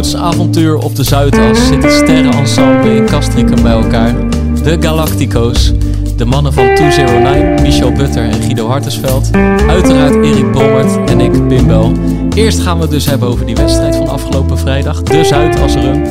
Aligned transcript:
Avontuur 0.00 0.76
op 0.76 0.96
de 0.96 1.04
Zuidas 1.04 1.66
zit 1.66 1.82
het 1.82 1.92
sterrenensemble 1.92 2.96
in 2.96 3.06
Castricum 3.06 3.62
bij 3.62 3.72
elkaar. 3.72 4.14
De 4.62 4.76
Galactico's. 4.80 5.72
De 6.16 6.24
mannen 6.24 6.52
van 6.52 6.74
209, 6.74 7.62
Michel 7.62 7.92
Butter 7.92 8.22
en 8.22 8.42
Guido 8.42 8.66
Hartesveld. 8.66 9.30
Uiteraard 9.68 10.14
Erik 10.24 10.50
Brommert 10.50 11.10
en 11.10 11.20
ik, 11.20 11.48
Pim 11.48 11.66
Bel. 11.66 11.92
Eerst 12.34 12.60
gaan 12.60 12.76
we 12.76 12.82
het 12.82 12.90
dus 12.90 13.06
hebben 13.06 13.28
over 13.28 13.46
die 13.46 13.54
wedstrijd 13.54 13.96
van 13.96 14.08
afgelopen 14.08 14.58
vrijdag. 14.58 15.02
De 15.02 15.24
Zuidasrun. 15.24 16.04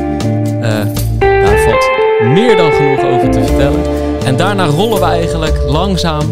Eh 0.62 0.86
daar 1.20 1.60
valt 1.60 1.90
meer 2.34 2.58
dan 2.58 2.72
genoeg 2.72 3.04
over 3.04 3.30
te 3.30 3.44
vertellen. 3.44 3.82
En 4.24 4.38
daarna 4.38 4.66
rollen 4.66 5.00
we 5.00 5.06
eigenlijk 5.06 5.64
langzaam 5.68 6.32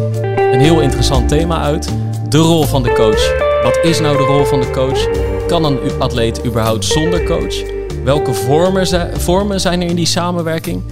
een 0.51 0.59
heel 0.59 0.81
interessant 0.81 1.29
thema 1.29 1.61
uit. 1.61 1.89
De 2.29 2.37
rol 2.37 2.63
van 2.63 2.83
de 2.83 2.93
coach. 2.93 3.31
Wat 3.63 3.79
is 3.83 3.99
nou 3.99 4.17
de 4.17 4.23
rol 4.23 4.43
van 4.43 4.61
de 4.61 4.69
coach? 4.71 5.07
Kan 5.47 5.63
een 5.63 5.99
atleet 5.99 6.45
überhaupt 6.45 6.85
zonder 6.85 7.23
coach? 7.23 7.55
Welke 8.03 8.33
vormen, 8.33 8.87
zi- 8.87 9.09
vormen 9.13 9.59
zijn 9.61 9.81
er 9.81 9.87
in 9.89 9.95
die 9.95 10.05
samenwerking? 10.05 10.83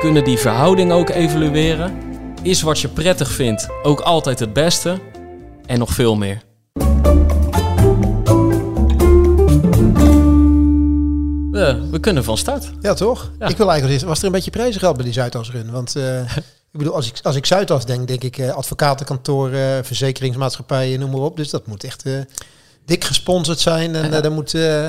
Kunnen 0.00 0.24
die 0.24 0.38
verhoudingen 0.38 0.96
ook 0.96 1.08
evolueren? 1.08 1.98
Is 2.42 2.62
wat 2.62 2.80
je 2.80 2.88
prettig 2.88 3.30
vindt 3.30 3.68
ook 3.82 4.00
altijd 4.00 4.38
het 4.38 4.52
beste? 4.52 4.98
En 5.66 5.78
nog 5.78 5.90
veel 5.90 6.16
meer. 6.16 6.42
We, 11.50 11.88
we 11.90 11.98
kunnen 12.00 12.24
van 12.24 12.36
start. 12.38 12.70
Ja, 12.80 12.94
toch? 12.94 13.30
Ja. 13.38 13.46
Ik 13.48 13.56
wil 13.56 13.70
eigenlijk 13.70 14.00
eens, 14.00 14.08
was 14.08 14.18
er 14.20 14.26
een 14.26 14.32
beetje 14.32 14.50
prijzengeld 14.50 14.94
bij 14.96 15.04
die 15.04 15.12
Zuidasrun? 15.14 15.70
Want 15.70 15.96
eh, 15.96 16.20
ik 16.72 16.78
bedoel, 16.78 16.94
als 16.94 17.06
ik, 17.08 17.18
als 17.22 17.36
ik 17.36 17.46
Zuidas 17.46 17.86
denk, 17.86 18.08
denk 18.08 18.22
ik 18.22 18.38
eh, 18.38 18.50
advocatenkantoren, 18.54 19.84
verzekeringsmaatschappijen, 19.84 21.00
noem 21.00 21.10
maar 21.10 21.20
op. 21.20 21.36
Dus 21.36 21.50
dat 21.50 21.66
moet 21.66 21.84
echt 21.84 22.02
eh, 22.06 22.12
dik 22.86 23.04
gesponsord 23.04 23.58
zijn. 23.60 23.94
En 23.94 24.08
Ja. 24.10 24.16
eh, 24.16 24.22
daar 24.22 24.32
moet, 24.32 24.54
eh, 24.54 24.86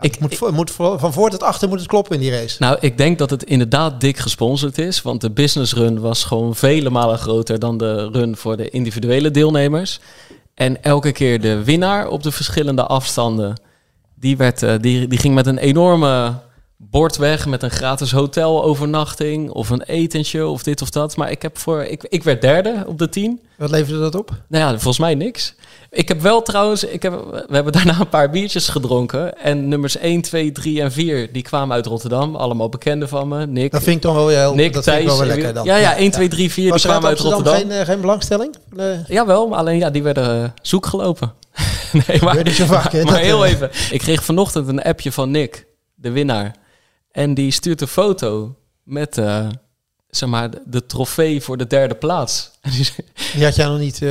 Ik- 0.00 0.20
moet, 0.20 0.32
ik- 0.32 0.50
moet 0.50 0.70
vo- 0.70 0.98
van 0.98 1.12
voor 1.12 1.30
tot 1.30 1.42
achter 1.42 1.68
moet 1.68 1.78
het 1.78 1.88
kloppen 1.88 2.14
in 2.14 2.20
die 2.20 2.30
race. 2.30 2.56
Nou, 2.58 2.76
ik 2.80 2.98
denk 2.98 3.18
dat 3.18 3.30
het 3.30 3.42
inderdaad 3.44 4.00
dik 4.00 4.16
gesponsord 4.18 4.78
is. 4.78 5.02
Want 5.02 5.20
de 5.20 5.30
business 5.30 5.72
run 5.74 6.00
was 6.00 6.24
gewoon 6.24 6.54
vele 6.56 6.90
malen 6.90 7.18
groter 7.18 7.58
dan 7.58 7.78
de 7.78 8.08
run 8.12 8.36
voor 8.36 8.56
de 8.56 8.70
individuele 8.70 9.30
deelnemers. 9.30 10.00
En 10.54 10.82
elke 10.82 11.12
keer 11.12 11.40
de 11.40 11.64
winnaar 11.64 12.08
op 12.08 12.22
de 12.22 12.32
verschillende 12.32 12.86
afstanden, 12.86 13.60
die, 14.14 14.36
werd, 14.36 14.62
eh, 14.62 14.74
die, 14.80 15.06
die 15.08 15.18
ging 15.18 15.34
met 15.34 15.46
een 15.46 15.58
enorme 15.58 16.34
bord 16.76 17.16
weg 17.16 17.46
met 17.46 17.62
een 17.62 17.70
gratis 17.70 18.12
hotelovernachting 18.12 19.50
of 19.50 19.70
een 19.70 19.82
etentje 19.82 20.46
of 20.46 20.62
dit 20.62 20.82
of 20.82 20.90
dat. 20.90 21.16
Maar 21.16 21.30
ik, 21.30 21.42
heb 21.42 21.58
voor, 21.58 21.82
ik, 21.82 22.04
ik 22.08 22.22
werd 22.22 22.40
derde 22.40 22.84
op 22.86 22.98
de 22.98 23.08
tien. 23.08 23.40
Wat 23.56 23.70
leverde 23.70 24.00
dat 24.00 24.14
op? 24.14 24.30
Nou 24.48 24.64
ja, 24.64 24.70
volgens 24.70 24.98
mij 24.98 25.14
niks. 25.14 25.54
Ik 25.90 26.08
heb 26.08 26.20
wel 26.20 26.42
trouwens, 26.42 26.84
ik 26.84 27.02
heb, 27.02 27.12
we 27.48 27.54
hebben 27.54 27.72
daarna 27.72 28.00
een 28.00 28.08
paar 28.08 28.30
biertjes 28.30 28.68
gedronken. 28.68 29.38
En 29.38 29.68
nummers 29.68 29.96
1, 29.96 30.20
2, 30.20 30.52
3 30.52 30.80
en 30.80 30.92
4, 30.92 31.32
die 31.32 31.42
kwamen 31.42 31.74
uit 31.74 31.86
Rotterdam. 31.86 32.36
Allemaal 32.36 32.68
bekenden 32.68 33.08
van 33.08 33.28
me. 33.28 33.46
Nick, 33.46 33.72
Dat 33.72 33.82
vind 33.82 33.96
ik 33.96 34.02
dan 34.02 34.14
wel 34.14 34.28
heel, 34.28 34.54
Nick 34.54 34.72
dat 34.72 34.84
vind 34.84 34.98
ik 34.98 35.06
wel 35.06 35.18
weer 35.18 35.26
lekker 35.26 35.54
dan. 35.54 35.64
Ja, 35.64 35.76
ja, 35.76 35.96
1, 35.96 36.10
2, 36.10 36.28
3, 36.28 36.52
4, 36.52 36.62
die 36.62 36.72
Was 36.72 36.82
kwamen 36.82 37.08
uit 37.08 37.18
Rotterdam. 37.18 37.54
geen, 37.54 37.70
eh, 37.70 37.84
geen 37.84 38.00
belangstelling? 38.00 38.54
Eh, 38.76 39.06
Jawel, 39.06 39.48
maar 39.48 39.58
alleen 39.58 39.78
ja, 39.78 39.90
die 39.90 40.02
werden 40.02 40.42
eh, 40.42 40.48
zoek 40.62 40.86
gelopen. 40.86 41.32
nee, 41.92 42.02
maar, 42.06 42.18
Gebeurt 42.18 42.44
niet 42.44 42.54
zo 42.54 42.64
vaak, 42.64 42.92
maar 42.92 43.04
dat, 43.04 43.18
heel 43.18 43.44
eh. 43.44 43.50
even. 43.50 43.70
Ik 43.90 43.98
kreeg 43.98 44.24
vanochtend 44.24 44.68
een 44.68 44.82
appje 44.82 45.12
van 45.12 45.30
Nick, 45.30 45.66
de 45.94 46.10
winnaar. 46.10 46.54
En 47.14 47.34
die 47.34 47.50
stuurt 47.50 47.80
een 47.80 47.88
foto 47.88 48.54
met, 48.82 49.18
eh, 49.18 49.46
zeg 50.10 50.28
maar, 50.28 50.48
de, 50.66 50.86
trofee 50.86 51.40
voor 51.40 51.56
de 51.56 51.66
derde 51.66 51.94
plaats. 51.94 52.50
En 52.60 52.70
die 53.34 53.44
had 53.44 53.56
jij 53.56 53.66
nog 53.66 53.78
niet... 53.78 54.02
eh, 54.02 54.10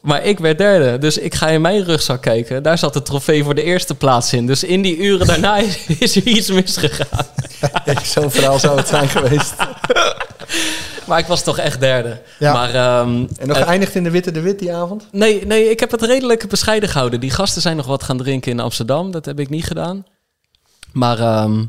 Maar 0.00 0.24
ik 0.24 0.38
werd 0.38 0.58
derde, 0.58 0.98
dus 0.98 1.18
ik 1.18 1.34
ga 1.34 1.48
in 1.48 1.60
mijn 1.60 1.84
rugzak 1.84 2.22
kijken. 2.22 2.62
Daar 2.62 2.78
zat 2.78 2.92
de 2.92 3.02
trofee 3.02 3.44
voor 3.44 3.54
de 3.54 3.62
eerste 3.62 3.94
plaats 3.94 4.32
in. 4.32 4.46
Dus 4.46 4.64
in 4.64 4.82
die 4.82 4.96
uren 4.96 5.26
daarna 5.26 5.56
is, 5.68 5.86
is 5.86 6.16
er 6.16 6.22
iets 6.26 6.50
misgegaan. 6.50 7.26
Zo'n 8.04 8.30
verhaal 8.30 8.58
zou 8.58 8.76
het 8.76 8.88
zijn 8.88 9.08
geweest. 9.08 9.54
Maar 11.06 11.18
ik 11.18 11.26
was 11.26 11.42
toch 11.42 11.58
echt 11.58 11.80
derde. 11.80 12.22
Ja. 12.38 12.52
Maar, 12.52 12.74
ehm, 12.74 13.24
En 13.38 13.48
nog 13.48 13.56
geëindigd 13.56 13.94
in 13.94 14.04
de 14.04 14.10
Witte 14.10 14.30
de 14.30 14.40
Wit 14.40 14.58
die 14.58 14.72
avond? 14.74 15.06
nee, 15.12 15.46
nee, 15.46 15.70
ik 15.70 15.80
heb 15.80 15.90
het 15.90 16.02
redelijk 16.02 16.48
bescheiden 16.48 16.88
gehouden. 16.88 17.20
Die 17.20 17.30
gasten 17.30 17.62
zijn 17.62 17.76
nog 17.76 17.86
wat 17.86 18.02
gaan 18.02 18.16
drinken 18.18 18.50
in 18.52 18.60
Amsterdam. 18.60 19.10
Dat 19.10 19.24
heb 19.24 19.40
ik 19.40 19.48
niet 19.48 19.64
gedaan. 19.64 20.04
Maar 20.92 21.18
ehm, 21.18 21.64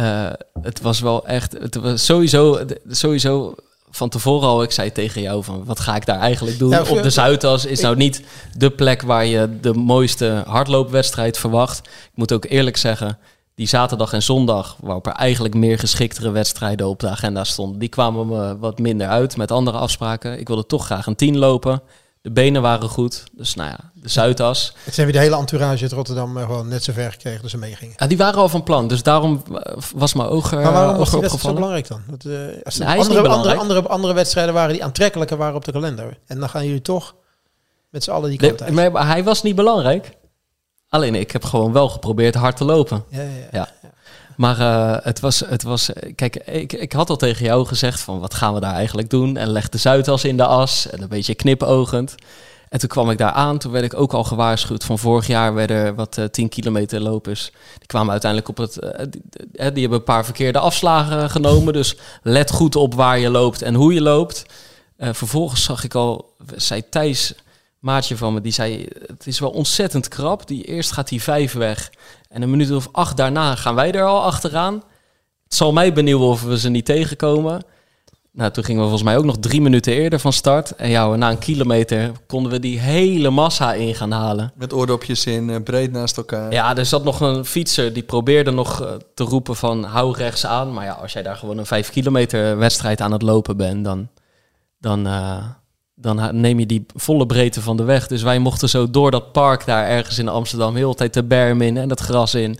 eh, 0.00 0.62
het 0.62 0.80
was 0.80 1.00
wel 1.00 1.26
echt... 1.26 1.52
Het 1.52 1.74
was 1.74 2.04
sowieso, 2.04 2.60
sowieso 2.88 3.54
van 3.90 4.08
tevoren 4.08 4.48
al... 4.48 4.62
Ik 4.62 4.70
zei 4.70 4.92
tegen 4.92 5.22
jou 5.22 5.44
van, 5.44 5.64
wat 5.64 5.80
ga 5.80 5.96
ik 5.96 6.06
daar 6.06 6.18
eigenlijk 6.18 6.58
doen? 6.58 6.70
Ja, 6.70 6.82
Op 6.82 7.02
de 7.02 7.10
Zuidas 7.10 7.64
is 7.64 7.80
nou 7.80 7.96
niet 7.96 8.22
de 8.56 8.70
plek 8.70 9.02
waar 9.02 9.26
je 9.26 9.58
de 9.60 9.74
mooiste 9.74 10.42
hardloopwedstrijd 10.46 11.38
verwacht. 11.38 11.78
Ik 11.86 12.10
moet 12.14 12.32
ook 12.32 12.44
eerlijk 12.44 12.76
zeggen... 12.76 13.18
Die 13.54 13.68
zaterdag 13.68 14.12
en 14.12 14.22
zondag, 14.22 14.76
waarop 14.80 15.06
er 15.06 15.12
eigenlijk 15.12 15.54
meer 15.54 15.78
geschiktere 15.78 16.30
wedstrijden 16.30 16.88
op 16.88 17.00
de 17.00 17.08
agenda 17.08 17.44
stonden, 17.44 17.78
die 17.78 17.88
kwamen 17.88 18.26
me 18.26 18.58
wat 18.58 18.78
minder 18.78 19.06
uit 19.08 19.36
met 19.36 19.50
andere 19.50 19.76
afspraken. 19.76 20.38
Ik 20.38 20.46
wilde 20.46 20.66
toch 20.66 20.84
graag 20.84 21.06
een 21.06 21.16
10 21.16 21.38
lopen. 21.38 21.82
De 22.22 22.30
benen 22.30 22.62
waren 22.62 22.88
goed. 22.88 23.24
Dus 23.32 23.54
nou 23.54 23.70
ja, 23.70 23.78
de 23.94 24.08
Zuidas. 24.08 24.74
het 24.84 24.94
zijn 24.94 25.06
weer 25.06 25.16
de 25.16 25.22
hele 25.22 25.36
entourage 25.36 25.82
uit 25.82 25.92
Rotterdam 25.92 26.36
eh, 26.36 26.44
gewoon 26.44 26.68
net 26.68 26.84
zo 26.84 26.92
ver 26.92 27.12
gekregen 27.12 27.42
dat 27.42 27.50
ze 27.50 27.58
meegingen. 27.58 27.94
Ja, 27.96 28.06
die 28.06 28.16
waren 28.16 28.40
al 28.40 28.48
van 28.48 28.62
plan. 28.62 28.88
Dus 28.88 29.02
daarom 29.02 29.42
eh, 29.52 29.76
was 29.94 30.14
mijn 30.14 30.28
oog, 30.28 30.52
Maar 30.52 30.72
waarom 30.72 30.96
was 30.96 31.06
oog 31.06 31.10
die 31.10 31.20
wedstrijd 31.20 31.46
zo 31.46 31.54
belangrijk 31.54 31.88
dan? 31.88 32.02
Eh, 32.06 32.64
als 32.64 32.78
Nee, 32.78 32.98
is 32.98 33.08
niet 33.08 33.16
andere, 33.18 33.56
andere, 33.56 33.88
andere 33.88 34.12
wedstrijden 34.12 34.54
waren 34.54 34.72
die 34.72 34.84
aantrekkelijker 34.84 35.36
waren 35.36 35.54
op 35.54 35.64
de 35.64 35.72
kalender. 35.72 36.18
En 36.26 36.38
dan 36.38 36.48
gaan 36.48 36.64
jullie 36.64 36.82
toch 36.82 37.14
met 37.90 38.04
z'n 38.04 38.10
allen 38.10 38.30
die 38.30 38.38
kant 38.38 38.62
uit. 38.62 38.72
Nee, 38.72 38.90
maar 38.90 39.06
hij 39.06 39.24
was 39.24 39.42
niet 39.42 39.56
belangrijk. 39.56 40.18
Alleen 40.88 41.14
ik 41.14 41.30
heb 41.30 41.44
gewoon 41.44 41.72
wel 41.72 41.88
geprobeerd 41.88 42.34
hard 42.34 42.56
te 42.56 42.64
lopen. 42.64 43.04
Ja, 43.08 43.22
ja, 43.22 43.28
ja. 43.28 43.68
Ja. 43.82 43.88
Maar 44.40 44.60
eh, 44.60 45.04
het 45.04 45.20
was, 45.20 45.40
het 45.40 45.62
was, 45.62 45.90
kijk, 46.14 46.36
ik, 46.36 46.72
ik 46.72 46.92
had 46.92 47.10
al 47.10 47.16
tegen 47.16 47.44
jou 47.44 47.66
gezegd 47.66 48.00
van 48.00 48.20
wat 48.20 48.34
gaan 48.34 48.54
we 48.54 48.60
daar 48.60 48.74
eigenlijk 48.74 49.10
doen? 49.10 49.36
En 49.36 49.48
legde 49.48 49.78
Zuidas 49.78 50.24
in 50.24 50.36
de 50.36 50.46
as 50.46 50.90
en 50.90 51.02
een 51.02 51.08
beetje 51.08 51.34
knipoogend. 51.34 52.14
En 52.68 52.78
toen 52.78 52.88
kwam 52.88 53.10
ik 53.10 53.18
daar 53.18 53.32
aan, 53.32 53.58
toen 53.58 53.72
werd 53.72 53.84
ik 53.84 53.94
ook 53.94 54.12
al 54.12 54.24
gewaarschuwd. 54.24 54.84
Van 54.84 54.98
vorig 54.98 55.26
jaar 55.26 55.54
werden 55.54 55.76
er 55.76 55.94
wat 55.94 56.18
eh 56.18 56.24
10 56.24 56.48
kilometer 56.48 57.00
lopers. 57.00 57.50
Die 57.78 57.86
kwamen 57.86 58.10
uiteindelijk 58.10 58.50
op 58.50 58.56
het, 58.56 58.78
eh, 58.78 59.06
die, 59.10 59.22
die 59.72 59.80
hebben 59.80 59.98
een 59.98 60.04
paar 60.04 60.24
verkeerde 60.24 60.58
afslagen 60.58 61.30
genomen. 61.30 61.72
Dus 61.72 61.96
let 62.22 62.50
goed 62.50 62.76
op 62.76 62.94
waar 62.94 63.18
je 63.18 63.30
loopt 63.30 63.62
en 63.62 63.74
hoe 63.74 63.94
je 63.94 64.02
loopt. 64.02 64.44
Vervolgens 64.98 65.64
zag 65.64 65.84
ik 65.84 65.94
al, 65.94 66.34
zei 66.56 66.88
Thijs, 66.88 67.34
maatje 67.78 68.16
van 68.16 68.34
me, 68.34 68.40
die 68.40 68.52
zei, 68.52 68.88
het 69.06 69.26
is 69.26 69.38
wel 69.38 69.50
ontzettend 69.50 70.08
krap. 70.08 70.46
Die, 70.46 70.64
eerst 70.64 70.92
gaat 70.92 71.08
die 71.08 71.22
vijf 71.22 71.52
weg 71.52 71.90
en 72.30 72.42
een 72.42 72.50
minuut 72.50 72.70
of 72.70 72.88
acht 72.92 73.16
daarna 73.16 73.54
gaan 73.54 73.74
wij 73.74 73.92
er 73.92 74.04
al 74.04 74.22
achteraan. 74.22 74.74
Het 75.44 75.54
zal 75.54 75.72
mij 75.72 75.92
benieuwen 75.92 76.28
of 76.28 76.42
we 76.42 76.58
ze 76.58 76.68
niet 76.68 76.84
tegenkomen. 76.84 77.62
Nou, 78.32 78.50
toen 78.50 78.64
gingen 78.64 78.80
we 78.82 78.88
volgens 78.88 79.08
mij 79.08 79.18
ook 79.18 79.24
nog 79.24 79.38
drie 79.38 79.60
minuten 79.60 79.92
eerder 79.92 80.18
van 80.18 80.32
start. 80.32 80.74
En 80.74 80.90
ja, 80.90 81.16
na 81.16 81.30
een 81.30 81.38
kilometer 81.38 82.12
konden 82.26 82.52
we 82.52 82.60
die 82.60 82.78
hele 82.78 83.30
massa 83.30 83.74
in 83.74 83.94
gaan 83.94 84.10
halen. 84.10 84.52
Met 84.54 84.72
oordopjes 84.72 85.26
in, 85.26 85.50
eh, 85.50 85.62
breed 85.62 85.92
naast 85.92 86.16
elkaar. 86.16 86.52
Ja, 86.52 86.76
er 86.76 86.86
zat 86.86 87.04
nog 87.04 87.20
een 87.20 87.44
fietser 87.44 87.92
die 87.92 88.02
probeerde 88.02 88.50
nog 88.50 88.82
eh, 88.82 88.92
te 89.14 89.24
roepen 89.24 89.56
van 89.56 89.84
hou 89.84 90.16
rechts 90.16 90.46
aan. 90.46 90.72
Maar 90.72 90.84
ja, 90.84 90.92
als 90.92 91.12
jij 91.12 91.22
daar 91.22 91.36
gewoon 91.36 91.58
een 91.58 91.66
vijf 91.66 91.90
kilometer 91.90 92.58
wedstrijd 92.58 93.00
aan 93.00 93.12
het 93.12 93.22
lopen 93.22 93.56
bent, 93.56 93.84
dan, 93.84 94.08
dan, 94.78 95.06
eh, 95.06 95.44
dan 96.00 96.40
neem 96.40 96.58
je 96.58 96.66
die 96.66 96.86
volle 96.94 97.26
breedte 97.26 97.60
van 97.60 97.76
de 97.76 97.82
weg. 97.82 98.06
Dus 98.06 98.22
wij 98.22 98.38
mochten 98.38 98.68
zo 98.68 98.90
door 98.90 99.10
dat 99.10 99.32
park 99.32 99.66
daar 99.66 99.86
ergens 99.88 100.18
in 100.18 100.28
Amsterdam 100.28 100.74
heel 100.76 100.90
de 100.90 100.96
tijd 100.96 101.14
de 101.14 101.24
berm 101.24 101.60
in 101.62 101.76
en 101.76 101.88
dat 101.88 102.00
gras 102.00 102.34
in. 102.34 102.58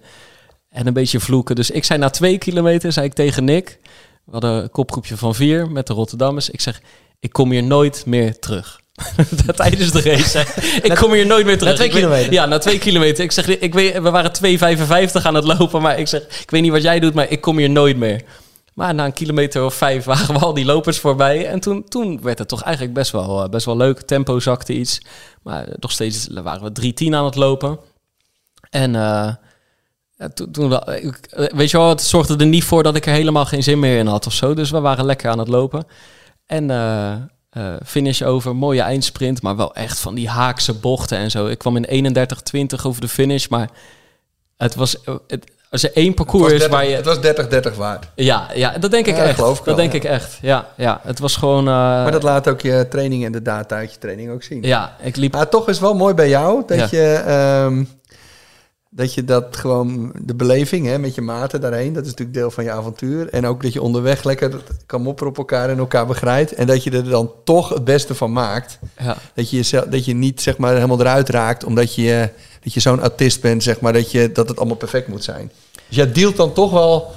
En 0.68 0.86
een 0.86 0.92
beetje 0.92 1.20
vloeken. 1.20 1.54
Dus 1.54 1.70
ik 1.70 1.84
zei 1.84 1.98
na 1.98 2.10
twee 2.10 2.38
kilometer, 2.38 2.92
zei 2.92 3.06
ik 3.06 3.12
tegen 3.14 3.44
Nick, 3.44 3.78
we 4.24 4.32
hadden 4.32 4.62
een 4.62 4.70
kopgroepje 4.70 5.16
van 5.16 5.34
vier 5.34 5.70
met 5.70 5.86
de 5.86 5.92
Rotterdammers. 5.92 6.50
Ik 6.50 6.60
zeg, 6.60 6.80
ik 7.20 7.32
kom 7.32 7.50
hier 7.50 7.62
nooit 7.62 8.02
meer 8.06 8.38
terug. 8.38 8.80
Tijdens 9.56 9.90
de 9.90 10.00
race. 10.02 10.44
Ik 10.88 10.94
kom 10.94 11.12
hier 11.12 11.26
nooit 11.26 11.46
meer 11.46 11.58
terug. 11.58 11.74
twee 11.74 11.86
Ik 11.86 11.92
weet- 11.92 12.02
kilometer? 12.02 12.32
Ja, 12.32 12.46
na 12.46 12.58
twee 12.58 12.78
kilometer. 12.78 13.24
Ik 13.24 13.32
zeg, 13.32 13.46
ik 13.46 13.74
weet, 13.74 13.92
we 13.92 14.10
waren 14.10 14.30
2,55 14.32 15.22
aan 15.22 15.34
het 15.34 15.44
lopen, 15.44 15.82
maar 15.82 15.98
ik 15.98 16.08
zeg, 16.08 16.22
ik 16.42 16.50
weet 16.50 16.62
niet 16.62 16.70
wat 16.70 16.82
jij 16.82 17.00
doet, 17.00 17.14
maar 17.14 17.30
ik 17.30 17.40
kom 17.40 17.58
hier 17.58 17.70
nooit 17.70 17.96
meer. 17.96 18.22
Maar 18.80 18.94
na 18.94 19.04
een 19.04 19.12
kilometer 19.12 19.64
of 19.64 19.74
vijf 19.74 20.04
waren 20.04 20.34
we 20.34 20.40
al 20.40 20.54
die 20.54 20.64
lopers 20.64 20.98
voorbij. 20.98 21.46
En 21.46 21.60
toen, 21.60 21.84
toen 21.88 22.22
werd 22.22 22.38
het 22.38 22.48
toch 22.48 22.62
eigenlijk 22.62 22.94
best 22.94 23.12
wel, 23.12 23.42
eh, 23.42 23.48
best 23.48 23.66
wel 23.66 23.76
leuk. 23.76 24.00
Tempo 24.00 24.40
zakte 24.40 24.72
iets. 24.72 25.00
Maar 25.42 25.66
nog 25.80 25.90
steeds 25.90 26.28
waren 26.28 26.62
we 26.62 26.72
3-10 26.72 27.14
aan 27.14 27.24
het 27.24 27.34
lopen. 27.34 27.78
En 28.70 28.94
eh, 28.94 29.34
toen, 30.52 30.72
eh, 30.72 31.12
weet 31.54 31.70
je 31.70 31.76
wel, 31.76 31.88
het 31.88 32.02
zorgde 32.02 32.36
er 32.36 32.46
niet 32.46 32.64
voor 32.64 32.82
dat 32.82 32.96
ik 32.96 33.06
er 33.06 33.12
helemaal 33.12 33.46
geen 33.46 33.62
zin 33.62 33.78
meer 33.78 33.98
in 33.98 34.06
had 34.06 34.26
of 34.26 34.32
zo. 34.32 34.54
Dus 34.54 34.70
we 34.70 34.80
waren 34.80 35.04
lekker 35.04 35.30
aan 35.30 35.38
het 35.38 35.48
lopen. 35.48 35.86
En 36.50 36.70
eh, 36.70 37.12
eh, 37.50 37.74
finish 37.84 38.22
over, 38.22 38.56
mooie 38.56 38.80
eindsprint, 38.80 39.42
maar 39.42 39.56
wel 39.56 39.74
echt 39.74 40.00
van 40.00 40.14
die 40.14 40.28
haakse 40.28 40.74
bochten 40.74 41.18
en 41.18 41.30
zo. 41.30 41.46
Ik 41.46 41.58
kwam 41.58 41.76
in 41.76 41.86
31-20 41.86 42.86
over 42.86 43.00
de 43.00 43.08
finish, 43.08 43.48
maar 43.48 43.70
het 44.56 44.74
was, 44.74 45.02
eh, 45.02 45.14
het, 45.26 45.50
als 45.70 45.82
er 45.82 45.90
één 45.94 46.14
parcours 46.14 46.52
is 46.52 46.66
waar 46.66 46.86
je... 46.86 46.94
Het 46.96 47.04
was 47.04 47.18
30-30 47.72 47.76
waard. 47.76 48.06
Ja, 48.14 48.48
ja, 48.54 48.78
dat 48.78 48.90
denk 48.90 49.06
ik 49.06 49.16
Ja, 49.16 49.22
echt. 49.22 49.34
geloof 49.34 49.58
ik 49.58 49.64
dat 49.64 49.76
wel, 49.76 49.76
denk 49.76 49.92
ja. 49.92 49.98
ik 49.98 50.04
echt. 50.04 50.38
Ja, 50.42 50.66
ja, 50.76 51.00
het 51.02 51.18
was 51.18 51.36
gewoon. 51.36 51.58
eh, 51.68 51.74
Maar 51.74 52.10
dat 52.12 52.22
laat 52.22 52.48
ook 52.48 52.60
je 52.60 52.86
training 52.90 53.24
en 53.24 53.32
de 53.32 53.42
data 53.42 53.76
uit 53.76 53.92
je 53.92 53.98
training 53.98 54.30
ook 54.30 54.42
zien. 54.42 54.62
ja, 54.62 54.96
ik 55.02 55.16
liep. 55.16 55.32
Maar 55.32 55.48
toch 55.48 55.68
is 55.68 55.80
wel 55.80 55.94
mooi 55.94 56.14
bij 56.14 56.28
jou 56.28 56.62
dat, 56.66 56.90
je, 56.90 57.12
ehm, 57.26 57.84
dat 58.92 59.14
je 59.14 59.24
dat 59.24 59.56
gewoon, 59.56 60.12
de 60.22 60.34
beleving 60.34 60.86
hè, 60.86 60.98
met 60.98 61.14
je 61.14 61.20
maten 61.20 61.60
daarheen, 61.60 61.92
dat 61.92 62.04
is 62.04 62.10
natuurlijk 62.10 62.38
deel 62.38 62.50
van 62.50 62.64
je 62.64 62.70
avontuur. 62.70 63.28
En 63.28 63.46
ook 63.46 63.62
dat 63.62 63.72
je 63.72 63.82
onderweg 63.82 64.24
lekker 64.24 64.62
kan 64.86 65.02
mopperen 65.02 65.32
op 65.32 65.38
elkaar 65.38 65.68
en 65.70 65.78
elkaar 65.78 66.06
begrijpt. 66.06 66.52
En 66.52 66.66
dat 66.66 66.84
je 66.84 66.90
er 66.90 67.08
dan 67.08 67.32
toch 67.44 67.68
het 67.68 67.84
beste 67.84 68.14
van 68.14 68.32
maakt. 68.32 68.78
Ja, 68.98 69.16
Dat 69.34 69.50
je, 69.50 69.56
jezelf, 69.56 69.84
dat 69.84 70.04
je 70.04 70.14
niet 70.14 70.40
zeg 70.40 70.56
maar, 70.56 70.74
helemaal 70.74 71.00
eruit 71.00 71.28
raakt, 71.28 71.64
omdat 71.64 71.94
je, 71.94 72.28
dat 72.62 72.72
je 72.72 72.80
zo'n 72.80 73.00
autist 73.00 73.40
bent, 73.40 73.62
zeg 73.62 73.80
maar, 73.80 73.92
dat, 73.92 74.10
je, 74.10 74.32
dat 74.32 74.48
het 74.48 74.58
allemaal 74.58 74.76
perfect 74.76 75.08
moet 75.08 75.24
zijn. 75.24 75.50
Dus 75.88 75.96
jij 75.96 76.12
dealt 76.12 76.36
dan 76.36 76.52
toch 76.52 76.70
wel 76.70 77.10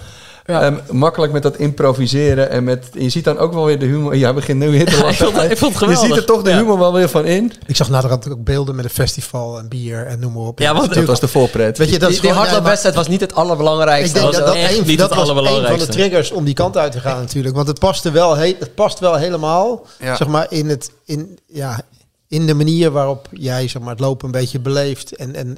Ja. 0.46 0.62
ehm, 0.62 0.76
makkelijk 0.92 1.32
met 1.34 1.44
dat 1.44 1.58
improviseren. 1.58 2.50
En 2.50 2.64
met, 2.64 2.86
je 2.94 3.10
ziet 3.10 3.24
dan 3.24 3.38
ook 3.38 3.54
wel 3.54 3.66
weer 3.66 3.80
de 3.80 3.86
humor. 3.86 4.16
Jij 4.18 4.34
begint 4.34 4.60
nu 4.60 4.70
weer 4.70 4.86
te 4.86 4.92
Ja, 4.98 5.04
lachen. 5.04 5.28
ik 5.28 5.34
vond- 5.34 5.52
ik 5.52 5.58
vond 5.58 5.72
het 5.74 5.80
Je 5.82 5.86
geweldig. 5.88 6.08
ziet 6.08 6.18
er 6.18 6.26
toch 6.26 6.42
de 6.42 6.50
Ja. 6.50 6.58
humor 6.58 6.80
wel 6.80 6.94
weer 6.94 7.10
van 7.10 7.26
in. 7.26 7.54
Ik 7.66 7.76
zag 7.76 7.90
naderhand 7.90 8.30
ook 8.30 8.44
beelden 8.44 8.76
met 8.76 8.86
een 8.86 8.92
festival 8.92 9.58
en 9.58 9.68
bier 9.68 10.06
en 10.06 10.20
noem 10.20 10.34
maar 10.34 10.44
op. 10.44 10.60
Ja, 10.60 10.74
want- 10.76 10.94
Dat 10.94 11.04
was 11.06 11.20
de 11.20 11.28
voorpret. 11.28 11.78
Weet 11.78 11.90
je, 11.90 12.00
dat 12.00 12.10
Die, 12.10 12.20
die 12.22 12.30
ja, 12.30 12.36
hardloopwedstrijd 12.36 12.96
was 12.96 13.08
niet 13.08 13.22
het 13.22 13.36
allerbelangrijkste. 13.36 14.08
Ik 14.08 14.14
denk 14.14 14.26
was 14.26 14.36
dat 14.36 14.46
dat, 14.46 14.56
een, 14.56 14.86
niet 14.86 14.98
dat 14.98 15.10
het 15.10 15.20
was 15.20 15.30
een 15.30 15.68
van 15.68 15.78
de 15.80 15.88
triggers 15.88 16.32
om 16.32 16.44
die 16.46 16.54
kant 16.54 16.78
uit 16.78 16.92
te 16.92 17.00
gaan 17.00 17.20
natuurlijk. 17.20 17.56
Want 17.56 17.68
het 17.68 17.80
paste 17.80 18.12
wel, 18.12 18.36
he- 18.38 18.56
het 18.60 18.76
past 18.76 19.00
wel 19.00 19.16
helemaal 19.16 19.86
Ja. 20.00 20.16
zeg 20.16 20.28
maar, 20.28 20.46
in, 20.50 20.70
het, 20.70 20.92
in, 21.06 21.40
ja, 21.48 21.82
in 22.28 22.46
de 22.48 22.54
manier 22.54 22.92
waarop 22.92 23.28
jij 23.32 23.68
zeg 23.68 23.82
maar, 23.82 23.92
het 23.92 24.00
lopen 24.00 24.26
een 24.26 24.32
beetje 24.32 24.60
beleeft. 24.60 25.16
En, 25.16 25.36
en, 25.36 25.58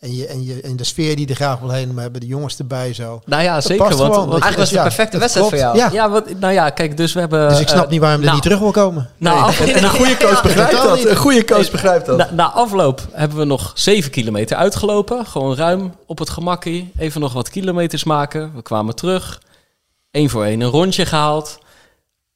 en, 0.00 0.16
je, 0.16 0.26
en, 0.26 0.44
je, 0.44 0.60
en 0.60 0.76
de 0.76 0.84
sfeer 0.84 1.16
die 1.16 1.28
er 1.28 1.34
graag 1.34 1.58
wil 1.58 1.70
heen. 1.70 1.94
We 1.94 2.00
hebben 2.00 2.20
de 2.20 2.26
jongens 2.26 2.58
erbij 2.58 2.92
zo. 2.94 3.22
nou 3.26 3.42
ja, 3.42 3.54
Dat 3.54 3.64
zeker. 3.64 3.84
past 3.84 3.98
Want, 3.98 4.12
gewoon. 4.14 4.28
want- 4.28 4.42
Eigenlijk 4.42 4.56
was 4.56 4.68
het 4.70 4.78
Ja, 4.78 4.82
de 4.82 4.88
perfecte 4.88 5.18
wedstrijd 5.18 5.48
voor 5.48 5.58
jou. 5.58 5.76
Ja. 5.76 5.88
ja, 5.92 6.10
wat, 6.10 6.38
nou 6.38 6.52
ja, 6.52 6.70
kijk, 6.70 6.96
dus 6.96 7.12
we 7.12 7.20
hebben. 7.20 7.48
Dus 7.48 7.60
ik 7.60 7.68
snap 7.68 7.84
eh, 7.84 7.90
niet 7.90 8.00
waarom 8.00 8.18
hij 8.20 8.30
nou, 8.30 8.34
niet 8.34 8.42
terug 8.42 8.58
wil 8.58 8.70
komen. 8.84 9.10
Nou, 9.16 9.38
af- 9.38 9.60
En 9.60 9.82
een 9.84 9.90
goede 9.90 10.16
coach 10.16 10.42
begrijpt 10.42 10.72
dat. 10.82 11.04
Een 11.04 11.16
goede 11.16 11.44
coach 11.44 11.70
begrijpt 11.70 12.06
dat. 12.06 12.16
na, 12.18 12.28
na 12.32 12.50
afloop 12.50 13.06
hebben 13.12 13.38
we 13.38 13.44
nog 13.44 13.72
7 13.74 14.10
kilometer 14.10 14.56
uitgelopen. 14.56 15.26
Gewoon 15.26 15.56
ruim 15.56 15.94
op 16.06 16.18
het 16.18 16.30
gemakkie. 16.30 16.92
Even 16.98 17.20
nog 17.20 17.32
wat 17.32 17.50
kilometers 17.50 18.04
maken. 18.04 18.52
We 18.54 18.62
kwamen 18.62 18.94
terug. 18.94 19.42
Eén 20.10 20.30
voor 20.30 20.44
één 20.44 20.60
een 20.60 20.68
rondje 20.70 21.06
gehaald. 21.06 21.58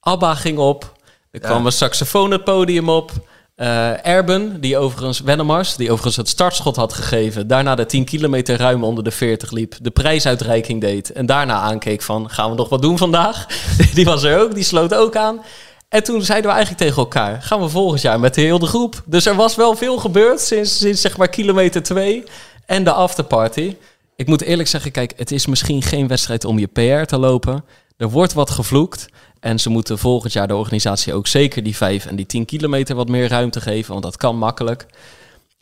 Abba 0.01 0.35
ging 0.35 0.59
op. 0.59 0.93
Er 1.31 1.41
Ja. 1.41 1.49
kwam 1.49 1.67
een 1.67 1.73
saxofoon 1.73 2.31
het 2.31 2.45
podium 2.45 2.89
op. 2.89 3.11
Eh, 3.55 4.07
Erben, 4.07 4.61
die 4.61 4.79
overigens, 4.79 5.21
Wennemars, 5.21 5.77
die 5.77 5.87
overigens 5.91 6.17
het 6.17 6.29
startschot 6.29 6.77
had 6.77 6.93
gegeven. 6.93 7.47
Daarna 7.47 7.75
de 7.75 7.87
10 7.87 8.05
kilometer 8.05 8.57
ruim 8.57 8.85
onder 8.85 9.05
de 9.05 9.11
40 9.11 9.51
liep. 9.51 9.75
De 9.81 9.91
prijsuitreiking 9.91 10.81
deed. 10.81 11.13
En 11.13 11.27
daarna 11.27 11.61
aankeek 11.61 12.03
van, 12.03 12.31
gaan 12.31 12.51
we 12.51 12.57
nog 12.57 12.69
wat 12.69 12.83
doen 12.83 12.99
vandaag? 12.99 13.47
die 13.95 14.05
was 14.05 14.23
er 14.23 14.41
ook, 14.41 14.55
die 14.55 14.65
sloot 14.65 14.95
ook 14.95 15.17
aan. 15.17 15.41
En 15.89 16.03
toen 16.05 16.23
zeiden 16.23 16.51
we 16.51 16.57
eigenlijk 16.57 16.85
tegen 16.85 17.03
elkaar, 17.03 17.43
gaan 17.43 17.61
we 17.61 17.69
volgend 17.69 18.01
jaar 18.01 18.21
met 18.21 18.35
de 18.35 18.41
hele 18.41 18.67
groep. 18.67 19.03
Dus 19.07 19.27
er 19.27 19.35
was 19.35 19.55
wel 19.55 19.77
veel 19.77 19.99
gebeurd 19.99 20.41
sinds, 20.41 20.79
sinds 20.79 21.01
zeg 21.01 21.17
maar 21.17 21.29
kilometer 21.29 21.83
2 21.83 22.25
en 22.67 22.85
de 22.85 22.93
afterparty. 22.93 23.77
Ik 24.17 24.27
moet 24.27 24.43
eerlijk 24.43 24.69
zeggen, 24.69 24.91
kijk, 24.91 25.13
het 25.17 25.31
is 25.31 25.47
misschien 25.47 25.83
geen 25.83 26.09
wedstrijd 26.09 26.45
om 26.45 26.59
je 26.59 26.67
PR 26.67 27.07
te 27.07 27.19
lopen. 27.19 27.65
Er 27.97 28.11
wordt 28.11 28.33
wat 28.33 28.51
gevloekt. 28.51 29.07
En 29.45 29.59
ze 29.59 29.71
moeten 29.71 29.99
volgend 29.99 30.33
jaar 30.33 30.49
de 30.49 30.57
organisatie 30.57 31.15
ook 31.15 31.27
zeker 31.27 31.63
die 31.63 31.77
5 31.77 32.07
en 32.07 32.17
die 32.17 32.27
10 32.27 32.45
kilometer 32.45 32.97
wat 32.97 33.09
meer 33.09 33.29
ruimte 33.29 33.61
geven. 33.61 33.93
Want 33.93 34.05
dat 34.05 34.17
kan 34.17 34.37
makkelijk. 34.37 34.87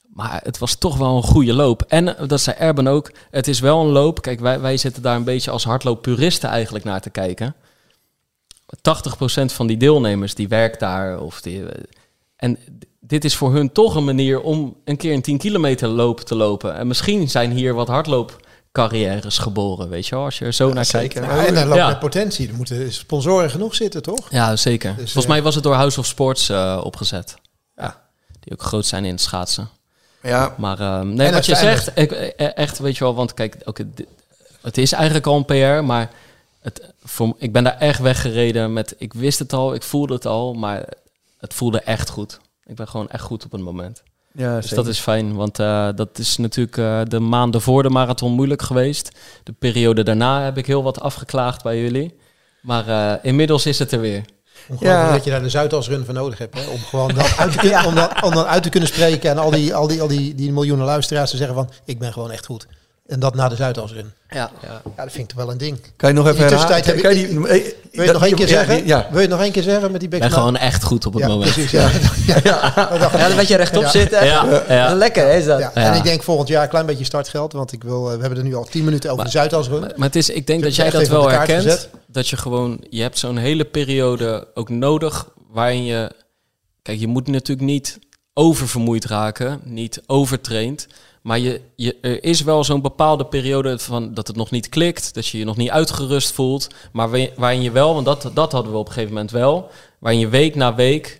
Maar 0.06 0.40
het 0.44 0.58
was 0.58 0.75
toch 0.75 0.96
wel 0.96 1.17
een 1.17 1.23
goede 1.23 1.52
loop. 1.52 1.82
En 1.82 2.17
eh, 2.17 2.29
dat 2.29 2.40
zei 2.40 2.56
Erben 2.56 2.87
ook, 2.87 3.12
het 3.31 3.49
is 3.49 3.61
wel 3.61 3.81
een 3.81 3.90
loop. 3.90 4.23
Kijk, 4.23 4.40
wij, 4.40 4.61
wij 4.61 4.76
zitten 4.76 5.02
daar 5.02 5.17
een 5.17 5.25
beetje 5.25 5.50
als 5.50 5.64
hardlooppuristen 5.64 6.49
eigenlijk 6.49 6.84
naar 6.84 7.00
te 7.00 7.11
kijken. 7.11 7.55
80% 8.76 9.44
van 9.44 9.67
die 9.67 9.76
deelnemers 9.76 10.34
die 10.34 10.49
werkt 10.49 10.81
daar. 10.81 11.20
Of 11.20 11.40
die, 11.40 11.67
eh, 11.67 11.82
en 12.37 12.58
dit 13.00 13.25
is 13.25 13.37
voor 13.37 13.52
hun 13.52 13.73
toch 13.73 13.94
een 13.94 14.05
manier 14.05 14.40
om 14.40 14.76
een 14.84 14.96
keer 14.96 15.14
een 15.14 15.23
10 15.23 15.38
kilometer 15.38 15.88
loop 15.88 16.20
te 16.20 16.34
lopen. 16.34 16.75
En 16.75 16.87
misschien 16.87 17.31
zijn 17.31 17.50
hier 17.50 17.75
wat 17.75 17.88
hardloopcarrières 18.73 19.39
geboren, 19.39 19.89
weet 19.89 20.07
je 20.07 20.15
wel, 20.15 20.25
als 20.25 20.39
je 20.39 20.45
er 20.45 20.53
zo 20.53 20.73
naar 20.73 20.87
kijkt. 20.87 21.15
en 21.15 21.55
dan 21.55 21.65
loopt 21.67 21.77
Ja. 21.79 21.95
potentie. 21.95 22.49
Er 22.49 22.55
moeten 22.55 22.93
sponsoren 22.93 23.51
genoeg 23.51 23.75
zitten, 23.75 24.03
toch? 24.03 24.31
Ja, 24.31 24.57
zeker. 24.57 24.89
Dus, 24.91 24.97
Volgens 25.05 25.25
eh, 25.25 25.31
mij 25.31 25.43
was 25.43 25.55
het 25.55 25.65
door 25.65 25.75
House 25.75 26.01
of 26.01 26.07
Sports 26.07 26.49
eh, 26.49 26.81
opgezet. 26.85 27.35
Ja. 27.77 28.01
Die 28.41 28.53
ook 28.53 28.63
groot 28.63 28.87
zijn 28.87 29.05
in 29.05 29.13
het 29.13 29.21
schaatsen. 29.21 29.69
Ja, 30.23 30.55
Maar 30.59 30.81
ehm, 30.81 31.15
nee, 31.15 31.27
En 31.27 31.33
wat 31.33 31.47
je 31.47 31.55
zegt, 31.57 31.91
ik, 31.99 32.13
eh, 32.13 32.57
echt, 32.57 32.79
weet 32.79 32.97
je 32.97 33.05
wel, 33.05 33.15
want 33.15 33.35
kijk, 33.35 33.57
dit- 33.97 34.07
het 34.61 34.79
is 34.79 34.93
eigenlijk 34.93 35.27
al 35.27 35.37
een 35.37 35.45
PR, 35.45 35.85
maar 35.85 36.11
het, 36.61 36.83
voor, 37.05 37.35
ik 37.39 37.53
ben 37.53 37.65
daar 37.65 37.79
echt 37.79 38.01
weggereden 38.01 38.73
met, 38.73 38.95
ik 38.99 39.13
wist 39.13 39.39
het 39.39 39.53
al, 39.53 39.75
ik 39.75 39.83
voelde 39.83 40.15
het 40.15 40.27
al, 40.27 40.55
maar 40.55 40.85
het 41.39 41.55
voelde 41.55 41.81
echt 41.81 42.09
goed. 42.11 42.41
Ik 42.65 42.75
ben 42.77 42.89
gewoon 42.89 43.09
echt 43.09 43.23
goed 43.23 43.45
op 43.45 43.53
het 43.53 43.61
moment. 43.61 44.03
Ja 44.34 44.61
Dus 44.61 44.70
dat 44.70 44.87
is 44.87 44.99
fijn, 44.99 45.34
want 45.34 45.58
eh, 45.58 45.88
dat 45.94 46.19
is 46.19 46.37
natuurlijk 46.37 46.76
eh, 46.76 47.00
de 47.05 47.20
maanden 47.20 47.61
voor 47.61 47.82
de 47.82 47.90
marathon 47.90 48.32
moeilijk 48.32 48.62
geweest. 48.62 49.11
De 49.43 49.52
periode 49.52 50.02
daarna 50.02 50.44
heb 50.44 50.58
ik 50.58 50.67
heel 50.67 50.82
wat 50.82 51.00
afgeklaagd 51.00 51.62
bij 51.62 51.81
jullie. 51.81 52.14
Maar 52.61 52.88
eh, 52.88 53.19
inmiddels 53.23 53.67
is 53.67 53.79
het 53.79 53.93
er 53.93 54.00
weer. 54.00 54.25
Ongelooflijk 54.69 55.06
Ja. 55.06 55.12
dat 55.12 55.25
je 55.25 55.31
daar 55.31 55.43
de 55.43 55.49
Zuidasrun 55.49 56.05
voor 56.05 56.14
nodig 56.14 56.38
hebt. 56.38 56.55
Hè? 56.58 56.70
Om 56.70 56.79
gewoon 56.79 57.14
dat 57.14 57.37
uit 57.38 57.52
te, 57.52 57.58
kunnen, 57.58 57.84
om 57.84 57.94
dat, 57.94 58.23
om 58.23 58.34
dat 58.34 58.46
uit 58.46 58.62
te 58.62 58.69
kunnen 58.69 58.88
spreken. 58.88 59.31
En 59.31 59.38
al 59.38 59.50
die, 59.50 59.75
al, 59.75 59.87
die, 59.87 60.00
al 60.00 60.08
die, 60.08 60.34
die 60.34 60.52
miljoenen 60.52 60.87
luisteraars 60.87 61.31
te 61.31 61.37
zeggen 61.37 61.55
van... 61.55 61.70
ik 61.84 61.99
ben 61.99 62.12
gewoon 62.12 62.31
echt 62.31 62.46
goed. 62.46 62.67
En 63.12 63.20
dat 63.20 63.35
na 63.35 63.49
de 63.49 63.56
Zuidasrun. 63.56 64.12
Ja. 64.29 64.50
Ja, 64.62 64.82
dat 64.97 65.12
vind 65.12 65.17
ik 65.17 65.26
toch 65.29 65.37
wel 65.44 65.50
een 65.50 65.59
ding. 65.59 65.79
Kan 65.97 66.09
je 66.09 66.14
nog 66.14 66.26
even 66.26 66.38
In 66.38 66.53
herhalen? 66.53 66.85
heb 66.85 67.00
Kan 67.00 67.17
je 67.17 67.26
die- 67.26 67.38
Wil 67.38 67.55
je 67.93 68.00
het 68.03 68.12
nog 68.12 68.25
één 68.25 68.35
keer 68.35 68.49
ja, 68.49 68.53
zeggen? 68.53 68.87
Ja, 68.87 69.06
Wil 69.11 69.14
je 69.14 69.20
het 69.26 69.31
nog 69.31 69.41
één 69.41 69.53
keer 69.53 69.62
zeggen 69.62 69.91
met 69.91 70.00
die 70.00 70.11
Ik 70.12 70.20
ben 70.20 70.31
gewoon 70.31 70.56
echt 70.56 70.82
goed 70.82 71.06
op 71.06 71.12
het 71.12 71.23
ja, 71.23 71.29
moment. 71.29 71.53
precies. 71.53 71.70
Ja. 71.70 71.91
Ja. 72.26 72.73
Ja, 73.12 73.29
dan 73.29 73.37
weet 73.37 73.49
je 73.49 73.56
rechtop 73.56 73.82
Ja. 73.82 73.91
zitten. 73.91 74.25
Ja, 74.26 74.62
ja. 74.69 74.94
Lekker 74.94 75.35
is 75.35 75.44
dat. 75.44 75.59
Ja. 75.61 75.70
Ja. 75.75 75.91
En 75.91 75.97
ik 75.97 76.03
denk 76.03 76.23
volgend 76.23 76.48
jaar 76.48 76.63
een 76.63 76.69
klein 76.69 76.87
beetje 76.87 77.05
startgeld. 77.05 77.53
Want 77.53 77.72
ik 77.72 77.82
wil, 77.82 78.10
eh, 78.10 78.15
we 78.15 78.20
hebben 78.20 78.39
er 78.39 78.44
nu 78.44 78.55
al 78.55 78.65
tien 78.65 78.84
minuten 78.84 79.10
over 79.13 79.25
de 79.25 79.31
Zuidasrun. 79.31 79.81
Maar, 79.81 79.93
maar 79.96 80.06
het 80.06 80.17
is, 80.17 80.29
ik 80.31 80.46
denk 80.46 80.63
dat 80.63 80.77
jij 80.77 80.91
dat 80.91 81.08
wel 81.08 81.29
herkent. 81.29 81.63
gezet. 81.63 81.89
Dat 82.06 82.29
je 82.29 82.37
gewoon, 82.37 82.84
je 82.91 83.03
hebt 83.03 83.19
zo'n 83.19 83.37
hele 83.37 83.65
periode 83.65 84.46
ook 84.55 84.69
nodig 84.69 85.27
waarin 85.51 85.84
je, 85.84 86.10
kijk, 86.82 86.98
je 86.98 87.06
moet 87.06 87.29
natuurlijk 87.29 87.67
niet 87.67 87.98
oververmoeid 88.34 89.05
raken, 89.05 89.60
niet 89.65 90.03
overtraind. 90.06 90.87
Maar 91.22 91.38
je, 91.38 91.60
er 92.00 92.24
is 92.24 92.41
wel 92.43 92.64
zo'n 92.64 92.81
bepaalde 92.81 93.26
periode 93.26 93.79
van 93.79 94.14
dat 94.14 94.26
het 94.26 94.36
nog 94.36 94.50
niet 94.50 94.69
klikt, 94.69 95.14
dat 95.14 95.26
je 95.26 95.38
je 95.38 95.44
nog 95.44 95.56
niet 95.56 95.70
uitgerust 95.70 96.32
voelt. 96.32 96.69
Maar 96.93 97.10
waar- 97.10 97.29
waarin 97.36 97.62
je 97.62 97.70
wel, 97.70 97.94
want 97.94 98.06
dat, 98.06 98.31
dat 98.34 98.52
hadden 98.52 98.72
we 98.72 98.79
op 98.79 98.86
een 98.86 98.93
gegeven 98.93 99.14
moment 99.14 99.31
wel, 99.31 99.70
waarin 99.98 100.20
je 100.20 100.29
week 100.29 100.55
na 100.55 100.74
week 100.74 101.19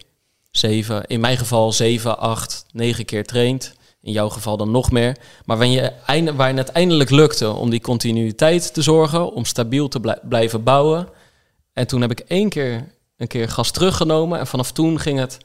zeven, 0.51 1.05
in 1.07 1.21
mijn 1.21 1.37
geval 1.37 1.73
zeven, 1.73 2.19
acht, 2.19 2.65
negen 2.73 3.05
keer 3.05 3.25
traint. 3.27 3.75
In 4.03 4.13
jouw 4.13 4.29
geval 4.29 4.57
dan 4.57 4.71
nog 4.71 4.91
meer. 4.91 5.17
Maar 5.45 5.57
waarin, 5.59 5.75
je, 5.77 6.33
waarin 6.35 6.57
het 6.57 6.69
eindelijk 6.69 7.11
lukte 7.11 7.51
om 7.53 7.71
die 7.71 7.81
continuïteit 7.81 8.75
te 8.75 8.83
zorgen, 8.83 9.33
om 9.33 9.45
stabiel 9.45 9.89
te 9.89 10.01
blij- 10.01 10.19
blijven 10.23 10.63
bouwen. 10.63 11.09
En 11.73 11.87
toen 11.87 12.01
heb 12.01 12.11
ik 12.11 12.21
één 12.21 12.49
keer 12.49 12.93
een 13.17 13.27
keer 13.27 13.49
gas 13.49 13.71
teruggenomen. 13.71 14.39
En 14.39 14.47
vanaf 14.47 14.73
toen 14.73 15.01
ging 15.01 15.19
het, 15.19 15.39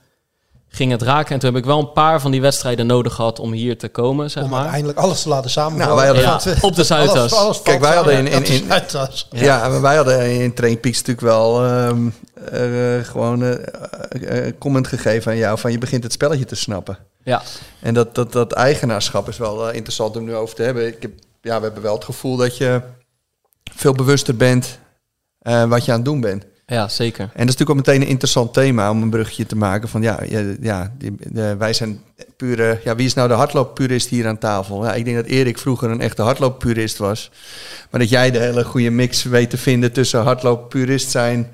ging 0.77 0.91
het 0.91 1.01
raken. 1.01 1.33
En 1.33 1.39
toen 1.39 1.49
heb 1.49 1.59
ik 1.59 1.65
wel 1.65 1.79
een 1.79 1.91
paar 1.91 2.21
van 2.21 2.31
die 2.31 2.41
wedstrijden 2.41 2.87
nodig 2.87 3.13
gehad 3.13 3.39
om 3.39 3.51
hier 3.51 3.77
te 3.77 3.87
komen, 3.87 4.29
zeg 4.31 4.43
Om 4.43 4.49
maar. 4.49 4.59
uiteindelijk 4.59 4.99
alles 4.99 5.21
te 5.21 5.29
laten 5.29 5.49
samenvallen. 5.49 5.95
Nou, 5.95 6.13
wij 6.15 6.23
hadden- 6.25 6.53
Ja, 6.55 6.61
op 6.61 6.75
de 6.75 6.83
Zuidas. 6.93 7.33
alles- 7.33 7.61
Kijk, 7.61 7.79
wij 7.79 7.95
hadden 7.95 8.13
in- 8.17 8.27
in- 8.27 8.43
in- 8.45 8.65
Zuidas. 8.67 9.27
Ja, 9.31 9.67
maar 9.69 9.81
wij 9.81 9.95
hadden 9.95 10.41
in 10.41 10.53
Train 10.53 10.79
Peaks 10.79 10.97
natuurlijk 10.97 11.27
wel 11.27 11.63
ehm, 11.65 12.07
eh, 12.51 13.03
gewoon 13.03 13.43
eh, 13.43 14.51
comment 14.59 14.87
gegeven 14.87 15.31
aan 15.31 15.37
jou 15.37 15.59
van 15.59 15.71
je 15.71 15.77
begint 15.77 16.03
het 16.03 16.11
spelletje 16.11 16.45
te 16.45 16.55
snappen. 16.55 16.97
Ja, 17.23 17.41
En 17.79 17.93
dat, 17.93 18.15
dat, 18.15 18.31
dat 18.31 18.51
eigenaarschap 18.51 19.27
is 19.27 19.37
wel 19.37 19.69
interessant 19.71 20.15
om 20.17 20.23
nu 20.23 20.35
over 20.35 20.55
te 20.55 20.63
hebben. 20.63 20.87
Ik 20.87 21.01
heb, 21.01 21.11
ja, 21.41 21.57
we 21.57 21.63
hebben 21.65 21.83
wel 21.83 21.95
het 21.95 22.03
gevoel 22.05 22.35
dat 22.35 22.57
je 22.57 22.81
veel 23.75 23.93
bewuster 23.93 24.35
bent 24.35 24.79
eh, 25.39 25.63
wat 25.63 25.85
je 25.85 25.91
aan 25.91 25.97
het 25.97 26.05
doen 26.05 26.21
bent. 26.21 26.45
Ja, 26.69 26.87
zeker. 26.87 27.23
En 27.23 27.27
dat 27.27 27.39
is 27.39 27.43
natuurlijk 27.45 27.69
ook 27.69 27.85
meteen 27.85 28.01
een 28.01 28.07
interessant 28.07 28.53
thema 28.53 28.89
om 28.89 29.01
een 29.01 29.09
brugje 29.09 29.45
te 29.45 29.55
maken. 29.55 29.89
Van 29.89 30.01
ja, 30.01 30.19
ja, 30.27 30.55
ja 30.61 30.93
die, 30.97 31.15
de, 31.19 31.55
wij 31.55 31.73
zijn 31.73 32.01
pure. 32.37 32.79
Ja, 32.83 32.95
wie 32.95 33.05
is 33.05 33.13
nou 33.13 33.27
de 33.27 33.33
hardlooppurist 33.33 34.09
hier 34.09 34.27
aan 34.27 34.37
tafel? 34.37 34.85
Ja, 34.85 34.93
ik 34.93 35.05
denk 35.05 35.17
dat 35.17 35.25
Erik 35.25 35.57
vroeger 35.57 35.89
een 35.89 36.01
echte 36.01 36.21
hardlooppurist 36.21 36.97
was. 36.97 37.31
Maar 37.89 37.99
dat 37.99 38.09
jij 38.09 38.31
de 38.31 38.39
hele 38.39 38.63
goede 38.63 38.89
mix 38.89 39.23
weet 39.23 39.49
te 39.49 39.57
vinden 39.57 39.91
tussen 39.91 40.23
hardlooppurist 40.23 41.09
zijn, 41.09 41.51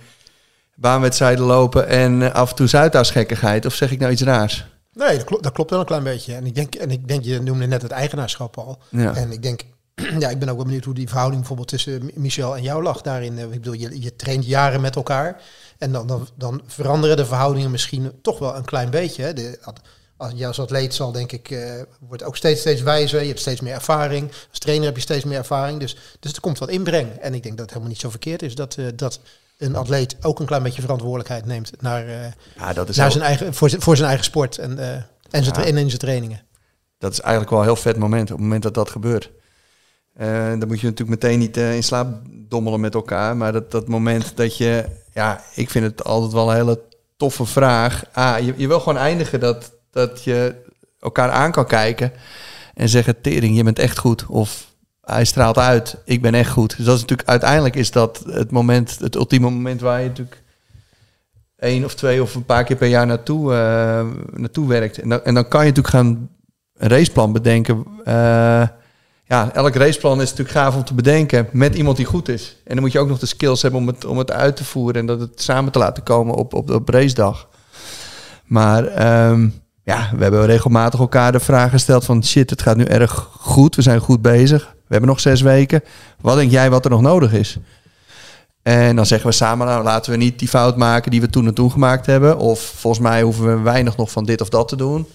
baanwedstrijden 0.76 1.46
lopen 1.46 1.88
en 1.88 2.34
af 2.34 2.50
en 2.50 2.56
toe 2.56 2.68
Zuidaasgekkigheid. 2.68 3.66
Of 3.66 3.74
zeg 3.74 3.92
ik 3.92 4.00
nou 4.00 4.12
iets 4.12 4.22
raars? 4.22 4.66
Nee, 4.94 5.18
dat 5.18 5.26
klopt, 5.26 5.44
dat 5.44 5.54
klopt 5.54 5.70
wel 5.70 5.80
een 5.80 5.86
klein 5.86 6.04
beetje. 6.04 6.34
En 6.36 6.46
ik 6.46 6.56
denk, 6.56 6.76
en 6.76 6.92
ik 6.92 7.08
denk 7.08 7.24
je 7.24 7.42
noemde 7.42 7.68
net 7.68 7.82
het 7.82 7.92
eigenaarschap 7.92 8.58
al. 8.58 8.80
Ja. 8.90 9.16
En 9.16 9.32
ik 9.32 9.42
denk, 9.42 9.62
ja, 10.20 10.30
ik 10.30 10.40
ben 10.40 10.50
ook 10.50 10.56
wel 10.56 10.66
benieuwd 10.66 10.84
hoe 10.84 10.94
die 10.94 11.08
verhouding 11.08 11.40
bijvoorbeeld 11.40 11.68
tussen 11.70 12.12
Michel 12.14 12.56
en 12.56 12.64
jou 12.64 12.84
lag 12.84 13.02
daarin. 13.02 13.38
Eh, 13.38 13.44
Ik 13.44 13.50
bedoel, 13.50 13.74
je, 13.74 14.02
je 14.02 14.16
traint 14.16 14.46
jaren 14.46 14.82
met 14.82 14.96
elkaar. 14.96 15.42
En 15.78 15.92
dan, 15.92 16.08
dan, 16.08 16.28
dan 16.36 16.62
veranderen 16.68 17.18
de 17.18 17.26
verhoudingen 17.26 17.72
misschien 17.72 18.12
toch 18.22 18.40
wel 18.40 18.56
een 18.56 18.66
klein 18.66 18.90
beetje. 18.90 19.24
Hè. 19.24 19.34
De, 19.34 19.60
als 20.18 20.32
je 20.36 20.48
als 20.48 20.60
atleet 20.60 20.94
zal, 20.94 21.12
denk 21.12 21.32
ik, 21.32 21.50
eh, 21.52 21.82
wordt 22.00 22.24
ook 22.24 22.36
steeds, 22.36 22.60
steeds 22.60 22.82
wijzer. 22.82 23.22
Je 23.22 23.28
hebt 23.28 23.40
steeds 23.40 23.62
meer 23.62 23.74
ervaring. 23.74 24.32
Als 24.50 24.60
trainer 24.60 24.86
heb 24.86 24.96
je 24.96 25.02
steeds 25.02 25.24
meer 25.24 25.38
ervaring. 25.38 25.80
Dus, 25.80 25.98
dus 26.20 26.34
er 26.34 26.42
komt 26.42 26.60
wat 26.60 26.70
inbreng. 26.70 27.12
En 27.16 27.34
ik 27.34 27.44
denk 27.44 27.58
dat 27.58 27.66
het 27.66 27.70
helemaal 27.70 27.90
niet 27.90 28.00
zo 28.00 28.10
verkeerd 28.10 28.42
is 28.42 28.56
dat, 28.56 28.76
eh, 28.76 28.86
dat 28.96 29.20
een 29.58 29.76
atleet 29.76 30.16
ook 30.22 30.40
een 30.40 30.46
klein 30.46 30.64
beetje 30.64 30.82
verantwoordelijkheid 30.82 31.46
neemt 31.46 31.72
naar, 31.82 32.06
Ja, 32.58 32.74
dat 32.74 32.90
is, 32.90 32.96
naar 32.96 33.12
zijn 33.12 33.24
eigen, 33.24 33.54
voor, 33.54 33.70
zijn, 33.70 33.82
voor 33.82 33.96
zijn 33.96 34.08
eigen 34.08 34.26
sport 34.26 34.58
en, 34.58 34.70
en, 35.30 35.44
zijn, 35.44 35.60
Ja. 35.60 35.66
en 35.66 35.78
in 35.78 35.88
zijn 35.88 36.00
trainingen. 36.00 36.42
dat 36.98 37.12
is 37.12 37.20
eigenlijk 37.20 37.50
wel 37.52 37.60
een 37.60 37.66
heel 37.66 37.76
vet 37.76 37.98
moment. 37.98 38.24
Op 38.32 38.36
het 38.38 38.40
moment 38.40 38.64
dat 38.64 38.74
dat 38.74 38.90
gebeurt. 38.90 39.32
Eh, 40.14 40.50
dan 40.60 40.68
moet 40.68 40.80
je 40.80 40.88
natuurlijk 40.88 41.22
meteen 41.22 41.40
niet 41.40 41.58
eh, 41.58 41.76
in 41.76 41.84
slaap 41.84 42.22
dommelen 42.30 42.80
met 42.80 42.94
elkaar. 42.94 43.38
Maar 43.38 43.52
dat, 43.52 43.72
dat 43.72 43.88
moment 43.88 44.38
dat 44.38 44.58
je... 44.58 44.86
Ja, 45.14 45.44
ik 45.56 45.70
vind 45.70 45.86
het 45.86 46.04
altijd 46.04 46.32
wel 46.32 46.50
een 46.50 46.56
hele 46.56 46.82
toffe 47.18 47.46
vraag. 47.46 48.04
Ah, 48.12 48.40
je, 48.40 48.54
je 48.58 48.68
wil 48.68 48.80
gewoon 48.80 48.98
eindigen 48.98 49.40
dat, 49.40 49.72
dat 49.92 50.24
je 50.24 50.56
elkaar 51.00 51.30
aan 51.30 51.52
kan 51.52 51.66
kijken. 51.66 52.12
En 52.74 52.90
zeggen, 52.90 53.22
Tering, 53.22 53.56
je 53.56 53.64
bent 53.64 53.80
echt 53.80 53.98
goed. 53.98 54.26
Of 54.26 54.72
hij 55.02 55.26
straalt 55.26 55.58
uit, 55.58 55.98
ik 56.06 56.22
ben 56.22 56.34
echt 56.34 56.50
goed. 56.50 56.78
Dus 56.78 56.86
dat 56.86 56.96
is 56.96 57.02
natuurlijk, 57.02 57.30
uiteindelijk 57.30 57.76
is 57.76 57.92
dat 57.92 58.24
het 58.28 58.52
moment, 58.52 59.00
het 59.00 59.16
ultieme 59.16 59.50
moment 59.50 59.82
waar 59.82 60.02
je 60.02 60.08
natuurlijk 60.08 60.42
één 61.58 61.84
of 61.84 61.96
twee 61.96 62.22
of 62.22 62.36
een 62.36 62.46
paar 62.46 62.64
keer 62.64 62.76
per 62.76 62.88
jaar 62.88 63.06
naartoe, 63.06 63.54
eh, 63.54 64.06
naartoe 64.40 64.68
werkt. 64.68 65.00
En 65.00 65.10
dan, 65.10 65.24
en 65.24 65.34
dan 65.34 65.48
kan 65.48 65.66
je 65.66 65.68
natuurlijk 65.68 65.96
gaan 65.96 66.30
een 66.74 66.90
raceplan 66.90 67.32
bedenken. 67.32 67.86
Ja, 69.26 69.54
elk 69.54 69.76
raceplan 69.76 70.22
is 70.22 70.30
natuurlijk 70.30 70.58
gaaf 70.58 70.76
om 70.76 70.84
te 70.84 70.94
bedenken 70.94 71.48
met 71.52 71.76
iemand 71.76 71.98
die 71.98 72.06
goed 72.06 72.30
is. 72.30 72.58
En 72.64 72.74
dan 72.74 72.84
moet 72.84 72.92
je 72.92 73.00
ook 73.00 73.08
nog 73.08 73.20
de 73.20 73.26
skills 73.26 73.62
hebben 73.62 73.80
om 73.80 73.88
het, 73.88 74.06
om 74.06 74.18
het 74.18 74.32
uit 74.32 74.56
te 74.56 74.64
voeren 74.64 75.00
en 75.00 75.06
dat 75.06 75.20
het 75.20 75.42
samen 75.42 75.72
te 75.72 75.80
laten 75.80 76.04
komen 76.04 76.36
op, 76.36 76.54
op, 76.54 76.70
op 76.70 76.90
racedag. 76.90 77.48
Maar 78.46 78.86
ehm, 78.86 79.50
ja, 79.84 80.10
we 80.16 80.24
hebben 80.24 80.46
regelmatig 80.46 81.00
elkaar 81.00 81.32
de 81.32 81.40
vraag 81.40 81.70
gesteld 81.70 82.06
van 82.06 82.26
shit, 82.26 82.50
het 82.50 82.62
gaat 82.62 82.78
nu 82.78 82.84
erg 82.84 83.30
goed. 83.40 83.76
We 83.76 83.82
zijn 83.82 84.00
goed 84.00 84.22
bezig. 84.22 84.64
We 84.64 85.00
hebben 85.00 85.10
nog 85.10 85.20
zes 85.20 85.42
weken. 85.42 85.84
Wat 86.22 86.36
denk 86.36 86.52
jij 86.52 86.70
wat 86.70 86.86
er 86.86 86.92
nog 86.92 87.02
nodig 87.02 87.34
is? 87.34 87.58
En 88.62 88.96
dan 88.96 89.06
zeggen 89.06 89.30
we 89.30 89.36
samen, 89.36 89.68
nou 89.68 89.84
laten 89.84 90.12
we 90.12 90.18
niet 90.18 90.40
die 90.40 90.48
fout 90.48 90.78
maken 90.78 91.12
die 91.12 91.22
we 91.22 91.30
toen 91.30 91.48
en 91.48 91.54
toen 91.54 91.72
gemaakt 91.72 92.06
hebben. 92.06 92.38
Of 92.38 92.60
volgens 92.60 93.04
mij 93.04 93.22
hoeven 93.22 93.46
we 93.46 93.62
weinig 93.62 93.98
nog 93.98 94.12
van 94.12 94.26
dit 94.26 94.42
of 94.42 94.50
dat 94.50 94.68
te 94.68 94.76
doen. 94.76 95.08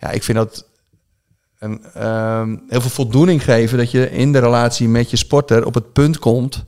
Ja, 0.00 0.10
ik 0.10 0.22
vind 0.22 0.38
dat 0.38 0.64
een, 1.58 1.84
ehm, 1.94 2.56
heel 2.68 2.80
veel 2.80 2.90
voldoening 2.90 3.44
geven 3.44 3.78
dat 3.78 3.90
je 3.90 4.10
in 4.10 4.32
de 4.32 4.38
relatie 4.38 4.88
met 4.88 5.10
je 5.10 5.16
sporter 5.16 5.66
op 5.66 5.74
het 5.74 5.92
punt 5.92 6.18
komt 6.18 6.64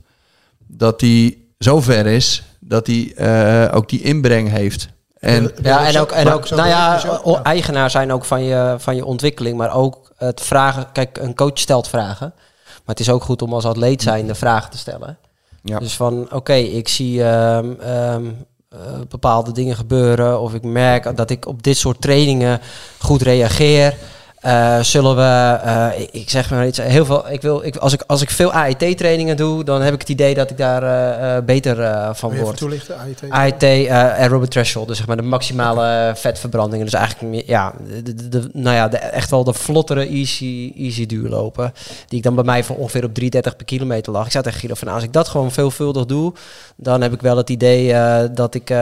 dat 0.67 0.99
die 0.99 1.47
zo 1.59 1.81
ver 1.81 2.05
is 2.05 2.43
dat 2.59 2.87
hij 2.87 3.13
eh, 3.15 3.75
ook 3.75 3.89
die 3.89 4.01
inbreng 4.01 4.49
heeft. 4.49 4.89
En 5.19 5.51
Ja, 5.61 5.87
en 5.87 5.99
ook, 5.99 6.11
en 6.11 6.27
ook 6.31 6.49
nou 6.49 6.67
ja, 6.67 7.01
o- 7.23 7.31
Ja. 7.31 7.43
eigenaar 7.43 7.89
zijn 7.89 8.11
ook 8.13 8.25
van 8.25 8.43
je, 8.43 8.75
van 8.77 8.95
je 8.95 9.05
ontwikkeling, 9.05 9.57
maar 9.57 9.73
ook 9.73 10.11
het 10.17 10.41
vragen. 10.41 10.91
Kijk, 10.91 11.17
een 11.17 11.35
coach 11.35 11.57
stelt 11.59 11.87
vragen, 11.87 12.33
maar 12.65 12.95
het 12.95 12.99
is 12.99 13.09
ook 13.09 13.23
goed 13.23 13.41
om 13.41 13.53
als 13.53 13.65
atleet 13.65 14.01
zijn 14.01 14.27
de 14.27 14.35
vragen 14.35 14.71
te 14.71 14.77
stellen. 14.77 15.17
Ja. 15.63 15.79
Dus 15.79 15.95
van, 15.95 16.27
oké, 16.31 16.53
ik 16.53 16.87
zie 16.87 17.23
ehm, 17.23 17.71
ehm, 17.79 18.25
eh, 18.69 18.77
bepaalde 19.09 19.51
dingen 19.51 19.75
gebeuren 19.75 20.39
of 20.39 20.53
ik 20.53 20.63
merk 20.63 21.15
dat 21.17 21.29
ik 21.29 21.45
op 21.47 21.63
dit 21.63 21.77
soort 21.77 22.01
trainingen 22.01 22.61
goed 22.99 23.21
reageer. 23.21 23.95
Eh, 24.39 24.79
zullen 24.79 25.15
we, 25.15 25.59
eh, 25.63 26.07
ik, 26.11 26.29
zeg 26.29 26.49
maar 26.49 26.67
iets, 26.67 26.77
heel 26.77 27.05
veel, 27.05 27.29
ik 27.29 27.41
wil, 27.41 27.65
ik, 27.65 27.75
als, 27.75 27.93
ik, 27.93 28.03
als 28.07 28.21
ik 28.21 28.29
veel 28.29 28.51
AET-trainingen 28.51 29.37
doe, 29.37 29.63
dan 29.63 29.81
heb 29.81 29.93
ik 29.93 29.99
het 29.99 30.09
idee 30.09 30.33
dat 30.33 30.49
ik 30.49 30.57
daar 30.57 30.83
eh, 30.83 31.43
beter 31.43 31.75
van 32.15 32.37
word. 32.37 32.57
toelichten? 32.57 32.97
AIT? 32.97 33.21
AIT, 33.29 33.89
aerobic 33.89 34.49
threshold, 34.49 34.87
dus 34.87 34.97
zeg 34.97 35.07
maar 35.07 35.17
de 35.17 35.21
maximale 35.21 36.11
vetverbranding. 36.15 36.83
Dus 36.83 36.93
eigenlijk 36.93 37.47
ja, 37.47 37.73
de, 38.03 38.29
de, 38.29 38.49
nou 38.53 38.75
ja, 38.75 38.87
de, 38.87 38.97
echt 38.97 39.29
wel 39.29 39.43
de 39.43 39.53
vlottere 39.53 40.07
easy, 40.07 40.73
easy 40.77 41.05
duurlopen. 41.05 41.73
Die 42.07 42.17
ik 42.17 42.23
dan 42.23 42.35
bij 42.35 42.43
mij 42.43 42.63
voor 42.63 42.75
ongeveer 42.75 43.03
op 43.03 43.19
3,30 43.21 43.29
per 43.29 43.65
kilometer 43.65 44.11
lag. 44.11 44.25
Ik 44.25 44.31
zei 44.31 44.43
tegen 44.43 44.59
Guido 44.59 44.75
van, 44.75 44.87
als 44.87 45.03
ik 45.03 45.13
dat 45.13 45.27
gewoon 45.27 45.51
veelvuldig 45.51 46.05
doe, 46.05 46.33
dan 46.75 47.01
heb 47.01 47.13
ik 47.13 47.21
wel 47.21 47.37
het 47.37 47.49
idee 47.49 47.93
dat, 48.33 48.55
ik, 48.55 48.73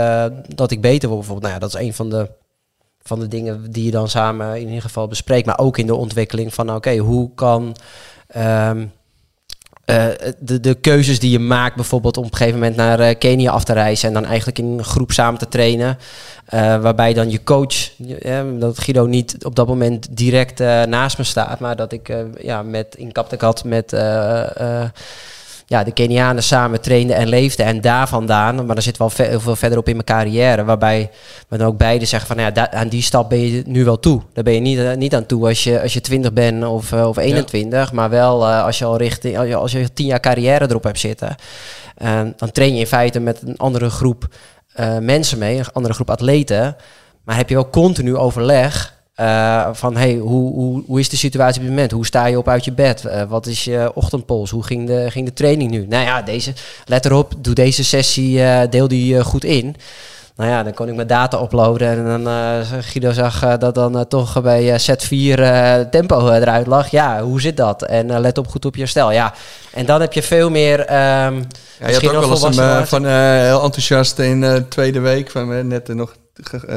dat 0.55 0.71
ik 0.71 0.81
beter 0.81 1.09
word. 1.09 1.19
Bijvoorbeeld, 1.19 1.41
nou 1.41 1.53
ja, 1.53 1.59
dat 1.59 1.73
is 1.73 1.87
een 1.87 1.93
van 1.93 2.09
de, 2.09 2.27
van 3.07 3.19
de 3.19 3.27
dingen 3.27 3.71
die 3.71 3.83
je 3.83 3.91
dan 3.91 4.09
samen 4.09 4.59
in 4.59 4.67
ieder 4.67 4.81
geval 4.81 5.07
bespreekt. 5.07 5.45
Maar 5.45 5.59
ook 5.59 5.77
in 5.77 5.87
de 5.87 5.95
ontwikkeling 5.95 6.53
van, 6.53 6.75
oké, 6.75 6.97
hoe 6.97 7.29
kan... 7.35 7.75
ehm, 8.27 8.85
eh, 9.87 10.05
de, 10.39 10.59
de 10.59 10.75
keuzes 10.75 11.19
die 11.19 11.31
je 11.31 11.39
maakt, 11.39 11.75
bijvoorbeeld 11.75 12.17
om 12.17 12.23
op 12.23 12.31
een 12.31 12.37
gegeven 12.37 12.59
moment 12.59 12.77
naar 12.77 12.99
eh, 12.99 13.17
Kenia 13.17 13.51
af 13.51 13.63
te 13.63 13.73
reizen 13.73 14.07
en 14.07 14.13
dan 14.13 14.25
eigenlijk 14.25 14.57
in 14.59 14.65
een 14.65 14.83
groep 14.83 15.11
samen 15.11 15.39
te 15.39 15.47
trainen, 15.47 15.97
eh, 16.45 16.59
waarbij 16.81 17.13
dan 17.13 17.29
je 17.29 17.43
coach, 17.43 17.89
dat 18.59 18.79
Guido 18.79 19.05
niet 19.05 19.45
op 19.45 19.55
dat 19.55 19.67
moment 19.67 20.17
direct 20.17 20.59
naast 20.87 21.17
me 21.17 21.23
staat, 21.23 21.59
maar 21.59 21.75
dat 21.75 21.91
ik 21.91 22.13
ja, 22.41 22.63
met, 22.63 22.95
in 22.95 23.11
Kaptekat 23.11 23.63
met 23.63 23.91
ja, 25.69 25.83
de 25.83 25.91
Kenianen 25.91 26.43
samen 26.43 26.81
trainde 26.81 27.13
en 27.13 27.27
leefde 27.27 27.63
en 27.63 27.81
daar 27.81 28.07
vandaan, 28.07 28.55
maar 28.55 28.75
dan 28.75 28.81
zit 28.83 28.97
wel 28.97 29.09
ve- 29.09 29.23
heel 29.23 29.39
veel 29.39 29.55
verder 29.55 29.77
op 29.77 29.87
in 29.87 29.93
mijn 29.93 30.05
carrière, 30.05 30.63
waarbij 30.63 31.09
we 31.47 31.57
dan 31.57 31.67
ook 31.67 31.77
beide 31.77 32.05
zeggen 32.05 32.27
van, 32.27 32.37
nou 32.37 32.51
ja, 32.55 32.71
aan 32.71 32.87
die 32.87 33.01
stap 33.01 33.29
ben 33.29 33.39
je 33.51 33.63
nu 33.65 33.83
wel 33.85 33.99
toe. 33.99 34.21
Daar 34.33 34.43
ben 34.43 34.53
je 34.53 34.59
niet, 34.59 34.95
niet 34.97 35.15
aan 35.15 35.25
toe 35.25 35.47
als 35.47 35.63
je, 35.63 35.81
als 35.81 35.93
je 35.93 36.01
20 36.01 36.33
bent 36.33 36.65
of, 36.65 36.91
eh, 36.91 37.07
of 37.07 37.17
21, 37.17 37.91
maar 37.91 38.09
wel 38.09 38.47
eh, 38.47 38.63
als 38.63 38.77
je 38.77 38.85
al 38.85 38.97
richting, 38.97 39.37
als 39.37 39.47
je, 39.47 39.55
als 39.55 39.71
je 39.71 39.93
10 39.93 40.05
jaar 40.05 40.19
carrière 40.19 40.69
erop 40.69 40.83
hebt 40.83 40.99
zitten. 40.99 41.35
En 41.97 42.33
dan 42.37 42.51
train 42.51 42.73
je 42.73 42.79
in 42.79 42.87
feite 42.87 43.19
met 43.19 43.41
een 43.41 43.57
andere 43.57 43.89
groep 43.89 44.27
mensen 44.99 45.37
mee, 45.37 45.57
een 45.57 45.71
andere 45.73 45.93
groep 45.93 46.09
atleten, 46.09 46.75
maar 47.23 47.35
heb 47.35 47.49
je 47.49 47.55
wel 47.55 47.69
continu 47.69 48.15
overleg 48.15 48.95
eh, 49.17 49.67
van 49.71 49.95
hey, 49.95 50.15
hoe, 50.15 50.53
hoe, 50.53 50.83
hoe 50.87 50.99
is 50.99 51.09
de 51.09 51.17
situatie 51.17 51.55
op 51.55 51.61
dit 51.61 51.69
moment? 51.69 51.91
Hoe 51.91 52.05
sta 52.05 52.25
je 52.25 52.37
op 52.37 52.47
uit 52.47 52.65
je 52.65 52.71
bed? 52.71 53.05
Eh, 53.05 53.23
wat 53.27 53.45
is 53.45 53.63
je 53.63 53.91
ochtendpols? 53.93 54.49
Hoe 54.49 54.63
ging 54.63 54.87
de, 54.87 55.05
ging 55.09 55.25
de 55.25 55.33
training 55.33 55.71
nu? 55.71 55.85
Nou 55.87 56.03
ja, 56.05 56.21
deze, 56.21 56.53
let 56.85 57.05
erop, 57.05 57.33
doe 57.37 57.53
deze 57.53 57.83
sessie, 57.83 58.43
eh, 58.43 58.69
deel 58.69 58.87
die 58.87 59.23
goed 59.23 59.43
in. 59.43 59.75
Nou 60.35 60.49
ja, 60.49 60.63
dan 60.63 60.73
kon 60.73 60.87
ik 60.87 60.95
mijn 60.95 61.07
data 61.07 61.41
uploaden 61.41 61.87
en 61.87 62.23
dan 62.23 62.63
Guido 62.83 63.11
zag 63.11 63.57
dat 63.57 63.75
dan 63.75 64.07
toch 64.07 64.41
bij 64.41 64.77
set 64.77 65.03
4 65.03 65.89
tempo 65.89 66.29
eruit 66.29 66.67
lag. 66.67 66.87
Ja, 66.87 67.21
hoe 67.21 67.41
zit 67.41 67.57
dat? 67.57 67.83
En 67.83 68.19
let 68.19 68.37
op 68.37 68.47
goed 68.47 68.65
op 68.65 68.75
je 68.75 68.85
stel. 68.85 69.11
Ja, 69.11 69.33
en 69.73 69.85
dan 69.85 70.01
heb 70.01 70.13
je 70.13 70.23
veel 70.23 70.49
meer. 70.49 70.79
Um, 70.79 70.85
ja, 70.87 71.87
je 71.87 71.93
had 71.93 72.05
ook 72.05 72.25
wel 72.25 72.45
eens 72.45 72.57
een, 72.57 72.87
van 72.87 73.05
heel 73.05 73.63
enthousiast 73.63 74.19
in 74.19 74.41
de 74.41 74.65
tweede 74.69 74.99
week 74.99 75.31
van 75.31 75.67
net 75.67 75.87
nog 75.87 76.15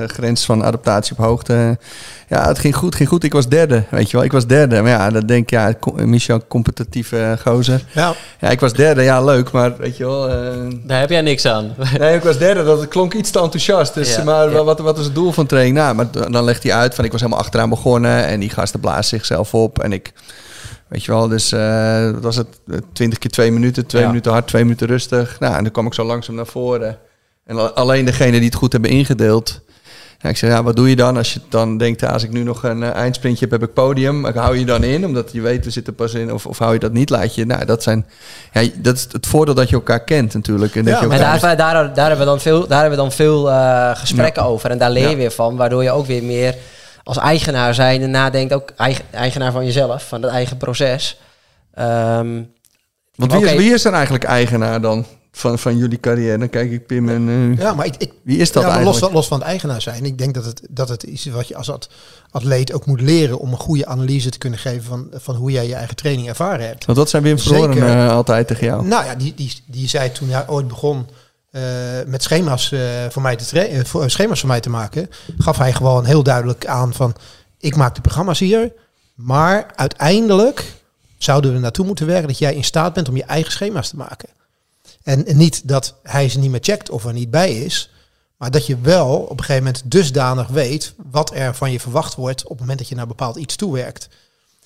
grens 0.06 0.44
van 0.44 0.64
adaptatie 0.64 1.16
op 1.18 1.24
hoogte. 1.24 1.78
Ja, 2.28 2.48
het 2.48 2.58
ging 2.58 2.76
goed, 2.76 2.94
ging 2.94 3.08
goed. 3.08 3.24
Ik 3.24 3.32
was 3.32 3.48
derde, 3.48 3.84
weet 3.90 4.10
je 4.10 4.16
wel. 4.16 4.26
Ik 4.26 4.32
was 4.32 4.46
derde. 4.46 4.82
Maar 4.82 4.90
ja, 4.90 5.10
dat 5.10 5.28
denk 5.28 5.42
ik, 5.42 5.50
ja, 5.50 5.74
Michel, 5.94 6.46
competitieve 6.48 7.38
gozer. 7.46 7.84
Ja. 7.92 8.14
ja, 8.40 8.48
ik 8.48 8.60
was 8.60 8.72
derde. 8.72 9.02
Ja, 9.02 9.24
leuk, 9.24 9.50
maar 9.50 9.76
weet 9.76 9.96
je 9.96 10.04
wel. 10.04 10.30
Uh... 10.30 10.72
Daar 10.84 11.00
heb 11.00 11.10
jij 11.10 11.20
niks 11.20 11.46
aan. 11.46 11.74
nee, 11.98 12.14
ik 12.14 12.22
was 12.22 12.38
derde. 12.38 12.64
Dat 12.64 12.88
klonk 12.88 13.14
iets 13.14 13.30
te 13.30 13.40
enthousiast. 13.40 13.94
Dus, 13.94 14.14
ja, 14.14 14.24
maar 14.24 14.50
ja. 14.50 14.64
wat, 14.64 14.78
wat 14.78 14.98
is 14.98 15.04
het 15.04 15.14
doel 15.14 15.32
van 15.32 15.46
training? 15.46 15.76
Nou, 15.76 15.94
maar 15.94 16.10
dan 16.10 16.44
legt 16.44 16.62
hij 16.62 16.72
uit 16.72 16.94
van 16.94 17.04
ik 17.04 17.12
was 17.12 17.20
helemaal 17.20 17.42
achteraan 17.42 17.68
begonnen. 17.68 18.26
En 18.26 18.40
die 18.40 18.50
gasten 18.50 18.80
blazen 18.80 19.04
zichzelf 19.04 19.54
op. 19.54 19.78
En 19.78 19.92
ik... 19.92 20.12
Weet 20.88 21.04
je 21.04 21.12
wel, 21.12 21.28
dus 21.28 21.52
uh, 21.52 22.10
was 22.20 22.36
het 22.36 22.46
20 22.92 23.18
keer 23.18 23.30
twee 23.30 23.52
minuten, 23.52 23.86
twee 23.86 24.02
ja. 24.02 24.08
minuten 24.08 24.32
hard, 24.32 24.46
twee 24.46 24.62
minuten 24.62 24.86
rustig. 24.86 25.40
Nou, 25.40 25.56
en 25.56 25.62
dan 25.62 25.72
kwam 25.72 25.86
ik 25.86 25.94
zo 25.94 26.04
langzaam 26.04 26.34
naar 26.34 26.46
voren. 26.46 26.98
En 27.44 27.74
alleen 27.74 28.04
degene 28.04 28.36
die 28.36 28.44
het 28.44 28.54
goed 28.54 28.72
hebben 28.72 28.90
ingedeeld. 28.90 29.60
Ja, 30.22 30.28
ik 30.28 30.36
zei, 30.36 30.52
ja, 30.52 30.62
wat 30.62 30.76
doe 30.76 30.88
je 30.88 30.96
dan 30.96 31.16
als 31.16 31.32
je 31.32 31.40
dan 31.48 31.78
denkt, 31.78 32.02
als 32.02 32.22
ik 32.22 32.30
nu 32.30 32.42
nog 32.42 32.62
een 32.62 32.82
uh, 32.82 32.94
eindsprintje 32.94 33.46
heb, 33.48 33.60
heb 33.60 33.68
ik 33.68 33.74
podium. 33.74 34.20
Maar 34.20 34.36
hou 34.36 34.58
je 34.58 34.64
dan 34.64 34.84
in, 34.84 35.06
omdat 35.06 35.32
je 35.32 35.40
weet, 35.40 35.64
we 35.64 35.70
zitten 35.70 35.94
pas 35.94 36.14
in. 36.14 36.32
Of, 36.32 36.46
of 36.46 36.58
hou 36.58 36.72
je 36.72 36.78
dat 36.78 36.92
niet, 36.92 37.10
laat 37.10 37.34
je. 37.34 37.46
Nou, 37.46 37.64
dat 37.64 37.82
zijn, 37.82 38.06
ja, 38.52 38.68
dat 38.76 38.96
is 38.96 39.06
het 39.12 39.26
voordeel 39.26 39.54
dat 39.54 39.68
je 39.68 39.74
elkaar 39.74 40.04
kent 40.04 40.34
natuurlijk. 40.34 40.74
En, 40.74 40.84
dat 40.84 40.92
ja, 40.92 40.98
je 40.98 41.04
elkaar... 41.04 41.18
en 41.18 41.40
daar, 41.40 41.56
daar, 41.56 41.94
daar, 41.94 42.08
hebben 42.08 42.26
we 42.26 42.32
dan 42.32 42.40
veel, 42.40 42.66
daar 42.66 42.80
hebben 42.80 42.98
we 42.98 43.04
dan 43.04 43.12
veel 43.12 43.48
uh, 43.48 43.90
gesprekken 43.96 44.42
ja. 44.42 44.48
over. 44.48 44.70
En 44.70 44.78
daar 44.78 44.90
leer 44.90 45.08
je 45.08 45.16
weer 45.16 45.30
van, 45.30 45.56
waardoor 45.56 45.82
je 45.82 45.90
ook 45.90 46.06
weer 46.06 46.22
meer 46.22 46.54
als 47.04 47.18
eigenaar 47.18 47.74
zijn 47.74 48.02
en 48.02 48.10
nadenkt, 48.10 48.52
ook 48.52 48.70
eigen, 48.76 49.04
eigenaar 49.10 49.52
van 49.52 49.64
jezelf, 49.64 50.08
van 50.08 50.22
het 50.22 50.30
eigen 50.30 50.56
proces. 50.56 51.20
Um, 51.78 52.52
Want 53.14 53.32
wie, 53.32 53.40
okay. 53.40 53.54
is, 53.54 53.58
wie 53.62 53.72
is 53.72 53.82
dan 53.82 53.94
eigenlijk 53.94 54.24
eigenaar 54.24 54.80
dan? 54.80 55.06
Van, 55.32 55.58
van 55.58 55.76
jullie 55.76 56.00
carrière. 56.00 56.38
Dan 56.38 56.50
kijk 56.50 56.70
ik 56.70 56.86
Pim 56.86 57.08
en... 57.08 57.28
eh, 57.28 57.58
Ja, 57.58 57.74
maar 57.74 57.86
ik, 57.86 57.94
ik, 57.98 58.12
wie 58.22 58.38
is 58.38 58.52
dat 58.52 58.62
ja, 58.62 58.68
maar 58.68 58.76
los, 58.76 58.84
eigenlijk? 58.84 59.04
van, 59.04 59.12
los 59.12 59.28
van 59.28 59.38
het 59.38 59.46
eigenaar 59.46 59.82
zijn. 59.82 60.04
Ik 60.04 60.18
denk 60.18 60.34
dat 60.34 60.44
het, 60.44 60.60
dat 60.70 60.88
het 60.88 61.04
is 61.04 61.24
wat 61.26 61.48
je 61.48 61.56
als 61.56 61.70
at- 61.70 61.88
atleet 62.30 62.72
ook 62.72 62.86
moet 62.86 63.00
leren 63.00 63.38
om 63.38 63.52
een 63.52 63.58
goede 63.58 63.86
analyse 63.86 64.30
te 64.30 64.38
kunnen 64.38 64.58
geven 64.58 64.82
van, 64.82 65.08
van 65.12 65.34
hoe 65.34 65.50
jij 65.50 65.66
je 65.66 65.74
eigen 65.74 65.96
training 65.96 66.28
ervaren 66.28 66.66
hebt. 66.66 66.84
Want 66.84 66.98
wat 66.98 67.10
zijn 67.10 67.22
Wim. 67.22 67.38
Verloren 67.38 67.86
eh, 67.88 68.10
altijd 68.10 68.46
tegen 68.46 68.66
jou? 68.66 68.86
Nou 68.86 69.04
ja, 69.04 69.14
die, 69.14 69.34
die, 69.34 69.52
die 69.66 69.88
zei 69.88 70.12
toen 70.12 70.28
hij 70.30 70.48
ooit 70.48 70.68
begon 70.68 71.06
eh, 71.50 71.62
met 72.06 72.22
schema's, 72.22 72.74
voor 73.08 73.22
mij 73.22 73.36
te 73.36 73.82
voor, 73.84 74.10
schema's 74.10 74.40
voor 74.40 74.48
mij 74.48 74.60
te 74.60 74.70
maken, 74.70 75.08
gaf 75.38 75.58
hij 75.58 75.72
gewoon 75.72 76.04
heel 76.04 76.22
duidelijk 76.22 76.66
aan 76.66 76.92
van 76.92 77.14
ik 77.58 77.76
maak 77.76 77.94
de 77.94 78.00
programma's 78.00 78.38
hier, 78.38 78.72
maar 79.14 79.66
uiteindelijk 79.76 80.64
zouden 81.18 81.52
we 81.52 81.58
naartoe 81.58 81.86
moeten 81.86 82.06
werken 82.06 82.28
dat 82.28 82.38
jij 82.38 82.54
in 82.54 82.64
staat 82.64 82.92
bent 82.92 83.08
om 83.08 83.16
je 83.16 83.24
eigen 83.24 83.52
schema's 83.52 83.88
te 83.88 83.96
maken. 83.96 84.28
En, 85.10 85.36
niet 85.36 85.68
dat 85.68 85.94
hij 86.02 86.28
ze 86.28 86.38
niet 86.38 86.50
meer 86.50 86.62
checkt 86.62 86.90
of 86.90 87.04
er 87.04 87.12
niet 87.12 87.30
bij 87.30 87.52
is, 87.52 87.90
maar 88.36 88.50
dat 88.50 88.66
je 88.66 88.80
wel 88.80 89.16
op 89.16 89.38
een 89.38 89.44
gegeven 89.44 89.64
moment 89.64 89.90
dusdanig 89.90 90.48
weet 90.48 90.94
wat 91.10 91.34
er 91.34 91.54
van 91.54 91.72
je 91.72 91.80
verwacht 91.80 92.14
wordt 92.14 92.42
op 92.42 92.50
het 92.50 92.60
moment 92.60 92.78
dat 92.78 92.88
je 92.88 92.94
naar 92.94 93.06
bepaald 93.06 93.36
iets 93.36 93.56
toewerkt. 93.56 94.08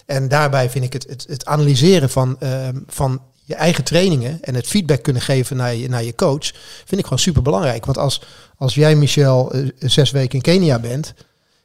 En 0.07 0.29
daarbij 0.29 0.71
vind 0.71 0.85
ik 0.85 0.93
het, 0.93 1.07
het, 1.09 1.25
het 1.29 1.47
analyseren 1.47 2.11
van, 2.11 2.37
ehm, 2.41 2.79
van 2.87 3.23
je 3.45 3.55
eigen 3.55 3.85
trainingen 3.85 4.39
en 4.43 4.55
het 4.55 4.67
feedback 4.67 5.03
kunnen 5.03 5.23
geven 5.23 5.57
naar 5.57 5.75
je, 5.75 5.89
naar 5.89 6.05
je 6.05 6.15
coach, 6.15 6.53
vind 6.85 7.01
ik 7.01 7.05
gewoon 7.05 7.19
super 7.19 7.43
belangrijk. 7.43 7.85
Want 7.85 7.99
als, 7.99 8.23
als 8.57 8.75
jij, 8.75 8.97
Michel, 8.97 9.53
eh, 9.53 9.69
zes 9.79 10.11
weken 10.11 10.35
in 10.35 10.43
Kenia 10.43 10.79
bent 10.79 11.15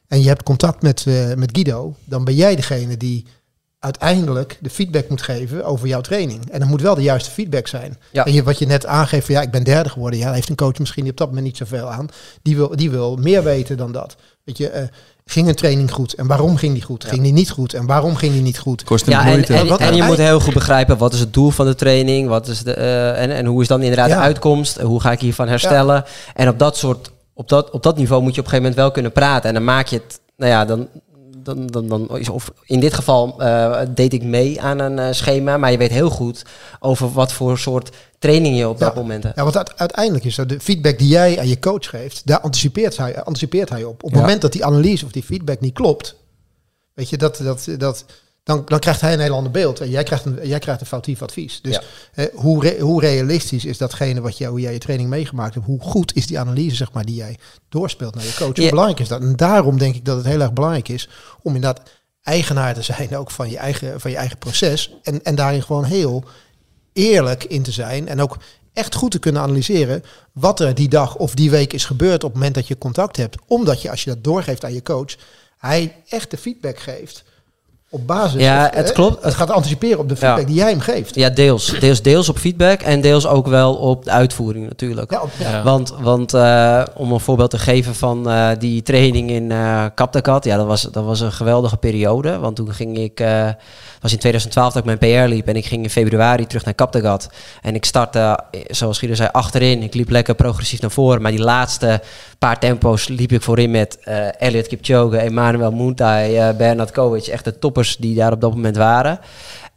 en 0.08 0.20
je 0.20 0.28
hebt 0.28 0.42
contact 0.42 0.82
met, 0.82 1.06
eh, 1.06 1.34
met 1.34 1.50
Guido, 1.52 1.94
dan 2.04 2.24
ben 2.24 2.34
jij 2.34 2.56
degene 2.56 2.96
die 2.96 3.26
uiteindelijk 3.80 4.58
de 4.60 4.70
feedback 4.70 5.08
moet 5.08 5.22
geven 5.22 5.64
over 5.64 5.88
jouw 5.88 6.00
training. 6.00 6.50
En 6.50 6.60
dat 6.60 6.68
moet 6.68 6.82
wel 6.82 6.94
de 6.94 7.02
juiste 7.02 7.30
feedback 7.30 7.66
zijn. 7.66 7.98
Ja. 8.12 8.24
En 8.24 8.32
je, 8.32 8.42
wat 8.42 8.58
je 8.58 8.66
net 8.66 8.86
aangeeft 8.86 9.26
van 9.26 9.34
ja, 9.34 9.40
ik 9.42 9.50
ben 9.50 9.64
derde 9.64 9.88
geworden. 9.88 10.18
Ja, 10.18 10.24
daar 10.24 10.34
heeft 10.34 10.48
een 10.48 10.54
coach 10.56 10.78
misschien 10.78 11.08
op 11.10 11.16
dat 11.16 11.26
moment 11.28 11.46
niet 11.46 11.56
zoveel 11.56 11.90
aan. 11.90 12.08
Die 12.42 12.56
wil, 12.56 12.76
die 12.76 12.90
wil 12.90 13.16
meer 13.16 13.42
weten 13.42 13.76
dan 13.76 13.92
dat. 13.92 14.16
Weet 14.44 14.56
je, 14.58 14.68
eh, 14.68 14.82
ging 15.24 15.48
een 15.48 15.54
training 15.54 15.90
goed? 15.92 16.14
En 16.14 16.26
waarom 16.26 16.56
ging 16.56 16.72
die 16.72 16.82
goed? 16.82 17.04
Ging 17.04 17.22
die 17.22 17.32
niet 17.32 17.50
goed? 17.50 17.74
En 17.74 17.86
waarom 17.86 18.16
ging 18.16 18.32
die 18.32 18.42
niet 18.42 18.58
goed? 18.58 18.84
Kost 18.84 19.06
een 19.06 19.12
Ja, 19.12 19.24
en, 19.24 19.28
moeite. 19.30 19.54
en, 19.54 19.66
Wat- 19.66 19.80
en 19.80 19.94
je 19.96 20.02
moet 20.02 20.16
heel 20.16 20.40
goed 20.40 20.54
begrijpen 20.54 20.98
wat 20.98 21.12
is 21.12 21.20
het 21.20 21.32
doel 21.32 21.50
van 21.50 21.66
de 21.66 21.74
training, 21.74 22.28
wat 22.28 22.48
is 22.48 22.62
de, 22.62 22.74
eh, 22.74 23.22
en, 23.22 23.30
en 23.30 23.46
hoe 23.46 23.62
is 23.62 23.68
dan 23.68 23.80
inderdaad 23.82 24.08
Ja. 24.08 24.14
de 24.14 24.20
uitkomst, 24.22 24.80
hoe 24.80 25.00
ga 25.00 25.12
ik 25.12 25.20
hiervan 25.20 25.48
herstellen. 25.48 26.04
En 26.34 26.48
op 26.48 26.58
dat 26.58 26.76
soort, 26.76 27.10
op 27.34 27.48
dat, 27.48 27.70
op 27.70 27.82
dat 27.82 27.96
niveau 27.96 28.22
moet 28.22 28.34
je 28.34 28.40
op 28.40 28.46
een 28.46 28.50
gegeven 28.52 28.70
moment 28.70 28.74
wel 28.76 28.90
kunnen 28.90 29.12
praten. 29.12 29.48
En 29.48 29.54
dan 29.54 29.64
maak 29.64 29.86
je 29.86 29.96
het, 29.96 30.20
nou 30.36 30.50
ja, 30.50 30.64
dan, 30.64 30.88
dan, 31.54 31.66
dan, 31.66 31.88
dan 31.88 32.18
is, 32.18 32.28
of 32.28 32.52
in 32.64 32.80
dit 32.80 32.94
geval 32.94 33.40
eh, 33.40 33.80
deed 33.94 34.12
ik 34.12 34.22
mee 34.22 34.60
aan 34.60 34.78
een 34.78 34.98
eh, 34.98 35.12
schema, 35.12 35.56
maar 35.56 35.70
je 35.70 35.78
weet 35.78 35.90
heel 35.90 36.10
goed 36.10 36.42
over 36.80 37.12
wat 37.12 37.32
voor 37.32 37.58
soort 37.58 37.90
training 38.18 38.56
je 38.56 38.68
op 38.68 38.78
dat 38.78 38.94
moment 38.94 39.22
hebt. 39.22 39.36
Ja, 39.36 39.42
want 39.42 39.56
uite- 39.56 39.76
uiteindelijk 39.76 40.24
is 40.24 40.34
dat 40.34 40.48
de 40.48 40.60
feedback 40.60 40.98
die 40.98 41.08
jij 41.08 41.38
aan 41.38 41.48
je 41.48 41.58
coach 41.58 41.88
geeft, 41.88 42.22
daar 42.26 42.40
anticipeert 42.40 42.96
hij, 42.96 43.22
anticipeert 43.22 43.68
hij 43.68 43.84
op. 43.84 43.94
Op 43.94 44.00
het 44.10 44.12
Ja. 44.14 44.20
moment 44.20 44.40
dat 44.40 44.52
die 44.52 44.64
analyse 44.64 45.04
of 45.04 45.12
die 45.12 45.22
feedback 45.22 45.60
niet 45.60 45.74
klopt, 45.74 46.16
weet 46.94 47.08
je, 47.08 47.16
dat, 47.18 47.36
dat, 47.42 47.68
dat, 47.78 48.04
dan, 48.42 48.62
dan 48.66 48.78
krijgt 48.78 49.00
hij 49.00 49.12
een 49.12 49.20
heel 49.20 49.34
ander 49.34 49.52
beeld. 49.52 49.80
En 49.80 49.90
jij 49.90 50.02
krijgt 50.02 50.24
een, 50.24 50.38
jij 50.42 50.58
krijgt 50.58 50.80
een 50.80 50.86
foutief 50.86 51.22
advies. 51.22 51.60
Dus 51.62 51.74
Ja. 51.74 51.82
eh, 52.14 52.34
hoe, 52.34 52.62
re- 52.62 52.78
hoe 52.80 53.00
realistisch 53.00 53.64
is 53.64 53.78
datgene 53.78 54.20
wat 54.20 54.38
jij, 54.38 54.48
hoe 54.48 54.60
jij 54.60 54.72
je 54.72 54.78
training 54.78 55.08
meegemaakt 55.10 55.54
hebt? 55.54 55.66
Hoe 55.66 55.80
goed 55.80 56.16
is 56.16 56.26
die 56.26 56.38
analyse, 56.38 56.76
zeg 56.76 56.92
maar, 56.92 57.04
die 57.04 57.14
jij 57.14 57.38
doorspeelt 57.68 58.14
naar 58.14 58.24
je 58.24 58.34
coach? 58.34 58.54
Hoe 58.54 58.64
Ja. 58.64 58.70
belangrijk 58.70 59.00
is 59.00 59.08
dat? 59.08 59.20
En 59.20 59.36
daarom 59.36 59.78
denk 59.78 59.94
ik 59.94 60.04
dat 60.04 60.16
het 60.16 60.26
heel 60.26 60.40
erg 60.40 60.52
belangrijk 60.52 60.88
is 60.88 61.08
om 61.42 61.54
inderdaad 61.54 61.90
eigenaar 62.22 62.74
te 62.74 62.82
zijn 62.82 63.16
ook 63.16 63.30
van 63.30 63.50
je 63.50 63.56
eigen, 63.58 64.00
van 64.00 64.10
je 64.10 64.16
eigen 64.16 64.38
proces. 64.38 64.94
En, 65.02 65.24
en 65.24 65.34
daarin 65.34 65.62
gewoon 65.62 65.84
heel 65.84 66.24
eerlijk 66.92 67.44
in 67.44 67.62
te 67.62 67.72
zijn. 67.72 68.08
En 68.08 68.20
ook 68.20 68.36
echt 68.72 68.94
goed 68.94 69.10
te 69.10 69.18
kunnen 69.18 69.42
analyseren 69.42 70.04
wat 70.32 70.60
er 70.60 70.74
die 70.74 70.88
dag 70.88 71.16
of 71.16 71.34
die 71.34 71.50
week 71.50 71.72
is 71.72 71.84
gebeurd 71.84 72.24
op 72.24 72.30
het 72.30 72.34
moment 72.34 72.54
dat 72.54 72.66
je 72.68 72.78
contact 72.78 73.16
hebt. 73.16 73.36
Omdat 73.46 73.82
je, 73.82 73.90
als 73.90 74.04
je 74.04 74.10
dat 74.10 74.24
doorgeeft 74.24 74.64
aan 74.64 74.72
je 74.74 74.82
coach, 74.82 75.14
hij 75.58 75.96
echt 76.08 76.30
de 76.30 76.36
feedback 76.36 76.78
geeft. 76.78 77.24
Op 77.92 78.06
basis. 78.06 78.42
Ja, 78.42 78.64
of, 78.66 78.74
het 78.74 78.92
klopt. 78.92 79.24
Het 79.24 79.34
gaat 79.34 79.50
anticiperen 79.50 79.98
op 79.98 80.08
de 80.08 80.16
feedback 80.16 80.40
Ja. 80.40 80.46
die 80.46 80.54
jij 80.54 80.70
hem 80.70 80.80
geeft. 80.80 81.14
Ja, 81.14 81.30
deels. 81.30 81.78
deels. 81.80 82.02
Deels 82.02 82.28
op 82.28 82.38
feedback 82.38 82.80
en 82.80 83.00
deels 83.00 83.26
ook 83.26 83.46
wel 83.46 83.74
op 83.74 84.04
de 84.04 84.10
uitvoering 84.10 84.68
natuurlijk. 84.68 85.10
Ja, 85.10 85.20
op- 85.22 85.30
ja. 85.38 85.50
Ja. 85.50 85.62
Want, 85.62 85.94
want 86.00 86.34
eh, 86.34 86.82
om 86.94 87.12
een 87.12 87.20
voorbeeld 87.20 87.50
te 87.50 87.58
geven 87.58 87.94
van 87.94 88.30
eh, 88.30 88.48
die 88.58 88.82
training 88.82 89.30
in 89.30 89.50
eh 89.50 89.84
Kaptakat, 89.94 90.44
ja, 90.44 90.56
dat 90.56 90.66
was, 90.66 90.82
dat 90.82 91.04
was 91.04 91.20
een 91.20 91.32
geweldige 91.32 91.76
periode. 91.76 92.38
Want 92.38 92.56
toen 92.56 92.72
ging 92.72 92.98
ik, 92.98 93.20
eh 93.20 93.48
was 94.00 94.12
in 94.12 94.18
2012 94.18 94.72
dat 94.72 94.86
ik 94.86 94.98
mijn 95.00 95.24
PR 95.24 95.28
liep 95.34 95.48
en 95.48 95.56
ik 95.56 95.66
ging 95.66 95.82
in 95.82 95.90
februari 95.90 96.46
terug 96.46 96.64
naar 96.64 96.74
Kaptakat. 96.74 97.28
En 97.62 97.74
ik 97.74 97.84
startte, 97.84 98.38
zoals 98.68 98.98
Guido 98.98 99.14
zei, 99.16 99.28
achterin. 99.32 99.82
Ik 99.82 99.94
liep 99.94 100.10
lekker 100.10 100.34
progressief 100.34 100.80
naar 100.80 100.90
voren, 100.90 101.22
maar 101.22 101.30
die 101.30 101.40
laatste 101.40 102.00
paar 102.40 102.58
tempo's 102.58 103.08
liep 103.08 103.32
ik 103.32 103.42
voorin 103.42 103.70
met 103.70 103.98
eh 104.04 104.26
Elliot 104.42 104.66
Kipchoge, 104.66 105.16
Emmanuel 105.16 105.70
Mountai, 105.72 106.36
eh 106.36 106.56
Bernard 106.56 106.90
Kovic, 106.90 107.26
echt 107.26 107.44
de 107.44 107.58
toppers 107.58 107.96
die 107.96 108.14
daar 108.14 108.32
op 108.32 108.40
dat 108.40 108.54
moment 108.54 108.76
waren. 108.76 109.18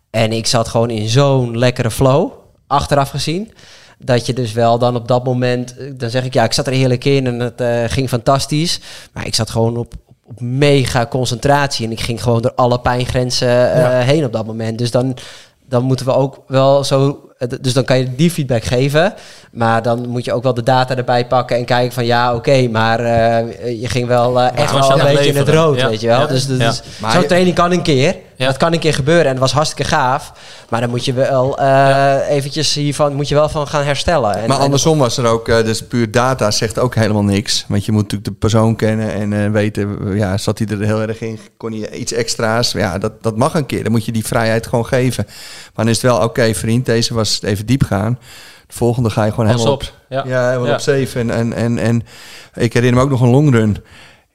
En 0.10 0.32
ik 0.32 0.48
zat 0.48 0.68
gewoon 0.68 0.90
in 0.90 1.10
zo'n 1.10 1.58
lekkere 1.58 1.92
flow, 1.92 2.32
achteraf 2.68 3.10
gezien. 3.10 3.52
Dat 4.00 4.26
je 4.26 4.34
dus 4.34 4.52
wel 4.54 4.80
dan 4.80 4.96
op 4.96 5.08
dat 5.08 5.24
moment, 5.24 5.78
eh, 5.78 5.92
dan 5.98 6.10
zeg 6.10 6.26
ik 6.26 6.34
ja, 6.34 6.44
ik 6.44 6.54
zat 6.54 6.68
er 6.68 6.74
heerlijk 6.74 7.06
in 7.06 7.28
en 7.28 7.40
het 7.40 7.92
ging 7.92 8.10
fantastisch. 8.10 8.80
Maar 9.14 9.26
ik 9.26 9.36
zat 9.36 9.50
gewoon 9.50 9.78
op, 9.78 9.94
op 10.26 10.40
mega 10.42 11.06
concentratie 11.06 11.86
en 11.86 11.92
ik 11.92 12.00
ging 12.02 12.24
gewoon 12.24 12.42
door 12.42 12.54
alle 12.56 12.80
pijngrenzen 12.80 13.48
Ja. 13.48 13.90
heen 14.00 14.26
op 14.26 14.34
dat 14.34 14.46
moment. 14.46 14.78
Dus 14.78 14.92
dan, 14.92 15.18
dan 15.68 15.84
moeten 15.84 16.06
we 16.06 16.14
ook 16.14 16.42
wel 16.48 16.84
zo, 16.84 17.20
dus 17.62 17.74
dan 17.74 17.84
kan 17.84 17.98
je 17.98 18.16
die 18.16 18.32
feedback 18.32 18.64
geven. 18.64 19.14
Maar 19.52 19.82
dan 19.82 20.08
moet 20.10 20.26
je 20.26 20.34
ook 20.34 20.44
wel 20.44 20.54
de 20.54 20.64
data 20.64 20.96
erbij 20.96 21.28
pakken 21.28 21.58
en 21.58 21.66
kijken 21.66 21.94
van 21.94 22.06
ja, 22.06 22.36
oké, 22.36 22.68
maar 22.68 23.00
eh, 23.00 23.82
je 23.82 23.88
ging 23.88 24.08
wel 24.08 24.40
eh, 24.42 24.58
echt 24.58 24.72
wel 24.72 24.92
een 25.00 25.06
beetje 25.16 25.30
in 25.30 25.36
het 25.36 25.50
rood, 25.50 25.80
Ja. 25.80 25.90
weet 25.90 26.02
je 26.02 26.08
wel. 26.08 26.20
Ja. 26.20 26.28
Dus, 26.28 26.46
dus, 26.46 26.58
Ja. 26.58 26.68
dus 26.70 26.82
zo'n 27.14 27.26
training 27.28 27.56
kan 27.56 27.72
een 27.72 27.82
keer. 27.82 28.16
Ja. 28.36 28.46
Dat 28.46 28.58
kan 28.58 28.74
een 28.74 28.80
keer 28.80 28.94
gebeuren 28.94 29.26
en 29.26 29.32
dat 29.32 29.40
was 29.40 29.52
hartstikke 29.52 29.84
gaaf. 29.92 30.32
Maar 30.70 30.82
dan 30.82 30.90
moet 30.90 31.06
je 31.06 31.14
wel 31.14 31.58
eh, 31.60 32.30
eventjes 32.30 32.74
hiervan 32.74 33.14
moet 33.14 33.28
je 33.28 33.36
wel 33.36 33.50
van 33.50 33.68
gaan 33.68 33.84
herstellen. 33.84 34.36
En, 34.36 34.48
maar 34.48 34.58
andersom 34.58 34.98
was 34.98 35.18
er 35.18 35.26
ook, 35.26 35.48
eh, 35.48 35.64
dus 35.64 35.84
puur 35.84 36.12
data 36.12 36.52
zegt 36.52 36.80
ook 36.80 36.96
helemaal 36.96 37.24
niks. 37.24 37.66
Want 37.68 37.86
je 37.86 37.92
moet 37.92 38.02
natuurlijk 38.02 38.30
de 38.30 38.38
persoon 38.40 38.76
kennen 38.76 39.14
en 39.14 39.34
eh, 39.44 39.52
weten, 39.52 40.16
ja, 40.18 40.38
zat 40.38 40.58
hij 40.58 40.68
er 40.68 40.80
heel 40.82 41.02
erg 41.02 41.22
in? 41.22 41.40
Kon 41.58 41.72
hij 41.72 41.92
iets 41.92 42.12
extra's? 42.12 42.72
Ja, 42.72 42.98
dat, 42.98 43.24
dat 43.24 43.38
mag 43.38 43.54
een 43.54 43.66
keer. 43.66 43.84
Dan 43.84 43.92
moet 43.92 44.06
je 44.06 44.12
die 44.12 44.26
vrijheid 44.26 44.68
gewoon 44.68 44.86
geven. 44.86 45.24
Maar 45.28 45.86
dan 45.86 45.88
is 45.88 46.02
het 46.02 46.12
wel, 46.12 46.22
oké 46.22 46.54
vriend, 46.54 46.86
deze 46.86 47.14
was 47.14 47.42
even 47.42 47.66
diep 47.66 47.84
gaan. 47.84 48.20
De 48.68 48.74
volgende 48.74 49.10
ga 49.10 49.24
je 49.24 49.32
gewoon 49.32 49.48
helemaal 49.48 49.72
op. 49.74 49.94
Ja. 50.10 50.24
Ja, 50.28 50.46
helemaal 50.48 50.68
Ja. 50.68 50.74
op 50.74 50.80
zeven. 50.80 51.30
En, 51.30 51.54
en, 51.54 51.54
en, 51.54 51.78
en 51.78 52.04
ik 52.54 52.74
herinner 52.74 53.00
me 53.00 53.06
ook 53.06 53.12
nog 53.12 53.22
een 53.22 53.30
longrun. 53.30 53.78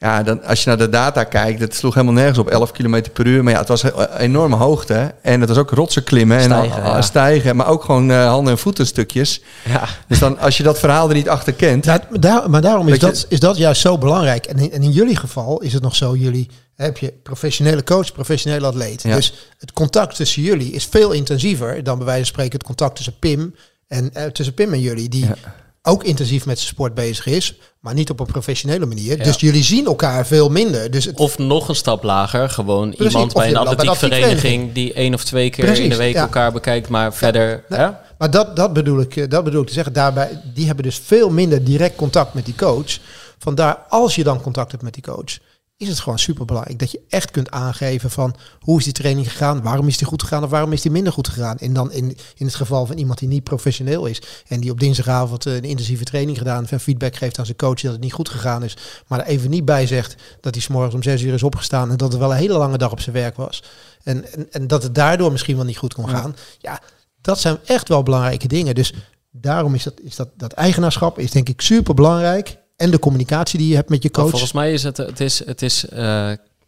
Ja, 0.00 0.22
dan, 0.22 0.42
als 0.44 0.62
je 0.62 0.68
naar 0.68 0.78
de 0.78 0.88
data 0.88 1.24
kijkt, 1.24 1.60
dat 1.60 1.74
sloeg 1.74 1.94
helemaal 1.94 2.14
nergens 2.14 2.38
op. 2.38 2.48
11 2.48 2.72
km 2.72 3.02
per 3.12 3.26
uur. 3.26 3.44
Maar 3.44 3.52
ja, 3.52 3.58
het 3.58 3.68
was 3.68 3.82
een 3.82 4.16
enorme 4.18 4.56
hoogte. 4.56 5.14
En 5.22 5.40
het 5.40 5.48
was 5.48 5.58
ook 5.58 5.70
rotsen 5.70 6.04
klimmen 6.04 6.36
en 6.38 6.42
Stijgen, 6.44 6.82
al- 6.82 6.90
ja. 6.94 7.02
stijgen. 7.02 7.56
Maar 7.56 7.66
ook 7.66 7.84
gewoon 7.84 8.10
eh, 8.10 8.26
handen- 8.28 8.52
en 8.52 8.58
voetenstukjes. 8.58 9.42
ja. 9.64 9.88
Dus 10.08 10.18
dan, 10.18 10.38
als 10.38 10.56
je 10.56 10.62
dat 10.62 10.78
verhaal 10.78 11.08
er 11.08 11.14
niet 11.14 11.28
achter 11.28 11.52
kent... 11.52 11.84
Ja, 11.84 12.00
maar 12.10 12.20
daar, 12.20 12.50
maar 12.50 12.60
daarom 12.60 12.88
is 12.88 12.94
je- 12.94 13.00
dat, 13.00 13.26
is 13.28 13.40
dat 13.40 13.56
juist 13.56 13.80
zo 13.80 13.98
belangrijk. 13.98 14.46
En 14.46 14.58
in, 14.58 14.72
en 14.72 14.82
in 14.82 14.90
jullie 14.90 15.16
geval 15.16 15.60
is 15.60 15.72
het 15.72 15.82
nog 15.82 15.96
zo, 15.96 16.16
jullie 16.16 16.48
heb 16.74 16.98
je 16.98 17.12
professionele 17.22 17.84
coach, 17.84 18.12
professionele 18.12 18.66
atleet. 18.66 19.02
Ja. 19.02 19.14
Dus 19.14 19.48
het 19.58 19.72
contact 19.72 20.16
tussen 20.16 20.42
jullie 20.42 20.72
is 20.72 20.84
veel 20.84 21.12
intensiever 21.12 21.82
dan 21.82 21.96
bij 21.96 22.06
wijze 22.06 22.20
van 22.24 22.32
spreken 22.32 22.52
het 22.58 22.66
contact 22.66 22.96
tussen 22.96 23.18
Pim 23.18 23.54
en 23.88 24.14
eh, 24.14 24.24
tussen 24.24 24.54
Pim 24.54 24.72
en 24.72 24.80
jullie, 24.80 25.08
die 25.08 25.24
Ja. 25.26 25.34
Ook 25.82 26.04
intensief 26.04 26.46
met 26.46 26.58
zijn 26.58 26.70
sport 26.70 26.94
bezig 26.94 27.26
is, 27.26 27.54
maar 27.80 27.94
niet 27.94 28.10
op 28.10 28.20
een 28.20 28.26
professionele 28.26 28.86
manier. 28.86 29.18
Ja. 29.18 29.24
Dus 29.24 29.40
jullie 29.40 29.62
zien 29.62 29.86
elkaar 29.86 30.26
veel 30.26 30.48
minder. 30.48 30.90
Dus 30.90 31.04
het, 31.04 31.18
Of 31.18 31.38
nog 31.38 31.68
een 31.68 31.74
stap 31.74 32.02
lager, 32.02 32.50
gewoon 32.50 32.94
Precies, 32.94 33.12
iemand 33.12 33.32
bij 33.32 33.48
een 33.48 33.56
atletiekvereniging 33.56 34.72
die 34.72 34.92
één 34.92 35.14
of 35.14 35.24
twee 35.24 35.50
keer 35.50 35.78
in 35.78 35.88
de 35.88 35.96
week 35.96 36.14
ja. 36.14 36.20
elkaar 36.20 36.52
bekijkt, 36.52 36.88
maar 36.88 37.14
verder. 37.14 37.64
nee. 37.68 37.78
hè? 37.78 37.88
Maar 38.18 38.30
dat, 38.30 38.56
dat, 38.56 38.72
bedoel 38.72 39.00
ik, 39.00 39.16
eh, 39.16 39.28
dat 39.28 39.44
bedoel 39.44 39.60
ik 39.60 39.66
te 39.66 39.72
zeggen. 39.72 39.92
Daarbij, 39.92 40.40
die 40.54 40.66
hebben 40.66 40.84
dus 40.84 41.00
veel 41.04 41.30
minder 41.30 41.64
direct 41.64 41.96
contact 41.96 42.34
met 42.34 42.44
die 42.44 42.54
coach. 42.54 42.98
Vandaar, 43.38 43.74
als 43.88 44.14
je 44.14 44.24
dan 44.24 44.40
contact 44.40 44.70
hebt 44.70 44.82
met 44.82 44.94
die 44.94 45.02
coach, 45.02 45.38
is 45.78 45.88
het 45.88 46.00
gewoon 46.00 46.18
super 46.18 46.44
belangrijk 46.44 46.78
dat 46.78 46.90
je 46.90 47.00
echt 47.08 47.30
kunt 47.30 47.50
aangeven 47.50 48.10
van 48.10 48.34
hoe 48.60 48.78
is 48.78 48.84
die 48.84 48.92
training 48.92 49.30
gegaan, 49.30 49.62
waarom 49.62 49.88
is 49.88 49.98
die 49.98 50.06
goed 50.06 50.22
gegaan 50.22 50.44
of 50.44 50.50
waarom 50.50 50.72
is 50.72 50.82
die 50.82 50.90
minder 50.90 51.12
goed 51.12 51.28
gegaan. 51.28 51.58
En 51.58 51.72
dan 51.72 51.92
in, 51.92 52.16
in 52.34 52.46
het 52.46 52.54
geval 52.54 52.86
van 52.86 52.98
iemand 52.98 53.18
die 53.18 53.28
niet 53.28 53.44
professioneel 53.44 54.06
is 54.06 54.22
en 54.46 54.60
die 54.60 54.70
op 54.70 54.80
dinsdagavond 54.80 55.44
een 55.44 55.62
intensieve 55.62 56.04
training 56.04 56.38
gedaan 56.38 56.60
heeft 56.60 56.72
en 56.72 56.80
feedback 56.80 57.16
geeft 57.16 57.38
aan 57.38 57.44
zijn 57.44 57.56
coach 57.56 57.80
dat 57.80 57.92
het 57.92 58.00
niet 58.00 58.12
goed 58.12 58.28
gegaan 58.28 58.64
is, 58.64 58.76
maar 59.06 59.18
er 59.18 59.26
even 59.26 59.50
niet 59.50 59.64
bij 59.64 59.86
zegt 59.86 60.14
dat 60.40 60.54
hij 60.54 60.62
's 60.62 60.68
morgens 60.68 60.94
om 60.94 61.02
zes 61.02 61.22
uur 61.22 61.34
is 61.34 61.42
opgestaan 61.42 61.90
en 61.90 61.96
dat 61.96 62.12
het 62.12 62.20
wel 62.20 62.30
een 62.30 62.36
hele 62.36 62.58
lange 62.58 62.78
dag 62.78 62.92
op 62.92 63.00
zijn 63.00 63.16
werk 63.16 63.36
was. 63.36 63.62
En, 64.02 64.32
en, 64.32 64.52
en 64.52 64.66
dat 64.66 64.82
het 64.82 64.94
daardoor 64.94 65.32
misschien 65.32 65.56
wel 65.56 65.64
niet 65.64 65.78
goed 65.78 65.94
kon 65.94 66.08
gaan. 66.08 66.36
Ja, 66.58 66.80
dat 67.20 67.40
zijn 67.40 67.58
echt 67.66 67.88
wel 67.88 68.02
belangrijke 68.02 68.48
dingen. 68.48 68.74
Dus 68.74 68.94
daarom 69.30 69.74
is 69.74 69.82
dat, 69.82 70.00
is 70.00 70.16
dat, 70.16 70.28
dat 70.36 70.52
eigenaarschap 70.52 71.18
is 71.18 71.30
denk 71.30 71.48
ik 71.48 71.60
super 71.60 71.94
belangrijk. 71.94 72.58
En 72.78 72.90
de 72.90 72.98
communicatie 72.98 73.58
die 73.58 73.68
je 73.68 73.74
hebt 73.74 73.88
met 73.88 74.02
je 74.02 74.10
coach. 74.10 74.30
volgens 74.30 74.52
mij 74.52 74.72
is 74.72 74.82
het, 74.82 74.96
het 74.96 75.20
is, 75.20 75.44
het 75.46 75.62
is 75.62 75.88
eh, 75.88 75.96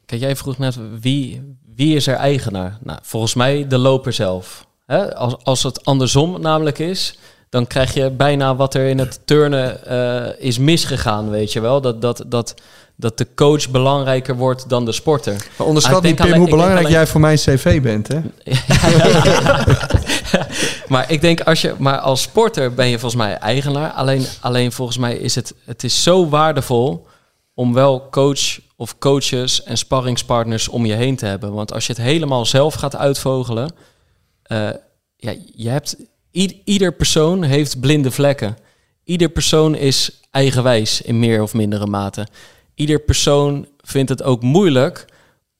kijk 0.06 0.20
jij 0.20 0.36
vroeg 0.36 0.58
net, 0.58 0.76
wie, 1.00 1.42
wie 1.74 1.96
is 1.96 2.06
er 2.06 2.14
eigenaar? 2.14 2.78
Nou, 2.82 2.98
volgens 3.02 3.34
mij 3.34 3.66
de 3.68 3.78
loper 3.78 4.12
zelf. 4.12 4.66
Hè? 4.86 5.14
Als, 5.16 5.34
als 5.42 5.62
het 5.62 5.84
andersom 5.84 6.40
namelijk 6.40 6.78
is, 6.78 7.18
dan 7.48 7.66
krijg 7.66 7.94
je 7.94 8.10
bijna 8.10 8.56
wat 8.56 8.74
er 8.74 8.88
in 8.88 8.98
het 8.98 9.20
turnen 9.24 9.86
eh, 9.86 10.46
is 10.46 10.58
misgegaan, 10.58 11.30
weet 11.30 11.52
je 11.52 11.60
wel. 11.60 11.80
Dat, 11.80 12.00
dat, 12.02 12.24
dat, 12.26 12.54
dat 12.96 13.18
de 13.18 13.26
coach 13.34 13.70
belangrijker 13.70 14.36
wordt 14.36 14.68
dan 14.68 14.84
de 14.84 14.92
sporter. 14.92 15.32
Maar 15.32 15.46
Ah, 15.56 15.66
onderschat 15.66 15.96
ik 15.96 16.02
niet, 16.02 16.14
Pim, 16.16 16.24
alleen- 16.26 16.38
hoe 16.38 16.48
belangrijk 16.48 16.80
alleen- 16.80 16.92
jij 16.92 17.06
voor 17.06 17.20
mijn 17.20 17.36
cv 17.36 17.82
bent, 17.82 18.08
hè? 18.08 18.20
maar 20.88 21.10
ik 21.10 21.20
denk 21.20 21.40
als 21.40 21.60
je, 21.60 21.74
maar 21.78 21.98
als 21.98 22.22
sporter 22.22 22.74
ben 22.74 22.86
je 22.86 22.98
volgens 22.98 23.22
mij 23.22 23.38
eigenaar. 23.38 23.90
Alleen, 23.90 24.24
alleen 24.40 24.72
volgens 24.72 24.98
mij 24.98 25.16
is 25.16 25.34
het, 25.34 25.54
het 25.64 25.84
is 25.84 26.02
zo 26.02 26.28
waardevol 26.28 27.06
om 27.54 27.72
wel 27.72 28.08
coach 28.10 28.60
of 28.76 28.98
coaches 28.98 29.62
en 29.62 29.78
sparringspartners 29.78 30.68
om 30.68 30.86
je 30.86 30.94
heen 30.94 31.16
te 31.16 31.26
hebben. 31.26 31.52
Want 31.52 31.72
als 31.72 31.86
je 31.86 31.92
het 31.92 32.02
helemaal 32.02 32.46
zelf 32.46 32.74
gaat 32.74 32.96
uitvogelen, 32.96 33.74
eh, 34.42 34.70
ja, 35.16 35.34
je 35.54 35.68
hebt 35.68 35.96
ieder 36.64 36.92
persoon 36.92 37.42
heeft 37.42 37.80
blinde 37.80 38.10
vlekken. 38.10 38.56
Ieder 39.04 39.28
persoon 39.28 39.74
is 39.74 40.20
eigenwijs 40.30 41.02
in 41.02 41.18
meer 41.18 41.42
of 41.42 41.54
mindere 41.54 41.86
mate. 41.86 42.26
Ieder 42.74 42.98
persoon 42.98 43.68
vindt 43.80 44.10
het 44.10 44.22
ook 44.22 44.42
moeilijk 44.42 45.04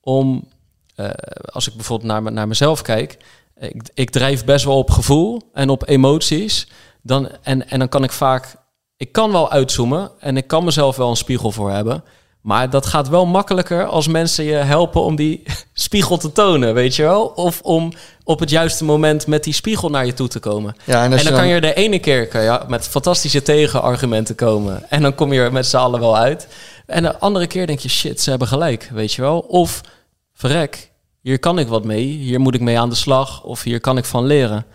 om, 0.01 0.49
eh, 0.95 1.11
als 1.45 1.69
ik 1.69 1.75
bijvoorbeeld 1.75 2.11
naar, 2.11 2.33
naar 2.33 2.49
mezelf 2.49 2.83
kijk, 2.83 3.17
ik, 3.61 3.83
ik 3.95 4.11
drijf 4.11 4.45
best 4.45 4.65
wel 4.65 4.79
op 4.79 4.91
gevoel 4.91 5.43
en 5.53 5.69
op 5.69 5.89
emoties. 5.89 6.69
Dan, 7.03 7.29
en, 7.43 7.69
en 7.69 7.79
dan 7.79 7.89
kan 7.89 8.05
ik 8.05 8.13
vaak, 8.13 8.55
ik 8.97 9.13
kan 9.13 9.33
wel 9.33 9.51
uitzoomen 9.51 10.11
en 10.19 10.37
ik 10.37 10.47
kan 10.47 10.65
mezelf 10.65 10.97
wel 10.97 11.11
een 11.11 11.17
spiegel 11.17 11.53
voor 11.53 11.71
hebben. 11.71 12.05
Maar 12.41 12.71
dat 12.71 12.87
gaat 12.87 13.09
wel 13.09 13.27
makkelijker 13.27 13.87
als 13.87 14.09
mensen 14.09 14.45
je 14.45 14.55
helpen 14.55 15.03
om 15.03 15.17
die 15.17 15.43
spiegel 15.73 16.17
te 16.17 16.33
tonen, 16.33 16.75
weet 16.75 16.97
je 16.97 17.03
wel? 17.03 17.27
Of 17.27 17.61
om 17.63 17.93
op 18.25 18.41
het 18.41 18.51
juiste 18.51 18.85
moment 18.85 19.27
met 19.27 19.45
die 19.45 19.53
spiegel 19.53 19.91
naar 19.91 20.07
je 20.07 20.15
toe 20.15 20.29
te 20.29 20.39
komen. 20.39 20.77
Ja, 20.85 21.05
En 21.05 21.11
dan 21.11 21.33
kan 21.33 21.49
je 21.49 21.61
de 21.61 21.75
ene 21.75 21.99
keer 21.99 22.29
kan 22.29 22.43
je 22.43 22.61
met 22.69 22.89
fantastische 22.89 23.43
tegenargumenten 23.43 24.35
komen. 24.35 24.91
En 24.91 25.03
dan 25.03 25.15
kom 25.15 25.33
je 25.33 25.41
er 25.41 25.53
met 25.53 25.67
z'n 25.67 25.77
allen 25.77 26.01
wel 26.01 26.17
uit. 26.17 26.49
En 26.87 27.03
de 27.03 27.19
andere 27.19 27.47
keer 27.47 27.67
denk 27.67 27.79
je, 27.79 27.89
shit, 27.89 28.21
ze 28.21 28.31
hebben 28.31 28.49
gelijk, 28.49 28.91
weet 28.93 29.13
je 29.13 29.23
wel. 29.23 29.39
Of, 29.39 29.81
verrek, 30.35 30.90
hier 31.21 31.39
kan 31.39 31.59
ik 31.59 31.69
wat 31.69 31.85
mee. 31.85 32.05
Hier 32.05 32.41
moet 32.41 32.55
ik 32.55 32.61
mee 32.61 32.79
aan 32.79 32.89
de 32.89 32.95
slag. 32.95 33.43
Of 33.43 33.63
hier 33.63 33.81
kan 33.81 33.97
ik 33.97 34.05
van 34.05 34.27
leren. 34.27 34.67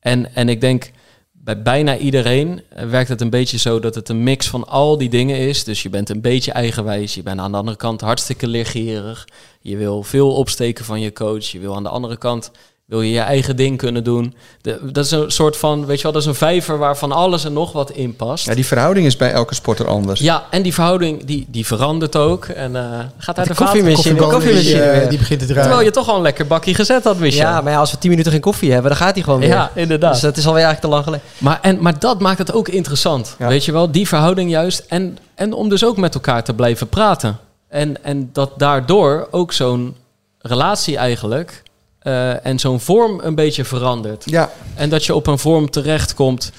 En, 0.00 0.34
en 0.34 0.48
ik 0.48 0.60
denk, 0.60 0.90
bij 1.32 1.62
bijna 1.62 1.96
iedereen 1.96 2.62
eh, 2.68 2.88
werkt 2.88 3.08
het 3.08 3.20
een 3.20 3.30
beetje 3.30 3.58
zo 3.58 3.80
dat 3.80 3.94
het 3.94 4.08
een 4.08 4.22
mix 4.22 4.48
van 4.48 4.66
al 4.66 4.98
die 4.98 5.08
dingen 5.08 5.38
is. 5.38 5.64
Dus 5.64 5.82
je 5.82 5.90
bent 5.90 6.08
een 6.08 6.20
beetje 6.20 6.52
eigenwijs. 6.52 7.14
Je 7.14 7.22
bent 7.22 7.40
aan 7.40 7.52
de 7.52 7.58
andere 7.58 7.76
kant 7.76 8.00
hartstikke 8.00 8.46
leergierig. 8.46 9.28
Je 9.60 9.76
wil 9.76 10.02
veel 10.02 10.32
opsteken 10.32 10.84
van 10.84 11.00
je 11.00 11.12
coach. 11.12 11.44
Je 11.44 11.58
wil 11.58 11.76
aan 11.76 11.82
de 11.82 11.88
andere 11.88 12.16
kant 12.16 12.50
wil 12.84 13.02
je 13.02 13.12
je 13.12 13.20
eigen 13.20 13.56
ding 13.56 13.78
kunnen 13.78 14.04
doen. 14.04 14.34
De, 14.60 14.78
dat 14.92 15.04
is 15.04 15.10
een 15.10 15.30
soort 15.30 15.56
van, 15.56 15.86
weet 15.86 15.96
je 15.96 16.02
wel, 16.02 16.12
dat 16.12 16.22
is 16.22 16.28
een 16.28 16.34
vijver 16.34 16.78
waar 16.78 16.96
van 16.96 17.12
alles 17.12 17.44
en 17.44 17.52
nog 17.52 17.72
wat 17.72 17.90
in 17.90 18.16
past. 18.16 18.46
Ja, 18.46 18.54
die 18.54 18.66
verhouding 18.66 19.06
is 19.06 19.16
bij 19.16 19.32
elke 19.32 19.54
sporter 19.54 19.86
anders. 19.88 20.20
Ja, 20.20 20.44
en 20.50 20.62
die 20.62 20.74
verhouding 20.74 21.24
die, 21.24 21.46
die 21.48 21.66
verandert 21.66 22.16
ook. 22.16 22.44
En 22.44 22.76
eh 22.76 22.82
gaat 23.18 23.38
uit 23.38 23.46
de, 23.48 23.52
De 23.54 23.58
koffiemachine, 23.58 23.94
Koffiebonen, 23.94 24.34
koffiemachine 24.34 24.82
die, 24.82 24.90
weer. 24.90 25.08
die 25.08 25.18
begint 25.18 25.40
te 25.40 25.46
draaien. 25.46 25.62
Terwijl 25.62 25.84
je 25.86 25.90
toch 25.90 26.08
al 26.08 26.16
een 26.16 26.22
lekker 26.22 26.46
bakje 26.46 26.74
gezet 26.74 27.04
had, 27.04 27.18
Michel. 27.18 27.40
Ja, 27.40 27.60
maar 27.60 27.72
ja, 27.72 27.78
als 27.78 27.90
we 27.90 27.98
tien 27.98 28.10
minuten 28.10 28.32
geen 28.32 28.40
koffie 28.40 28.72
hebben, 28.72 28.90
dan 28.90 29.00
gaat 29.00 29.14
hij 29.14 29.22
gewoon 29.22 29.40
weer. 29.40 29.48
Ja, 29.48 29.70
inderdaad. 29.74 30.12
Dus 30.12 30.22
dat 30.22 30.36
is 30.36 30.46
alweer 30.46 30.64
eigenlijk 30.64 30.94
te 30.94 31.00
lang 31.00 31.04
geleden. 31.04 31.26
Maar, 31.38 31.58
en, 31.62 31.82
maar 31.82 31.98
dat 31.98 32.20
maakt 32.20 32.38
het 32.38 32.52
ook 32.52 32.68
interessant. 32.68 33.36
Ja. 33.38 33.48
Weet 33.48 33.64
je 33.64 33.72
wel, 33.72 33.90
die 33.90 34.08
verhouding 34.08 34.50
juist. 34.50 34.84
En, 34.88 35.18
en 35.34 35.52
om 35.52 35.68
dus 35.68 35.84
ook 35.84 35.96
met 35.96 36.14
elkaar 36.14 36.44
te 36.44 36.54
blijven 36.54 36.88
praten. 36.88 37.38
En, 37.68 38.04
en 38.04 38.30
dat 38.32 38.50
daardoor 38.56 39.28
ook 39.30 39.52
zo'n 39.52 39.96
relatie 40.38 40.96
eigenlijk 40.96 41.62
eh, 42.04 42.46
en 42.46 42.58
zo'n 42.58 42.80
vorm 42.80 43.20
een 43.22 43.34
beetje 43.34 43.64
verandert. 43.64 44.22
Ja, 44.26 44.50
En 44.74 44.88
dat 44.88 45.04
je 45.04 45.14
op 45.14 45.26
een 45.26 45.38
vorm 45.38 45.70
terechtkomt 45.70 46.52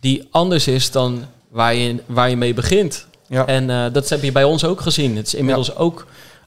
die 0.00 0.28
anders 0.30 0.66
is 0.66 0.90
dan 0.90 1.24
waar 1.48 1.74
je, 1.74 1.96
waar 2.06 2.30
je 2.30 2.36
mee 2.36 2.54
begint. 2.54 3.06
ja. 3.28 3.46
En 3.46 3.70
eh, 3.70 3.84
dat 3.92 4.08
heb 4.08 4.22
je 4.22 4.32
bij 4.32 4.44
ons 4.44 4.64
ook 4.64 4.80
gezien. 4.80 5.16
Het 5.16 5.26
is 5.26 5.34
inmiddels 5.34 5.76
ook 5.76 6.06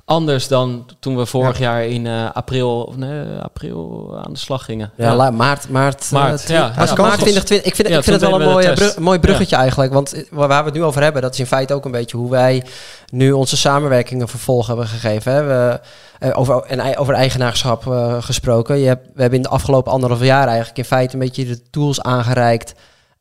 anders 0.09 0.47
dan 0.47 0.85
toen 0.99 1.17
we 1.17 1.25
vorig 1.25 1.59
jaar 1.59 1.85
in 1.85 2.07
eh, 2.07 2.29
april, 2.33 2.83
of 2.83 2.95
nee, 2.97 3.25
april 3.41 4.11
aan 4.25 4.33
de 4.33 4.39
slag 4.39 4.65
gingen. 4.65 4.91
Ja, 4.95 5.15
la- 5.15 5.31
maart, 5.31 5.69
maart, 5.69 6.11
Maart, 6.11 6.39
eh, 6.39 6.45
twi- 6.45 6.53
ja. 6.53 6.59
Ja, 6.59 6.73
maart 6.75 6.89
goed. 6.89 6.97
2020. 7.19 7.67
Ik 7.67 7.75
vind, 7.75 7.87
Ja, 7.87 7.97
ik 7.97 8.03
vind 8.03 8.21
het 8.21 8.29
wel 8.29 8.41
een 8.41 8.47
mooi, 8.47 8.65
eh, 8.67 8.73
brug- 8.73 8.97
mooi 8.97 9.19
bruggetje 9.19 9.55
eigenlijk. 9.55 9.93
Want 9.93 10.13
eh, 10.13 10.23
waar 10.31 10.47
we 10.47 10.69
het 10.69 10.73
nu 10.73 10.83
over 10.83 11.01
hebben, 11.03 11.21
dat 11.21 11.33
is 11.33 11.39
in 11.39 11.45
feite 11.45 11.73
ook 11.73 11.85
een 11.85 11.91
beetje 11.91 12.17
hoe 12.17 12.29
wij 12.29 12.63
nu 13.11 13.31
onze 13.31 13.57
samenwerkingen 13.57 14.27
vervolg 14.27 14.67
hebben 14.67 14.87
gegeven. 14.87 15.33
Hè. 15.33 15.43
We, 15.43 15.79
eh, 16.19 16.39
over, 16.39 16.63
en 16.63 16.97
over 16.97 17.13
eigenaarschap 17.13 17.87
eh, 17.87 18.15
gesproken. 18.19 18.77
Je 18.77 18.87
hebt, 18.87 19.05
we 19.13 19.21
hebben 19.21 19.39
in 19.39 19.43
de 19.45 19.49
afgelopen 19.51 19.91
anderhalf 19.91 20.23
jaar 20.23 20.47
eigenlijk 20.47 20.77
in 20.77 20.85
feite 20.85 21.13
een 21.13 21.19
beetje 21.19 21.45
de 21.45 21.69
tools 21.69 22.01
aangereikt 22.01 22.73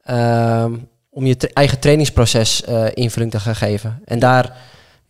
ehm, 0.05 0.73
om 1.11 1.27
je 1.27 1.37
eigen 1.53 1.79
trainingsproces 1.79 2.65
eh, 2.65 2.85
invulling 2.95 3.31
te 3.31 3.41
gaan 3.41 3.57
geven. 3.57 4.03
En 4.05 4.19
daar 4.19 4.53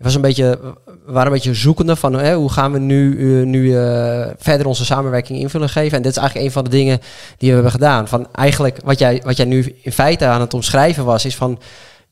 was 0.05 0.15
een 0.15 0.21
beetje, 0.21 0.59
we 0.85 1.13
waren 1.13 1.27
een 1.27 1.33
beetje 1.33 1.55
zoekende 1.55 1.97
van 1.97 2.13
hè, 2.13 2.35
hoe 2.35 2.53
gaan 2.53 2.73
we 2.73 2.79
nu, 2.79 3.19
eh, 3.41 3.47
nu 3.47 3.77
eh, 3.77 4.27
verder 4.39 4.67
onze 4.67 4.85
samenwerking 4.85 5.39
invulling 5.39 5.73
geven. 5.73 5.97
En 5.97 6.03
dit 6.03 6.11
is 6.11 6.17
eigenlijk 6.19 6.47
een 6.47 6.53
van 6.53 6.65
de 6.65 6.71
dingen 6.71 7.01
die 7.39 7.49
we 7.49 7.55
hebben 7.55 7.73
gedaan. 7.73 8.09
Van 8.09 8.27
eigenlijk 8.33 8.79
wat 8.85 8.99
jij, 8.99 9.23
wat 9.25 9.37
jij 9.37 9.47
nu 9.47 9.77
in 9.83 9.93
feite 9.93 10.27
aan 10.27 10.41
het 10.41 10.55
omschrijven 10.55 11.05
was, 11.05 11.25
is 11.25 11.37
van 11.37 11.59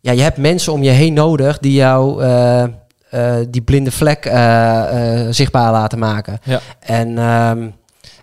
ja, 0.01 0.13
je 0.13 0.23
hebt 0.23 0.37
mensen 0.37 0.73
om 0.73 0.83
je 0.83 0.91
heen 0.91 1.13
nodig 1.13 1.59
die 1.59 1.73
jou 1.73 2.23
eh, 2.23 2.65
die 3.49 3.63
blinde 3.63 3.91
vlek 3.91 4.23
zichtbaar 5.31 5.73
laten 5.73 5.99
maken. 5.99 6.39
Ja. 6.43 6.61
En, 6.81 7.19
ehm, 7.19 7.69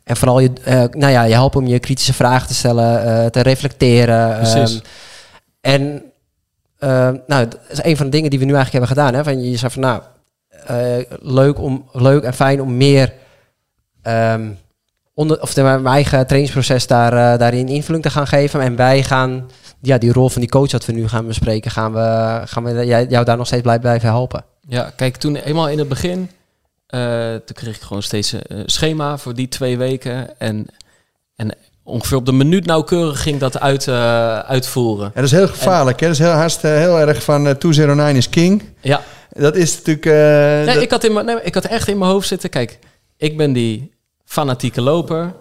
en 0.04 0.17
vooral 0.17 0.39
je, 0.39 0.52
nou 0.91 1.12
ja, 1.12 1.23
je 1.23 1.34
helpen 1.34 1.62
om 1.62 1.67
je 1.67 1.80
kritische 1.80 2.13
vragen 2.13 2.47
te 2.47 2.54
stellen, 2.54 3.32
te 3.32 3.41
reflecteren. 3.41 4.38
Precies. 4.38 4.82
ehm, 5.62 5.73
en 5.73 6.12
nou, 7.28 7.48
dat 7.48 7.60
is 7.69 7.84
een 7.84 7.98
van 7.98 8.06
de 8.06 8.12
dingen 8.12 8.30
die 8.30 8.39
we 8.39 8.46
nu 8.46 8.54
eigenlijk 8.54 8.86
hebben 8.86 9.04
gedaan. 9.04 9.13
Hè? 9.13 9.24
Van, 9.24 9.50
je 9.50 9.58
zei 9.58 9.72
van 9.72 9.82
nou, 9.82 10.02
eh, 10.65 11.17
leuk, 11.19 11.60
om, 11.60 11.89
leuk 11.91 12.24
en 12.24 12.34
fijn 12.34 12.62
om 12.62 12.78
meer 12.78 13.13
ehm, 14.02 14.52
onder, 15.13 15.41
of 15.41 15.54
de, 15.54 15.62
mijn 15.62 15.86
eigen 15.86 16.28
trainingsproces 16.28 16.88
daar, 16.88 17.13
eh, 17.13 17.39
daarin 17.39 17.67
invulling 17.67 18.04
te 18.04 18.10
gaan 18.10 18.28
geven. 18.28 18.62
En 18.62 18.76
wij 18.76 19.04
gaan 19.04 19.50
ja, 19.82 19.98
die 19.98 20.12
rol 20.12 20.30
van 20.30 20.41
die 20.41 20.50
coach 20.50 20.69
dat 20.69 20.86
we 20.86 20.91
nu 20.91 21.08
gaan 21.08 21.28
bespreken, 21.28 21.72
gaan 21.72 21.93
we, 21.93 22.41
gaan 22.46 22.63
we 22.63 22.86
jou 22.86 23.26
daar 23.26 23.38
nog 23.38 23.48
steeds 23.48 23.62
blij 23.62 23.80
blijven 23.80 24.10
helpen. 24.10 24.43
Ja, 24.67 24.91
kijk, 24.96 25.15
toen 25.15 25.36
helemaal 25.36 25.69
in 25.69 25.80
het 25.80 25.89
begin, 25.89 26.30
eh, 26.88 27.36
toen 27.36 27.56
kreeg 27.56 27.76
ik 27.76 27.82
gewoon 27.82 28.04
steeds 28.04 28.32
een 28.32 28.63
schema 28.65 29.17
voor 29.17 29.34
die 29.34 29.48
twee 29.48 29.78
weken. 29.78 30.39
En, 30.39 30.65
en 31.36 31.56
ongeveer 31.84 32.17
op 32.17 32.26
de 32.26 32.32
minuut 32.32 32.65
nauwkeurig 32.65 33.22
ging 33.22 33.39
dat 33.39 33.60
uit, 33.60 33.88
eh, 33.88 34.39
uitvoeren. 34.39 35.06
Ja, 35.06 35.12
dat 35.13 35.24
is 35.24 35.32
heel 35.32 35.48
gevaarlijk. 35.48 36.00
Hè? 36.00 36.06
Dat 36.08 36.15
is 36.15 36.22
heel, 36.22 36.32
haast, 36.32 36.63
eh, 36.63 36.72
heel 36.72 37.00
erg 37.00 37.24
van 37.24 37.48
eh 37.48 37.54
209 37.56 38.15
is 38.15 38.30
king. 38.30 38.63
Ja, 38.82 39.02
Dat 39.30 39.56
is 39.56 39.76
natuurlijk... 39.76 40.06
nee, 40.65 40.74
dat- 40.74 40.84
ik, 40.84 40.91
had 40.91 41.04
in 41.04 41.13
mijn, 41.13 41.26
nee, 41.26 41.36
ik 41.41 41.54
had 41.54 41.65
echt 41.65 41.88
in 41.88 41.98
mijn 41.98 42.12
hoofd 42.12 42.28
zitten, 42.28 42.50
kijk, 42.50 42.80
ik 43.17 43.38
ben 43.38 43.54
die 43.54 43.91
fanatieke 44.26 44.82
loper, 44.82 45.34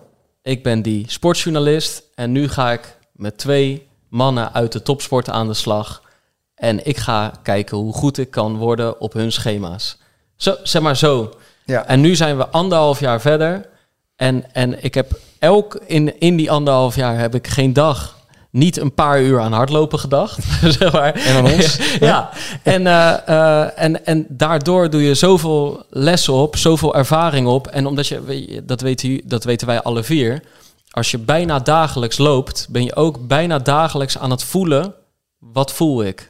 ik 0.42 0.62
ben 0.62 0.82
die 0.82 1.04
sportjournalist 1.08 2.02
en 2.14 2.32
nu 2.32 2.48
ga 2.48 2.72
ik 2.72 2.96
met 3.12 3.38
twee 3.38 3.88
mannen 4.08 4.52
uit 4.54 4.72
de 4.72 4.82
topsport 4.82 5.28
aan 5.30 5.46
de 5.46 5.54
slag. 5.54 6.02
En 6.54 6.86
ik 6.86 6.96
ga 6.96 7.32
kijken 7.42 7.76
hoe 7.76 7.92
goed 7.92 8.18
ik 8.18 8.30
kan 8.30 8.56
worden 8.56 9.00
op 9.00 9.12
hun 9.12 9.32
schema's. 9.32 9.98
Zo, 10.36 10.54
zeg 10.62 10.82
maar 10.82 10.96
zo. 10.96 11.32
ja. 11.64 11.86
En 11.86 12.00
nu 12.00 12.14
zijn 12.16 12.36
we 12.36 12.48
anderhalf 12.48 13.00
jaar 13.00 13.20
verder. 13.20 13.68
En, 14.22 14.44
en 14.52 14.84
ik 14.84 14.94
heb 14.94 15.18
elk 15.38 15.80
in, 15.86 16.20
in 16.20 16.36
die 16.36 16.50
anderhalf 16.50 16.96
jaar 16.96 17.18
heb 17.18 17.34
ik 17.34 17.46
geen 17.46 17.72
dag 17.72 18.16
niet 18.50 18.76
een 18.76 18.94
paar 18.94 19.22
uur 19.22 19.40
aan 19.40 19.52
hardlopen 19.52 19.98
gedacht. 19.98 20.44
zeg 20.78 20.92
maar. 20.92 21.14
En 21.14 21.36
aan 21.36 21.52
ons. 21.52 21.78
ja, 22.00 22.30
en, 22.62 22.86
eh, 22.86 23.28
eh, 23.28 23.70
en, 23.76 24.06
en 24.06 24.26
daardoor 24.28 24.90
doe 24.90 25.02
je 25.02 25.14
zoveel 25.14 25.84
lessen 25.90 26.32
op, 26.32 26.56
zoveel 26.56 26.94
ervaring 26.94 27.46
op. 27.46 27.66
En 27.66 27.86
omdat 27.86 28.06
je, 28.06 28.22
weet 28.22 28.68
dat 28.68 28.80
weten, 28.80 29.08
ju- 29.08 29.20
dat 29.24 29.44
weten 29.44 29.66
wij 29.66 29.82
alle 29.82 30.02
vier, 30.02 30.42
als 30.90 31.10
je 31.10 31.18
bijna 31.18 31.58
dagelijks 31.58 32.18
loopt, 32.18 32.66
ben 32.70 32.84
je 32.84 32.94
ook 32.96 33.26
bijna 33.26 33.58
dagelijks 33.58 34.18
aan 34.18 34.30
het 34.30 34.44
voelen, 34.44 34.94
wat 35.38 35.72
voel 35.72 36.04
ik? 36.04 36.28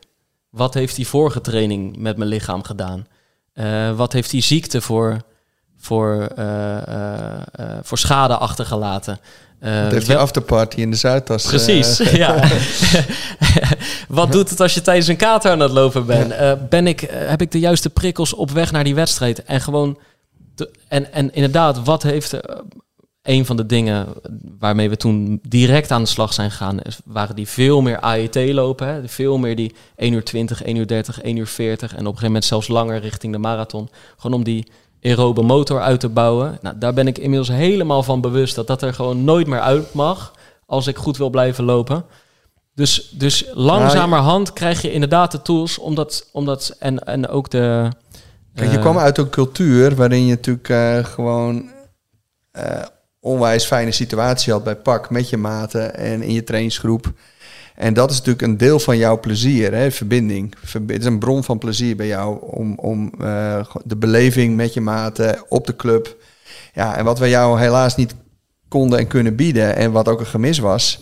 Wat 0.50 0.74
heeft 0.74 0.96
die 0.96 1.09
vorige 1.09 1.40
training 1.40 1.96
met 1.96 2.16
mijn 2.16 2.28
lichaam 2.31 2.62
gedaan? 2.62 3.07
Eh, 3.52 3.90
wat 3.96 4.12
heeft 4.12 4.31
die 4.31 4.42
ziekte 4.42 4.81
voor, 4.81 5.16
voor, 5.83 6.29
eh, 6.37 6.77
eh, 6.77 7.35
eh, 7.53 7.66
voor 7.83 7.99
schade 7.99 8.37
achtergelaten? 8.37 9.18
Dat 9.61 9.92
heeft 9.92 10.07
die 10.07 10.16
afterparty 10.16 10.77
in 10.77 10.90
de 10.90 10.97
Zuidas. 10.97 11.47
Precies, 11.47 11.97
ja. 12.23 12.49
Wat 14.09 14.33
doet 14.33 14.51
het 14.51 14.61
als 14.61 14.75
je 14.75 14.83
tijdens 14.83 15.07
een 15.07 15.16
kater 15.16 15.51
aan 15.51 15.61
het 15.61 15.71
lopen 15.71 16.07
bent? 16.07 16.35
Ben 16.68 16.87
ik, 16.87 17.01
heb 17.11 17.40
ik 17.40 17.51
de 17.51 17.59
juiste 17.59 17.90
prikkels 17.90 18.35
op 18.35 18.51
weg 18.51 18.73
naar 18.73 18.85
die 18.85 18.95
wedstrijd? 18.95 19.42
En 19.42 19.61
gewoon, 19.61 19.99
en, 20.88 21.12
en 21.12 21.35
inderdaad, 21.35 21.85
wat 21.85 22.03
heeft 22.03 22.37
een 23.23 23.47
van 23.47 23.57
de 23.57 23.66
dingen 23.66 24.07
waarmee 24.59 24.88
we 24.88 24.97
toen 24.97 25.40
direct 25.49 25.90
aan 25.90 26.03
de 26.03 26.09
slag 26.09 26.33
zijn 26.33 26.51
gegaan, 26.51 26.79
waren 27.05 27.37
die 27.37 27.49
veel 27.49 27.81
meer 27.81 28.01
AET 28.01 28.53
lopen. 28.53 28.87
Hè? 28.87 29.09
Veel 29.09 29.38
meer 29.38 29.57
die 29.57 29.75
1 29.97 30.12
uur 30.12 30.25
20, 30.25 30.62
1 30.62 30.77
uur 30.77 30.87
30, 30.87 31.21
1 31.21 31.37
uur 31.37 31.47
40 31.47 31.90
en 31.90 31.99
op 31.99 31.99
een 31.99 32.05
gegeven 32.05 32.27
moment 32.27 32.45
zelfs 32.45 32.68
langer 32.68 33.01
richting 33.01 33.33
de 33.33 33.38
marathon. 33.38 33.88
Gewoon 34.16 34.37
om 34.37 34.45
die 34.45 34.66
aerobe 35.02 35.42
motor 35.42 35.80
uit 35.80 36.00
te 36.00 36.08
bouwen. 36.08 36.58
Nou, 36.60 36.78
daar 36.78 36.94
ben 36.94 37.06
ik 37.06 37.18
inmiddels 37.18 37.48
helemaal 37.48 38.02
van 38.02 38.20
bewust 38.20 38.54
dat 38.54 38.66
dat 38.66 38.82
er 38.82 38.94
gewoon 38.94 39.24
nooit 39.24 39.46
meer 39.46 39.60
uit 39.60 39.94
mag 39.94 40.32
als 40.66 40.86
ik 40.86 40.96
goed 40.96 41.16
wil 41.16 41.30
blijven 41.30 41.64
lopen. 41.64 42.04
Dus, 42.74 43.10
dus 43.10 43.44
langzamerhand 43.52 44.52
krijg 44.52 44.82
je 44.82 44.92
inderdaad 44.92 45.32
de 45.32 45.42
tools, 45.42 45.78
omdat, 45.78 46.28
omdat 46.32 46.76
en, 46.78 46.98
en 46.98 47.28
ook 47.28 47.50
de... 47.50 47.88
Kijk, 48.54 48.70
je 48.70 48.76
eh, 48.76 48.82
kwam 48.82 48.98
uit 48.98 49.18
een 49.18 49.30
cultuur 49.30 49.94
waarin 49.94 50.26
je 50.26 50.34
natuurlijk 50.34 50.68
eh, 50.68 51.04
gewoon 51.04 51.70
eh, 52.50 52.82
onwijs 53.20 53.64
fijne 53.64 53.92
situatie 53.92 54.52
had 54.52 54.64
bij 54.64 54.76
pak 54.76 55.10
met 55.10 55.28
je 55.28 55.36
maten 55.36 55.94
en 55.94 56.22
in 56.22 56.32
je 56.32 56.44
trainingsgroep. 56.44 57.12
En 57.76 57.94
dat 57.94 58.11
is 58.11 58.16
natuurlijk 58.16 58.42
een 58.44 58.56
deel 58.56 58.78
van 58.78 58.96
jouw 58.96 59.20
plezier, 59.20 59.74
hè, 59.74 59.90
verbinding. 59.90 60.54
Verb- 60.64 60.88
Het 60.88 61.00
is 61.00 61.06
een 61.06 61.18
bron 61.18 61.44
van 61.44 61.58
plezier 61.58 61.96
bij 61.96 62.06
jou 62.06 62.38
om, 62.40 62.78
om 62.78 63.12
eh, 63.20 63.64
de 63.85 63.96
beleving 63.96 64.56
met 64.56 64.74
je 64.74 64.80
maten 64.80 65.44
op 65.48 65.66
de 65.66 65.76
club. 65.76 66.16
Ja, 66.74 66.96
en 66.96 67.04
wat 67.04 67.18
we 67.18 67.28
jou 67.28 67.61
helaas 67.61 67.96
niet 67.96 68.14
konden 68.68 68.98
en 68.98 69.06
kunnen 69.06 69.37
bieden 69.37 69.76
en 69.76 69.92
wat 69.92 70.08
ook 70.08 70.20
een 70.20 70.26
gemis 70.26 70.58
was, 70.58 71.00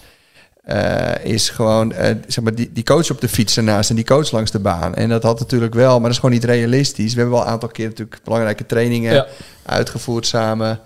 eh, 0.64 1.24
is 1.24 1.48
gewoon 1.48 1.92
eh, 1.92 2.14
zeg 2.26 2.44
maar, 2.44 2.54
die, 2.54 2.70
die 2.72 2.84
coach 2.84 3.10
op 3.10 3.20
de 3.20 3.28
fiets 3.28 3.56
ernaast 3.56 3.90
en 3.90 3.96
die 3.96 4.04
coach 4.04 4.30
langs 4.30 4.50
de 4.50 4.58
baan. 4.58 4.94
En 4.94 5.08
dat 5.08 5.22
had 5.22 5.38
natuurlijk 5.38 5.74
wel, 5.74 5.92
maar 5.92 6.02
dat 6.02 6.10
is 6.10 6.18
gewoon 6.18 6.34
niet 6.34 6.44
realistisch. 6.44 7.12
We 7.14 7.20
hebben 7.20 7.38
wel 7.38 7.46
een 7.46 7.52
aantal 7.52 7.68
keer 7.68 7.86
natuurlijk 7.88 8.20
belangrijke 8.24 8.66
trainingen 8.66 9.12
Ja. 9.14 9.26
uitgevoerd 9.66 10.26
samen. 10.26 10.80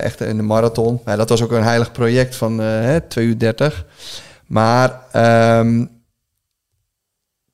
Echt 0.00 0.20
in 0.20 0.36
de 0.36 0.42
marathon. 0.42 1.00
Nou, 1.04 1.16
dat 1.18 1.28
was 1.28 1.42
ook 1.42 1.52
een 1.52 1.62
heilig 1.62 1.92
project 1.92 2.36
van 2.36 2.60
eh, 2.60 2.66
hè, 2.66 3.00
2 3.00 3.26
uur 3.26 3.38
30. 3.38 3.84
Maar 4.46 5.00
ehm, 5.12 5.84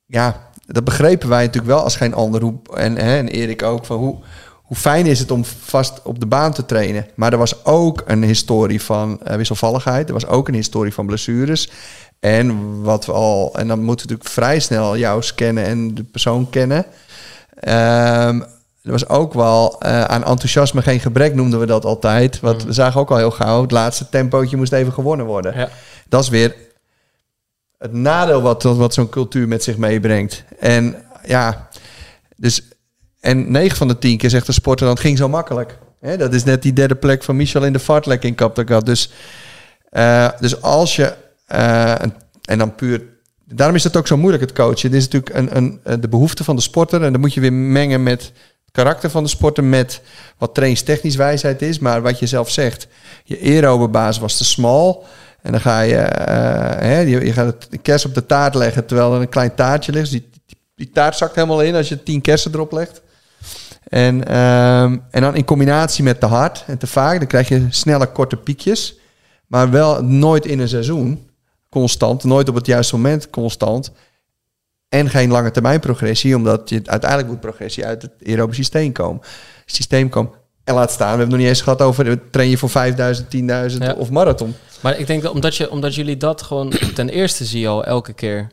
ja, 0.05 0.49
dat 0.65 0.83
begrepen 0.83 1.29
wij 1.29 1.45
natuurlijk 1.45 1.73
wel 1.73 1.83
als 1.83 1.95
geen 1.95 2.13
ander. 2.13 2.41
Hoe, 2.41 2.59
en, 2.73 2.97
hè, 2.97 3.17
en 3.17 3.27
Erik 3.27 3.63
ook, 3.63 3.85
van 3.85 3.97
hoe, 3.97 4.17
hoe 4.63 4.77
fijn 4.77 5.05
is 5.05 5.19
het 5.19 5.31
om 5.31 5.45
vast 5.45 6.01
op 6.03 6.19
de 6.19 6.25
baan 6.25 6.53
te 6.53 6.65
trainen. 6.65 7.07
Maar 7.15 7.31
er 7.31 7.37
was 7.37 7.65
ook 7.65 8.03
een 8.05 8.23
historie 8.23 8.81
van 8.81 9.19
eh, 9.23 9.35
wisselvalligheid. 9.35 10.07
Er 10.07 10.13
was 10.13 10.27
ook 10.27 10.47
een 10.47 10.53
historie 10.53 10.93
van 10.93 11.05
blessures. 11.05 11.71
En 12.19 12.81
wat 12.81 13.05
we 13.05 13.11
al, 13.11 13.55
en 13.55 13.67
dan 13.67 13.83
moeten 13.83 14.07
we 14.07 14.13
natuurlijk 14.13 14.29
vrij 14.29 14.59
snel 14.59 14.97
jou 14.97 15.23
scannen 15.23 15.65
en 15.65 15.95
de 15.95 16.03
persoon 16.03 16.49
kennen. 16.49 16.85
Ehm, 17.59 18.41
er 18.81 18.91
was 18.91 19.09
ook 19.09 19.33
wel 19.33 19.79
eh, 19.79 20.03
aan 20.03 20.23
enthousiasme 20.23 20.81
geen 20.81 20.99
gebrek, 20.99 21.35
noemden 21.35 21.59
we 21.59 21.65
dat 21.65 21.85
altijd. 21.85 22.39
Want 22.39 22.63
we 22.63 22.73
zagen 22.73 22.99
ook 22.99 23.11
al 23.11 23.17
heel 23.17 23.31
gauw, 23.31 23.61
het 23.61 23.71
laatste 23.71 24.09
tempootje 24.09 24.57
moest 24.57 24.73
even 24.73 24.93
gewonnen 24.93 25.25
worden. 25.25 25.57
Ja. 25.57 25.69
Dat 26.09 26.23
is 26.23 26.29
weer 26.29 26.55
het 27.83 27.93
nadeel 27.93 28.41
wat, 28.41 28.63
wat 28.63 28.93
zo'n 28.93 29.09
cultuur 29.09 29.47
met 29.47 29.63
zich 29.63 29.77
meebrengt. 29.77 30.43
En 30.59 30.95
ja, 31.25 31.67
dus 32.35 32.61
en 33.19 33.51
9 33.51 33.77
van 33.77 33.87
de 33.87 33.97
10 33.97 34.17
keer 34.17 34.29
zegt 34.29 34.45
de 34.45 34.51
sporter 34.51 34.87
dan 34.87 34.97
ging 34.97 35.17
zo 35.17 35.29
makkelijk. 35.29 35.77
Dat 36.17 36.33
is 36.33 36.43
net 36.43 36.61
die 36.61 36.73
derde 36.73 36.95
plek 36.95 37.23
van 37.23 37.35
Michel 37.35 37.65
in 37.65 37.73
de 37.73 37.79
Fartlek 37.79 38.23
in 38.23 38.35
Kaptagat. 38.35 38.85
Dus, 38.85 39.11
eh, 39.89 40.29
dus 40.39 40.61
als 40.61 40.95
je 40.95 41.13
eh, 41.45 42.01
en 42.41 42.57
dan 42.57 42.75
puur. 42.75 43.01
Daarom 43.45 43.75
is 43.75 43.83
het 43.83 43.97
ook 43.97 44.07
zo 44.07 44.17
moeilijk 44.17 44.43
het 44.43 44.53
coachen. 44.53 44.91
Dit 44.91 44.99
is 44.99 45.07
natuurlijk 45.09 45.35
een, 45.35 45.57
een, 45.57 45.79
eh, 45.83 45.95
de 45.99 46.07
behoefte 46.07 46.43
van 46.43 46.55
de 46.55 46.61
sporter 46.61 47.03
en 47.03 47.11
dan 47.11 47.21
moet 47.21 47.33
je 47.33 47.41
weer 47.41 47.53
mengen 47.53 48.03
met 48.03 48.31
karakter 48.71 49.09
van 49.09 49.23
de 49.23 49.29
sporter 49.29 49.63
met 49.63 50.01
wat 50.37 50.53
trainingstechnisch 50.53 51.15
wijsheid 51.15 51.61
is, 51.61 51.79
maar 51.79 52.01
wat 52.01 52.19
je 52.19 52.27
zelf 52.27 52.49
zegt. 52.49 52.87
Je 53.23 53.39
aerobe 53.41 53.87
baas 53.87 54.19
was 54.19 54.37
te 54.37 54.45
smal. 54.45 55.05
En 55.43 55.51
dan 55.51 55.61
ga 55.61 55.79
je, 55.79 55.95
eh, 55.95 56.87
hè, 56.87 56.99
je, 56.99 57.33
gaat 57.33 57.45
het 57.45 57.67
de 57.69 57.77
kers 57.77 58.05
op 58.05 58.13
de 58.13 58.25
taart 58.25 58.55
leggen 58.55 58.85
terwijl 58.85 59.13
er 59.13 59.21
een 59.21 59.29
klein 59.29 59.55
taartje 59.55 59.91
ligt. 59.91 60.11
Dus 60.11 60.19
die, 60.19 60.29
die, 60.45 60.57
die 60.75 60.89
taart 60.89 61.17
zakt 61.17 61.35
helemaal 61.35 61.61
in 61.61 61.75
als 61.75 61.89
je 61.89 62.03
tien 62.03 62.21
kersen 62.21 62.53
erop 62.53 62.71
legt. 62.71 63.01
En, 63.87 64.27
ehm, 64.27 64.97
en 65.09 65.21
dan 65.21 65.35
in 65.35 65.45
combinatie 65.45 66.03
met 66.03 66.19
te 66.19 66.25
hard 66.25 66.63
en 66.67 66.77
te 66.77 66.87
vaak, 66.87 67.17
dan 67.17 67.27
krijg 67.27 67.47
je 67.47 67.65
snelle 67.69 68.11
korte 68.11 68.37
piekjes. 68.37 68.97
Maar 69.47 69.71
wel 69.71 70.03
nooit 70.03 70.45
in 70.45 70.59
een 70.59 70.67
seizoen 70.67 71.29
constant, 71.69 72.23
nooit 72.23 72.49
op 72.49 72.55
het 72.55 72.65
juiste 72.65 72.95
moment 72.95 73.29
constant. 73.29 73.91
En 74.89 75.09
geen 75.09 75.31
lange 75.31 75.51
termijn 75.51 75.79
progressie, 75.79 76.35
omdat 76.35 76.69
je 76.69 76.81
uiteindelijk 76.85 77.29
moet 77.29 77.39
progressie 77.39 77.85
uit 77.85 78.01
het 78.01 78.11
aerobe 78.25 78.53
systeem 78.53 78.91
komen. 78.91 79.21
Systeem 79.65 80.09
komen. 80.09 80.31
En 80.63 80.73
laat 80.73 80.91
staan, 80.91 81.11
we 81.11 81.17
hebben 81.17 81.25
het 81.25 81.29
nog 81.29 81.39
niet 81.39 81.47
eens 81.47 81.61
gehad 81.61 81.81
over 81.81 82.29
train 82.29 82.49
je 82.49 82.57
voor 82.57 82.69
5000, 82.69 83.27
10.000 83.71 83.77
Ja. 83.77 83.93
of 83.93 84.09
marathon. 84.09 84.55
Maar 84.81 84.99
ik 84.99 85.07
denk 85.07 85.21
dat 85.23 85.33
omdat, 85.33 85.55
je, 85.55 85.71
omdat 85.71 85.95
jullie 85.95 86.17
dat 86.17 86.41
gewoon... 86.41 86.73
ten 86.95 87.09
eerste 87.09 87.45
zie 87.45 87.59
je 87.59 87.67
al 87.67 87.83
elke 87.85 88.13
keer 88.13 88.47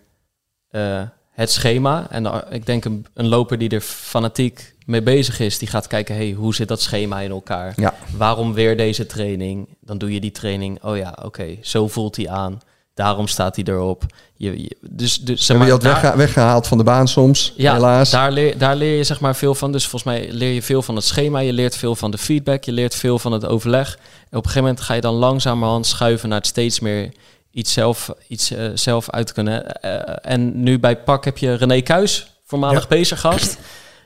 eh, 0.71 1.03
het 1.31 1.51
schema. 1.51 2.07
En 2.11 2.45
ik 2.51 2.67
denk 2.67 2.85
een, 2.85 3.07
een 3.15 3.29
loper 3.29 3.59
die 3.59 3.69
er 3.69 3.81
fanatiek 3.81 4.75
mee 4.87 5.03
bezig 5.03 5.41
is... 5.41 5.59
die 5.59 5.69
gaat 5.69 5.87
kijken, 5.87 6.15
hey, 6.15 6.33
hoe 6.33 6.55
zit 6.55 6.69
dat 6.69 6.81
schema 6.81 7.21
in 7.21 7.31
elkaar? 7.31 7.73
Ja. 7.77 7.95
Waarom 8.17 8.53
weer 8.55 8.77
deze 8.77 9.07
training? 9.07 9.69
Dan 9.81 9.99
doe 9.99 10.13
je 10.15 10.21
die 10.21 10.31
training. 10.33 10.85
Oh 10.85 10.97
ja, 10.97 11.19
oké, 11.23 11.57
zo 11.63 11.89
voelt 11.89 12.17
hij 12.17 12.29
aan. 12.29 12.61
Daarom 12.95 13.27
staat 13.29 13.57
hij 13.57 13.65
erop. 13.65 14.03
Je, 14.37 14.63
je- 14.63 14.77
dus, 14.81 15.19
dus, 15.19 15.47
zeg 15.47 15.57
je 15.57 15.63
maar, 15.63 15.71
dat 15.73 15.83
daar- 15.83 15.93
weggeha- 15.93 16.17
weggehaald 16.17 16.67
van 16.67 16.79
de 16.79 16.85
baan 16.85 17.09
soms, 17.09 17.53
ja, 17.57 17.73
helaas. 17.73 18.11
Daar 18.11 18.31
leer, 18.33 18.59
daar 18.59 18.77
leer 18.77 18.97
je 18.97 19.05
zeg 19.05 19.21
maar 19.21 19.37
veel 19.37 19.55
van. 19.55 19.73
Dus 19.73 19.87
volgens 19.87 20.13
mij 20.15 20.29
leer 20.33 20.53
je 20.53 20.63
veel 20.63 20.83
van 20.83 20.95
het 20.97 21.05
schema. 21.05 21.39
Je 21.39 21.53
leert 21.53 21.77
veel 21.77 21.97
van 21.97 22.11
de 22.11 22.19
feedback. 22.19 22.65
Je 22.65 22.73
leert 22.73 22.95
veel 22.95 23.19
van 23.19 23.33
het 23.33 23.47
overleg. 23.47 23.95
En 23.95 23.99
op 24.27 24.33
een 24.33 24.39
gegeven 24.51 24.63
moment 24.63 24.81
ga 24.81 24.95
je 24.95 25.01
dan 25.01 25.15
langzamerhand 25.15 25.87
schuiven 25.87 26.29
naar 26.29 26.39
het 26.39 26.47
steeds 26.47 26.81
meer 26.81 27.13
iets 27.53 27.73
zelf, 27.73 28.11
iets, 28.29 28.51
eh, 28.51 28.65
zelf 28.75 29.11
uit 29.11 29.33
kunnen. 29.33 29.73
Eh, 29.81 30.33
en 30.33 30.63
nu 30.63 30.79
bij 30.79 30.97
PAK 30.97 31.25
heb 31.25 31.39
je 31.39 31.55
René 31.55 31.81
Kuis, 31.81 32.33
voormalig 32.47 32.89
Bezergast. 32.89 33.59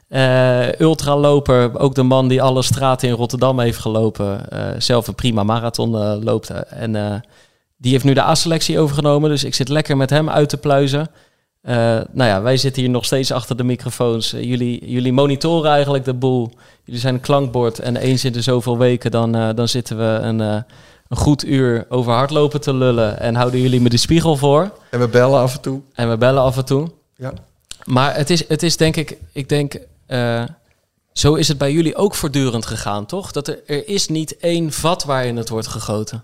Eh 0.09 0.79
ultraloper, 0.81 1.79
ook 1.79 1.95
de 1.95 2.03
man 2.03 2.29
die 2.29 2.43
alle 2.43 2.63
straten 2.63 3.09
in 3.09 3.15
Rotterdam 3.15 3.61
heeft 3.61 3.79
gelopen. 3.79 4.51
eh, 4.51 4.61
zelf 4.79 5.07
een 5.09 5.15
prima 5.15 5.43
marathon 5.43 5.95
eh, 5.95 6.17
loopt. 6.21 6.51
En 6.69 6.97
eh, 6.97 7.15
die 7.85 7.93
heeft 7.93 8.05
nu 8.05 8.15
de 8.15 8.23
A-selectie 8.23 8.79
overgenomen. 8.79 9.31
Dus 9.31 9.45
ik 9.45 9.55
zit 9.55 9.69
lekker 9.69 9.97
met 9.97 10.11
hem 10.11 10.31
uit 10.31 10.49
te 10.49 10.57
pluizen. 10.57 11.11
Eh, 11.61 11.75
nou 12.13 12.31
ja, 12.31 12.43
wij 12.43 12.57
zitten 12.57 12.83
hier 12.83 12.91
nog 12.91 13.05
steeds 13.05 13.33
achter 13.33 13.57
de 13.57 13.65
microfoons. 13.65 14.33
Eh, 14.33 14.43
jullie, 14.43 14.91
jullie 14.91 15.13
monitoren 15.13 15.71
eigenlijk 15.71 16.05
de 16.05 16.15
boel. 16.15 16.51
Jullie 16.85 17.01
zijn 17.01 17.15
een 17.15 17.21
klankbord. 17.21 17.79
En 17.79 17.97
eens 17.97 18.25
in 18.25 18.33
de 18.33 18.43
zoveel 18.43 18.79
weken 18.79 19.11
dan, 19.11 19.35
eh, 19.35 19.49
dan 19.55 19.69
zitten 19.69 19.97
we 19.97 20.19
een, 20.23 20.39
een 20.39 20.65
goed 21.09 21.45
uur 21.45 21.87
over 21.89 22.13
hardlopen 22.13 22.61
te 22.61 22.75
lullen. 22.75 23.21
En 23.21 23.35
houden 23.35 23.61
jullie 23.61 23.81
me 23.81 23.89
de 23.89 23.97
spiegel 23.97 24.37
voor. 24.37 24.71
En 24.91 25.01
we 25.01 25.09
bellen 25.09 25.41
af 25.41 25.55
en 25.55 25.61
toe. 25.61 25.81
En 25.95 26.11
we 26.11 26.17
bellen 26.17 26.43
af 26.43 26.57
en 26.57 26.65
toe. 26.65 26.91
Ja. 27.17 27.33
Maar 27.85 28.17
het 28.17 28.31
is, 28.31 28.49
het 28.49 28.63
is 28.63 28.77
denk 28.77 28.97
ik, 28.97 29.17
ik 29.33 29.49
denk, 29.49 29.79
zo 31.13 31.35
is 31.35 31.49
het 31.49 31.59
bij 31.59 31.73
jullie 31.73 31.97
ook 31.97 32.15
voortdurend 32.15 32.67
gegaan, 32.67 33.07
toch? 33.07 33.33
Dat 33.33 33.49
er, 33.49 33.59
er 33.67 33.89
is 33.89 34.09
niet 34.09 34.37
één 34.37 34.73
vat 34.73 35.05
waarin 35.05 35.37
het 35.37 35.49
wordt 35.49 35.67
gegoten. 35.67 36.23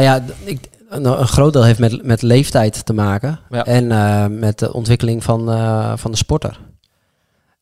Nou 0.00 0.10
ja, 0.10 0.34
ik, 0.44 0.68
een, 0.88 1.26
groot 1.26 1.52
deel 1.52 1.64
heeft 1.64 1.78
met, 1.78 2.04
met 2.04 2.22
leeftijd 2.22 2.86
te 2.86 2.92
maken. 2.92 3.40
Ja. 3.50 3.64
En 3.64 3.92
eh, 3.92 4.26
met 4.26 4.58
de 4.58 4.72
ontwikkeling 4.72 5.24
van, 5.24 5.50
eh, 5.50 5.92
van 5.96 6.10
de 6.10 6.16
sporter. 6.16 6.58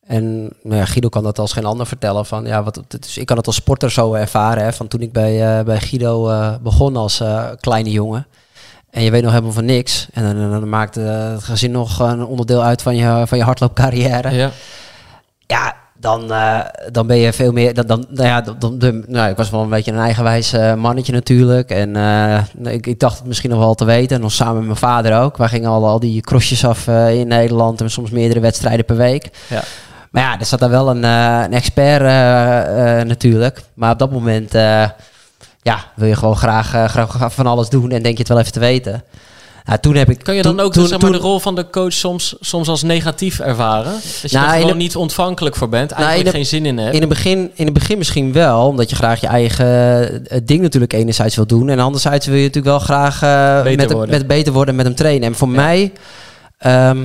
En 0.02 0.42
nou 0.62 0.76
ja, 0.76 0.84
Guido 0.84 1.08
kan 1.08 1.22
dat 1.22 1.38
als 1.38 1.52
geen 1.52 1.64
ander 1.64 1.86
vertellen. 1.86 2.26
Van, 2.26 2.44
ja, 2.44 2.62
wat, 2.62 2.82
dus 2.88 3.18
ik 3.18 3.26
kan 3.26 3.36
het 3.36 3.46
als 3.46 3.56
sporter 3.56 3.90
zo 3.90 4.14
ervaren. 4.14 4.64
Hè, 4.64 4.72
van 4.72 4.88
toen 4.88 5.00
ik 5.00 5.12
bij, 5.12 5.58
eh, 5.58 5.64
bij 5.64 5.80
Guido 5.80 6.30
begon 6.62 6.96
als 6.96 7.22
kleine 7.60 7.90
jongen. 7.90 8.26
En 8.90 9.02
je 9.02 9.10
weet 9.10 9.22
nog 9.22 9.30
helemaal 9.30 9.52
van 9.52 9.64
niks. 9.64 10.08
En 10.12 10.36
dan, 10.36 10.50
dan 10.50 10.68
maakt 10.68 10.94
het 10.94 11.44
gezin 11.44 11.70
nog 11.70 11.98
een 11.98 12.24
onderdeel 12.24 12.62
uit 12.62 12.82
van 12.82 12.96
je, 12.96 13.22
van 13.26 13.38
je 13.38 13.44
hardloopcarrière. 13.44 14.30
Ja. 14.30 14.50
Ja, 15.46 15.74
dan, 16.00 16.32
eh, 16.32 16.60
dan 16.92 17.06
ben 17.06 17.16
je 17.16 17.32
veel 17.32 17.52
meer. 17.52 17.74
Dan, 17.74 17.86
dan, 17.86 18.06
nou 18.08 18.28
ja, 18.28 18.40
dan, 18.40 18.78
dan- 18.78 19.04
nou, 19.06 19.30
ik 19.30 19.36
was 19.36 19.50
wel 19.50 19.62
een 19.62 19.68
beetje 19.68 19.92
een 19.92 19.98
eigenwijs 19.98 20.52
eh, 20.52 20.74
mannetje 20.74 21.12
natuurlijk. 21.12 21.70
En 21.70 21.96
eh, 21.96 22.72
ik, 22.72 22.86
ik 22.86 23.00
dacht 23.00 23.18
het 23.18 23.26
misschien 23.26 23.50
nog 23.50 23.58
wel 23.58 23.74
te 23.74 23.84
weten. 23.84 24.16
En 24.16 24.22
nog 24.22 24.32
samen 24.32 24.54
met 24.56 24.64
mijn 24.64 24.76
vader 24.76 25.18
ook. 25.20 25.36
Wij 25.36 25.48
gingen 25.48 25.70
al, 25.70 25.86
al 25.86 26.00
die 26.00 26.20
crossjes 26.20 26.64
af 26.64 26.86
in 26.88 27.28
Nederland. 27.28 27.80
En 27.80 27.90
soms 27.90 28.10
meerdere 28.10 28.40
wedstrijden 28.40 28.84
per 28.84 28.96
week. 28.96 29.30
Ja. 29.48 29.62
Maar 30.10 30.22
ja, 30.22 30.38
er 30.38 30.46
zat 30.46 30.58
daar 30.60 30.70
wel 30.70 30.90
een, 30.90 31.02
een 31.02 31.52
expert 31.52 32.02
natuurlijk. 33.06 33.62
Maar 33.74 33.92
op 33.92 33.98
dat 33.98 34.10
moment 34.12 34.52
ja, 35.62 35.84
wil 35.94 36.08
je 36.08 36.16
gewoon 36.16 36.36
graag, 36.36 36.66
graag 36.90 37.32
van 37.34 37.46
alles 37.46 37.68
doen. 37.68 37.90
En 37.90 38.02
denk 38.02 38.14
je 38.14 38.18
het 38.22 38.28
wel 38.28 38.38
even 38.38 38.52
te 38.52 38.60
weten. 38.60 39.02
Nou, 39.66 39.78
toen 39.80 39.94
heb 39.94 40.10
ik. 40.10 40.18
Kan 40.24 40.34
je 40.34 40.42
toen- 40.42 40.56
dan 40.56 40.66
ook 40.66 40.72
toen- 40.72 40.82
dus, 40.82 40.90
zeg 40.90 41.00
maar, 41.00 41.10
toen- 41.10 41.20
de 41.20 41.26
rol 41.26 41.38
van 41.40 41.54
de 41.54 41.70
coach 41.70 41.92
soms, 41.92 42.36
soms 42.40 42.68
als 42.68 42.82
negatief 42.82 43.38
ervaren? 43.40 43.92
Dat 44.22 44.30
je 44.30 44.36
Nou, 44.36 44.48
er 44.48 44.54
gewoon 44.54 44.70
de- 44.70 44.76
niet 44.76 44.96
ontvankelijk 44.96 45.56
voor 45.56 45.68
bent, 45.68 45.90
Nou, 45.90 46.02
eigenlijk 46.02 46.30
de- 46.30 46.36
geen 46.36 46.46
zin 46.46 46.66
in 46.66 46.78
hebt. 46.78 46.94
In 46.94 47.00
het, 47.00 47.08
begin, 47.08 47.50
in 47.54 47.64
het 47.64 47.74
begin 47.74 47.98
misschien 47.98 48.32
wel, 48.32 48.66
omdat 48.66 48.90
je 48.90 48.96
graag 48.96 49.20
je 49.20 49.26
eigen 49.26 49.66
eh, 50.28 50.40
ding 50.44 50.60
natuurlijk 50.60 50.92
enerzijds 50.92 51.36
wil 51.36 51.46
doen. 51.46 51.68
En 51.68 51.78
anderzijds 51.78 52.26
wil 52.26 52.34
je 52.36 52.40
natuurlijk 52.46 52.66
wel 52.66 52.78
graag 52.78 53.22
eh, 53.22 53.62
Beter 53.62 53.76
met, 53.86 53.92
worden. 53.92 54.10
met 54.18 54.26
beter 54.26 54.52
worden 54.52 54.70
en 54.70 54.76
met 54.76 54.86
hem 54.86 54.94
trainen. 54.94 55.28
En 55.28 55.34
voor 55.34 55.48
Ja. 55.48 55.54
mij 55.54 55.92
ehm, 56.58 56.98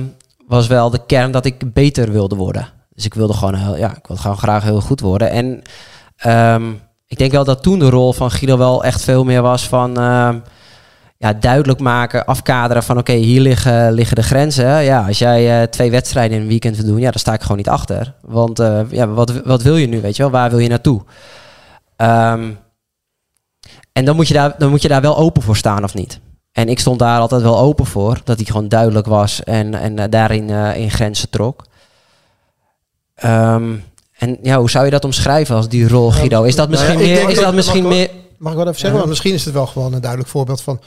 was 0.46 0.66
wel 0.66 0.90
de 0.90 1.00
kern 1.06 1.30
dat 1.30 1.44
ik 1.44 1.72
beter 1.72 2.12
wilde 2.12 2.36
worden. 2.36 2.68
Dus 2.94 3.04
ik 3.04 3.14
wilde 3.14 3.32
gewoon, 3.32 3.54
heel, 3.54 3.76
ja, 3.76 3.90
ik 3.96 4.06
wilde 4.06 4.22
gewoon 4.22 4.38
graag 4.38 4.62
heel 4.62 4.80
goed 4.80 5.00
worden. 5.00 5.30
En 5.30 5.62
ehm, 6.16 6.62
ik 7.06 7.18
denk 7.18 7.32
wel 7.32 7.44
dat 7.44 7.62
toen 7.62 7.78
de 7.78 7.90
rol 7.90 8.12
van 8.12 8.30
Guido 8.30 8.56
wel 8.58 8.84
echt 8.84 9.02
veel 9.02 9.24
meer 9.24 9.42
was 9.42 9.62
van... 9.68 9.96
ehm, 9.98 10.38
ja, 11.22 11.32
duidelijk 11.32 11.80
maken, 11.80 12.24
afkaderen 12.24 12.82
van 12.82 12.98
oké, 12.98 13.12
hier 13.12 13.40
liggen, 13.40 13.92
liggen 13.92 14.16
de 14.16 14.22
grenzen. 14.22 14.82
Ja, 14.82 15.06
als 15.06 15.18
jij 15.18 15.60
eh, 15.60 15.68
twee 15.68 15.90
wedstrijden 15.90 16.36
in 16.36 16.42
een 16.42 16.48
weekend 16.48 16.76
wil 16.76 16.86
doen, 16.86 16.98
ja, 16.98 17.10
dan 17.10 17.20
sta 17.20 17.32
ik 17.32 17.42
gewoon 17.42 17.56
niet 17.56 17.68
achter. 17.68 18.14
Want 18.20 18.58
eh, 18.58 18.80
ja, 18.90 19.08
wat, 19.08 19.32
wat 19.44 19.62
wil 19.62 19.76
je 19.76 19.86
nu, 19.86 20.00
weet 20.00 20.16
je 20.16 20.22
wel? 20.22 20.30
Waar 20.30 20.50
wil 20.50 20.58
je 20.58 20.68
naartoe? 20.68 21.02
Ehm, 21.96 22.50
en 23.92 24.04
dan 24.04 24.16
moet, 24.16 24.28
je 24.28 24.34
daar, 24.34 24.54
dan 24.58 24.70
moet 24.70 24.82
je 24.82 24.88
daar 24.88 25.00
wel 25.00 25.16
open 25.16 25.42
voor 25.42 25.56
staan 25.56 25.84
of 25.84 25.94
niet. 25.94 26.20
En 26.52 26.68
ik 26.68 26.78
stond 26.78 26.98
daar 26.98 27.20
altijd 27.20 27.42
wel 27.42 27.58
open 27.58 27.86
voor, 27.86 28.20
dat 28.24 28.36
hij 28.36 28.46
gewoon 28.46 28.68
duidelijk 28.68 29.06
was 29.06 29.44
en, 29.44 29.74
en 29.74 29.98
eh, 29.98 30.04
daarin 30.10 30.50
in 30.76 30.90
grenzen 30.90 31.30
trok. 31.30 31.64
Ehm, 33.14 33.72
en 34.18 34.38
ja, 34.42 34.58
hoe 34.58 34.70
zou 34.70 34.84
je 34.84 34.90
dat 34.90 35.04
omschrijven 35.04 35.56
als 35.56 35.68
die 35.68 35.88
rol, 35.88 36.10
Guido? 36.10 36.42
Is 36.42 36.56
dat 36.56 36.68
misschien 36.68 36.98
meer? 36.98 37.28
Is 37.28 37.38
dat- 37.38 37.54
misschien 37.54 37.82
mag 37.82 37.92
ik 37.92 37.98
wel- 37.98 38.06
meer? 38.14 38.20
Mag 38.38 38.52
ik 38.52 38.58
wel 38.58 38.68
even 38.68 38.80
zeggen? 38.80 39.08
Misschien 39.08 39.34
is 39.34 39.44
het 39.44 39.54
wel 39.54 39.66
gewoon 39.66 39.92
een 39.92 40.00
duidelijk 40.00 40.30
voorbeeld 40.30 40.62
van 40.62 40.80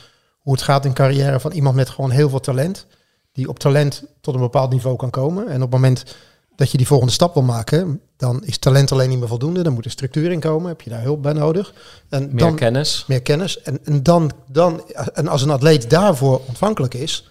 hoe 0.45 0.53
het 0.53 0.63
gaat 0.63 0.85
in 0.85 0.93
carrière 0.93 1.39
van 1.39 1.51
iemand 1.51 1.75
met 1.75 1.89
gewoon 1.89 2.11
heel 2.11 2.29
veel 2.29 2.39
talent. 2.39 2.85
Die 3.31 3.49
op 3.49 3.59
talent 3.59 4.03
tot 4.21 4.33
een 4.33 4.39
bepaald 4.39 4.71
niveau 4.71 4.95
kan 4.95 5.09
komen. 5.09 5.47
En 5.47 5.55
op 5.55 5.61
het 5.61 5.69
moment 5.69 6.15
dat 6.55 6.71
je 6.71 6.77
die 6.77 6.87
volgende 6.87 7.13
stap 7.13 7.33
wil 7.33 7.43
maken, 7.43 8.01
dan 8.17 8.43
is 8.43 8.57
talent 8.57 8.91
alleen 8.91 9.09
niet 9.09 9.19
meer 9.19 9.27
voldoende. 9.27 9.61
Dan 9.63 9.73
moet 9.73 9.85
er 9.85 9.91
structuur 9.91 10.31
in 10.31 10.39
komen. 10.39 10.67
Heb 10.67 10.81
je 10.81 10.89
daar 10.89 11.01
hulp 11.01 11.21
bij 11.21 11.33
nodig. 11.33 11.73
En 12.09 12.27
Meer 12.27 12.37
dan, 12.37 12.55
kennis. 12.55 13.03
meer 13.07 13.21
kennis. 13.21 13.61
En, 13.61 13.79
en, 13.83 14.03
dan, 14.03 14.31
dan, 14.47 14.83
en 15.13 15.27
als 15.27 15.41
een 15.41 15.49
atleet 15.49 15.89
daarvoor 15.89 16.41
ontvankelijk 16.47 16.93
is, 16.93 17.29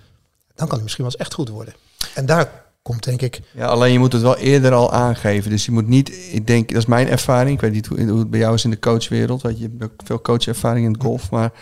dan 0.54 0.66
kan 0.66 0.74
hij 0.74 0.82
misschien 0.82 1.04
wel 1.04 1.12
eens 1.12 1.22
echt 1.22 1.34
goed 1.34 1.48
worden. 1.48 1.74
En 2.14 2.26
daar 2.26 2.64
komt 2.82 3.04
denk 3.04 3.22
ik. 3.22 3.40
Ja, 3.52 3.66
alleen 3.66 3.92
je 3.92 3.98
moet 3.98 4.12
het 4.12 4.22
wel 4.22 4.36
eerder 4.36 4.72
al 4.72 4.92
aangeven. 4.92 5.50
Dus 5.50 5.64
je 5.64 5.72
moet 5.72 5.88
niet, 5.88 6.12
ik 6.32 6.46
denk, 6.46 6.68
dat 6.68 6.78
is 6.78 6.86
mijn 6.86 7.08
ervaring. 7.08 7.54
Ik 7.54 7.60
weet 7.60 7.72
niet 7.72 7.86
hoe, 7.86 8.08
hoe 8.08 8.18
het 8.18 8.30
bij 8.30 8.40
jou 8.40 8.54
is 8.54 8.64
in 8.64 8.70
de 8.70 8.78
coachwereld. 8.78 9.42
Want 9.42 9.58
je 9.58 9.70
hebt 9.78 10.02
veel 10.04 10.20
coachervaring 10.20 10.86
in 10.86 10.92
het 10.92 11.02
golf. 11.02 11.30
Maar 11.30 11.52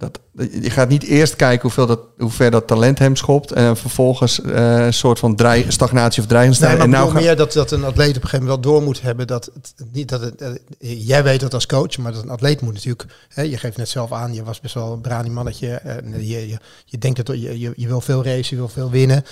dat, 0.00 0.20
je 0.62 0.70
gaat 0.70 0.88
niet 0.88 1.02
eerst 1.02 1.36
kijken 1.36 1.62
hoeveel 1.62 1.86
dat, 1.86 2.00
hoe 2.18 2.30
ver 2.30 2.50
dat 2.50 2.66
talent 2.66 2.98
hem 2.98 3.16
schopt. 3.16 3.52
En 3.52 3.76
vervolgens 3.76 4.40
eh, 4.40 4.84
een 4.84 4.94
soort 4.94 5.18
van 5.18 5.36
dreig, 5.36 5.72
stagnatie 5.72 6.22
of 6.22 6.28
dreiging 6.28 6.58
Nee, 6.58 6.68
staan. 6.68 6.78
maar 6.78 6.98
en 6.98 7.04
nou 7.04 7.22
meer 7.22 7.36
dat, 7.36 7.52
dat 7.52 7.70
een 7.70 7.84
atleet 7.84 8.16
op 8.16 8.22
een 8.22 8.28
gegeven 8.28 8.46
moment 8.46 8.64
wel 8.64 8.72
door 8.72 8.82
moet 8.82 9.02
hebben 9.02 9.26
dat 9.26 9.50
het 9.54 9.74
niet 9.92 10.08
dat 10.08 10.20
het, 10.20 10.40
eh, 10.40 11.06
jij 11.06 11.22
weet 11.22 11.40
dat 11.40 11.54
als 11.54 11.66
coach, 11.66 11.98
maar 11.98 12.12
dat 12.12 12.22
een 12.22 12.30
atleet 12.30 12.60
moet 12.60 12.72
natuurlijk. 12.74 13.04
Hè, 13.28 13.42
je 13.42 13.58
geeft 13.58 13.76
net 13.76 13.88
zelf 13.88 14.12
aan, 14.12 14.34
je 14.34 14.44
was 14.44 14.60
best 14.60 14.74
wel 14.74 14.92
een 14.92 15.00
brani 15.00 15.30
mannetje. 15.30 15.68
En 15.74 16.26
je, 16.26 16.48
je, 16.48 16.58
je 16.84 16.98
denkt 16.98 17.26
dat 17.26 17.40
je, 17.40 17.58
je, 17.60 17.72
je 17.76 17.86
wil 17.86 18.00
veel 18.00 18.24
racen, 18.24 18.46
je 18.50 18.56
wil 18.56 18.68
veel 18.68 18.90
winnen, 18.90 19.24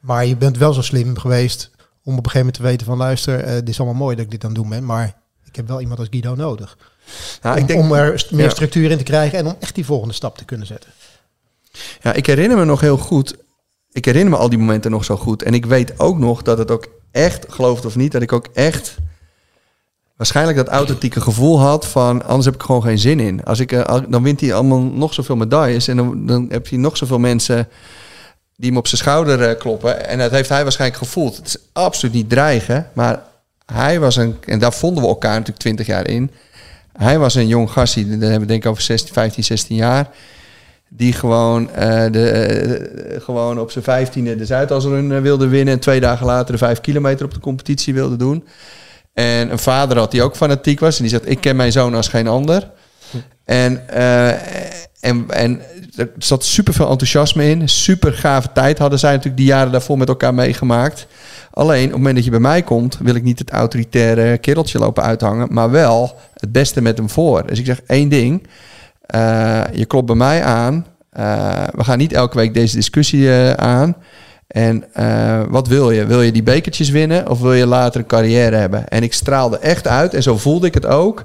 maar 0.00 0.26
je 0.26 0.36
bent 0.36 0.58
wel 0.58 0.72
zo 0.72 0.82
slim 0.82 1.18
geweest 1.18 1.70
om 2.04 2.18
op 2.18 2.24
een 2.24 2.30
gegeven 2.30 2.38
moment 2.38 2.54
te 2.54 2.62
weten 2.62 2.86
van 2.86 2.96
luister, 2.96 3.40
eh, 3.40 3.54
dit 3.54 3.68
is 3.68 3.78
allemaal 3.80 3.98
mooi 3.98 4.16
dat 4.16 4.24
ik 4.24 4.30
dit 4.30 4.44
aan 4.44 4.50
het 4.50 4.58
doen 4.58 4.68
ben, 4.68 4.84
maar 4.84 5.16
ik 5.44 5.56
heb 5.56 5.68
wel 5.68 5.80
iemand 5.80 5.98
als 5.98 6.08
Guido 6.10 6.34
nodig 6.34 6.76
nou, 7.42 7.54
om, 7.54 7.60
ik 7.60 7.68
denk, 7.68 7.80
om 7.80 7.92
er 7.92 8.26
meer 8.30 8.44
ja. 8.44 8.50
structuur 8.50 8.90
in 8.90 8.98
te 8.98 9.04
krijgen 9.04 9.38
en 9.38 9.46
om 9.46 9.56
echt 9.60 9.74
die 9.74 9.84
volgende 9.84 10.14
stap 10.14 10.38
te 10.38 10.44
kunnen 10.44 10.66
zetten. 10.66 10.90
Ja, 12.02 12.12
ik 12.12 12.26
herinner 12.26 12.58
me 12.58 12.64
nog 12.64 12.80
heel 12.80 12.98
goed. 12.98 13.36
Ik 13.92 14.04
herinner 14.04 14.30
me 14.30 14.36
al 14.36 14.48
die 14.48 14.58
momenten 14.58 14.90
nog 14.90 15.04
zo 15.04 15.16
goed. 15.16 15.42
En 15.42 15.54
ik 15.54 15.66
weet 15.66 15.98
ook 15.98 16.18
nog 16.18 16.42
dat 16.42 16.58
het 16.58 16.70
ook 16.70 16.88
echt, 17.10 17.46
geloof 17.48 17.76
het 17.76 17.86
of 17.86 17.96
niet, 17.96 18.12
dat 18.12 18.22
ik 18.22 18.32
ook 18.32 18.48
echt 18.54 18.96
waarschijnlijk 20.16 20.56
dat 20.56 20.68
authentieke 20.68 21.20
gevoel 21.20 21.60
had 21.60 21.86
van 21.86 22.24
anders 22.24 22.44
heb 22.44 22.54
ik 22.54 22.62
gewoon 22.62 22.82
geen 22.82 22.98
zin 22.98 23.20
in. 23.20 23.44
Als 23.44 23.58
ik, 23.60 23.72
eh, 23.72 23.98
dan 24.08 24.22
wint 24.22 24.40
hij 24.40 24.54
allemaal 24.54 24.80
nog 24.80 25.14
zoveel 25.14 25.36
medailles 25.36 25.88
en 25.88 25.96
dan, 25.96 26.26
dan 26.26 26.46
heb 26.48 26.66
je 26.66 26.78
nog 26.78 26.96
zoveel 26.96 27.18
mensen 27.18 27.68
die 28.56 28.68
hem 28.68 28.78
op 28.78 28.86
zijn 28.86 29.00
schouder 29.00 29.42
eh, 29.48 29.58
kloppen. 29.58 30.06
En 30.06 30.18
dat 30.18 30.30
heeft 30.30 30.48
hij 30.48 30.62
waarschijnlijk 30.62 31.02
gevoeld. 31.02 31.36
Het 31.36 31.46
is 31.46 31.58
absoluut 31.72 32.14
niet 32.14 32.28
dreigen, 32.28 32.90
maar 32.92 33.22
hij 33.66 34.00
was 34.00 34.16
een, 34.16 34.36
en 34.46 34.58
daar 34.58 34.72
vonden 34.72 35.02
we 35.02 35.08
elkaar 35.08 35.32
natuurlijk 35.32 35.58
twintig 35.58 35.86
jaar 35.86 36.08
in. 36.08 36.30
Hij 36.92 37.18
was 37.18 37.34
een 37.34 37.46
jong 37.46 37.70
gastie, 37.70 38.08
dan 38.08 38.20
hebben 38.20 38.40
we 38.40 38.46
denk 38.46 38.64
ik 38.64 38.70
over 38.70 38.82
16, 38.82 39.12
15, 39.12 39.44
16 39.44 39.76
jaar. 39.76 40.08
Die 40.88 41.12
gewoon, 41.12 41.70
eh, 41.70 42.04
de, 42.10 42.30
eh, 42.30 43.20
gewoon 43.20 43.60
op 43.60 43.70
zijn 43.70 43.84
vijftiende 43.84 44.36
de 44.36 44.46
Zuidasrun 44.46 45.12
eh, 45.12 45.20
wilde 45.20 45.48
winnen. 45.48 45.74
En 45.74 45.80
twee 45.80 46.00
dagen 46.00 46.26
later 46.26 46.52
de 46.52 46.58
vijf 46.58 46.80
kilometer 46.80 47.24
op 47.24 47.34
de 47.34 47.40
competitie 47.40 47.94
wilde 47.94 48.16
doen. 48.16 48.44
En 49.14 49.50
een 49.50 49.58
vader 49.58 49.98
had 49.98 50.10
die 50.10 50.22
ook 50.22 50.36
fanatiek 50.36 50.80
was. 50.80 50.96
En 50.96 51.02
die 51.02 51.12
zegt, 51.12 51.30
ik 51.30 51.40
ken 51.40 51.56
mijn 51.56 51.72
zoon 51.72 51.94
als 51.94 52.08
geen 52.08 52.28
ander. 52.28 52.70
En, 53.44 53.88
en, 55.00 55.24
en 55.28 55.60
er 55.96 56.10
zat 56.18 56.44
super 56.44 56.74
veel 56.74 56.90
enthousiasme 56.90 57.48
in. 57.48 57.68
Super 57.68 58.12
gave 58.12 58.52
tijd 58.52 58.78
hadden 58.78 58.98
zij 58.98 59.10
natuurlijk 59.10 59.36
die 59.36 59.46
jaren 59.46 59.72
daarvoor 59.72 59.98
met 59.98 60.08
elkaar 60.08 60.34
meegemaakt. 60.34 61.06
Alleen 61.54 61.84
op 61.84 61.90
het 61.90 61.98
moment 61.98 62.14
dat 62.14 62.24
je 62.24 62.30
bij 62.30 62.40
mij 62.40 62.62
komt, 62.62 62.98
wil 63.02 63.14
ik 63.14 63.22
niet 63.22 63.38
het 63.38 63.50
autoritaire 63.50 64.38
kereltje 64.38 64.78
lopen 64.78 65.02
uithangen, 65.02 65.48
maar 65.50 65.70
wel 65.70 66.16
het 66.34 66.52
beste 66.52 66.82
met 66.82 66.98
hem 66.98 67.10
voor. 67.10 67.46
Dus 67.46 67.58
ik 67.58 67.66
zeg 67.66 67.82
één 67.86 68.08
ding. 68.08 68.46
Eh, 69.06 69.60
je 69.72 69.84
klopt 69.84 70.06
bij 70.06 70.16
mij 70.16 70.42
aan. 70.42 70.86
Eh, 71.10 71.64
we 71.72 71.84
gaan 71.84 71.98
niet 71.98 72.12
elke 72.12 72.36
week 72.36 72.54
deze 72.54 72.76
discussie 72.76 73.32
eh, 73.32 73.50
aan. 73.52 73.96
En 74.46 74.84
wat 75.48 75.68
wil 75.68 75.90
je? 75.90 76.06
Wil 76.06 76.22
je 76.22 76.32
die 76.32 76.42
bekertjes 76.42 76.90
winnen 76.90 77.28
of 77.28 77.40
wil 77.40 77.52
je 77.52 77.66
later 77.66 78.00
een 78.00 78.06
carrière 78.06 78.56
hebben? 78.56 78.88
En 78.88 79.02
ik 79.02 79.12
straalde 79.12 79.58
echt 79.58 79.88
uit 79.88 80.14
en 80.14 80.22
zo 80.22 80.38
voelde 80.38 80.66
ik 80.66 80.74
het 80.74 80.86
ook. 80.86 81.24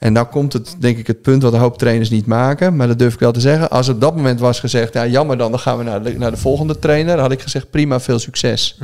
En 0.00 0.14
dan 0.14 0.28
komt 0.28 0.52
het, 0.52 0.76
denk 0.78 0.98
ik, 0.98 1.06
het 1.06 1.22
punt 1.22 1.42
wat 1.42 1.52
een 1.52 1.60
hoop 1.60 1.78
trainers 1.78 2.10
niet 2.10 2.26
maken. 2.26 2.76
Maar 2.76 2.86
dat 2.86 2.98
durf 2.98 3.14
ik 3.14 3.20
wel 3.20 3.32
te 3.32 3.40
zeggen. 3.40 3.70
Als 3.70 3.88
op 3.88 4.00
dat 4.00 4.16
moment 4.16 4.40
was 4.40 4.60
gezegd, 4.60 4.92
ja, 4.92 5.06
jammer 5.06 5.38
dan, 5.38 5.50
dan 5.50 5.60
gaan 5.60 5.78
we 5.78 5.84
naar 5.84 6.02
de, 6.02 6.18
naar 6.18 6.30
de 6.30 6.36
volgende 6.36 6.78
trainer. 6.78 7.18
Had 7.18 7.32
ik 7.32 7.40
gezegd, 7.40 7.70
prima, 7.70 8.00
veel 8.00 8.18
succes. 8.18 8.78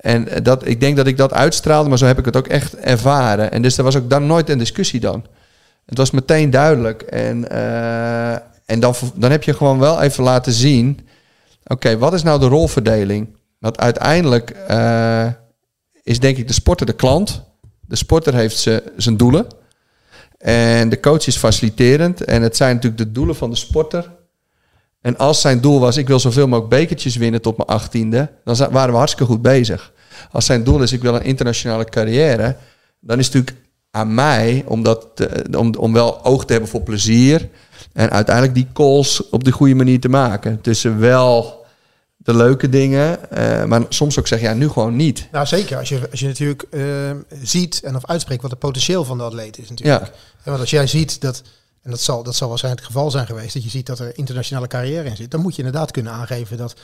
En 0.00 0.28
eh, 0.28 0.42
dat, 0.42 0.66
ik 0.66 0.80
denk 0.80 0.96
dat 0.96 1.06
ik 1.06 1.16
dat 1.16 1.32
uitstraalde, 1.32 1.88
maar 1.88 1.98
zo 1.98 2.06
heb 2.06 2.18
ik 2.18 2.24
het 2.24 2.36
ook 2.36 2.46
echt 2.46 2.76
ervaren. 2.76 3.52
En 3.52 3.62
dus 3.62 3.78
er 3.78 3.84
was 3.84 3.96
ook 3.96 4.10
dan 4.10 4.26
nooit 4.26 4.48
een 4.48 4.58
discussie 4.58 5.00
dan. 5.00 5.24
Het 5.86 5.98
was 5.98 6.10
meteen 6.10 6.50
duidelijk. 6.50 7.02
En, 7.02 7.50
eh, 7.50 8.32
en 8.66 8.80
dan, 8.80 8.94
dan 9.14 9.30
heb 9.30 9.42
je 9.42 9.54
gewoon 9.54 9.78
wel 9.78 10.02
even 10.02 10.24
laten 10.24 10.52
zien... 10.52 11.08
Oké, 11.64 11.98
wat 11.98 12.12
is 12.12 12.22
nou 12.22 12.40
de 12.40 12.46
rolverdeling? 12.46 13.36
Want 13.58 13.78
uiteindelijk 13.78 14.50
eh, 14.50 15.26
is 16.02 16.20
denk 16.20 16.36
ik 16.36 16.46
de 16.46 16.52
sporter 16.52 16.86
de 16.86 16.92
klant. 16.92 17.42
De 17.80 17.96
sporter 17.96 18.34
heeft 18.34 18.68
zijn 18.96 19.16
doelen. 19.16 19.46
En 20.38 20.88
de 20.88 21.00
coach 21.00 21.26
is 21.26 21.36
faciliterend. 21.36 22.24
En 22.24 22.42
het 22.42 22.56
zijn 22.56 22.74
natuurlijk 22.74 23.02
de 23.02 23.12
doelen 23.12 23.36
van 23.36 23.50
de 23.50 23.56
sporter. 23.56 24.10
En 25.00 25.16
als 25.16 25.40
zijn 25.40 25.60
doel 25.60 25.80
was, 25.80 25.96
ik 25.96 26.08
wil 26.08 26.20
zoveel 26.20 26.48
mogelijk 26.48 26.74
bekertjes 26.74 27.16
winnen 27.16 27.42
tot 27.42 27.56
mijn 27.56 27.68
achttiende, 27.68 28.30
dan 28.44 28.56
waren 28.70 28.90
we 28.90 28.98
hartstikke 28.98 29.32
goed 29.32 29.42
bezig. 29.42 29.89
Als 30.30 30.46
zijn 30.46 30.64
doel 30.64 30.82
is, 30.82 30.92
ik 30.92 31.02
wil 31.02 31.14
een 31.14 31.24
internationale 31.24 31.84
carrière, 31.84 32.56
dan 33.00 33.18
is 33.18 33.26
het 33.26 33.34
natuurlijk 33.34 33.66
aan 33.90 34.14
mij 34.14 34.64
om, 34.66 34.82
dat 34.82 35.06
te- 35.14 35.44
om, 35.58 35.74
om 35.74 35.92
wel 35.92 36.24
oog 36.24 36.44
te 36.44 36.52
hebben 36.52 36.70
voor 36.70 36.82
plezier. 36.82 37.48
En 37.92 38.10
uiteindelijk 38.10 38.54
die 38.54 38.68
calls 38.72 39.28
op 39.28 39.44
de 39.44 39.52
goede 39.52 39.74
manier 39.74 40.00
te 40.00 40.08
maken. 40.08 40.60
Tussen 40.60 40.98
wel 40.98 41.64
de 42.16 42.34
leuke 42.34 42.68
dingen, 42.68 43.30
eh, 43.30 43.64
maar 43.64 43.82
soms 43.88 44.18
ook 44.18 44.26
zeggen, 44.26 44.48
ja, 44.48 44.54
nu 44.54 44.68
gewoon 44.68 44.96
niet. 44.96 45.28
Nou 45.32 45.46
zeker, 45.46 45.76
als 45.76 45.88
je, 45.88 46.08
als 46.10 46.20
je 46.20 46.26
natuurlijk 46.26 46.62
eh, 46.70 46.82
ziet 47.42 47.80
en 47.82 47.96
of 47.96 48.06
uitspreekt 48.06 48.42
wat 48.42 48.50
het 48.50 48.60
potentieel 48.60 49.04
van 49.04 49.18
de 49.18 49.24
atleet 49.24 49.58
is 49.58 49.68
natuurlijk. 49.68 50.04
Ja. 50.04 50.12
En 50.36 50.50
want 50.50 50.60
als 50.60 50.70
jij 50.70 50.86
ziet 50.86 51.20
dat, 51.20 51.42
en 51.82 51.90
dat 51.90 52.00
zal, 52.00 52.22
dat 52.22 52.36
zal 52.36 52.48
waarschijnlijk 52.48 52.84
het 52.84 52.94
geval 52.94 53.10
zijn 53.10 53.26
geweest, 53.26 53.54
dat 53.54 53.62
je 53.62 53.70
ziet 53.70 53.86
dat 53.86 53.98
er 53.98 54.18
internationale 54.18 54.66
carrière 54.66 55.08
in 55.08 55.16
zit, 55.16 55.30
dan 55.30 55.40
moet 55.40 55.56
je 55.56 55.62
inderdaad 55.62 55.90
kunnen 55.90 56.12
aangeven 56.12 56.56
dat 56.56 56.74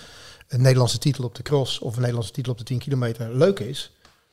een 0.49 0.63
Nederlandse 0.63 0.99
titel 0.99 1.25
op 1.25 1.35
de 1.35 1.43
cross 1.43 1.79
of 1.79 1.93
een 1.95 1.99
Nederlandse 2.01 2.33
titel 2.33 2.53
op 2.53 2.59
de 2.59 2.65
10 2.65 2.79
kilometer 2.79 3.37
leuk 3.37 3.61
is. 3.61 3.91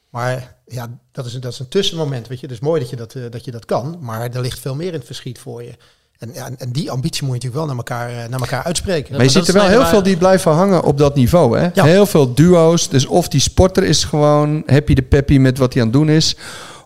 Maar 0.09 0.55
ja, 0.67 0.89
dat 1.11 1.25
is, 1.25 1.33
een- 1.33 1.41
dat 1.41 1.51
is 1.51 1.59
een 1.59 1.67
tussenmoment, 1.67 2.27
weet 2.27 2.39
je. 2.39 2.47
Dus 2.47 2.59
mooi 2.59 2.79
dat 2.81 2.89
je 2.89 2.95
dat, 2.95 3.13
eh, 3.15 3.23
dat 3.29 3.45
je 3.45 3.51
dat 3.51 3.65
kan, 3.65 3.97
maar 3.99 4.29
er 4.31 4.41
ligt 4.41 4.59
veel 4.59 4.75
meer 4.75 4.87
in 4.87 4.93
het 4.93 5.05
verschiet 5.05 5.39
voor 5.39 5.63
je. 5.63 5.71
En, 6.17 6.33
ja, 6.33 6.49
en- 6.57 6.71
die 6.71 6.91
ambitie 6.91 7.25
moet 7.25 7.41
je 7.41 7.47
natuurlijk 7.47 7.55
wel 7.55 7.65
naar 7.65 7.75
elkaar, 7.75 8.23
eh, 8.23 8.29
naar 8.29 8.39
elkaar 8.39 8.63
uitspreken. 8.63 9.15
Maar 9.15 9.23
je 9.23 9.29
ziet 9.29 9.47
er 9.47 9.53
wel 9.53 9.67
heel 9.67 9.85
veel 9.85 10.03
die 10.03 10.17
blijven 10.17 10.51
hangen 10.51 10.83
op 10.83 10.97
dat 10.97 11.15
niveau. 11.15 11.57
Hè? 11.59 11.69
Ja. 11.73 11.83
Heel 11.85 12.05
veel 12.05 12.33
duo's. 12.33 12.89
Dus 12.89 13.05
of 13.05 13.27
die 13.27 13.41
sporter 13.41 13.83
is 13.83 14.03
gewoon 14.03 14.63
happy 14.65 14.93
de 14.93 15.01
peppy 15.01 15.37
met 15.37 15.57
wat 15.57 15.73
hij 15.73 15.81
aan 15.81 15.87
het 15.87 15.97
doen 15.97 16.09
is. 16.09 16.35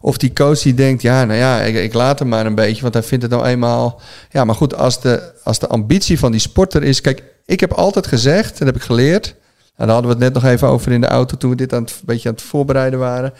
Of 0.01 0.17
die 0.17 0.33
coach 0.33 0.59
die 0.61 0.73
denkt, 0.73 1.01
ja, 1.01 1.25
nou 1.25 1.39
ja, 1.39 1.61
ik, 1.61 1.75
ik 1.75 1.93
laat 1.93 2.19
hem 2.19 2.27
maar 2.27 2.45
een 2.45 2.55
beetje. 2.55 2.81
Want 2.81 2.93
hij 2.93 3.03
vindt 3.03 3.23
het 3.23 3.33
nou 3.33 3.45
eenmaal... 3.45 4.01
Ja, 4.29 4.43
maar 4.43 4.55
goed, 4.55 4.75
als 4.75 5.01
de, 5.01 5.31
als 5.43 5.59
de 5.59 5.67
ambitie 5.67 6.19
van 6.19 6.31
die 6.31 6.39
sporter 6.41 6.83
is... 6.83 7.01
Kijk, 7.01 7.23
ik 7.47 7.59
heb 7.59 7.73
altijd 7.73 8.07
gezegd, 8.07 8.59
en 8.59 8.65
heb 8.65 8.75
ik 8.75 8.81
geleerd... 8.81 9.35
Nou, 9.75 9.89
daar 9.89 9.99
hadden 9.99 10.17
we 10.17 10.23
het 10.23 10.33
net 10.33 10.43
nog 10.43 10.51
even 10.51 10.67
over 10.67 10.91
in 10.91 11.01
de 11.01 11.07
auto... 11.07 11.37
toen 11.37 11.49
we 11.49 11.55
dit 11.55 11.73
aan 11.73 11.81
het, 11.81 11.91
een 11.91 12.05
beetje 12.05 12.29
aan 12.29 12.35
het 12.35 12.43
voorbereiden 12.43 12.99
waren. 12.99 13.33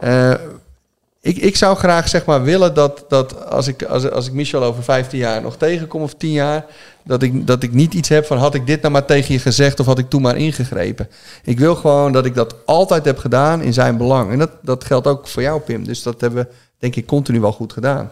Eh, 0.00 0.34
ik, 1.20 1.36
ik 1.36 1.56
zou 1.56 1.76
graag 1.76 2.08
zeg 2.08 2.24
maar 2.24 2.42
willen 2.42 2.74
dat, 2.74 3.04
dat 3.08 3.50
als, 3.50 3.66
ik, 3.66 3.82
als, 3.82 4.10
als 4.10 4.26
ik 4.26 4.32
Michel 4.32 4.62
over 4.62 4.82
15 4.82 5.18
jaar 5.18 5.42
nog 5.42 5.56
tegenkom 5.56 6.02
of 6.02 6.14
10 6.14 6.30
jaar, 6.30 6.66
dat 7.04 7.22
ik, 7.22 7.46
dat 7.46 7.62
ik 7.62 7.72
niet 7.72 7.94
iets 7.94 8.08
heb 8.08 8.26
van 8.26 8.38
had 8.38 8.54
ik 8.54 8.66
dit 8.66 8.80
nou 8.80 8.92
maar 8.92 9.04
tegen 9.04 9.34
je 9.34 9.40
gezegd 9.40 9.80
of 9.80 9.86
had 9.86 9.98
ik 9.98 10.08
toen 10.08 10.22
maar 10.22 10.36
ingegrepen. 10.36 11.08
Ik 11.44 11.58
wil 11.58 11.74
gewoon 11.74 12.12
dat 12.12 12.24
ik 12.24 12.34
dat 12.34 12.54
altijd 12.64 13.04
heb 13.04 13.18
gedaan 13.18 13.62
in 13.62 13.72
zijn 13.72 13.96
belang. 13.96 14.32
En 14.32 14.38
dat, 14.38 14.50
dat 14.62 14.84
geldt 14.84 15.06
ook 15.06 15.28
voor 15.28 15.42
jou, 15.42 15.60
Pim. 15.60 15.84
Dus 15.84 16.02
dat 16.02 16.20
hebben 16.20 16.44
we 16.44 16.54
denk 16.78 16.96
ik 16.96 17.06
continu 17.06 17.40
wel 17.40 17.52
goed 17.52 17.72
gedaan. 17.72 18.10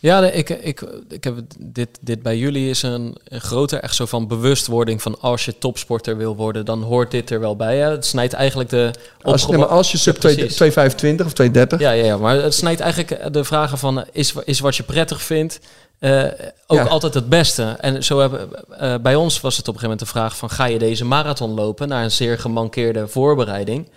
Ja, 0.00 0.20
nee, 0.20 0.32
ik, 0.32 0.50
ik, 0.50 0.80
ik 1.08 1.24
heb 1.24 1.34
dit, 1.58 1.88
dit 2.00 2.22
bij 2.22 2.36
jullie 2.36 2.70
is 2.70 2.82
een, 2.82 3.16
een 3.24 3.40
groter 3.40 3.80
echt 3.80 3.94
zo 3.94 4.06
van 4.06 4.26
bewustwording 4.28 5.02
van 5.02 5.20
als 5.20 5.44
je 5.44 5.58
topsporter 5.58 6.16
wil 6.16 6.36
worden, 6.36 6.64
dan 6.64 6.82
hoort 6.82 7.10
dit 7.10 7.30
er 7.30 7.40
wel 7.40 7.56
bij. 7.56 7.78
Het 7.78 8.06
snijdt 8.06 8.32
eigenlijk 8.32 8.70
de 8.70 8.90
Als, 9.22 9.46
nee, 9.46 9.58
maar 9.58 9.66
als 9.68 9.92
je 9.92 9.98
sub 9.98 10.14
Ja, 10.14 10.20
2 10.20 10.34
precies. 10.34 10.54
225 10.56 11.26
of 11.26 11.32
230, 11.32 11.80
Ja, 11.80 11.90
ja, 11.90 12.04
ja, 12.04 12.16
maar 12.16 12.42
het 12.42 12.54
snijdt 12.54 12.80
eigenlijk 12.80 13.32
de 13.32 13.44
vragen 13.44 13.78
van 13.78 14.00
eh, 14.00 14.06
is, 14.12 14.34
is 14.44 14.60
wat 14.60 14.76
je 14.76 14.82
prettig 14.82 15.22
vindt 15.22 15.60
eh, 15.98 16.24
ook 16.66 16.78
Ja. 16.78 16.84
altijd 16.84 17.14
het 17.14 17.28
beste. 17.28 17.62
En 17.80 18.04
zo 18.04 18.18
hebben 18.18 18.48
eh, 18.78 18.94
bij 19.02 19.14
ons 19.14 19.40
was 19.40 19.56
het 19.56 19.68
op 19.68 19.74
een 19.74 19.80
gegeven 19.80 19.96
moment 19.98 20.00
de 20.00 20.18
vraag 20.18 20.36
van 20.36 20.50
ga 20.50 20.64
je 20.64 20.78
deze 20.78 21.04
marathon 21.04 21.54
lopen 21.54 21.88
na 21.88 22.02
een 22.02 22.10
zeer 22.10 22.38
gemankeerde 22.38 23.08
voorbereiding. 23.08 23.88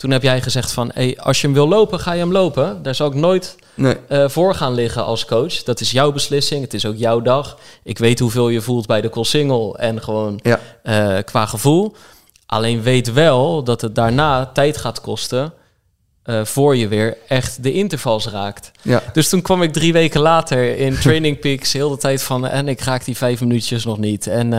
Toen 0.00 0.10
heb 0.10 0.22
jij 0.22 0.42
gezegd 0.42 0.72
van, 0.72 0.90
hey, 0.94 1.18
als 1.18 1.40
je 1.40 1.46
hem 1.46 1.54
wil 1.56 1.68
lopen, 1.68 2.00
ga 2.00 2.12
je 2.12 2.20
hem 2.20 2.32
lopen. 2.32 2.82
Daar 2.82 2.94
zal 2.94 3.06
ik 3.06 3.14
nooit 3.14 3.56
Nee. 3.74 3.96
eh, 4.08 4.28
voor 4.28 4.54
gaan 4.54 4.74
liggen 4.74 5.04
als 5.04 5.24
coach. 5.24 5.62
Dat 5.62 5.80
is 5.80 5.90
jouw 5.90 6.12
beslissing. 6.12 6.62
Het 6.62 6.74
is 6.74 6.86
ook 6.86 6.96
jouw 6.96 7.20
dag. 7.20 7.58
Ik 7.82 7.98
weet 7.98 8.18
hoeveel 8.18 8.48
je 8.48 8.60
voelt 8.60 8.86
bij 8.86 9.00
de 9.00 9.08
call 9.10 9.24
single 9.24 9.76
en 9.78 10.02
gewoon 10.02 10.40
Ja. 10.42 10.60
eh, 10.82 11.16
qua 11.24 11.46
gevoel. 11.46 11.94
Alleen 12.46 12.82
weet 12.82 13.12
wel 13.12 13.62
dat 13.64 13.80
het 13.80 13.94
daarna 13.94 14.46
tijd 14.46 14.76
gaat 14.76 15.00
kosten 15.00 15.52
eh, 16.22 16.44
voor 16.44 16.76
je 16.76 16.88
weer 16.88 17.16
echt 17.28 17.62
de 17.62 17.72
intervals 17.72 18.26
raakt. 18.28 18.70
Ja. 18.82 19.02
Dus 19.12 19.28
toen 19.28 19.42
kwam 19.42 19.62
ik 19.62 19.72
drie 19.72 19.92
weken 19.92 20.20
later 20.20 20.76
in 20.78 20.98
Training 20.98 21.38
Peaks 21.40 21.72
heel 21.72 21.90
de 21.90 21.96
tijd 21.96 22.22
van... 22.22 22.46
en 22.46 22.68
ik 22.68 22.80
raak 22.80 23.04
die 23.04 23.16
vijf 23.16 23.40
minuutjes 23.40 23.84
nog 23.84 23.98
niet. 23.98 24.26
En 24.26 24.52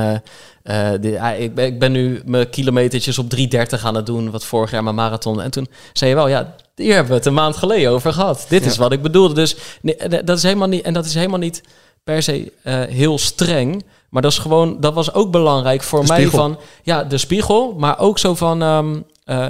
eh, 0.63 1.41
ik, 1.41 1.55
ben, 1.55 1.65
ik 1.65 1.79
ben 1.79 1.91
nu 1.91 2.21
mijn 2.25 2.49
kilometertjes 2.49 3.17
op 3.17 3.35
3.30 3.35 3.81
aan 3.83 3.95
het 3.95 4.05
doen... 4.05 4.31
wat 4.31 4.45
vorig 4.45 4.71
jaar 4.71 4.83
mijn 4.83 4.95
marathon. 4.95 5.41
En 5.41 5.51
toen 5.51 5.67
zei 5.93 6.09
je 6.09 6.15
wel, 6.15 6.27
ja, 6.27 6.55
hier 6.75 6.93
hebben 6.93 7.11
we 7.11 7.17
het 7.17 7.25
een 7.25 7.33
maand 7.33 7.57
geleden 7.57 7.91
over 7.91 8.13
gehad. 8.13 8.45
Dit 8.49 8.65
is 8.65 8.77
wat 8.77 8.91
ik 8.91 9.01
bedoelde. 9.01 9.33
Dus 9.33 9.55
nee, 9.81 9.95
eh, 9.95 10.19
dat 10.25 10.37
is 10.37 10.43
helemaal 10.43 10.67
niet, 10.67 10.83
en 10.83 10.93
dat 10.93 11.05
is 11.05 11.13
helemaal 11.13 11.39
niet 11.39 11.63
per 12.03 12.23
se 12.23 12.51
eh, 12.63 12.81
heel 12.81 13.17
streng... 13.17 13.83
Maar 14.11 14.21
dat 14.21 14.31
is 14.31 14.37
gewoon, 14.37 14.79
dat 14.79 14.93
was 14.93 15.13
ook 15.13 15.31
belangrijk 15.31 15.83
voor 15.83 16.01
De 16.01 16.07
mij 16.07 16.17
spiegel. 16.17 16.39
van, 16.39 16.59
ja, 16.83 17.03
de 17.03 17.17
spiegel, 17.17 17.73
maar 17.77 17.99
ook 17.99 18.19
zo 18.19 18.35
van, 18.35 18.61
ehm, 18.61 19.01
eh, 19.23 19.47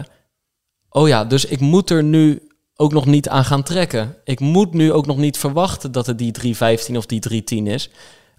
oh 0.90 1.08
ja, 1.08 1.26
dus 1.26 1.46
ik 1.46 1.60
moet 1.60 1.90
er 1.90 2.04
nu 2.04 2.50
ook 2.76 2.94
nog 2.94 3.06
niet 3.06 3.30
aan 3.30 3.46
gaan 3.46 3.64
trekken. 3.64 4.16
Ik 4.24 4.40
moet 4.40 4.74
nu 4.74 4.92
ook 4.92 5.06
nog 5.06 5.18
niet 5.18 5.38
verwachten 5.38 5.92
dat 5.92 6.06
het 6.06 6.18
die 6.18 6.32
315 6.32 6.98
of 6.98 7.06
die 7.06 7.20
310 7.20 7.68
is. 7.68 7.90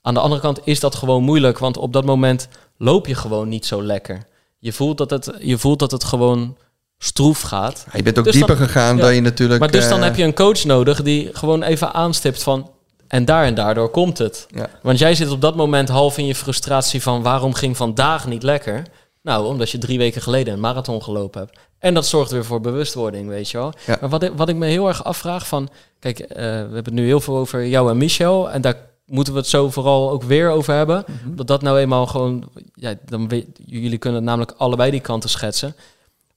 Aan 0.03 0.15
de 0.15 0.21
andere 0.21 0.41
kant 0.41 0.61
is 0.65 0.81
dat 0.81 0.95
gewoon 0.95 1.23
moeilijk, 1.23 1.59
want 1.59 1.77
op 1.77 1.93
dat 1.93 2.05
moment 2.05 2.49
loop 2.79 3.07
je 3.07 3.15
gewoon 3.15 3.49
niet 3.49 3.67
zo 3.67 3.83
lekker. 3.83 4.27
Je 4.59 4.73
voelt 4.73 4.99
dat 4.99 5.11
het, 5.11 5.33
je 5.41 5.59
voelt 5.59 5.79
dat 5.79 5.91
het 5.91 6.05
gewoon 6.05 6.57
stroef 6.99 7.41
gaat. 7.41 7.85
Ja, 7.87 7.93
Je 7.97 8.03
bent 8.03 8.19
ook 8.19 8.25
Dus 8.25 8.35
dieper 8.35 8.57
dan- 8.57 8.67
gegaan 8.67 8.97
ja. 8.97 9.03
dan 9.03 9.15
je 9.15 9.21
natuurlijk... 9.21 9.61
Maar 9.61 9.71
dus 9.71 9.89
dan 9.89 9.99
eh, 9.99 10.05
heb 10.05 10.17
je 10.17 10.25
een 10.25 10.35
coach 10.35 10.65
nodig 10.65 11.03
die 11.03 11.31
gewoon 11.33 11.63
even 11.63 11.95
aanstipt 11.95 12.43
van... 12.43 12.71
en 13.09 13.25
daar 13.25 13.45
en 13.45 13.55
daardoor 13.55 13.89
komt 13.91 14.19
het. 14.19 14.47
Ja. 14.55 14.69
Want 14.83 14.99
jij 14.99 15.15
zit 15.15 15.31
op 15.31 15.41
dat 15.41 15.57
moment 15.57 15.89
half 15.89 16.19
in 16.19 16.27
je 16.27 16.35
frustratie 16.35 17.03
van... 17.03 17.23
waarom 17.23 17.55
ging 17.55 17.77
vandaag 17.77 18.27
niet 18.27 18.43
lekker? 18.43 18.83
Nou, 19.23 19.47
omdat 19.47 19.71
je 19.71 19.79
drie 19.79 19.99
weken 19.99 20.23
geleden 20.23 20.55
een 20.55 20.61
marathon 20.61 21.03
gelopen 21.03 21.41
hebt. 21.41 21.59
En 21.79 21.95
dat 21.95 22.07
zorgt 22.07 22.31
weer 22.31 22.45
voor 22.45 22.61
bewustwording, 22.61 23.29
weet 23.29 23.51
je 23.51 23.59
wel. 23.59 23.73
Maar 24.01 24.09
wat 24.11 24.23
ik, 24.23 24.33
wat 24.37 24.49
ik 24.49 24.57
me 24.57 24.67
heel 24.67 24.89
erg 24.89 25.05
afvraag 25.05 25.47
van... 25.47 25.69
Kijk, 25.99 26.19
eh, 26.19 26.37
we 26.37 26.43
hebben 26.45 26.85
het 26.85 26.93
nu 26.93 27.07
heel 27.07 27.21
veel 27.21 27.37
over 27.37 27.67
jou 27.67 27.91
en 27.91 27.97
Michel. 27.97 28.51
En 28.51 28.61
daar 28.61 28.77
moeten 29.13 29.33
we 29.33 29.39
het 29.39 29.49
zo 29.49 29.71
vooral 29.71 30.11
ook 30.11 30.23
weer 30.23 30.51
over 30.51 30.75
hebben. 30.75 31.05
Mhm. 31.07 31.35
Dat 31.35 31.47
dat 31.47 31.63
nou 31.63 31.79
eenmaal 31.79 32.07
gewoon... 32.07 32.51
Ja, 32.75 32.95
dan 33.07 33.29
weet, 33.29 33.47
jullie 33.67 33.99
kunnen 33.99 34.25
namelijk 34.25 34.55
allebei 34.57 34.91
die 34.91 35.01
kanten 35.01 35.31
schetsen. 35.31 35.75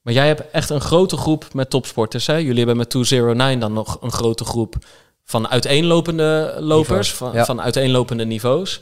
Maar 0.02 0.14
jij 0.14 0.28
hebt 0.28 0.52
echt 0.52 0.70
een 0.70 0.82
grote 0.82 1.18
groep 1.18 1.54
met 1.54 1.70
topsporters. 1.70 2.28
Hè? 2.28 2.36
Jullie 2.36 2.58
hebben 2.58 2.78
met 2.78 2.90
209 2.90 3.60
dan 3.60 3.74
nog 3.74 3.98
een 4.02 4.12
grote 4.12 4.46
groep 4.46 4.76
van 5.24 5.48
uiteenlopende 5.48 6.56
lopers, 6.60 6.88
Niveaus, 6.90 7.14
van, 7.14 7.32
ja. 7.34 7.46
van 7.46 7.62
uiteenlopende 7.62 8.26
niveaus. 8.26 8.82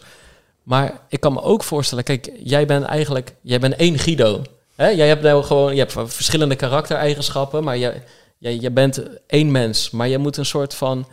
Maar 0.64 1.02
ik 1.10 1.20
kan 1.20 1.34
me 1.34 1.42
ook 1.42 1.64
voorstellen, 1.64 2.04
kijk, 2.04 2.32
jij 2.44 2.66
bent 2.66 2.86
eigenlijk, 2.86 3.36
jij 3.42 3.60
bent 3.60 3.76
één 3.76 4.00
Guido. 4.00 4.42
Hè? 4.76 4.88
Jij 4.88 5.08
hebt 5.08 5.24
nou 5.24 5.44
gewoon, 5.44 5.76
je 5.76 5.80
hebt 5.80 6.14
verschillende 6.14 6.56
karaktereigenschappen, 6.56 7.64
maar 7.64 7.78
jij, 7.78 8.04
jij, 8.38 8.56
jij 8.56 8.74
bent 8.74 9.04
één 9.28 9.52
mens. 9.52 9.90
Maar 9.90 10.08
je 10.08 10.18
moet 10.18 10.38
een 10.38 10.46
soort 10.46 10.74
van, 10.74 11.08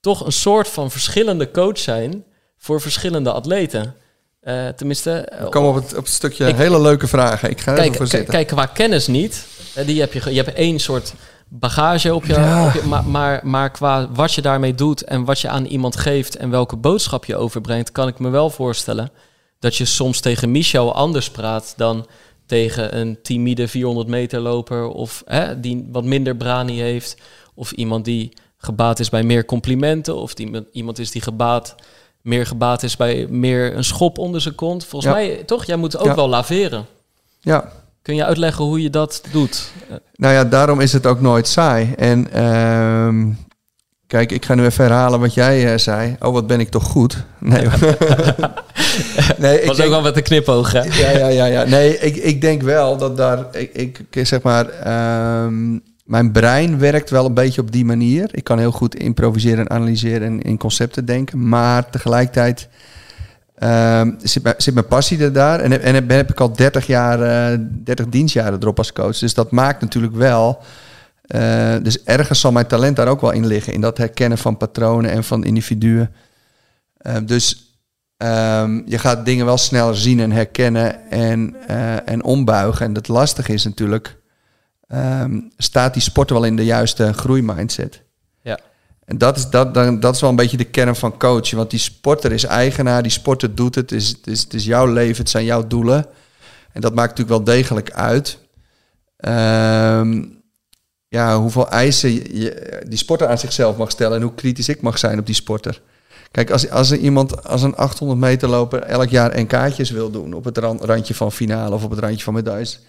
toch 0.00 0.24
een 0.26 0.32
soort 0.32 0.68
van 0.68 0.90
verschillende 0.90 1.50
coach 1.50 1.78
zijn 1.78 2.24
voor 2.58 2.80
verschillende 2.80 3.32
atleten. 3.32 3.94
Eh, 4.40 4.68
tenminste, 4.68 5.32
We 5.40 5.48
komen 5.48 5.68
op 5.70 5.74
het, 5.74 5.96
op 5.96 6.04
het 6.04 6.12
stukje 6.12 6.46
Ik- 6.48 6.56
hele 6.56 6.80
leuke 6.80 7.06
vragen. 7.06 7.50
Ik 7.50 7.60
ga 7.60 7.70
er 7.72 7.76
even 7.78 7.84
Kijk, 7.88 7.96
voor 7.96 8.06
zitten. 8.06 8.34
kijk, 8.34 8.46
qua 8.46 8.66
kennis 8.66 9.06
niet. 9.06 9.46
Eh, 9.74 9.86
Die 9.86 10.00
heb 10.00 10.12
je, 10.12 10.34
je 10.34 10.42
hebt 10.42 10.56
één 10.56 10.78
soort 10.78 11.14
bagage 11.48 12.14
op 12.14 12.24
je, 12.24 12.32
Ja. 12.32 12.66
op 12.66 12.72
je- 12.72 12.82
maar, 12.82 13.04
maar, 13.04 13.40
maar 13.46 13.70
qua 13.70 14.08
wat 14.12 14.32
je 14.34 14.42
daarmee 14.42 14.74
doet 14.74 15.02
en 15.04 15.24
wat 15.24 15.40
je 15.40 15.48
aan 15.48 15.64
iemand 15.64 15.96
geeft 15.96 16.36
en 16.36 16.50
welke 16.50 16.76
boodschap 16.76 17.24
je 17.24 17.36
overbrengt, 17.36 17.92
kan 17.92 18.08
ik 18.08 18.18
me 18.18 18.28
wel 18.28 18.50
voorstellen 18.50 19.10
dat 19.58 19.76
je 19.76 19.84
soms 19.84 20.20
tegen 20.20 20.50
Michel 20.50 20.94
anders 20.94 21.30
praat 21.30 21.74
dan 21.76 22.06
tegen 22.46 22.98
een 22.98 23.18
timide 23.22 23.68
400 23.68 24.08
meter 24.08 24.40
loper 24.40 24.86
of 24.88 25.22
hè, 25.26 25.60
die 25.60 25.88
wat 25.92 26.04
minder 26.04 26.36
brani 26.36 26.80
heeft 26.80 27.16
of 27.54 27.72
iemand 27.72 28.04
die 28.04 28.32
gebaat 28.62 28.98
is 29.00 29.08
bij 29.08 29.22
meer 29.22 29.44
complimenten 29.44 30.16
of 30.16 30.34
die, 30.34 30.66
iemand 30.72 30.98
is 30.98 31.10
die 31.10 31.22
gebaat 31.22 31.74
meer 32.20 32.46
gebaat 32.46 32.82
is 32.82 32.96
bij 32.96 33.26
meer 33.30 33.76
een 33.76 33.84
schop 33.84 34.18
onder 34.18 34.40
zijn 34.40 34.54
kont. 34.54 34.84
Volgens 34.84 35.12
Ja. 35.12 35.18
mij 35.18 35.42
toch, 35.46 35.64
jij 35.64 35.76
moet 35.76 35.98
ook 35.98 36.04
Ja. 36.06 36.14
wel 36.14 36.28
laveren. 36.28 36.86
Ja, 37.40 37.72
Kun 38.02 38.14
je 38.14 38.24
uitleggen 38.24 38.64
hoe 38.64 38.82
je 38.82 38.90
dat 38.90 39.22
doet? 39.32 39.70
Nou 40.14 40.34
ja, 40.34 40.44
daarom 40.44 40.80
is 40.80 40.92
het 40.92 41.06
ook 41.06 41.20
nooit 41.20 41.48
saai. 41.48 41.92
En 41.96 42.32
ehm, 42.32 43.28
kijk, 44.06 44.32
ik 44.32 44.44
ga 44.44 44.54
nu 44.54 44.64
even 44.64 44.84
herhalen 44.84 45.20
wat 45.20 45.34
jij 45.34 45.72
eh, 45.72 45.78
zei. 45.78 46.16
Oh, 46.20 46.32
wat 46.32 46.46
ben 46.46 46.60
ik 46.60 46.68
toch 46.68 46.84
goed? 46.84 47.24
Nee, 47.38 47.66
nee 49.38 49.60
ik 49.60 49.66
was 49.66 49.76
denk- 49.76 49.88
ook 49.88 49.94
wel 49.94 50.02
met 50.02 50.16
een 50.16 50.22
knipoog, 50.22 50.72
hè? 50.72 50.82
ja, 50.82 51.10
ja, 51.18 51.28
ja, 51.28 51.44
ja. 51.44 51.64
Nee, 51.64 51.98
ik, 51.98 52.16
ik 52.16 52.40
denk 52.40 52.62
wel 52.62 52.96
dat 52.96 53.16
daar, 53.16 53.46
ik, 53.52 53.72
ik 53.72 54.00
ik 54.10 54.26
zeg 54.26 54.42
maar, 54.42 54.68
ehm, 54.68 55.78
mijn 56.10 56.32
brein 56.32 56.78
werkt 56.78 57.10
wel 57.10 57.26
een 57.26 57.34
beetje 57.34 57.60
op 57.60 57.72
die 57.72 57.84
manier. 57.84 58.28
Ik 58.32 58.44
kan 58.44 58.58
heel 58.58 58.70
goed 58.72 58.94
improviseren 58.94 59.58
en 59.58 59.70
analyseren 59.70 60.26
en 60.26 60.42
in 60.42 60.58
concepten 60.58 61.04
denken, 61.04 61.48
maar 61.48 61.90
tegelijkertijd 61.90 62.68
ehm, 63.54 64.12
zit, 64.22 64.42
mijn, 64.42 64.54
zit 64.58 64.74
mijn 64.74 64.86
passie 64.86 65.22
er 65.22 65.32
daar 65.32 65.60
en, 65.60 65.70
heb- 65.70 65.82
en 65.82 65.94
heb, 66.08 66.30
ik 66.30 66.40
al 66.40 66.52
30 66.52 66.86
jaar, 66.86 67.22
eh 67.52 67.58
30 67.84 68.06
dienstjaren 68.08 68.58
erop 68.60 68.78
als 68.78 68.92
coach. 68.92 69.18
Dus 69.18 69.34
dat 69.34 69.50
maakt 69.50 69.80
natuurlijk 69.80 70.14
wel. 70.14 70.58
eh, 71.22 71.74
dus 71.82 72.02
ergens 72.02 72.40
zal 72.40 72.52
mijn 72.52 72.66
talent 72.66 72.96
daar 72.96 73.08
ook 73.08 73.20
wel 73.20 73.30
in 73.32 73.46
liggen, 73.46 73.72
in 73.72 73.80
dat 73.80 73.98
herkennen 73.98 74.38
van 74.38 74.56
patronen 74.56 75.10
en 75.10 75.24
van 75.24 75.44
individuen. 75.44 76.10
Eh, 76.96 77.16
dus 77.24 77.64
Ehm, 78.16 78.80
je 78.86 78.98
gaat 78.98 79.24
dingen 79.24 79.44
wel 79.46 79.58
sneller 79.58 79.96
zien 79.96 80.20
en 80.20 80.30
herkennen 80.32 81.10
en, 81.10 81.56
eh, 81.66 82.08
en 82.08 82.24
ombuigen. 82.24 82.86
En 82.86 82.94
het 82.94 83.08
lastige 83.08 83.52
is 83.52 83.64
natuurlijk, 83.64 84.16
ehm, 84.90 85.40
staat 85.56 85.92
die 85.92 86.02
sporter 86.02 86.36
wel 86.36 86.44
in 86.44 86.56
de 86.56 86.64
juiste 86.64 87.12
groeimindset? 87.12 88.02
Ja. 88.42 88.58
En 89.04 89.18
dat 89.18 89.36
is, 89.36 89.48
dat, 89.48 89.74
dan, 89.74 90.00
dat 90.00 90.14
is 90.14 90.20
wel 90.20 90.30
een 90.30 90.36
beetje 90.36 90.56
de 90.56 90.64
kern 90.64 90.96
van 90.96 91.18
coachen. 91.18 91.56
Want 91.56 91.70
die 91.70 91.78
sporter 91.78 92.32
is 92.32 92.44
eigenaar, 92.44 93.02
die 93.02 93.10
sporter 93.10 93.54
doet 93.54 93.74
het. 93.74 93.90
Het 93.90 94.00
is, 94.00 94.08
het 94.08 94.26
is, 94.26 94.40
het 94.42 94.54
is 94.54 94.64
jouw 94.64 94.86
leven, 94.86 95.16
het 95.16 95.30
zijn 95.30 95.44
jouw 95.44 95.66
doelen. 95.66 96.06
En 96.72 96.80
dat 96.80 96.94
maakt 96.94 97.18
natuurlijk 97.18 97.44
wel 97.44 97.54
degelijk 97.54 97.90
uit. 97.90 98.38
Ehm, 99.16 100.24
ja, 101.08 101.38
hoeveel 101.38 101.68
eisen 101.68 102.12
je, 102.12 102.82
die 102.88 102.98
sporter 102.98 103.26
aan 103.26 103.38
zichzelf 103.38 103.76
mag 103.76 103.90
stellen... 103.90 104.16
en 104.16 104.22
hoe 104.22 104.34
kritisch 104.34 104.68
ik 104.68 104.80
mag 104.80 104.98
zijn 104.98 105.18
op 105.18 105.26
die 105.26 105.34
sporter. 105.34 105.80
Kijk, 106.30 106.50
als, 106.50 106.70
als 106.70 106.90
er 106.90 106.98
iemand 106.98 107.44
als 107.44 107.62
een 107.62 107.76
800 107.76 108.20
meter 108.20 108.48
loper 108.48 108.82
elk 108.82 109.08
jaar 109.08 109.30
en 109.30 109.46
kaartjes 109.46 109.90
wil 109.90 110.10
doen 110.10 110.32
op 110.32 110.44
het 110.44 110.58
ran- 110.58 110.80
randje 110.82 111.14
van 111.14 111.32
finale 111.32 111.74
of 111.74 111.84
op 111.84 111.90
het 111.90 111.98
randje 111.98 112.24
van 112.24 112.34
medailles, 112.34 112.80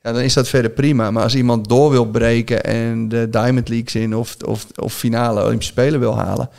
ja, 0.00 0.12
dan 0.12 0.22
is 0.22 0.32
dat 0.32 0.48
verder 0.48 0.70
prima. 0.70 1.10
Maar 1.10 1.22
als 1.22 1.34
iemand 1.34 1.68
door 1.68 1.90
wil 1.90 2.06
breken 2.06 2.64
en 2.64 3.08
de 3.08 3.30
Diamond 3.30 3.68
Leagues 3.68 3.94
in 3.94 4.16
of, 4.16 4.36
of, 4.44 4.66
of 4.76 4.94
finale 4.94 5.44
Olympische 5.44 5.72
Spelen 5.72 6.00
wil 6.00 6.16
halen, 6.16 6.50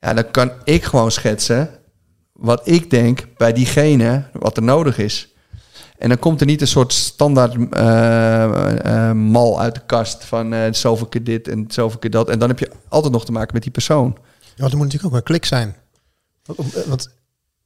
ja, 0.00 0.14
dan 0.14 0.30
kan 0.30 0.52
ik 0.64 0.84
gewoon 0.84 1.10
schetsen 1.10 1.70
wat 2.32 2.68
ik 2.68 2.90
denk 2.90 3.26
bij 3.36 3.52
diegene 3.52 4.24
wat 4.32 4.56
er 4.56 4.62
nodig 4.62 4.98
is. 4.98 5.34
En 6.00 6.08
dan 6.08 6.18
komt 6.18 6.40
er 6.40 6.46
niet 6.46 6.60
een 6.60 6.66
soort 6.66 6.92
standaard 6.92 7.72
eh, 7.72 9.08
eh, 9.08 9.16
mal 9.16 9.60
uit 9.60 9.74
de 9.74 9.82
kast 9.86 10.24
van 10.24 10.52
eh 10.52 10.72
zoveel 10.72 11.06
keer 11.06 11.24
dit 11.24 11.48
en 11.48 11.64
zoveel 11.68 11.98
keer 11.98 12.10
dat. 12.10 12.28
En 12.28 12.38
dan 12.38 12.48
heb 12.48 12.58
je 12.58 12.70
altijd 12.88 13.12
nog 13.12 13.24
te 13.24 13.32
maken 13.32 13.54
met 13.54 13.62
die 13.62 13.72
persoon. 13.72 14.16
Ja, 14.54 14.64
er 14.64 14.76
moet 14.76 14.86
natuurlijk 14.86 15.04
ook 15.04 15.18
een 15.18 15.22
klik 15.22 15.44
zijn. 15.44 15.76
Eh, 16.42 16.54
want 16.86 17.10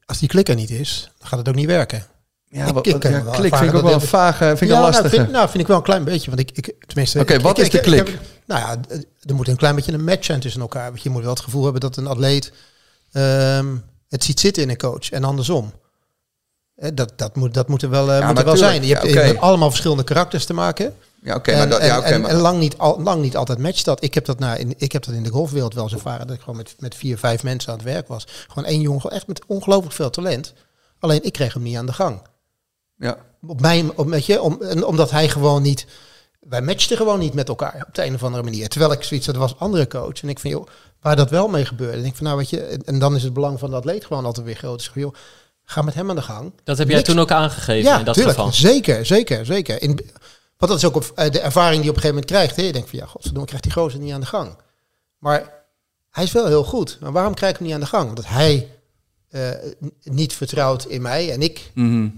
als 0.05 0.19
die 0.19 0.29
klik 0.29 0.49
er 0.49 0.55
niet 0.55 0.71
is, 0.71 1.11
dan 1.19 1.29
gaat 1.29 1.39
het 1.39 1.49
ook 1.49 1.55
niet 1.55 1.67
werken. 1.67 2.07
Ja, 2.55 2.67
Ik- 2.67 2.75
wat, 2.75 2.87
ik 2.87 3.03
ja, 3.03 3.21
klik 3.21 3.57
vind 3.57 3.71
ik 3.71 3.77
ook 3.77 3.83
wel 3.83 3.93
een 3.93 4.01
vage, 4.01 4.45
vind 4.45 4.61
ik 4.61 4.69
ja, 4.69 4.75
nou, 4.75 4.85
lastige. 4.85 5.09
vind, 5.09 5.31
nou, 5.31 5.49
vind 5.49 5.61
ik 5.63 5.67
wel 5.67 5.77
een 5.77 5.83
klein 5.83 6.05
beetje. 6.05 6.31
Want 6.31 6.41
ik, 6.41 6.51
ik 6.53 6.75
tenminste. 6.87 7.21
Oké, 7.21 7.41
wat 7.41 7.59
ik- 7.59 7.65
is 7.65 7.71
de 7.71 7.79
ik- 7.79 7.85
ik 7.87 7.91
klik? 7.93 8.07
heb- 8.09 8.21
nou 8.47 8.61
ja, 8.61 8.77
er 9.23 9.35
moet 9.35 9.49
een 9.49 9.57
klein 9.57 9.75
beetje 9.75 9.93
een 9.93 10.05
match 10.05 10.25
zijn 10.25 10.41
tussen 10.41 10.61
elkaar. 10.61 10.91
Want 10.91 11.03
je 11.03 11.11
moet 11.11 11.23
wel 11.23 11.31
het 11.31 11.41
gevoel 11.41 11.63
hebben 11.63 11.81
dat 11.81 11.97
een 11.97 12.07
atleet 12.07 12.53
ehm, 13.13 13.67
het 14.09 14.25
ziet 14.25 14.41
zitten 14.41 14.63
in 14.63 14.69
een 14.71 14.77
coach 14.77 15.11
en 15.11 15.25
andersom. 15.25 15.73
Eh, 16.75 16.91
Dat, 16.95 17.13
dat, 17.17 17.37
moet, 17.37 17.55
dat 17.55 17.69
moet 17.69 17.83
er 17.83 17.91
wel, 17.91 18.09
eh, 18.13 18.15
moet 18.15 18.21
maar 18.21 18.37
er 18.39 18.45
wel 18.45 18.55
tuurlijk, 18.55 18.73
zijn. 18.73 18.87
Je 18.87 18.95
hebt, 18.95 19.03
ja, 19.07 19.11
je 19.13 19.17
oké. 19.19 19.27
hebt 19.27 19.41
allemaal 19.41 19.69
verschillende 19.69 20.05
karakters 20.05 20.45
te 20.45 20.53
maken. 20.55 20.95
Ja, 21.23 21.35
oké, 21.35 21.51
en, 21.51 21.59
maar, 21.59 21.69
dat, 21.69 21.79
en, 21.81 21.87
ja, 21.87 22.03
en, 22.03 22.21
maar 22.21 22.31
en 22.31 22.37
lang, 22.37 22.59
niet 22.59 22.79
al, 22.79 23.01
lang 23.03 23.23
niet 23.23 23.37
altijd 23.37 23.59
matcht 23.59 23.85
dat. 23.85 24.03
Ik 24.05 24.15
heb 24.15 24.25
dat, 24.25 24.39
nou, 24.39 24.59
in, 24.59 24.75
ik 24.77 24.93
heb 24.93 25.05
dat 25.05 25.15
in 25.15 25.23
de 25.23 25.31
golfwereld 25.31 25.75
wel 25.75 25.83
eens 25.83 25.93
ervaren. 25.93 26.27
Dat 26.27 26.37
ik 26.37 26.43
gewoon 26.43 26.57
met, 26.57 26.75
met 26.79 26.95
vier, 26.95 27.19
vijf 27.19 27.43
mensen 27.43 27.73
aan 27.73 27.79
het 27.79 27.87
werk 27.87 28.09
was. 28.09 28.27
Gewoon 28.49 28.65
één 28.69 28.81
jongen, 28.81 29.11
echt 29.11 29.27
met 29.27 29.41
ongelooflijk 29.47 29.95
veel 29.95 30.11
talent. 30.11 30.53
Alleen 30.99 31.25
ik 31.25 31.33
kreeg 31.33 31.55
hem 31.55 31.63
niet 31.63 31.77
aan 31.77 31.87
de 31.87 31.93
gang. 31.93 32.21
Ja. 32.99 33.17
Op 33.47 33.61
mij, 33.61 33.91
op, 33.95 34.09
weet 34.09 34.27
je, 34.27 34.41
om, 34.43 34.63
en 34.63 34.85
omdat 34.85 35.11
hij 35.11 35.29
gewoon 35.29 35.63
niet... 35.63 35.87
Wij 36.41 36.63
matchten 36.63 36.97
gewoon 36.97 37.19
niet 37.19 37.35
met 37.35 37.49
elkaar 37.49 37.85
op 37.89 37.95
de 37.95 38.05
een 38.05 38.15
of 38.15 38.23
andere 38.23 38.43
manier. 38.43 38.69
Terwijl 38.69 38.93
ik 38.93 39.03
zoiets 39.03 39.27
had, 39.27 39.35
er 39.35 39.41
was 39.41 39.51
een 39.51 39.59
andere 39.59 39.87
coach. 39.87 40.23
En 40.23 40.29
ik 40.29 40.39
van, 40.39 40.51
joh, 40.51 40.67
waar 41.01 41.17
dat 41.17 41.31
wel 41.31 41.49
mee 41.49 41.65
gebeurde. 41.65 41.99
En 41.99 42.05
ik 42.05 42.15
van, 42.15 42.25
nou 42.25 42.37
weet 42.37 42.51
je, 42.51 42.61
en, 42.61 42.83
en 42.85 42.99
dan 42.99 43.15
is 43.17 43.23
het 43.23 43.33
belang 43.33 43.59
van 43.59 43.71
de 43.71 43.77
atleet 43.77 44.05
gewoon 44.05 44.25
altijd 44.25 44.47
weer 44.47 44.55
groot. 44.57 44.77
Dus 44.77 44.87
ik 44.87 44.93
van, 44.93 45.03
joh, 45.03 45.15
ga 45.65 45.83
met 45.83 45.95
hem 45.95 46.11
aan 46.11 46.17
de 46.17 46.23
gang. 46.23 46.53
Dat 46.65 46.79
heb 46.79 46.87
jij 46.89 46.97
Niks- 46.97 47.09
toen 47.09 47.19
ook 47.21 47.31
aangegeven 47.31 47.91
Ja, 47.91 47.99
in 47.99 48.05
dat 48.05 48.15
tuurlijk. 48.15 48.37
geval. 48.37 48.53
Zeker, 48.53 49.07
zeker, 49.07 49.47
zeker. 49.47 49.83
In, 49.83 49.95
Want 50.57 50.73
dat 50.73 50.77
is 50.77 50.85
ook 50.85 50.95
op, 50.97 51.13
eh, 51.15 51.31
de 51.31 51.41
ervaring 51.41 51.75
die 51.83 51.85
je 51.85 51.91
op 51.91 51.97
een 51.97 52.03
gegeven 52.03 52.09
moment 52.09 52.27
krijgt. 52.31 52.57
Hè? 52.57 52.63
Je 52.63 52.73
denkt 52.73 52.91
van, 52.91 52.99
ja, 52.99 53.07
godverdomme, 53.07 53.47
krijgt 53.47 53.65
die 53.65 53.73
gozer 53.75 54.01
niet 54.01 54.13
aan 54.13 54.21
de 54.21 54.27
gang. 54.27 54.57
Maar 55.19 55.53
hij 56.11 56.25
is 56.25 56.33
wel 56.33 56.47
heel 56.47 56.65
goed. 56.65 56.99
Maar 57.01 57.13
waarom 57.13 57.35
krijg 57.35 57.53
ik 57.53 57.59
hem 57.59 57.67
niet 57.67 57.77
aan 57.77 57.83
de 57.83 57.87
gang? 57.87 58.09
Omdat 58.09 58.27
hij 58.27 58.69
eh, 59.29 59.51
niet 60.03 60.33
vertrouwt 60.35 60.85
in 60.85 61.03
mij 61.03 61.33
en 61.33 61.43
ik, 61.43 61.71
Mhm. 61.75 62.09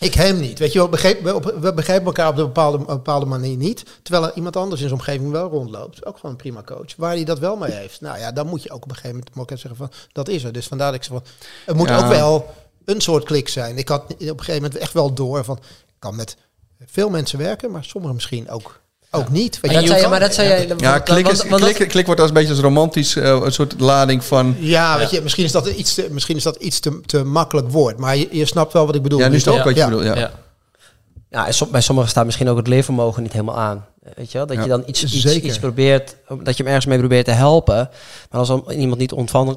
Ik 0.00 0.14
hem 0.14 0.40
niet. 0.40 0.58
Weet 0.58 0.72
je, 0.72 0.88
begreep, 0.88 1.22
we, 1.22 1.34
op- 1.34 1.54
we 1.60 1.74
begrijpen 1.74 2.06
elkaar 2.06 2.28
op 2.28 2.36
een 2.38 2.44
bepaalde, 2.44 2.78
een 2.78 2.84
bepaalde 2.86 3.26
manier 3.26 3.56
niet. 3.56 3.82
Terwijl 4.02 4.24
er 4.26 4.34
iemand 4.36 4.56
anders 4.56 4.80
in 4.80 4.88
zijn 4.88 5.00
omgeving 5.00 5.30
wel 5.30 5.48
rondloopt. 5.48 6.06
Ook 6.06 6.14
gewoon 6.16 6.30
een 6.30 6.36
prima 6.36 6.62
coach. 6.62 6.96
Waar 6.96 7.10
hij 7.14 7.24
dat 7.24 7.38
wel 7.38 7.56
mee 7.56 7.72
heeft. 7.72 8.00
Nou 8.00 8.18
ja, 8.18 8.32
dan 8.32 8.46
moet 8.46 8.62
je 8.62 8.70
ook 8.70 8.82
op 8.84 8.90
een 8.90 8.96
gegeven 8.96 9.24
moment 9.34 9.60
zeggen 9.60 9.76
van, 9.76 9.90
dat 10.12 10.28
is 10.28 10.44
er. 10.44 10.52
Dus 10.52 10.66
vandaar 10.66 10.92
dat 10.92 11.00
ik 11.00 11.04
zeg 11.04 11.12
van, 11.22 11.26
het 11.66 11.76
moet 11.76 11.88
Ja. 11.88 11.98
ook 11.98 12.08
wel 12.08 12.54
een 12.84 13.00
soort 13.00 13.24
klik 13.24 13.48
zijn. 13.48 13.78
Ik 13.78 13.88
had 13.88 14.02
op 14.02 14.20
een 14.20 14.26
gegeven 14.38 14.54
moment 14.62 14.76
echt 14.76 14.92
wel 14.92 15.12
door 15.14 15.44
van, 15.44 15.56
ik 15.88 15.94
kan 15.98 16.16
met 16.16 16.36
veel 16.86 17.10
mensen 17.10 17.38
werken, 17.38 17.70
maar 17.70 17.84
sommigen 17.84 18.14
misschien 18.16 18.50
ook, 18.50 18.80
ook 19.10 19.30
niet. 19.30 19.60
Weet 19.60 19.72
Dat 19.72 19.86
zei 19.86 20.08
maar 20.08 20.20
dat 20.20 20.34
zei 20.34 20.48
jij... 20.48 20.74
Ja, 20.76 20.98
klik, 20.98 21.28
is, 21.28 21.44
want 21.48 21.62
klik, 21.62 21.88
klik 21.88 22.06
wordt 22.06 22.20
als 22.20 22.28
een 22.30 22.34
beetje 22.36 22.50
als 22.50 22.60
romantisch, 22.60 23.16
eh, 23.16 23.40
een 23.42 23.52
soort 23.52 23.74
lading 23.80 24.24
van... 24.24 24.56
Ja, 24.58 24.98
weet 24.98 25.10
je, 25.10 25.20
misschien 25.20 25.44
is 25.44 25.52
dat 25.52 25.66
iets 25.66 25.94
te, 25.94 26.08
misschien 26.10 26.36
is 26.36 26.42
dat 26.42 26.56
iets 26.56 26.80
te, 26.80 27.00
te 27.06 27.24
makkelijk 27.24 27.70
woord. 27.70 27.98
Maar 27.98 28.16
je, 28.16 28.28
je 28.30 28.44
snapt 28.46 28.72
wel 28.72 28.86
wat 28.86 28.94
ik 28.94 29.02
bedoel. 29.02 29.18
Ja, 29.18 29.26
nu 29.26 29.32
Dus 29.32 29.42
snap 29.42 29.54
ik 29.54 29.60
toch? 29.62 29.68
wat 29.68 29.76
je 29.76 29.90
Ja. 29.90 29.96
bedoelt, 29.96 30.16
ja. 30.16 30.20
Ja. 30.20 30.30
Ja, 31.30 31.46
en 31.46 31.54
som- 31.54 31.70
bij 31.70 31.80
sommigen 31.80 32.10
staat 32.10 32.24
misschien 32.24 32.48
ook 32.48 32.56
het 32.56 32.66
leervermogen 32.66 33.22
niet 33.22 33.32
helemaal 33.32 33.58
aan. 33.58 33.86
Weet 34.16 34.32
je 34.32 34.38
wel? 34.38 34.46
Dat 34.46 34.56
Ja. 34.56 34.62
je 34.62 34.68
dan 34.68 34.82
iets, 34.86 35.02
iets, 35.04 35.36
iets 35.40 35.58
probeert, 35.58 36.16
dat 36.28 36.56
je 36.56 36.62
hem 36.62 36.66
ergens 36.66 36.86
mee 36.86 36.98
probeert 36.98 37.24
te 37.24 37.30
helpen. 37.30 37.88
Maar 38.30 38.38
als 38.40 38.48
dan 38.48 38.64
iemand 38.70 38.98
niet 39.00 39.12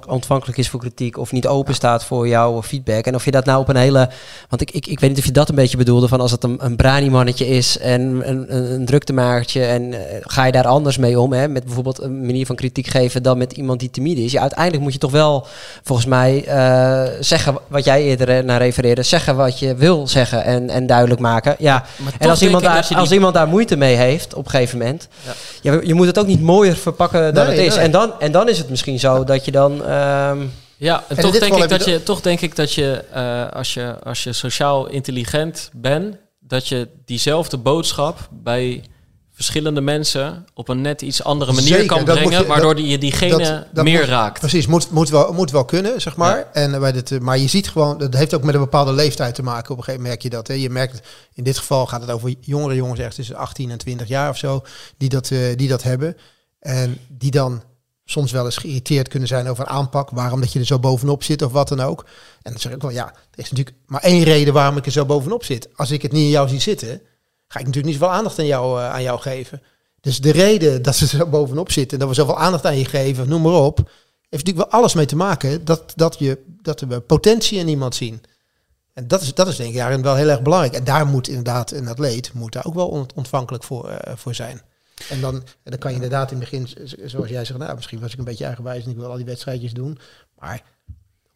ontvankelijk 0.08 0.58
is 0.58 0.70
voor 0.70 0.80
kritiek 0.80 1.18
of 1.18 1.32
niet 1.32 1.48
open 1.48 1.74
staat 1.76 2.04
voor 2.06 2.28
jouw 2.28 2.64
feedback. 2.64 3.06
En 3.06 3.16
of 3.16 3.26
je 3.26 3.32
dat 3.32 3.46
nou 3.46 3.60
op 3.60 3.68
een 3.70 3.76
hele. 3.76 4.10
Want 4.50 4.62
ik, 4.62 4.72
ik, 4.72 4.88
ik 4.88 5.00
weet 5.00 5.10
niet 5.10 5.20
of 5.20 5.26
je 5.26 5.32
dat 5.32 5.50
een 5.50 5.56
beetje 5.56 5.78
bedoelde. 5.78 6.08
Van 6.08 6.22
als 6.22 6.32
het 6.32 6.44
een, 6.44 6.58
een 6.66 6.76
brani-mannetje 6.76 7.48
is 7.48 7.78
en 7.78 8.02
een, 8.02 8.56
een, 8.56 8.74
een 8.74 8.86
druktemakertje. 8.86 9.64
En 9.66 9.94
eh, 9.94 10.18
ga 10.22 10.46
je 10.46 10.52
daar 10.52 10.68
anders 10.68 10.98
mee 10.98 11.20
om? 11.20 11.34
Hè? 11.34 11.48
Met 11.48 11.64
bijvoorbeeld 11.64 12.02
een 12.02 12.26
manier 12.26 12.46
van 12.46 12.56
kritiek 12.56 12.88
geven 12.88 13.24
dan 13.24 13.38
met 13.38 13.52
iemand 13.52 13.80
die 13.80 13.90
timide 13.90 14.24
is. 14.24 14.32
Ja, 14.32 14.42
uiteindelijk 14.42 14.84
moet 14.84 14.94
je 14.94 15.00
toch 15.00 15.12
wel, 15.12 15.48
volgens 15.84 16.08
mij, 16.08 16.46
eh, 16.46 17.04
zeggen 17.20 17.58
wat 17.68 17.86
jij 17.86 18.04
eerder 18.04 18.30
eh, 18.30 18.44
naar 18.44 18.60
refereerde. 18.62 19.04
Zeggen 19.04 19.36
wat 19.36 19.60
je 19.60 19.76
wil 19.76 20.08
zeggen 20.08 20.44
en, 20.44 20.70
en 20.70 20.86
duidelijk 20.88 21.22
maken. 21.22 21.56
Ja, 21.60 21.84
Maar 21.98 22.14
en 22.20 22.30
als 22.30 22.42
iemand, 22.42 22.64
daar, 22.64 22.86
die- 22.88 22.98
als 22.98 23.12
iemand 23.12 23.34
daar 23.34 23.48
moeite 23.48 23.76
mee 23.76 23.96
heeft 23.96 24.32
op 24.34 24.46
een 24.46 24.52
gegeven 24.52 24.78
moment, 24.78 25.08
ja. 25.62 25.80
je 25.84 25.94
moet 25.94 26.08
het 26.08 26.20
ook 26.20 26.28
niet 26.28 26.42
mooier 26.42 26.76
verpakken 26.76 27.34
dan 27.34 27.48
Nee, 27.48 27.56
het 27.58 27.66
is. 27.66 27.76
nee. 27.76 27.86
En, 27.86 27.92
dan, 27.92 28.20
en 28.20 28.32
dan 28.32 28.50
is 28.50 28.58
het 28.58 28.70
misschien 28.70 29.00
zo 29.00 29.24
dat 29.24 29.46
je 29.46 29.52
dan. 29.52 29.86
ehm, 29.86 30.42
Ja, 30.78 31.04
en 31.08 31.16
toch 31.16 31.40
denk, 31.40 31.56
ik 31.56 31.70
dat 31.70 31.86
je 31.86 31.92
je, 31.92 32.04
toch 32.04 32.22
denk 32.22 32.42
ik 32.42 32.56
dat 32.56 32.74
je, 32.74 33.04
eh, 33.12 33.50
als 33.52 33.74
je, 33.74 33.96
als 34.04 34.24
je 34.24 34.34
sociaal 34.34 34.88
intelligent 34.88 35.70
bent, 35.74 36.16
dat 36.40 36.68
je 36.68 36.88
diezelfde 37.06 37.58
boodschap 37.58 38.28
bij 38.32 38.84
verschillende 39.34 39.82
mensen 39.82 40.46
op 40.54 40.68
een 40.70 40.82
net 40.82 41.02
iets 41.02 41.24
andere 41.24 41.54
manier 41.54 41.68
Zeker, 41.68 41.88
kan 41.88 42.04
brengen, 42.04 42.40
je- 42.42 42.46
waardoor 42.48 42.76
dat- 42.76 42.90
je 42.90 42.98
diegene 42.98 43.38
dat- 43.38 43.66
dat 43.74 43.84
meer 43.84 44.00
moet- 44.00 44.08
raakt. 44.10 44.40
Precies, 44.40 44.68
moet, 44.68 44.90
moet, 44.92 45.10
wel, 45.10 45.34
moet 45.34 45.52
wel 45.52 45.66
kunnen, 45.66 46.02
zeg 46.02 46.16
maar. 46.16 46.48
En 46.54 46.80
bij 46.80 46.92
dit, 46.92 47.12
eh, 47.12 47.20
maar 47.20 47.38
je 47.38 47.48
ziet 47.48 47.70
gewoon, 47.70 47.98
dat 47.98 48.14
heeft 48.14 48.34
ook 48.34 48.44
met 48.44 48.54
een 48.54 48.60
bepaalde 48.62 48.94
leeftijd 48.94 49.36
te 49.36 49.44
maken. 49.44 49.72
Op 49.72 49.78
een 49.78 49.84
gegeven 49.84 50.02
moment 50.06 50.24
merk 50.24 50.34
je 50.34 50.38
dat. 50.38 50.48
Hè. 50.48 50.54
Je 50.54 50.70
merkt, 50.70 51.08
in 51.34 51.44
dit 51.44 51.58
geval 51.58 51.86
gaat 51.88 52.02
het 52.02 52.12
over 52.12 52.34
jongere 52.40 52.76
jongens, 52.76 53.00
echt 53.00 53.16
tussen 53.16 53.36
18 53.36 53.72
en 53.72 53.78
20 53.78 54.08
jaar 54.08 54.30
of 54.30 54.38
zo, 54.38 54.62
die 54.98 55.10
dat, 55.10 55.30
eh, 55.32 55.40
die 55.56 55.68
dat 55.68 55.84
hebben. 55.84 56.18
En 56.60 56.98
die 57.08 57.32
dan 57.32 57.64
soms 58.06 58.32
wel 58.32 58.46
eens 58.46 58.58
geïrriteerd 58.58 59.08
kunnen 59.08 59.28
zijn 59.28 59.48
over 59.48 59.64
een 59.64 59.70
aanpak. 59.72 60.10
Waarom 60.10 60.40
dat 60.42 60.54
je 60.54 60.60
er 60.60 60.66
zo 60.66 60.80
bovenop 60.80 61.24
zit 61.24 61.42
of 61.42 61.52
wat 61.52 61.68
dan 61.68 61.80
ook. 61.82 62.06
En 62.42 62.52
dan 62.52 62.60
zeg 62.62 62.72
ik 62.72 62.82
wel, 62.82 62.92
ja, 62.92 63.06
er 63.08 63.40
is 63.44 63.52
natuurlijk 63.52 63.78
maar 63.86 64.02
één 64.02 64.24
reden 64.24 64.54
waarom 64.54 64.78
ik 64.78 64.86
er 64.86 64.92
zo 64.92 65.06
bovenop 65.06 65.44
zit. 65.44 65.70
Als 65.76 65.92
ik 65.92 66.02
het 66.02 66.12
niet 66.12 66.24
in 66.24 66.30
jou 66.30 66.48
zie 66.50 66.60
zitten, 66.60 67.02
ga 67.54 67.60
ik 67.60 67.66
natuurlijk 67.66 67.94
niet 67.94 68.02
zoveel 68.02 68.16
aandacht 68.18 68.40
aan 68.40 68.46
jou, 68.46 68.80
eh, 68.80 68.90
aan 68.90 69.04
jou 69.04 69.20
geven. 69.20 69.62
Dus 70.02 70.22
de 70.22 70.32
reden 70.32 70.82
dat 70.82 70.96
ze 70.96 71.08
zo 71.08 71.26
bovenop 71.28 71.72
zitten, 71.72 72.00
dat 72.00 72.08
we 72.08 72.14
zoveel 72.14 72.38
aandacht 72.40 72.66
aan 72.66 72.78
je 72.78 72.86
geven, 72.86 73.30
noem 73.30 73.42
maar 73.42 73.54
op, 73.54 73.78
heeft 73.78 74.46
natuurlijk 74.46 74.72
wel 74.72 74.80
alles 74.80 74.94
mee 74.94 75.06
te 75.06 75.16
maken 75.16 75.66
dat, 75.66 75.94
dat, 75.96 76.16
je, 76.20 76.44
dat 76.62 76.80
we 76.80 77.00
potentie 77.00 77.58
in 77.58 77.68
iemand 77.68 77.96
zien. 77.96 78.22
En 78.94 79.08
dat 79.08 79.22
is, 79.22 79.34
dat 79.34 79.48
is 79.48 79.56
denk 79.56 79.70
ik 79.70 79.76
daarin 79.76 80.02
wel 80.02 80.16
heel 80.16 80.30
erg 80.30 80.42
belangrijk. 80.42 80.74
En 80.74 80.84
daar 80.84 81.06
moet 81.08 81.28
inderdaad 81.28 81.72
een 81.72 81.88
atleet 81.88 82.34
moet 82.34 82.54
daar 82.54 82.66
ook 82.66 82.74
wel 82.74 82.88
ont- 82.88 83.14
ontvankelijk 83.14 83.64
voor, 83.64 83.90
eh, 83.90 84.14
voor 84.16 84.36
zijn. 84.36 84.62
En 85.10 85.22
dan, 85.22 85.36
en 85.36 85.72
dan 85.72 85.78
kan 85.80 85.90
je 85.90 85.96
inderdaad 85.96 86.32
in 86.32 86.40
het 86.40 86.50
begin, 86.50 86.68
zoals 87.06 87.30
jij 87.30 87.46
zegt, 87.46 87.60
nou, 87.60 87.76
misschien 87.76 88.00
was 88.00 88.12
ik 88.12 88.18
een 88.18 88.24
beetje 88.26 88.46
eigenwijs 88.46 88.84
en 88.84 88.92
ik 88.92 88.98
wil 88.98 89.10
al 89.10 89.16
die 89.16 89.26
wedstrijdjes 89.26 89.74
doen. 89.74 90.00
Maar 90.40 90.64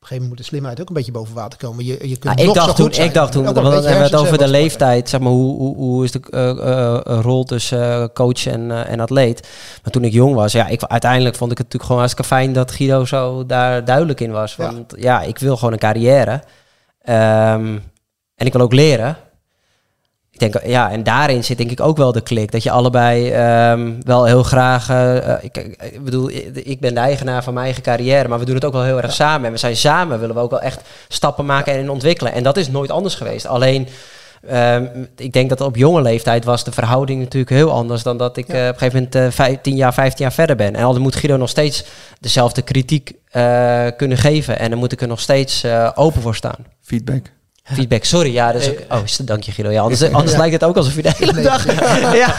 een 0.09 0.17
gegeven 0.17 0.29
moment 0.29 0.29
moet 0.29 0.37
de 0.37 0.43
slimheid 0.43 0.81
ook 0.81 0.87
een 0.87 0.93
beetje 0.93 1.11
boven 1.11 1.35
water 1.35 1.59
komen. 1.59 1.85
Je, 1.85 1.91
je 1.91 2.17
kunt 2.17 2.23
nou, 2.23 2.39
ik, 2.39 2.45
nog 2.45 2.55
zo 2.55 2.65
dacht 2.65 2.75
toen, 2.75 3.05
ik 3.05 3.13
dacht 3.13 3.31
toen, 3.31 3.43
want 3.43 3.55
beetje 3.55 3.71
hebben 3.71 3.97
we 3.97 4.03
het 4.03 4.15
over 4.15 4.37
de 4.37 4.47
leeftijd. 4.47 5.09
Zeg 5.09 5.19
maar, 5.19 5.31
hoe, 5.31 5.57
hoe, 5.57 5.75
hoe 5.75 6.03
is 6.03 6.11
de 6.11 6.19
eh, 6.29 6.49
eh, 6.49 6.95
eh, 6.95 7.19
rol 7.21 7.43
tussen 7.43 8.13
coach 8.13 8.47
en, 8.47 8.87
en 8.87 8.99
atleet? 8.99 9.47
Maar 9.83 9.91
toen 9.91 10.03
ik 10.03 10.13
jong 10.13 10.35
was, 10.35 10.51
ja, 10.51 10.67
ik, 10.67 10.83
uiteindelijk 10.83 11.35
vond 11.35 11.51
ik 11.51 11.57
het 11.57 11.65
natuurlijk 11.65 11.83
gewoon 11.83 11.99
hartstikke 11.99 12.35
fijn 12.35 12.53
dat 12.53 12.71
Guido 12.71 13.05
zo 13.05 13.45
daar 13.45 13.85
duidelijk 13.85 14.19
in 14.19 14.31
was. 14.31 14.55
Want 14.55 14.93
ja, 14.97 15.21
ik 15.21 15.39
wil 15.39 15.57
gewoon 15.57 15.73
een 15.73 15.79
carrière. 15.79 16.43
Ehm, 17.01 17.77
en 18.35 18.45
ik 18.45 18.53
wil 18.53 18.61
ook 18.61 18.73
leren. 18.73 19.17
Ik 20.39 20.51
denk, 20.51 20.65
ja, 20.65 20.91
en 20.91 21.03
daarin 21.03 21.43
zit 21.43 21.57
denk 21.57 21.71
ik 21.71 21.79
ook 21.81 21.97
wel 21.97 22.11
de 22.11 22.21
klik. 22.21 22.51
Dat 22.51 22.63
je 22.63 22.71
allebei 22.71 23.29
ehm, 23.31 23.91
wel 24.01 24.25
heel 24.25 24.43
graag... 24.43 24.89
eh, 24.89 25.17
eh, 25.33 25.43
ik, 25.43 25.57
ik 25.91 26.03
bedoel, 26.03 26.29
ik 26.53 26.79
ben 26.79 26.93
de 26.93 26.99
eigenaar 26.99 27.43
van 27.43 27.53
mijn 27.53 27.65
eigen 27.65 27.83
carrière, 27.83 28.27
maar 28.27 28.39
we 28.39 28.45
doen 28.45 28.55
het 28.55 28.65
ook 28.65 28.73
wel 28.73 28.83
heel 28.83 29.01
erg 29.01 29.13
samen. 29.13 29.45
En 29.45 29.51
we 29.51 29.57
zijn 29.57 29.75
samen, 29.75 30.19
willen 30.19 30.35
we 30.35 30.41
ook 30.41 30.49
wel 30.49 30.61
echt 30.61 30.81
stappen 31.07 31.45
maken 31.45 31.73
en 31.73 31.89
ontwikkelen. 31.89 32.33
En 32.33 32.43
dat 32.43 32.57
is 32.57 32.69
nooit 32.69 32.91
anders 32.91 33.15
geweest. 33.15 33.45
Alleen, 33.47 33.88
ehm, 34.47 34.85
ik 35.15 35.33
denk 35.33 35.49
dat 35.49 35.61
op 35.61 35.75
jonge 35.75 36.01
leeftijd 36.01 36.45
was 36.45 36.63
de 36.63 36.71
verhouding 36.71 37.19
natuurlijk 37.19 37.51
heel 37.51 37.71
anders 37.71 38.03
dan 38.03 38.17
dat 38.17 38.38
ik 38.38 38.47
Ja. 38.47 38.53
eh, 38.53 38.61
op 38.67 38.73
een 38.73 38.79
gegeven 38.79 39.09
moment 39.13 39.33
vijf- 39.35 39.61
10 39.61 39.75
jaar, 39.75 39.93
15 39.93 40.25
jaar 40.25 40.33
verder 40.33 40.55
ben. 40.55 40.75
En 40.75 40.83
al 40.83 40.93
dan 40.93 41.01
moet 41.01 41.15
Guido 41.15 41.38
nog 41.38 41.49
steeds 41.49 41.83
dezelfde 42.19 42.61
kritiek 42.61 43.11
kunnen 43.97 44.17
geven. 44.17 44.59
En 44.59 44.69
dan 44.69 44.79
moet 44.79 44.91
ik 44.91 45.01
er 45.01 45.07
nog 45.07 45.19
steeds 45.19 45.65
open 45.95 46.21
voor 46.21 46.35
staan. 46.35 46.65
Feedback. 46.81 47.35
Feedback, 47.74 48.03
sorry. 48.03 48.34
Ja, 48.34 48.51
dus 48.51 48.70
ook, 48.70 48.78
oh, 48.89 48.99
is- 49.03 49.18
dank 49.18 49.43
je 49.43 49.51
Guido. 49.51 49.72
Ja, 49.72 49.82
anders 49.82 50.01
anders 50.11 50.32
Ja. 50.32 50.38
lijkt 50.38 50.53
het 50.53 50.63
ook 50.63 50.78
alsof 50.78 50.95
je 50.95 51.01
de 51.01 51.11
hele 51.18 51.32
Nee, 51.34 51.43
dag... 51.43 51.65
Ja, 52.15 52.30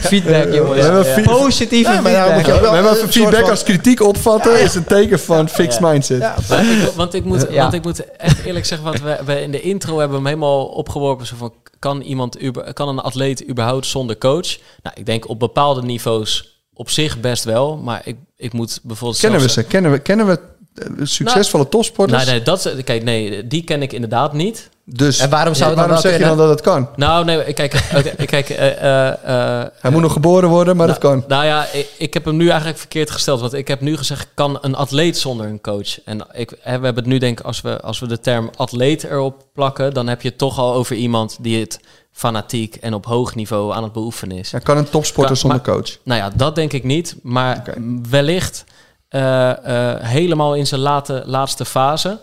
feedback, 0.00 0.52
jongens. 0.54 0.76
We 0.76 0.82
hebben 0.82 1.06
Ja. 1.22 1.22
Positieve 1.22 1.92
Ja, 1.92 2.00
maar 2.00 2.12
daarom 2.12 2.34
moet 2.34 2.46
je 2.46 2.52
feedback. 2.52 2.70
wel 2.72 2.82
we 2.82 2.88
hebben 2.88 3.12
feedback 3.12 3.40
van- 3.40 3.50
als 3.50 3.62
kritiek 3.62 4.02
opvatten, 4.02 4.60
is 4.60 4.74
een 4.74 4.84
teken 4.84 5.20
van 5.20 5.48
fixed 5.48 5.80
mindset. 5.80 6.20
Ja, 6.20 6.34
Want 6.48 6.62
ik, 6.68 6.90
want, 6.94 7.14
ik 7.14 7.24
moet, 7.24 7.46
Ja. 7.50 7.62
want 7.62 7.72
ik 7.74 7.82
moet 7.82 8.16
echt 8.16 8.44
eerlijk 8.44 8.64
zeggen, 8.66 8.86
want 8.86 9.02
we, 9.02 9.18
we 9.24 9.40
in 9.42 9.50
de 9.50 9.60
intro 9.60 9.98
hebben 9.98 10.16
hem 10.16 10.26
helemaal 10.26 10.64
opgeworpen. 10.66 11.26
Zo 11.26 11.36
van, 11.36 11.52
kan, 11.78 12.00
iemand, 12.00 12.42
uber- 12.42 12.72
kan 12.72 12.88
een 12.88 13.00
atleet 13.00 13.48
überhaupt 13.48 13.86
zonder 13.86 14.18
coach? 14.18 14.56
Nou, 14.82 14.96
ik 14.98 15.06
denk 15.06 15.28
op 15.28 15.38
bepaalde 15.38 15.82
niveaus 15.82 16.60
op 16.74 16.90
zich 16.90 17.20
best 17.20 17.44
wel. 17.44 17.76
Maar 17.76 18.00
ik, 18.04 18.16
ik 18.36 18.52
moet 18.52 18.80
bijvoorbeeld 18.82 19.20
Kennen 19.20 19.40
we 19.40 19.48
ze? 19.50 19.62
Kennen 19.62 19.90
we, 19.90 19.98
kennen 19.98 20.26
we 20.26 20.38
eh, 20.78 20.88
succesvolle 21.02 21.68
topsporters? 21.68 22.24
Nee, 22.24 22.34
nee, 22.34 22.42
dat, 22.42 22.74
kijk, 22.84 23.02
nee, 23.02 23.46
die 23.46 23.64
ken 23.64 23.82
ik 23.82 23.92
inderdaad 23.92 24.32
niet. 24.32 24.68
Dus 24.88 25.18
En 25.18 25.30
waarom 25.30 25.54
zou 25.54 25.74
waarom 25.74 25.96
zeg 25.96 26.18
je 26.18 26.24
dan 26.24 26.36
dat 26.36 26.48
het 26.48 26.60
kan? 26.60 26.88
Nou, 26.96 27.24
nee, 27.24 27.52
kijk, 27.52 27.82
kijk 28.26 28.48
eh, 28.50 29.08
eh, 29.60 29.66
Hij 29.80 29.90
moet 29.90 30.02
nog 30.02 30.12
geboren 30.12 30.48
worden, 30.48 30.76
maar 30.76 30.86
dat 30.86 30.98
kan. 30.98 31.24
Nou 31.28 31.44
ja, 31.44 31.66
ik, 31.72 31.88
ik 31.98 32.14
heb 32.14 32.24
hem 32.24 32.36
nu 32.36 32.48
eigenlijk 32.48 32.78
verkeerd 32.78 33.10
gesteld. 33.10 33.40
Want 33.40 33.52
ik 33.52 33.68
heb 33.68 33.80
nu 33.80 33.96
gezegd, 33.96 34.28
kan 34.34 34.58
een 34.60 34.74
atleet 34.74 35.18
zonder 35.18 35.46
een 35.46 35.60
coach? 35.60 36.04
En 36.04 36.26
ik, 36.32 36.50
we 36.50 36.56
hebben 36.62 36.94
het 36.94 37.06
nu 37.06 37.18
denk 37.18 37.38
ik, 37.38 37.46
als 37.46 37.60
we, 37.60 37.80
als 37.80 37.98
we 37.98 38.06
de 38.06 38.20
term 38.20 38.50
atleet 38.56 39.04
erop 39.04 39.44
plakken... 39.54 39.94
dan 39.94 40.06
heb 40.08 40.22
je 40.22 40.28
het 40.28 40.38
toch 40.38 40.58
al 40.58 40.74
over 40.74 40.96
iemand 40.96 41.36
die 41.40 41.60
het 41.60 41.80
fanatiek 42.12 42.74
en 42.74 42.94
op 42.94 43.06
hoog 43.06 43.34
niveau 43.34 43.74
aan 43.74 43.82
het 43.82 43.92
beoefenen 43.92 44.36
is. 44.38 44.50
Hij 44.52 44.60
kan 44.60 44.76
een 44.76 44.90
topsporter 44.90 45.26
Kan- 45.32 45.36
zonder 45.40 45.60
maar- 45.64 45.74
coach. 45.74 45.96
Nou 46.02 46.20
ja, 46.20 46.30
dat 46.36 46.54
denk 46.54 46.72
ik 46.72 46.84
niet. 46.84 47.16
Maar 47.22 47.74
wellicht 48.10 48.64
helemaal 50.02 50.54
in 50.54 50.66
zijn 50.66 50.80
late, 50.80 51.22
laatste 51.26 51.64
fase... 51.64 52.18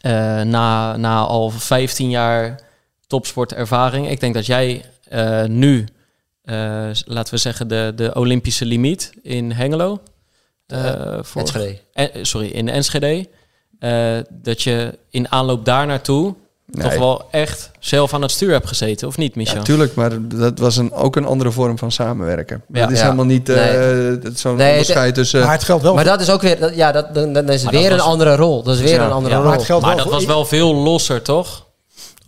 eh, 0.00 0.40
na, 0.42 0.96
na 0.96 1.18
al 1.20 1.50
15 1.50 2.10
jaar 2.10 2.60
topsportervaring. 3.06 4.10
Ik 4.10 4.20
denk 4.20 4.34
dat 4.34 4.46
jij 4.46 4.84
eh, 5.08 5.44
nu, 5.44 5.88
eh, 6.42 6.88
laten 7.04 7.34
we 7.34 7.40
zeggen, 7.40 7.68
de, 7.68 7.92
de 7.96 8.14
Olympische 8.14 8.64
limiet 8.64 9.12
in 9.22 9.52
Hengelo. 9.52 10.00
eh, 10.66 11.18
voor- 11.22 11.40
Enschede. 11.40 11.78
en, 11.92 12.26
sorry, 12.26 12.48
in 12.48 12.68
Enschede. 12.68 13.28
eh, 13.78 14.18
dat 14.30 14.62
je 14.62 14.98
in 15.10 15.30
aanloop 15.30 15.64
daar 15.64 15.86
naartoe 15.86 16.34
Nee. 16.76 16.88
toch 16.88 16.98
wel 16.98 17.24
echt 17.30 17.70
zelf 17.78 18.14
aan 18.14 18.22
het 18.22 18.30
stuur 18.30 18.50
hebt 18.52 18.66
gezeten, 18.68 19.08
of 19.08 19.16
niet, 19.16 19.34
Michel? 19.36 19.56
Ja, 19.56 19.62
tuurlijk, 19.62 19.94
maar 19.94 20.10
dat 20.20 20.58
was 20.58 20.76
een, 20.76 20.92
ook 20.92 21.16
een 21.16 21.24
andere 21.26 21.50
vorm 21.50 21.78
van 21.78 21.92
samenwerken. 21.92 22.62
Ja. 22.72 22.80
dat 22.80 22.90
is 22.90 22.98
Ja. 22.98 23.04
helemaal 23.04 23.24
niet 23.24 23.48
eh, 23.48 23.56
Nee. 23.56 24.18
zo'n 24.34 24.56
Nee, 24.56 24.70
onderscheid 24.70 25.14
tussen... 25.14 25.40
maar 25.40 25.52
het 25.52 25.64
geldt 25.64 25.82
wel 25.82 25.94
Maar 25.94 26.04
dat 26.04 26.20
is 26.20 26.30
ook 26.30 26.42
weer, 26.42 26.58
dat- 26.60 26.74
ja, 26.74 26.92
dat, 26.92 27.14
dan, 27.14 27.32
dan 27.32 27.48
is 27.48 27.62
het 27.62 27.72
Maar 27.72 27.80
weer 27.80 27.90
een 27.90 27.96
was- 27.98 28.06
andere 28.06 28.36
rol. 28.36 28.62
Dat 28.62 28.74
is 28.74 28.80
weer 28.80 28.90
Ja. 28.94 29.04
een 29.04 29.10
andere 29.12 29.34
Ja, 29.34 29.40
rol. 29.40 29.48
maar 29.48 29.56
het 29.56 29.66
geldt 29.66 29.84
maar 29.84 29.94
wel 29.94 30.04
dat 30.04 30.12
voor 30.12 30.22
was 30.24 30.34
wel 30.34 30.44
veel 30.44 30.74
losser, 30.74 31.22
toch? 31.22 31.65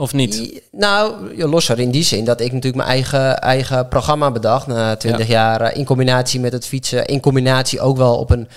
Of 0.01 0.13
niet? 0.13 0.63
Nou, 0.73 1.37
ja, 1.37 1.47
losser 1.47 1.79
in 1.79 1.91
die 1.91 2.03
zin 2.03 2.25
dat 2.25 2.41
ik 2.41 2.53
natuurlijk 2.53 2.77
mijn 2.77 2.89
eigen, 2.89 3.39
eigen 3.41 3.89
programma 3.89 4.31
bedacht 4.31 4.67
na 4.67 4.97
20 4.97 5.27
jaar. 5.27 5.61
eh, 5.61 5.77
in 5.79 5.85
combinatie 5.85 6.41
met 6.41 6.53
het 6.53 6.67
fietsen. 6.67 7.07
In 7.07 7.21
combinatie 7.21 7.81
ook 7.81 7.97
wel 7.97 8.17
op 8.17 8.31
een 8.31 8.49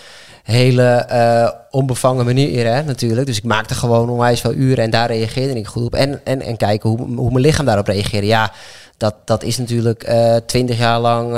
hele 0.43 0.83
eh, 0.87 1.49
onbevangen 1.69 2.25
manier, 2.25 2.73
hè, 2.73 2.83
natuurlijk. 2.83 3.27
Dus 3.27 3.37
ik 3.37 3.43
maakte 3.43 3.73
gewoon 3.73 4.09
onwijs 4.09 4.41
veel 4.41 4.53
uren 4.53 4.83
en 4.83 4.89
daar 4.89 5.07
reageerde 5.07 5.59
ik 5.59 5.67
goed 5.67 5.83
op. 5.85 5.95
En, 5.95 6.21
en, 6.23 6.41
en 6.41 6.57
kijken 6.57 6.89
hoe, 6.89 7.15
hoe 7.15 7.31
mijn 7.31 7.45
lichaam 7.45 7.65
daarop 7.65 7.87
reageerde. 7.87 8.27
Ja, 8.27 8.51
dat, 8.97 9.15
dat 9.25 9.43
is 9.43 9.57
natuurlijk 9.57 10.03
eh, 10.03 10.35
twintig 10.35 10.77
jaar 10.77 10.99
lang 10.99 11.35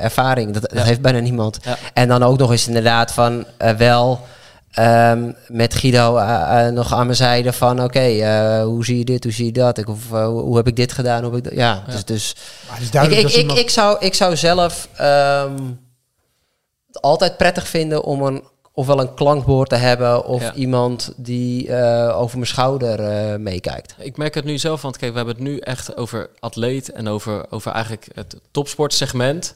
ervaring. 0.00 0.52
Dat, 0.52 0.62
dat 0.62 0.72
Ja. 0.72 0.82
heeft 0.84 1.00
bijna 1.00 1.18
niemand. 1.18 1.58
Ja. 1.62 1.76
En 1.94 2.08
dan 2.08 2.22
ook 2.22 2.38
nog 2.38 2.50
eens 2.50 2.66
inderdaad 2.66 3.12
van 3.12 3.44
wel 3.76 4.20
ehm, 4.76 5.32
met 5.48 5.74
Guido 5.74 6.16
eh, 6.16 6.66
eh, 6.66 6.72
nog 6.72 6.92
aan 6.92 7.04
mijn 7.04 7.16
zijde 7.16 7.52
van 7.52 7.82
oké, 7.82 7.98
eh, 8.00 8.62
hoe 8.62 8.84
zie 8.84 8.98
je 8.98 9.04
dit, 9.04 9.24
hoe 9.24 9.32
zie 9.32 9.44
je 9.44 9.52
dat? 9.52 9.78
Ik, 9.78 9.86
hoe, 10.10 10.56
heb 10.56 10.66
ik 10.66 10.76
dit 10.76 10.92
gedaan? 10.92 11.24
Hoe 11.24 11.34
heb 11.34 11.44
ik 11.44 11.50
dat? 11.50 11.58
Ja, 11.58 11.82
Ja. 11.86 11.92
dus, 11.92 12.04
dus 12.04 12.34
ik, 13.08 13.28
ik, 13.28 13.52
ik, 13.52 13.70
zou, 13.70 13.96
ik 14.00 14.14
zou 14.14 14.36
zelf 14.36 14.88
ehm, 14.96 15.62
het 16.86 17.02
altijd 17.02 17.36
prettig 17.36 17.68
vinden 17.68 18.04
om 18.04 18.22
een, 18.22 18.42
ofwel 18.72 19.00
een 19.00 19.14
klankbord 19.14 19.68
te 19.68 19.74
hebben 19.76 20.24
of 20.24 20.42
Ja. 20.42 20.54
iemand 20.54 21.12
die 21.16 21.74
over 22.12 22.36
mijn 22.36 22.50
schouder 22.50 23.00
meekijkt. 23.40 23.94
Ik 23.98 24.16
merk 24.16 24.34
het 24.34 24.44
nu 24.44 24.58
zelf, 24.58 24.82
want 24.82 24.96
kijk, 24.96 25.10
we 25.10 25.16
hebben 25.16 25.34
het 25.34 25.44
nu 25.44 25.58
echt 25.58 25.96
over 25.96 26.30
atleet 26.38 26.92
en 26.92 27.08
over, 27.08 27.46
over 27.50 27.72
eigenlijk 27.72 28.08
het 28.14 28.36
topsportsegment. 28.50 29.54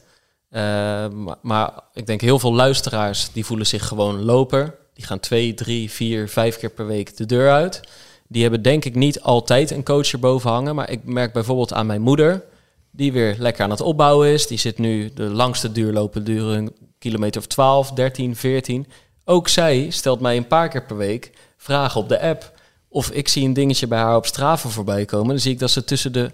Eh, 0.51 0.61
maar, 1.09 1.35
maar 1.41 1.71
ik 1.93 2.05
denk 2.05 2.21
heel 2.21 2.39
veel 2.39 2.53
luisteraars 2.53 3.31
die 3.33 3.45
voelen 3.45 3.67
zich 3.67 3.87
gewoon 3.87 4.21
loper. 4.21 4.75
Die 4.93 5.05
gaan 5.05 5.19
twee, 5.19 5.53
drie, 5.53 5.91
vier, 5.91 6.29
vijf 6.29 6.57
keer 6.57 6.69
per 6.69 6.87
week 6.87 7.17
de 7.17 7.25
deur 7.25 7.51
uit. 7.51 7.81
Die 8.27 8.41
hebben 8.41 8.61
denk 8.61 8.85
ik 8.85 8.95
niet 8.95 9.21
altijd 9.21 9.71
een 9.71 9.83
coach 9.83 10.11
erboven 10.11 10.49
hangen. 10.49 10.75
Maar 10.75 10.89
ik 10.89 11.03
merk 11.03 11.33
bijvoorbeeld 11.33 11.73
aan 11.73 11.85
mijn 11.85 12.01
moeder, 12.01 12.43
die 12.91 13.11
weer 13.11 13.35
lekker 13.39 13.63
aan 13.63 13.69
het 13.69 13.81
opbouwen 13.81 14.27
is. 14.27 14.47
Die 14.47 14.57
zit 14.57 14.77
nu 14.77 15.11
de 15.13 15.23
langste 15.23 15.71
duurlopen 15.71 16.23
duren 16.23 16.57
een 16.57 16.75
kilometer 16.99 17.41
of 17.41 17.47
12, 17.47 17.91
13, 17.91 18.35
14. 18.35 18.87
Ook 19.25 19.47
zij 19.47 19.89
stelt 19.89 20.19
mij 20.19 20.37
een 20.37 20.47
paar 20.47 20.69
keer 20.69 20.83
per 20.83 20.97
week 20.97 21.31
vragen 21.57 22.01
op 22.01 22.09
de 22.09 22.21
app. 22.21 22.59
Of 22.89 23.09
ik 23.09 23.27
zie 23.27 23.45
een 23.45 23.53
dingetje 23.53 23.87
bij 23.87 23.99
haar 23.99 24.15
op 24.15 24.25
Strava 24.25 24.69
voorbij 24.69 25.05
komen. 25.05 25.27
Dan 25.27 25.39
zie 25.39 25.51
ik 25.51 25.59
dat 25.59 25.71
ze 25.71 25.83
tussen 25.83 26.13
de 26.13 26.31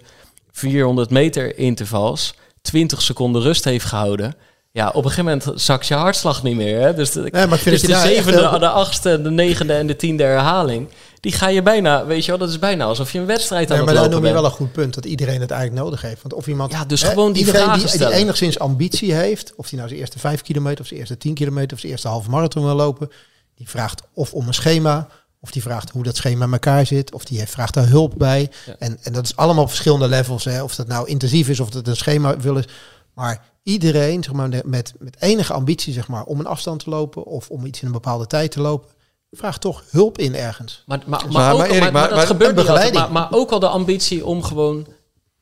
400 0.51 1.09
meter 1.09 1.57
intervals 1.57 2.35
20 2.61 3.01
seconden 3.01 3.41
rust 3.41 3.63
heeft 3.63 3.85
gehouden. 3.85 4.35
Ja, 4.71 4.87
op 4.87 4.95
een 5.05 5.11
gegeven 5.11 5.39
moment 5.39 5.61
zakt 5.61 5.87
je 5.87 5.93
hartslag 5.93 6.43
niet 6.43 6.55
meer. 6.55 6.81
Hè? 6.81 6.93
Dus 6.93 7.11
de, 7.11 7.29
maar 7.31 7.61
dus 7.63 7.81
de 7.81 7.87
daar 7.87 8.03
echt 8.03 8.13
zevende, 8.15 8.49
heel- 8.49 8.59
de 8.59 8.69
achtste, 8.69 9.21
de 9.21 9.29
negende 9.31 9.73
en 9.73 9.87
de 9.87 9.95
tiende 9.95 10.23
herhaling... 10.23 10.87
die 11.19 11.31
ga 11.31 11.47
je 11.47 11.61
bijna, 11.61 12.05
weet 12.05 12.25
je 12.25 12.31
wel, 12.31 12.39
dat 12.39 12.49
is 12.49 12.59
bijna 12.59 12.83
alsof 12.85 13.11
je 13.11 13.19
een 13.19 13.25
wedstrijd 13.25 13.63
aan 13.71 13.77
Nee, 13.77 13.77
het 13.77 13.85
maar 13.85 13.93
dan 13.93 14.03
lopen 14.03 14.17
noem 14.21 14.27
je 14.27 14.33
bent. 14.33 14.43
wel 14.43 14.51
een 14.51 14.67
goed 14.67 14.71
punt 14.81 14.93
dat 14.93 15.05
iedereen 15.05 15.41
het 15.41 15.51
eigenlijk 15.51 15.83
nodig 15.83 16.01
heeft. 16.01 16.21
Want 16.21 16.33
of 16.33 16.47
iemand, 16.47 16.71
Ja, 16.71 16.85
dus 16.85 17.01
hè, 17.01 17.09
gewoon 17.09 17.33
die 17.33 17.43
die, 17.43 17.53
die 17.73 17.87
stellen. 17.87 18.13
enigszins 18.17 18.59
ambitie 18.59 19.13
heeft, 19.13 19.53
of 19.55 19.67
die 19.67 19.77
nou 19.77 19.87
zijn 19.89 20.01
eerste 20.01 20.19
vijf 20.19 20.41
kilometer, 20.41 20.79
of 20.81 20.87
zijn 20.87 20.99
eerste 20.99 21.17
tien 21.17 21.33
kilometer, 21.33 21.73
of 21.73 21.79
zijn 21.79 21.91
eerste 21.91 22.07
halve 22.07 22.29
marathon 22.29 22.63
wil 22.63 22.75
lopen, 22.75 23.11
die 23.55 23.69
vraagt 23.69 24.01
of 24.13 24.33
om 24.33 24.47
een 24.47 24.53
schema, 24.53 25.07
of 25.39 25.51
die 25.51 25.61
vraagt 25.61 25.89
hoe 25.89 26.03
dat 26.03 26.15
schema 26.15 26.45
in 26.45 26.51
elkaar 26.51 26.85
zit, 26.85 27.13
of 27.13 27.25
die 27.25 27.45
vraagt 27.47 27.73
daar 27.73 27.87
hulp 27.87 28.13
bij. 28.17 28.49
Ja. 28.65 28.75
En, 28.79 28.97
en 29.03 29.13
dat 29.13 29.23
is 29.25 29.35
allemaal 29.35 29.63
op 29.63 29.69
verschillende 29.69 30.07
levels. 30.07 30.43
Hè. 30.45 30.63
Of 30.63 30.75
dat 30.75 30.87
nou 30.87 31.07
intensief 31.07 31.49
is, 31.49 31.59
of 31.59 31.69
dat 31.69 31.87
een 31.87 31.95
schema 31.95 32.37
wil 32.37 32.57
is. 32.57 32.65
Maar 33.13 33.43
iedereen 33.67 34.23
zeg 34.23 34.33
maar, 34.33 34.49
met, 34.65 34.93
met 34.99 35.15
enige 35.19 35.53
ambitie 35.53 35.93
zeg 35.93 36.07
maar, 36.07 36.23
om 36.23 36.39
een 36.39 36.45
afstand 36.45 36.83
te 36.83 36.89
lopen, 36.89 37.23
of 37.25 37.49
om 37.49 37.65
iets 37.65 37.79
in 37.81 37.87
een 37.87 37.93
bepaalde 37.93 38.27
tijd 38.27 38.51
te 38.51 38.61
lopen, 38.61 38.89
vraagt 39.31 39.61
toch 39.61 39.83
hulp 39.89 40.17
in 40.17 40.35
ergens. 40.35 40.83
Maar, 40.85 41.01
maar, 41.05 41.23
maar, 41.23 41.31
Maar- 41.31 41.51
ook, 41.53 41.57
maar 41.57 41.67
maar, 41.67 41.75
Erik, 41.77 41.81
maar 41.81 41.91
maar- 41.91 42.07
dat 42.09 42.17
maar- 42.17 42.27
gebeurt 42.27 42.49
en 42.51 42.57
niet 42.57 42.67
altijd. 42.69 42.91
begeleiding. 42.91 43.13
Maar, 43.13 43.29
maar 43.29 43.39
ook 43.39 43.51
al 43.51 43.59
de 43.59 43.67
ambitie 43.67 44.25
om 44.25 44.43
gewoon 44.43 44.87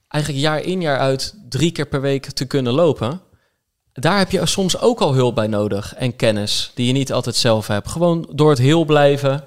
eigenlijk 0.08 0.44
jaar 0.44 0.62
in 0.62 0.82
jaar 0.82 1.00
uit 1.00 1.36
drie 1.50 1.72
keer 1.72 1.88
per 1.88 2.02
week 2.02 2.26
te 2.26 2.46
kunnen 2.46 2.74
lopen. 2.74 3.22
Daar 3.94 4.18
heb 4.18 4.32
je 4.32 4.46
soms 4.46 4.80
ook 4.80 5.00
al 5.02 5.14
hulp 5.14 5.36
bij 5.36 5.48
nodig 5.48 5.94
en 5.96 6.16
kennis 6.16 6.72
die 6.76 6.88
je 6.88 6.94
niet 6.94 7.14
altijd 7.14 7.36
zelf 7.36 7.68
hebt. 7.68 7.90
Gewoon 7.90 8.30
door 8.34 8.50
het 8.50 8.60
heel 8.60 8.86
blijven. 8.86 9.44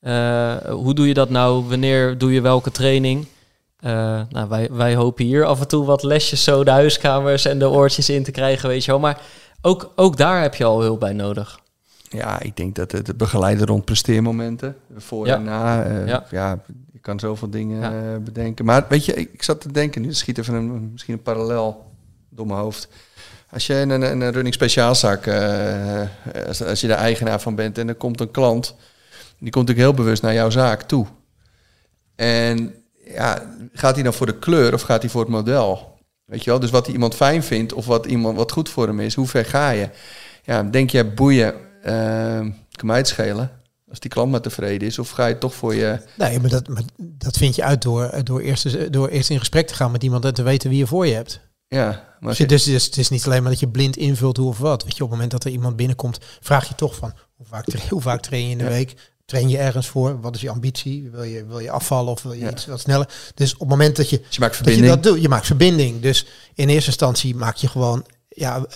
Eh, 0.00 0.56
hoe 0.56 0.94
doe 0.94 1.08
je 1.08 1.14
dat 1.14 1.30
nou? 1.30 1.64
Wanneer 1.68 2.18
doe 2.18 2.32
je 2.32 2.40
welke 2.40 2.70
training? 2.70 3.26
Eh, 3.76 4.20
nou, 4.30 4.48
wij, 4.48 4.68
wij 4.72 4.94
hopen 4.94 5.24
hier 5.24 5.44
af 5.44 5.60
en 5.60 5.68
toe 5.68 5.84
wat 5.84 6.02
lesjes 6.02 6.44
zo 6.44 6.64
de 6.64 6.70
huiskamers 6.70 7.44
en 7.44 7.58
de 7.58 7.68
oortjes 7.68 8.08
in 8.08 8.22
te 8.22 8.30
krijgen, 8.30 8.68
weet 8.68 8.84
je 8.84 8.90
wel. 8.90 9.00
Maar 9.00 9.20
ook, 9.60 9.92
ook 9.96 10.16
daar 10.16 10.42
heb 10.42 10.54
je 10.54 10.64
al 10.64 10.80
hulp 10.82 11.00
bij 11.00 11.12
nodig. 11.12 11.60
Ja, 12.08 12.40
ik 12.40 12.56
denk 12.56 12.74
dat 12.74 12.92
het 12.92 13.16
begeleiden 13.16 13.66
rond 13.66 13.84
presteermomenten, 13.84 14.76
voor 14.96 15.26
Ja. 15.26 15.34
en 15.34 15.42
na. 15.44 15.82
eh, 15.84 16.06
Ja. 16.06 16.26
ja. 16.30 16.58
je 16.92 16.98
kan 16.98 17.20
zoveel 17.20 17.50
dingen 17.50 17.80
Ja. 17.80 17.92
eh, 18.14 18.18
bedenken. 18.20 18.64
Maar 18.64 18.84
weet 18.88 19.04
je, 19.04 19.14
ik, 19.14 19.32
ik 19.32 19.42
zat 19.42 19.60
te 19.60 19.72
denken, 19.72 20.02
nu 20.02 20.12
schiet 20.12 20.38
even 20.38 20.54
een, 20.54 20.90
misschien 20.92 21.14
een 21.14 21.22
parallel 21.22 21.90
door 22.30 22.46
mijn 22.46 22.58
hoofd. 22.58 22.88
Als 23.50 23.66
je 23.66 23.74
een, 23.74 23.90
een, 23.90 24.30
running 24.32 24.54
speciaalzaak, 24.54 25.28
als, 26.46 26.62
als 26.64 26.80
je 26.80 26.86
de 26.86 26.92
eigenaar 26.92 27.40
van 27.40 27.54
bent 27.54 27.78
en 27.78 27.88
er 27.88 27.94
komt 27.94 28.20
een 28.20 28.30
klant, 28.30 28.74
die 29.38 29.50
komt 29.50 29.66
natuurlijk 29.68 29.78
heel 29.96 30.04
bewust 30.04 30.22
naar 30.22 30.34
jouw 30.34 30.50
zaak 30.50 30.82
toe. 30.82 31.06
En 32.14 32.74
ja, 33.06 33.56
gaat 33.72 33.94
hij 33.94 34.02
dan 34.04 34.12
voor 34.14 34.26
de 34.26 34.38
kleur 34.38 34.74
of 34.74 34.82
gaat 34.82 35.02
hij 35.02 35.10
voor 35.10 35.20
het 35.20 35.30
model? 35.30 35.94
Weet 36.24 36.44
je 36.44 36.50
wel, 36.50 36.60
dus 36.60 36.70
wat 36.70 36.88
iemand 36.88 37.14
fijn 37.14 37.42
vindt 37.42 37.72
of 37.72 37.86
wat 37.86 38.06
iemand 38.06 38.36
wat 38.36 38.52
goed 38.52 38.68
voor 38.68 38.86
hem 38.86 39.00
is, 39.00 39.14
hoe 39.14 39.26
ver 39.26 39.44
ga 39.44 39.70
je? 39.70 39.88
Ja, 40.42 40.62
denk 40.62 40.90
jij 40.90 41.14
boeien, 41.14 41.54
eh, 41.82 41.92
kan 42.70 42.86
mij 42.86 42.96
het 42.96 43.08
schelen 43.08 43.50
als 43.90 44.00
die 44.00 44.10
klant 44.10 44.30
maar 44.30 44.40
tevreden 44.40 44.88
is, 44.88 44.98
of 44.98 45.10
ga 45.10 45.26
je 45.26 45.38
toch 45.38 45.54
voor 45.54 45.74
je 45.74 46.00
Nee, 46.16 46.40
maar 46.40 46.50
dat, 46.50 46.68
maar 46.68 46.82
dat 46.96 47.36
vind 47.36 47.54
je 47.54 47.62
uit 47.64 47.82
door, 47.82 48.10
door, 48.24 48.40
eerst, 48.40 48.92
door 48.92 49.08
eerst 49.08 49.30
in 49.30 49.38
gesprek 49.38 49.66
te 49.66 49.74
gaan 49.74 49.90
met 49.90 50.02
iemand 50.02 50.24
en 50.24 50.34
te 50.34 50.42
weten 50.42 50.70
wie 50.70 50.78
je 50.78 50.86
voor 50.86 51.06
je 51.06 51.14
hebt. 51.14 51.40
ja, 51.68 52.16
maar 52.20 52.28
Dus, 52.30 52.38
je, 52.38 52.46
dus, 52.46 52.64
dus 52.64 52.84
het 52.84 52.96
is 52.96 53.08
niet 53.08 53.26
alleen 53.26 53.42
maar 53.42 53.50
dat 53.50 53.60
je 53.60 53.68
blind 53.68 53.96
invult 53.96 54.36
hoe 54.36 54.48
of 54.48 54.58
wat. 54.58 54.82
Weet 54.84 54.96
je, 54.96 55.02
op 55.02 55.10
het 55.10 55.18
moment 55.18 55.30
dat 55.30 55.44
er 55.44 55.50
iemand 55.50 55.76
binnenkomt, 55.76 56.18
vraag 56.40 56.68
je 56.68 56.74
toch 56.74 56.94
van 56.94 57.12
hoe 57.36 57.46
vaak, 57.46 57.66
hoe 57.90 58.00
vaak 58.00 58.20
train 58.22 58.44
je 58.44 58.50
in 58.50 58.58
de 58.58 58.64
Ja. 58.64 58.70
week? 58.70 58.94
Train 59.26 59.48
je 59.48 59.58
ergens 59.58 59.86
voor? 59.88 60.20
Wat 60.20 60.34
is 60.34 60.40
je 60.40 60.50
ambitie? 60.50 61.10
Wil 61.10 61.22
je, 61.22 61.46
wil 61.46 61.58
je 61.58 61.70
afvallen 61.70 62.12
of 62.12 62.22
wil 62.22 62.32
je 62.32 62.44
Ja. 62.44 62.50
iets 62.50 62.66
wat 62.66 62.80
sneller? 62.80 63.08
Dus 63.34 63.52
op 63.52 63.58
het 63.60 63.68
moment 63.68 63.96
dat 63.96 64.10
je, 64.10 64.18
dus 64.20 64.34
je 64.34 64.40
maakt 64.40 64.64
dat 64.64 64.74
je 64.74 64.82
dat 64.82 65.02
doet, 65.02 65.22
je 65.22 65.28
maakt 65.28 65.46
verbinding. 65.46 66.00
Dus 66.00 66.26
in 66.54 66.68
eerste 66.68 66.90
instantie 66.90 67.34
maak 67.34 67.56
je 67.56 67.68
gewoon, 67.68 68.04
ja, 68.28 68.66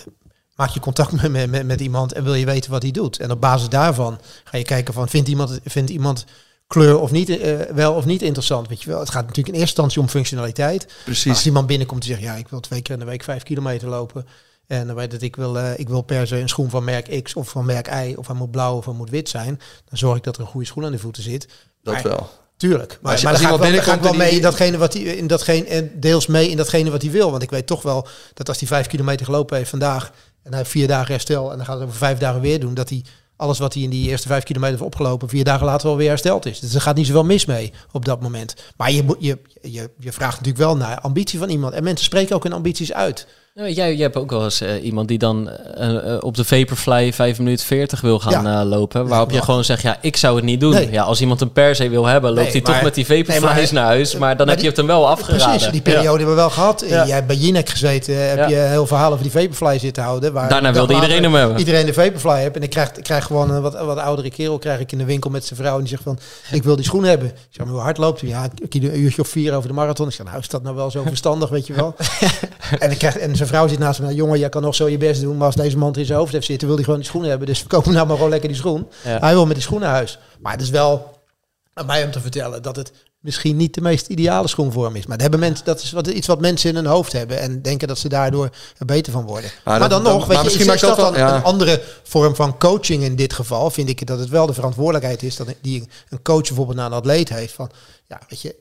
maak 0.54 0.70
je 0.70 0.80
contact 0.80 1.12
met, 1.12 1.50
met, 1.50 1.66
met, 1.66 1.80
iemand 1.80 2.12
en 2.12 2.24
wil 2.24 2.34
je 2.34 2.44
weten 2.44 2.70
wat 2.70 2.82
hij 2.82 2.90
doet. 2.90 3.18
En 3.18 3.30
op 3.30 3.40
basis 3.40 3.68
daarvan 3.68 4.20
ga 4.44 4.56
je 4.56 4.64
kijken 4.64 4.94
van, 4.94 5.08
vindt 5.08 5.28
iemand, 5.28 5.60
vindt 5.64 5.90
iemand 5.90 6.24
kleur 6.66 6.98
of 6.98 7.10
niet, 7.10 7.28
eh, 7.28 7.60
wel 7.60 7.94
of 7.94 8.04
niet 8.04 8.22
interessant? 8.22 8.68
Weet 8.68 8.82
je 8.82 8.88
wel, 8.88 8.98
het 8.98 9.10
gaat 9.10 9.26
natuurlijk 9.26 9.48
in 9.48 9.60
eerste 9.60 9.68
instantie 9.68 10.00
om 10.00 10.08
functionaliteit. 10.08 10.84
Maar 10.86 10.94
Als 11.06 11.22
Precies. 11.22 11.46
iemand 11.46 11.66
binnenkomt 11.66 12.02
en 12.02 12.08
zegt, 12.08 12.20
ja, 12.22 12.34
ik 12.34 12.48
wil 12.48 12.60
twee 12.60 12.82
keer 12.82 12.94
in 12.94 13.00
de 13.00 13.06
week 13.06 13.22
vijf 13.22 13.42
kilometer 13.42 13.88
lopen. 13.88 14.26
En 14.70 14.86
dan 14.86 14.96
weet 14.96 15.10
dat 15.10 15.22
ik 15.22 15.36
wil, 15.36 15.58
eh, 15.58 15.78
ik 15.78 15.88
wil 15.88 16.02
per 16.02 16.26
se 16.26 16.36
een 16.36 16.48
schoen 16.48 16.70
van 16.70 16.84
merk 16.84 17.22
X 17.22 17.34
of 17.34 17.48
van 17.48 17.64
merk 17.64 17.88
Y. 17.88 18.14
Of 18.16 18.26
hij 18.26 18.36
moet 18.36 18.50
blauw 18.50 18.76
of 18.76 18.84
hij 18.84 18.94
moet 18.94 19.10
wit 19.10 19.28
zijn. 19.28 19.60
Dan 19.88 19.98
zorg 19.98 20.16
ik 20.16 20.22
dat 20.22 20.34
er 20.36 20.40
een 20.40 20.46
goede 20.46 20.66
schoen 20.66 20.84
aan 20.84 20.92
de 20.92 20.98
voeten 20.98 21.22
zit. 21.22 21.48
Dat 21.82 21.94
maar- 21.94 22.02
wel. 22.02 22.28
Tuurlijk. 22.56 22.98
Maar, 23.02 23.12
Als 23.12 23.20
je- 23.20 23.26
maar 23.26 23.36
dan 23.36 23.42
ga 23.46 23.54
ik 23.54 23.60
wel, 23.60 23.70
dan 23.70 23.74
ga 23.74 23.78
ik 23.80 23.84
wel 23.86 23.94
binnenkomt 23.94 24.16
mee 24.16 24.36
in 24.36 24.42
datgene 24.42 24.78
wat 24.78 24.92
hij 24.92 25.02
in 25.02 25.26
datgene 25.26 25.64
en 25.66 25.90
deels 26.00 26.26
mee 26.26 26.48
in 26.48 26.56
datgene 26.56 26.90
wat 26.90 27.02
hij 27.02 27.10
wil. 27.10 27.30
Want 27.30 27.42
ik 27.42 27.50
weet 27.50 27.66
toch 27.66 27.82
wel 27.82 28.06
dat 28.34 28.48
als 28.48 28.58
hij 28.58 28.68
vijf 28.68 28.86
kilometer 28.86 29.26
gelopen 29.26 29.56
heeft 29.56 29.70
vandaag 29.70 30.12
en 30.42 30.48
hij 30.50 30.58
heeft 30.58 30.70
vier 30.70 30.86
dagen 30.88 31.12
herstel 31.12 31.50
en 31.50 31.56
dan 31.56 31.66
gaat 31.66 31.76
hij 31.76 31.86
over 31.86 31.98
vijf 31.98 32.18
dagen 32.18 32.40
weer 32.40 32.60
doen, 32.60 32.74
dat 32.74 32.88
hij 32.88 33.04
alles 33.36 33.58
wat 33.58 33.74
hij 33.74 33.82
in 33.82 33.90
die 33.90 34.08
eerste 34.08 34.28
vijf 34.28 34.42
kilometer 34.44 34.74
heeft 34.74 34.86
opgelopen, 34.86 35.28
vier 35.28 35.44
dagen 35.44 35.66
later 35.66 35.86
wel 35.86 35.96
weer 35.96 36.08
hersteld 36.08 36.46
is. 36.46 36.60
Dus 36.60 36.74
er 36.74 36.80
gaat 36.80 36.96
niet 36.96 37.06
zoveel 37.06 37.24
mis 37.24 37.44
mee 37.44 37.72
op 37.92 38.04
dat 38.04 38.20
moment. 38.20 38.54
Maar 38.76 38.92
je, 38.92 39.16
je, 39.18 39.38
je, 39.62 39.90
je 39.98 40.12
vraagt 40.12 40.36
natuurlijk 40.38 40.64
wel 40.64 40.76
naar 40.76 41.00
ambitie 41.00 41.38
van 41.38 41.48
iemand. 41.48 41.74
En 41.74 41.82
mensen 41.84 42.04
spreken 42.04 42.36
ook 42.36 42.42
hun 42.42 42.52
ambities 42.52 42.92
uit. 42.92 43.26
Jij, 43.68 43.72
jij 43.72 44.02
hebt 44.02 44.16
ook 44.16 44.30
wel 44.30 44.44
eens 44.44 44.60
eh, 44.60 44.84
iemand 44.84 45.08
die 45.08 45.18
dan 45.18 45.50
eh, 45.50 46.14
eh, 46.14 46.22
op 46.22 46.36
de 46.36 46.44
Vaporfly 46.44 47.12
5 47.12 47.38
minuten 47.38 47.66
40 47.66 48.00
wil 48.00 48.20
gaan 48.20 48.66
lopen. 48.66 49.06
Waarop 49.06 49.30
je 49.30 49.42
gewoon 49.42 49.64
zegt, 49.64 49.82
ja, 49.82 49.96
ik 50.00 50.16
zou 50.16 50.36
het 50.36 50.44
niet 50.44 50.60
doen. 50.60 50.72
Nee. 50.72 50.90
Ja, 50.90 51.02
als 51.02 51.20
iemand 51.20 51.40
een 51.40 51.52
per 51.52 51.76
se 51.76 51.88
wil 51.88 52.06
hebben, 52.06 52.32
loopt 52.32 52.52
hij 52.52 52.60
toch 52.60 52.82
met 52.82 52.94
die 52.94 53.06
Vaporflies 53.06 53.70
naar 53.70 53.84
huis. 53.84 54.16
Maar 54.16 54.36
dan 54.36 54.46
maar 54.46 54.54
heb 54.54 54.64
je 54.64 54.68
het 54.68 54.76
hem 54.76 54.86
wel 54.86 55.08
afgeraden. 55.08 55.48
Precies, 55.48 55.70
die 55.72 55.80
periode 55.80 56.06
hebben 56.06 56.26
we 56.26 56.34
wel 56.34 56.50
gehad. 56.50 56.84
Jij 56.88 57.08
hebt 57.08 57.26
bij 57.26 57.36
Jinek 57.36 57.68
gezeten, 57.68 58.28
heb 58.28 58.48
je 58.48 58.54
heel 58.54 58.86
verhaal 58.86 59.12
over 59.12 59.22
die 59.22 59.32
Vaporfly 59.32 59.78
zitten 59.78 60.02
houden. 60.02 60.32
Waar 60.32 60.48
Daarna 60.48 60.72
wilde 60.72 60.94
iedereen 60.94 61.22
later 61.22 61.30
hem 61.30 61.40
hebben. 61.40 61.58
Iedereen 61.58 61.86
de 61.86 61.92
Vaporfly 61.92 62.40
heeft. 62.40 62.56
En 62.56 62.62
ik 62.62 62.70
krijg, 62.70 62.92
ik 62.92 63.02
krijg 63.02 63.24
gewoon 63.24 63.50
een 63.50 63.62
wat, 63.62 63.80
wat 63.80 63.98
oudere 63.98 64.30
kerel 64.30 64.58
krijg 64.58 64.80
ik 64.80 64.92
in 64.92 64.98
de 64.98 65.04
winkel 65.04 65.30
met 65.30 65.44
zijn 65.44 65.60
vrouw. 65.60 65.74
En 65.74 65.80
die 65.80 65.88
zegt 65.88 66.02
van, 66.02 66.18
ik 66.50 66.62
wil 66.62 66.76
die 66.76 66.84
schoen 66.84 67.04
hebben. 67.04 67.28
Ik 67.28 67.34
zeg, 67.50 67.64
maar 67.64 67.74
hoe 67.74 67.82
hard 67.82 67.98
loopt 67.98 68.20
hij? 68.20 68.30
Ja, 68.30 68.48
ik 68.62 68.74
een 68.74 69.00
uurtje 69.00 69.22
of 69.22 69.28
vier 69.28 69.54
over 69.54 69.68
de 69.68 69.74
marathon. 69.74 70.06
Ik 70.06 70.14
zeg, 70.14 70.26
nou 70.26 70.38
is 70.38 70.48
dat 70.48 70.62
nou 70.62 70.76
wel 70.76 70.90
zo 70.90 71.02
verstandig, 71.06 71.48
weet 71.48 71.66
je 71.66 71.72
wel. 71.72 71.94
en, 72.78 72.90
ik 72.90 72.98
krijg, 72.98 73.16
en 73.16 73.36
zijn 73.36 73.48
vrouw 73.50 73.68
zit 73.68 73.78
naast 73.78 73.98
me, 73.98 74.04
nou, 74.04 74.16
jongen, 74.16 74.38
jij 74.38 74.48
kan 74.48 74.62
nog 74.62 74.74
zo 74.74 74.88
je 74.88 74.98
best 74.98 75.20
doen. 75.20 75.36
Maar 75.36 75.46
als 75.46 75.54
deze 75.54 75.78
man 75.78 75.94
in 75.94 76.04
zijn 76.04 76.18
hoofd 76.18 76.32
heeft 76.32 76.46
zitten, 76.46 76.66
wil 76.66 76.76
hij 76.76 76.84
gewoon 76.84 77.00
die 77.00 77.08
schoenen 77.08 77.30
hebben. 77.30 77.48
Dus 77.48 77.58
verkoop 77.58 77.84
hem 77.84 77.94
nou 77.94 78.06
maar 78.06 78.16
gewoon 78.16 78.30
lekker 78.30 78.48
die 78.48 78.58
schoen. 78.58 78.88
Ja. 79.04 79.18
Hij 79.18 79.32
wil 79.32 79.46
met 79.46 79.54
die 79.54 79.64
schoen 79.64 79.80
naar 79.80 79.90
huis. 79.90 80.18
Maar 80.40 80.52
het 80.52 80.60
is 80.62 80.70
wel 80.70 81.18
aan 81.74 81.86
mij 81.86 82.04
om 82.04 82.10
te 82.10 82.20
vertellen 82.20 82.62
dat 82.62 82.76
het 82.76 82.92
misschien 83.20 83.56
niet 83.56 83.74
de 83.74 83.80
meest 83.80 84.06
ideale 84.06 84.48
schoenvorm 84.48 84.96
is. 84.96 85.02
Maar 85.06 85.12
dat, 85.16 85.20
hebben 85.20 85.40
mensen, 85.40 85.64
dat 85.64 85.82
is 85.82 85.92
wat, 85.92 86.06
iets 86.06 86.26
wat 86.26 86.40
mensen 86.40 86.68
in 86.70 86.76
hun 86.76 86.86
hoofd 86.86 87.12
hebben 87.12 87.40
en 87.40 87.62
denken 87.62 87.88
dat 87.88 87.98
ze 87.98 88.08
daardoor 88.08 88.48
er 88.78 88.86
beter 88.86 89.12
van 89.12 89.24
worden. 89.26 89.50
Maar 89.64 89.88
dan 89.88 90.02
nog, 90.02 90.18
dan- 90.18 90.28
weet 90.28 90.36
je, 90.38 90.44
misschien 90.44 90.72
is, 90.74 90.80
dat 90.80 90.96
dan 90.96 91.14
ja. 91.14 91.36
een 91.36 91.42
andere 91.42 91.82
vorm 92.02 92.34
van 92.34 92.58
coaching 92.58 93.02
in 93.02 93.16
dit 93.16 93.32
geval? 93.32 93.70
Vind 93.70 93.88
ik 93.88 94.06
dat 94.06 94.18
het 94.18 94.28
wel 94.28 94.46
de 94.46 94.52
verantwoordelijkheid 94.54 95.22
is 95.22 95.36
dat 95.36 95.54
die 95.62 95.88
een 96.08 96.22
coach 96.22 96.46
bijvoorbeeld 96.46 96.76
naar 96.76 96.86
een 96.86 96.92
atleet 96.92 97.28
heeft 97.28 97.52
van, 97.54 97.70
ja, 98.08 98.20
weet 98.28 98.40
je, 98.40 98.56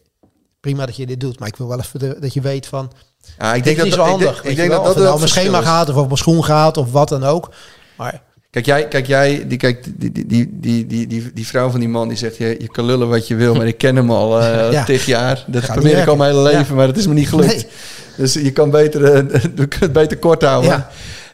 prima 0.60 0.86
dat 0.86 0.96
je 0.96 1.06
dit 1.06 1.20
doet, 1.20 1.40
maar 1.40 1.48
ik 1.48 1.56
wil 1.56 1.68
wel 1.68 1.80
even 1.80 2.00
de- 2.00 2.18
dat 2.20 2.34
je 2.34 2.42
weet 2.42 2.68
van, 2.68 2.92
Ja, 3.40 3.54
ik 3.54 3.64
denk 3.64 3.78
is 3.78 3.84
dat 3.84 3.86
niet 3.86 3.94
zo 3.94 4.02
ik 4.04 4.08
handig. 4.10 4.28
denk- 4.32 4.42
weet 4.44 4.52
Ik 4.52 4.58
denk 4.58 4.70
wel. 4.70 4.78
dat 4.78 4.88
of 4.88 4.94
dat 4.94 4.96
het 5.04 5.06
nou 5.06 5.20
wel 5.20 5.28
schema 5.28 5.60
is. 5.60 5.66
gaat 5.66 5.90
of 5.90 5.96
op 5.96 6.12
een 6.12 6.18
schoen 6.18 6.44
gaat 6.44 6.78
of 6.78 6.92
wat 6.92 7.10
dan 7.10 7.24
ook. 7.24 7.50
Maar 7.98 8.22
Kijk, 8.52 8.66
jij, 8.66 8.88
kijk, 8.88 9.08
jij 9.08 9.46
die, 9.48 9.58
kijk, 9.58 9.84
die, 10.00 10.12
die, 10.12 10.26
die, 10.28 10.50
die, 10.88 11.08
die, 11.08 11.32
die, 11.34 11.48
vrouw 11.48 11.70
van 11.70 11.80
die 11.80 11.90
man 11.90 12.08
die 12.08 12.18
zegt, 12.18 12.38
je, 12.38 12.46
je 12.60 12.68
kan 12.68 12.86
lullen 12.86 13.10
wat 13.10 13.28
je 13.28 13.36
wil, 13.36 13.56
maar 13.56 13.68
ik 13.68 13.78
ken 13.78 13.96
hem 13.96 14.12
al 14.12 14.42
Ja. 14.72 14.84
tig 14.84 15.06
jaar. 15.06 15.44
Dat 15.48 15.64
Gaat 15.64 15.76
probeer 15.76 15.98
ik 15.98 16.08
al 16.08 16.16
mijn 16.16 16.36
hele 16.36 16.44
leven, 16.52 16.76
maar 16.76 16.88
dat 16.88 16.98
is 16.98 17.08
me 17.08 17.14
niet 17.14 17.30
gelukt. 17.30 17.48
Nee. 17.54 17.68
Dus 18.18 18.34
je 18.34 18.52
kan 18.52 18.70
beter, 18.70 19.02
het 19.80 19.94
beter 19.94 20.18
kort 20.18 20.44
houden. 20.44 20.70
Ja. 20.70 20.90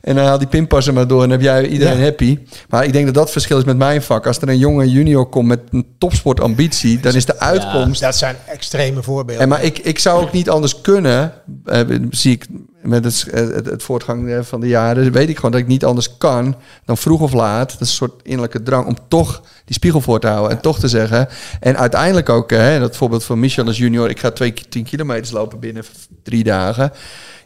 En 0.05 0.15
dan 0.15 0.25
haal 0.25 0.37
die 0.37 0.47
pinpas 0.47 0.87
er 0.87 0.93
maar 0.93 1.07
door 1.07 1.23
en 1.23 1.29
heb 1.29 1.41
jij 1.41 1.67
iedereen 1.67 1.97
Ja. 1.97 2.03
happy. 2.03 2.39
Maar 2.69 2.85
ik 2.85 2.93
denk 2.93 3.05
dat 3.05 3.13
dat 3.13 3.31
verschil 3.31 3.57
is 3.57 3.63
met 3.63 3.77
mijn 3.77 4.01
vak. 4.01 4.27
Als 4.27 4.37
er 4.37 4.49
een 4.49 4.57
jonge 4.57 4.89
junior 4.89 5.25
komt 5.29 5.47
met 5.47 5.59
een 5.71 5.85
topsportambitie, 5.97 6.99
dan 6.99 7.15
is 7.15 7.25
de 7.25 7.39
uitkomst 7.39 8.01
Dat 8.01 8.15
zijn 8.15 8.35
extreme 8.47 9.03
voorbeelden. 9.03 9.43
En 9.43 9.49
maar 9.49 9.63
ik, 9.63 9.77
ik 9.77 9.99
zou 9.99 10.21
ook 10.21 10.31
niet 10.31 10.49
anders 10.49 10.81
kunnen, 10.81 11.33
eh, 11.65 11.79
zie 12.09 12.31
ik 12.31 12.45
met 12.85 13.03
het, 13.03 13.25
het, 13.31 13.65
het 13.65 13.83
voortgang 13.83 14.29
eh, 14.29 14.39
van 14.41 14.59
de 14.59 14.67
jaren, 14.67 15.11
weet 15.11 15.29
ik 15.29 15.35
gewoon 15.35 15.51
dat 15.51 15.59
ik 15.59 15.67
niet 15.67 15.85
anders 15.85 16.17
kan 16.17 16.55
dan 16.85 16.97
vroeg 16.97 17.21
of 17.21 17.33
laat, 17.33 17.71
dat 17.71 17.81
is 17.81 17.87
een 17.89 17.95
soort 17.95 18.21
innerlijke 18.23 18.63
drang 18.63 18.85
om 18.87 18.95
toch 19.07 19.41
die 19.65 19.75
spiegel 19.75 20.01
voor 20.01 20.19
te 20.19 20.27
houden 20.27 20.51
en 20.51 20.61
toch 20.61 20.79
te 20.79 20.87
zeggen. 20.87 21.27
En 21.59 21.77
uiteindelijk 21.77 22.29
ook, 22.29 22.51
eh, 22.51 22.59
hè, 22.59 22.79
dat 22.79 22.95
voorbeeld 22.95 23.23
van 23.23 23.39
Michel 23.39 23.65
als 23.65 23.77
junior, 23.77 24.09
ik 24.09 24.19
ga 24.19 24.31
twee, 24.31 24.53
tien 24.69 24.83
kilometers 24.83 25.31
lopen 25.31 25.59
binnen 25.59 25.83
drie 26.23 26.43
dagen. 26.43 26.91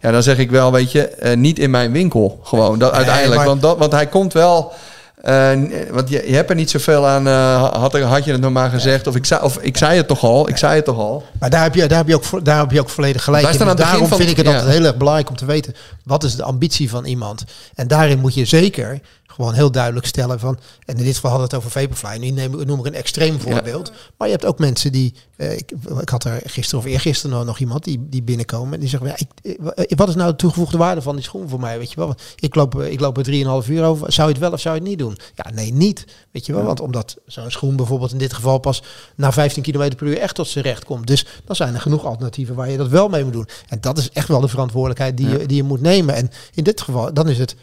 Ja, 0.01 0.11
dan 0.11 0.23
zeg 0.23 0.37
ik 0.37 0.51
wel, 0.51 0.71
weet 0.71 0.91
je, 0.91 1.07
eh, 1.07 1.37
niet 1.37 1.59
in 1.59 1.69
mijn 1.69 1.91
winkel 1.91 2.39
gewoon. 2.43 2.79
Dat, 2.79 2.91
uiteindelijk, 2.91 3.43
want, 3.43 3.61
dat, 3.61 3.77
want 3.77 3.91
hij 3.91 4.07
komt 4.07 4.33
wel... 4.33 4.73
eh, 5.21 5.51
want 5.91 6.09
je, 6.09 6.23
je 6.27 6.35
hebt 6.35 6.49
er 6.49 6.55
niet 6.55 6.69
zoveel 6.69 7.07
aan. 7.07 7.27
eh, 7.27 7.63
had, 7.73 7.99
had 7.99 8.25
je 8.25 8.31
het 8.31 8.41
nog 8.41 8.51
maar 8.51 8.69
gezegd? 8.69 9.07
Of 9.07 9.15
ik, 9.15 9.25
zei, 9.25 9.41
of 9.43 9.57
ik 9.57 9.77
zei 9.77 9.97
het 9.97 10.07
toch 10.07 10.23
al? 10.23 10.49
Ik 10.49 10.57
zei 10.57 10.75
het 10.75 10.85
toch 10.85 10.97
al? 10.97 11.23
Maar 11.39 11.49
daar 11.49 11.63
heb 11.63 11.75
je, 11.75 11.87
daar 11.87 11.97
heb 11.97 12.07
je, 12.07 12.15
ook, 12.15 12.45
daar 12.45 12.59
heb 12.59 12.71
je 12.71 12.79
ook 12.79 12.89
volledig 12.89 13.23
gelijk 13.23 13.43
in. 13.51 13.59
Dus 13.77 13.85
daarom 13.91 14.07
vind 14.25 14.29
ik 14.39 14.45
het- 14.45 14.55
altijd 14.55 14.77
heel 14.77 14.85
erg 14.85 14.97
belangrijk 14.97 15.29
om 15.29 15.35
te 15.35 15.45
weten... 15.45 15.75
wat 16.03 16.23
is 16.23 16.35
de 16.35 16.43
ambitie 16.43 16.89
van 16.89 17.05
iemand? 17.05 17.43
En 17.75 17.87
daarin 17.87 18.19
moet 18.19 18.33
je 18.33 18.45
zeker 18.45 18.99
gewoon 19.39 19.53
heel 19.53 19.71
duidelijk 19.71 20.05
stellen 20.05 20.39
van... 20.39 20.59
en 20.85 20.97
in 20.97 21.03
dit 21.03 21.15
geval 21.15 21.31
hadden 21.31 21.49
we 21.49 21.55
het 21.55 21.65
over 21.65 21.79
Vaporfly. 21.81 22.17
Nu 22.17 22.29
neem, 22.29 22.65
noem 22.65 22.79
ik 22.79 22.85
een 22.85 22.93
extreem 22.93 23.39
voorbeeld. 23.39 23.91
Maar 24.17 24.27
je 24.27 24.33
hebt 24.33 24.45
ook 24.45 24.59
mensen 24.59 24.91
die... 24.91 25.13
eh, 25.35 25.57
ik, 25.57 25.71
ik 26.01 26.09
had 26.09 26.23
er 26.23 26.41
gisteren 26.45 26.85
of 26.85 26.91
eergisteren 26.91 27.35
nog, 27.35 27.45
nog 27.45 27.59
iemand 27.59 27.83
die, 27.83 28.07
die 28.09 28.23
binnenkomen... 28.23 28.73
en 28.73 28.79
die 28.79 28.89
zeggen, 28.89 29.07
ja, 29.07 29.15
ik, 29.17 29.57
eh, 29.75 29.97
wat 29.97 30.09
is 30.09 30.15
nou 30.15 30.29
de 30.29 30.35
toegevoegde 30.35 30.77
waarde 30.77 31.01
van 31.01 31.15
die 31.15 31.23
schoen 31.23 31.49
voor 31.49 31.59
mij? 31.59 31.77
Weet 31.77 31.89
je 31.89 31.95
wel? 31.95 32.15
Ik 32.39 32.55
loop, 32.55 32.79
eh, 32.79 32.91
ik 32.91 32.99
loop 32.99 33.17
er 33.17 33.63
3,5 33.63 33.69
uur 33.69 33.83
over. 33.83 34.11
Zou 34.11 34.27
je 34.27 34.33
het 34.33 34.43
wel 34.43 34.51
of 34.51 34.59
zou 34.59 34.75
je 34.75 34.81
het 34.81 34.89
niet 34.89 34.99
doen? 34.99 35.17
Ja, 35.35 35.51
nee, 35.53 35.73
niet. 35.73 36.05
Weet 36.31 36.45
je 36.45 36.53
wel? 36.53 36.63
Want 36.63 36.79
omdat 36.79 37.17
zo'n 37.25 37.51
schoen 37.51 37.75
bijvoorbeeld 37.75 38.11
in 38.11 38.17
dit 38.17 38.33
geval 38.33 38.57
pas... 38.57 38.83
na 39.15 39.31
15 39.31 39.63
km 39.63 39.95
per 39.95 40.07
uur 40.07 40.17
echt 40.17 40.35
tot 40.35 40.47
zijn 40.47 40.63
recht 40.63 40.85
komt. 40.85 41.07
Dus 41.07 41.25
dan 41.45 41.55
zijn 41.55 41.73
er 41.73 41.81
genoeg 41.81 42.05
alternatieven 42.05 42.55
waar 42.55 42.69
je 42.69 42.77
dat 42.77 42.87
wel 42.87 43.09
mee 43.09 43.23
moet 43.23 43.33
doen. 43.33 43.47
En 43.67 43.81
dat 43.81 43.97
is 43.97 44.09
echt 44.09 44.27
wel 44.27 44.39
de 44.41 44.47
verantwoordelijkheid 44.47 45.17
die, 45.17 45.29
je, 45.29 45.45
die 45.45 45.57
je 45.57 45.63
moet 45.63 45.81
nemen. 45.81 46.15
En 46.15 46.29
in 46.53 46.63
dit 46.63 46.81
geval, 46.81 47.13
dan 47.13 47.29
is 47.29 47.37
het 47.37 47.55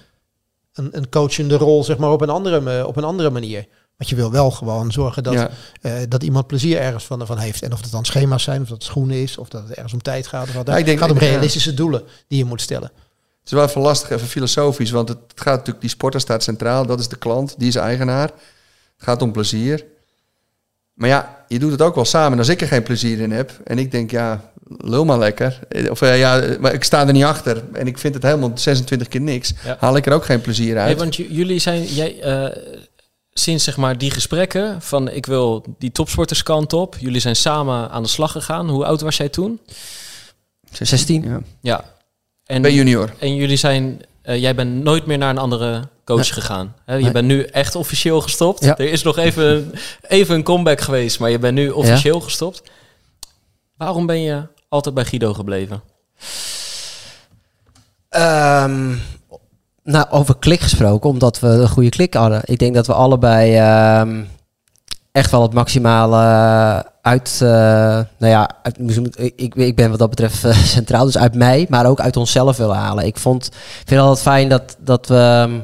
een, 0.77 0.89
een 0.97 1.09
coachende 1.09 1.57
rol, 1.57 1.85
zeg 1.85 1.97
maar, 1.99 2.11
op 2.11 2.21
een 2.21 2.31
andere, 2.31 2.87
op 2.87 2.97
een 2.97 3.05
andere 3.05 3.31
manier. 3.31 3.67
Want 3.97 4.11
je 4.11 4.17
wil 4.17 4.31
wel 4.31 4.51
gewoon 4.51 4.93
zorgen 4.93 5.23
dat, 5.23 5.33
Ja. 5.35 5.51
eh, 5.81 5.93
dat 6.09 6.23
iemand 6.23 6.47
plezier 6.47 6.79
ergens 6.81 7.05
van, 7.05 7.27
van 7.27 7.39
heeft. 7.39 7.63
En 7.63 7.73
of 7.73 7.81
het 7.81 7.91
dan 7.91 8.05
schema's 8.05 8.43
zijn, 8.43 8.63
of 8.63 8.69
dat 8.69 8.77
het 8.77 8.87
schoenen 8.87 9.17
is, 9.17 9.39
of 9.39 9.49
dat 9.49 9.63
het 9.63 9.73
ergens 9.73 9.93
om 9.93 10.03
tijd 10.03 10.27
gaat. 10.27 10.49
Of 10.49 10.55
wat. 10.55 10.67
Ja, 10.67 10.77
ik 10.77 10.85
denk- 10.85 10.99
het 11.01 11.09
gaat 11.09 11.17
om 11.19 11.23
ja. 11.25 11.31
realistische 11.31 11.75
doelen 11.75 12.03
die 12.29 12.39
je 12.39 12.45
moet 12.45 12.61
stellen. 12.61 12.91
Het 13.41 13.55
is 13.55 13.61
wel 13.61 13.65
even 13.65 13.81
lastig, 13.81 14.11
even 14.11 14.27
filosofisch, 14.27 14.91
want 14.91 15.09
het 15.09 15.19
gaat 15.35 15.55
natuurlijk, 15.57 15.81
die 15.81 15.91
sporter 15.91 16.21
staat 16.21 16.43
centraal, 16.43 16.87
dat 16.87 17.01
is 17.01 17.09
de 17.09 17.17
klant, 17.17 17.55
die 17.59 17.69
is 17.69 17.75
eigenaar. 17.77 18.29
Het 18.97 19.05
gaat 19.05 19.23
om 19.23 19.33
plezier. 19.33 19.85
Maar 20.97 21.09
ja, 21.09 21.45
je 21.49 21.59
doet 21.59 21.71
het 21.71 21.83
ook 21.83 21.95
wel 21.95 22.05
samen. 22.05 22.33
En 22.33 22.39
als 22.39 22.49
ik 22.49 22.61
er 22.61 22.67
geen 22.69 22.83
plezier 22.83 23.21
in 23.21 23.31
heb 23.31 23.61
en 23.65 23.79
ik 23.79 23.91
denk, 23.91 24.11
ja, 24.11 24.51
lul 24.79 25.05
maar 25.05 25.19
lekker. 25.19 25.59
Of 25.91 26.03
eh, 26.03 26.19
ja, 26.19 26.57
maar 26.61 26.73
ik 26.75 26.85
sta 26.85 27.07
er 27.07 27.13
niet 27.13 27.25
achter 27.25 27.63
en 27.73 27.87
ik 27.87 27.99
vind 27.99 28.15
het 28.15 28.23
helemaal 28.23 28.51
26 28.55 29.09
keer 29.09 29.21
niks, 29.21 29.53
Ja. 29.65 29.77
haal 29.81 29.97
ik 29.97 30.07
er 30.07 30.13
ook 30.13 30.25
geen 30.25 30.41
plezier 30.41 30.77
uit. 30.79 30.87
Nee, 30.87 30.97
want 30.97 31.17
jullie 31.17 31.59
zijn, 31.59 31.85
jij, 31.85 32.21
eh, 32.21 32.57
sinds 33.33 33.65
zeg 33.65 33.77
maar 33.77 33.99
die 33.99 34.11
gesprekken 34.11 34.83
van 34.83 35.11
ik 35.11 35.27
wil 35.27 35.65
die 35.79 35.93
topsporterskant 35.93 36.73
op. 36.73 36.97
Jullie 36.99 37.21
zijn 37.21 37.37
samen 37.37 37.91
aan 37.91 38.03
de 38.03 38.09
slag 38.09 38.33
gegaan. 38.33 38.69
Hoe 38.69 38.85
oud 38.85 39.01
was 39.01 39.17
jij 39.17 39.29
toen? 39.29 39.61
16. 40.73 41.23
Ja. 41.25 41.41
Ja. 41.61 41.85
En, 42.45 42.63
Ben 42.63 42.75
junior. 42.75 43.13
en 43.19 43.35
jullie 43.35 43.57
zijn, 43.57 44.01
eh, 44.27 44.41
jij 44.41 44.55
bent 44.55 44.83
nooit 44.83 45.07
meer 45.07 45.19
naar 45.19 45.31
een 45.31 45.39
andere 45.39 45.89
coach 46.05 46.17
Nee. 46.21 46.33
gegaan. 46.33 46.75
Hè? 46.85 46.95
Je 46.95 47.03
Nee. 47.03 47.13
bent 47.13 47.27
nu 47.27 47.43
echt 47.43 47.75
officieel 47.75 48.21
gestopt. 48.21 48.65
Ja. 48.65 48.79
Er 48.79 48.91
is 48.91 49.03
nog 49.03 49.17
even, 49.19 49.73
even 50.09 50.35
een 50.35 50.43
comeback 50.43 50.81
geweest, 50.81 51.21
maar 51.21 51.31
je 51.31 51.39
bent 51.39 51.55
nu 51.55 51.71
officieel 51.71 52.21
gestopt. 52.21 52.63
Waarom 53.77 54.07
ben 54.07 54.21
je 54.21 54.43
altijd 54.69 54.95
bij 54.95 55.05
Guido 55.05 55.35
gebleven? 55.35 55.83
Ehm, 58.09 58.95
nou, 59.83 60.07
over 60.11 60.37
klik 60.39 60.61
gesproken, 60.61 61.11
omdat 61.11 61.41
we 61.41 61.47
een 61.49 61.69
goede 61.69 61.89
klik 61.89 62.15
hadden. 62.15 62.41
Ik 62.45 62.59
denk 62.59 62.75
dat 62.75 62.87
we 62.87 62.93
allebei 62.95 63.57
ehm, 63.57 64.25
echt 65.17 65.31
wel 65.31 65.43
het 65.43 65.53
maximale 65.53 66.17
uit, 67.03 67.39
eh, 67.43 67.49
nou 68.19 68.33
ja, 68.33 68.51
uit, 68.63 68.79
ik, 69.37 69.55
ik, 69.55 69.77
ben 69.77 69.91
wat 69.91 69.99
dat 69.99 70.11
betreft 70.11 70.45
eh, 70.45 70.57
centraal, 70.77 71.05
dus 71.05 71.19
uit 71.19 71.35
mij, 71.35 71.67
maar 71.69 71.87
ook 71.87 72.01
uit 72.01 72.17
onszelf 72.17 72.57
willen 72.57 72.77
halen. 72.77 73.07
Ik 73.07 73.17
vond, 73.17 73.47
ik 73.47 73.53
vind 73.75 73.91
het 73.91 73.99
altijd 73.99 74.27
fijn 74.27 74.49
dat, 74.49 74.77
dat 74.79 75.07
we 75.07 75.15
ehm, 75.15 75.61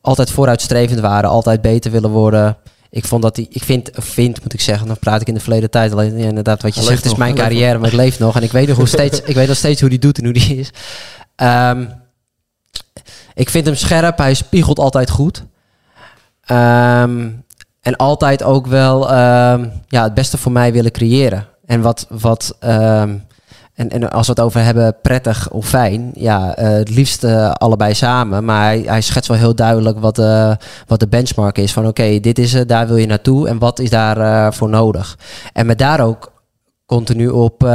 altijd 0.00 0.30
vooruitstrevend 0.30 1.00
waren, 1.00 1.30
altijd 1.30 1.60
beter 1.60 1.90
willen 1.90 2.10
worden. 2.10 2.56
Ik 2.90 3.04
vond 3.04 3.22
dat 3.22 3.34
die, 3.34 3.46
ik 3.50 3.62
vind, 3.62 3.90
vind 3.92 4.42
moet 4.42 4.52
ik 4.52 4.60
zeggen, 4.60 4.86
dan 4.86 4.98
praat 4.98 5.20
ik 5.20 5.28
in 5.28 5.34
de 5.34 5.40
verleden 5.40 5.70
tijd. 5.70 5.92
Alleen 5.92 6.18
ja, 6.18 6.28
inderdaad, 6.28 6.62
wat 6.62 6.74
je 6.74 6.80
Hij 6.80 6.88
zegt 6.88 7.04
is 7.04 7.10
nog, 7.10 7.18
mijn 7.18 7.34
carrière, 7.34 7.78
maar 7.78 7.88
ik 7.88 7.94
leef 7.94 8.18
nog 8.18 8.36
en 8.36 8.42
ik 8.42 8.52
weet 8.52 8.68
nog 8.68 8.76
hoe 8.76 8.86
steeds, 8.98 9.20
ik 9.20 9.34
weet 9.34 9.48
nog 9.48 9.56
steeds 9.56 9.80
hoe 9.80 9.90
die 9.90 9.98
doet 9.98 10.18
en 10.18 10.24
hoe 10.24 10.32
die 10.32 10.56
is. 10.56 10.70
Ehm, 11.36 11.84
ik 13.34 13.50
vind 13.50 13.66
hem 13.66 13.74
scherp, 13.74 14.18
hij 14.18 14.34
spiegelt 14.34 14.78
altijd 14.78 15.10
goed. 15.10 15.44
Ehm, 16.44 17.28
en 17.86 17.96
altijd 17.96 18.42
ook 18.42 18.66
wel 18.66 19.10
ehm, 19.10 19.68
ja, 19.88 20.02
het 20.02 20.14
beste 20.14 20.38
voor 20.38 20.52
mij 20.52 20.72
willen 20.72 20.90
creëren. 20.90 21.46
En 21.66 21.80
wat, 21.80 22.06
wat 22.08 22.56
ehm, 22.60 23.14
en, 23.74 23.88
en 23.88 24.10
als 24.10 24.26
we 24.26 24.32
het 24.32 24.40
over 24.40 24.62
hebben, 24.62 24.96
prettig 25.02 25.50
of 25.50 25.66
fijn, 25.66 26.10
ja, 26.14 26.54
eh, 26.54 26.68
het 26.68 26.90
liefst 26.90 27.24
eh, 27.24 27.50
allebei 27.50 27.94
samen. 27.94 28.44
Maar 28.44 28.72
hij, 28.72 29.00
schetst 29.00 29.28
wel 29.28 29.38
heel 29.38 29.54
duidelijk 29.54 29.98
wat, 29.98 30.18
eh, 30.18 30.52
wat 30.86 31.00
de 31.00 31.08
benchmark 31.08 31.58
is. 31.58 31.72
Van 31.72 31.86
oké, 31.86 32.20
dit 32.20 32.38
is 32.38 32.52
het, 32.52 32.68
daar 32.68 32.86
wil 32.86 32.96
je 32.96 33.06
naartoe 33.06 33.48
en 33.48 33.58
wat 33.58 33.78
is 33.78 33.90
daar 33.90 34.18
eh, 34.18 34.52
voor 34.52 34.68
nodig. 34.68 35.18
En 35.52 35.66
met 35.66 35.78
daar 35.78 36.00
ook 36.00 36.32
continu 36.86 37.28
op 37.28 37.68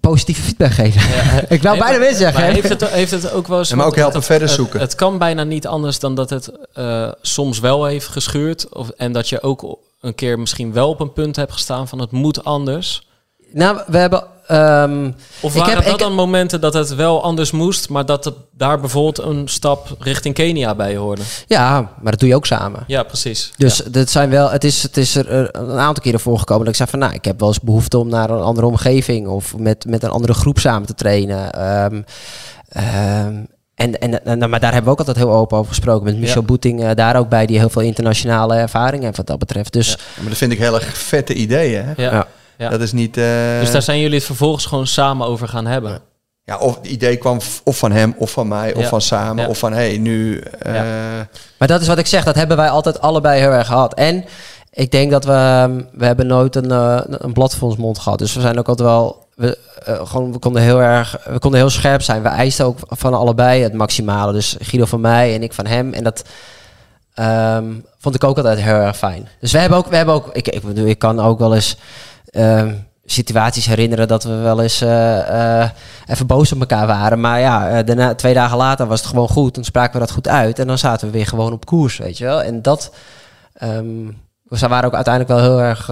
positieve 0.00 0.42
feedback 0.42 0.70
geven. 0.72 1.00
ik 1.56 1.62
wou 1.62 1.76
Nee, 1.76 1.86
bijna 1.86 1.98
weer 1.98 2.14
zeggen. 2.14 2.40
Maar 2.42 2.52
heeft 2.52 2.68
het, 2.68 2.88
heeft 2.90 3.10
het 3.10 3.30
ook 3.32 3.46
wel 3.46 3.58
eens... 3.58 3.68
Ja, 3.68 3.76
maar 3.76 3.86
ook 3.86 3.96
helpen 3.96 4.16
het- 4.16 4.24
verder 4.26 4.46
het- 4.48 4.56
zoeken. 4.56 4.80
Het, 4.80 4.94
kan 4.94 5.18
bijna 5.18 5.44
niet 5.44 5.66
anders 5.66 5.98
dan 5.98 6.14
dat 6.14 6.30
het 6.30 6.50
eh, 6.72 7.10
soms 7.22 7.58
wel 7.58 7.84
heeft 7.84 8.06
geschuurd. 8.06 8.68
Of, 8.74 8.88
en 8.88 9.12
dat 9.12 9.28
je 9.28 9.42
ook 9.42 9.78
een 10.00 10.14
keer 10.14 10.38
misschien 10.38 10.72
wel 10.72 10.88
op 10.88 11.00
een 11.00 11.12
punt 11.12 11.36
hebt 11.36 11.52
gestaan 11.52 11.88
van 11.88 11.98
het 12.00 12.10
moet 12.10 12.44
anders. 12.44 13.07
Nou, 13.52 13.78
we 13.86 13.98
hebben... 13.98 14.22
ehm, 14.46 15.10
Of 15.40 15.52
Ik 15.54 15.58
waren 15.60 15.74
heb- 15.74 15.84
dat 15.84 15.92
ik- 15.92 15.98
dan 15.98 16.14
momenten 16.14 16.60
dat 16.60 16.74
het 16.74 16.94
wel 16.94 17.22
anders 17.22 17.50
moest, 17.50 17.88
maar 17.88 18.06
dat 18.06 18.24
het 18.24 18.34
daar 18.52 18.80
bijvoorbeeld 18.80 19.18
een 19.26 19.48
stap 19.48 19.96
richting 19.98 20.34
Kenia 20.34 20.74
bij 20.74 20.96
hoorde? 20.96 21.22
ja, 21.46 21.80
maar 22.00 22.10
dat 22.10 22.20
doe 22.20 22.28
je 22.28 22.34
ook 22.34 22.46
samen. 22.46 22.84
Ja, 22.86 23.02
precies. 23.02 23.52
Dus 23.56 23.76
Ja. 23.76 23.84
dat 23.90 24.10
zijn 24.10 24.30
wel, 24.30 24.50
het 24.50 24.64
is, 24.64 24.82
het 24.82 24.96
is 24.96 25.14
er 25.14 25.56
een 25.56 25.78
aantal 25.78 26.02
keren 26.02 26.20
voorgekomen 26.20 26.60
dat 26.64 26.70
ik 26.72 26.76
zei 26.78 26.90
van 26.90 26.98
nou, 26.98 27.12
ik 27.12 27.24
heb 27.24 27.38
wel 27.40 27.48
eens 27.48 27.60
behoefte 27.60 27.98
om 27.98 28.08
naar 28.08 28.30
een 28.30 28.40
andere 28.42 28.66
omgeving 28.66 29.26
of 29.28 29.56
met, 29.56 29.84
met 29.88 30.02
een 30.02 30.10
andere 30.10 30.34
groep 30.34 30.58
samen 30.58 30.86
te 30.86 30.94
trainen. 30.94 31.52
Ehm, 31.52 32.02
ehm, 32.68 33.34
en, 33.74 33.98
en, 34.00 34.24
en, 34.24 34.50
maar 34.50 34.60
daar 34.60 34.72
hebben 34.72 34.84
we 34.84 34.90
ook 34.90 35.06
altijd 35.06 35.16
heel 35.16 35.32
open 35.34 35.56
over 35.58 35.68
gesproken. 35.68 36.04
Met 36.04 36.18
Michel 36.18 36.40
Ja. 36.40 36.46
Boeting 36.46 36.82
eh, 36.82 36.90
daar 36.94 37.16
ook 37.16 37.28
bij, 37.28 37.46
die 37.46 37.58
heel 37.58 37.68
veel 37.68 37.82
internationale 37.82 38.54
ervaring 38.54 39.02
heeft 39.02 39.16
wat 39.16 39.26
dat 39.26 39.38
betreft. 39.38 39.72
Dus 39.72 39.88
Ja, 39.90 39.96
maar 40.20 40.28
dat 40.28 40.38
vind 40.38 40.52
ik 40.52 40.58
heel 40.58 40.74
erg 40.74 40.96
vette 40.98 41.34
ideeën. 41.34 41.84
Hè? 41.84 41.92
Ja. 42.02 42.26
Ja. 42.58 42.68
Dat 42.68 42.80
is 42.80 42.92
niet... 42.92 43.16
eh, 43.16 43.24
Dus 43.60 43.70
daar 43.72 43.82
zijn 43.82 44.00
jullie 44.00 44.16
het 44.16 44.24
vervolgens 44.26 44.66
gewoon 44.66 44.86
samen 44.86 45.26
over 45.26 45.48
gaan 45.48 45.66
hebben. 45.66 46.00
ja, 46.44 46.58
of 46.58 46.74
het 46.76 46.86
idee 46.86 47.16
kwam 47.16 47.38
of 47.64 47.78
van 47.78 47.92
hem, 47.92 48.14
of 48.18 48.30
van 48.30 48.48
mij, 48.48 48.74
of 48.74 48.82
Ja. 48.82 48.88
van 48.88 49.00
samen, 49.00 49.42
Ja. 49.44 49.48
of 49.50 49.58
van 49.58 49.72
hey, 49.72 49.98
nu... 49.98 50.38
eh, 50.40 50.72
Maar 51.58 51.68
dat 51.68 51.80
is 51.80 51.86
wat 51.86 51.98
ik 51.98 52.06
zeg, 52.06 52.24
dat 52.24 52.34
hebben 52.34 52.56
wij 52.56 52.70
altijd 52.70 53.00
allebei 53.00 53.40
heel 53.40 53.50
erg 53.50 53.66
gehad. 53.66 53.94
En 53.94 54.24
ik 54.70 54.90
denk 54.90 55.10
dat 55.10 55.24
we, 55.24 55.32
ehm, 55.32 55.80
we 55.92 56.04
hebben 56.06 56.26
nooit 56.26 56.56
een, 56.56 56.70
eh, 56.70 57.00
een 57.06 57.32
blad 57.32 57.54
voor 57.54 57.68
ons 57.68 57.76
mond 57.78 57.98
gehad. 57.98 58.18
Dus 58.18 58.34
we 58.34 58.40
zijn 58.40 58.58
ook 58.58 58.68
altijd 58.68 58.88
wel, 58.88 59.26
we, 59.34 59.58
gewoon, 59.84 60.32
we 60.32 60.38
konden 60.38 60.62
heel 60.62 60.82
erg, 60.82 61.16
we 61.24 61.38
konden 61.38 61.60
heel 61.60 61.70
scherp 61.70 62.02
zijn. 62.02 62.22
We 62.22 62.28
eisten 62.28 62.64
ook 62.64 62.78
van 62.88 63.14
allebei 63.14 63.62
het 63.62 63.72
maximale. 63.72 64.32
Dus 64.32 64.56
Guido 64.60 64.84
van 64.86 65.00
mij 65.00 65.34
en 65.34 65.42
ik 65.42 65.52
van 65.52 65.66
hem. 65.66 65.92
En 65.92 66.04
dat 66.04 66.22
ehm, 67.14 67.64
vond 67.98 68.14
ik 68.14 68.24
ook 68.24 68.36
altijd 68.36 68.58
heel 68.60 68.74
erg 68.74 68.96
fijn. 68.96 69.28
Dus 69.40 69.52
we 69.52 69.58
hebben 69.58 69.78
ook, 69.78 69.86
we 69.86 69.96
hebben 69.96 70.14
ook 70.14 70.28
ik, 70.32 70.48
ik 70.48 70.62
bedoel, 70.62 70.86
ik 70.86 70.98
kan 70.98 71.20
ook 71.20 71.38
wel 71.38 71.54
eens 71.54 71.76
situaties 73.04 73.66
herinneren 73.66 74.08
dat 74.08 74.24
we 74.24 74.34
wel 74.36 74.62
eens 74.62 74.80
eh, 74.80 75.60
eh, 75.62 75.70
even 76.06 76.26
boos 76.26 76.52
op 76.52 76.60
elkaar 76.60 76.86
waren. 76.86 77.20
Maar 77.20 77.40
ja, 77.40 77.68
eh, 77.70 77.86
daarna, 77.86 78.14
twee 78.14 78.34
dagen 78.34 78.56
later 78.56 78.86
was 78.86 79.00
het 79.00 79.08
gewoon 79.08 79.28
goed. 79.28 79.54
Dan 79.54 79.64
spraken 79.64 79.92
we 79.92 79.98
dat 79.98 80.10
goed 80.10 80.28
uit. 80.28 80.58
En 80.58 80.66
dan 80.66 80.78
zaten 80.78 81.06
we 81.06 81.12
weer 81.12 81.26
gewoon 81.26 81.52
op 81.52 81.66
koers, 81.66 81.96
weet 81.98 82.18
je 82.18 82.24
wel. 82.24 82.42
En 82.42 82.62
dat... 82.62 82.90
ehm 83.54 83.86
we 84.42 84.68
waren 84.68 84.84
ook 84.84 84.94
uiteindelijk 84.94 85.34
wel 85.40 85.42
heel 85.50 85.60
erg 85.62 85.90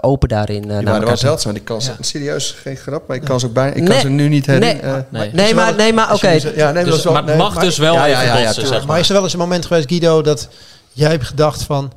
open 0.00 0.28
daarin. 0.28 0.62
eh, 0.62 0.62
die 0.62 0.70
waren 0.70 0.84
elkaar 0.86 1.00
wel 1.00 1.08
toe. 1.08 1.16
zeldzaam. 1.16 1.54
Ik 1.54 1.64
kan 1.64 1.82
ze, 1.82 1.90
Ja. 1.90 1.96
serieus, 2.00 2.50
geen 2.62 2.76
grap, 2.76 3.06
maar 3.08 3.16
ik 3.16 3.24
kan 3.24 3.40
ze 3.40 3.46
ook 3.46 3.52
bijna... 3.52 3.74
Ik 3.74 3.84
kan 3.84 4.00
ze 4.00 4.08
nu 4.08 4.28
niet 4.28 4.46
herinneren. 4.46 4.82
Nee. 5.10 5.20
eh, 5.20 5.20
Nee. 5.20 5.30
Nee, 5.32 5.54
maar, 5.54 5.74
nee, 5.74 5.92
maar 5.92 6.12
oké. 6.14 6.28
Ja, 6.30 6.40
nee, 6.42 6.54
maar 6.64 6.74
dat 6.74 6.84
Dus, 6.84 7.04
maar 7.04 7.14
het 7.16 7.24
nee, 7.26 7.36
mag 7.36 7.54
maar- 7.54 7.64
dus 7.64 7.78
wel 7.78 7.94
Ja, 7.94 8.04
ja, 8.04 8.22
ja, 8.22 8.36
ja, 8.36 8.52
Maar 8.70 8.86
maar. 8.86 8.98
is 8.98 9.08
er 9.08 9.14
wel 9.14 9.22
eens 9.22 9.32
een 9.32 9.38
moment 9.38 9.66
geweest, 9.66 9.88
Guido, 9.88 10.22
dat 10.22 10.48
jij 10.92 11.10
hebt 11.10 11.24
gedacht 11.26 11.62
van... 11.62 11.92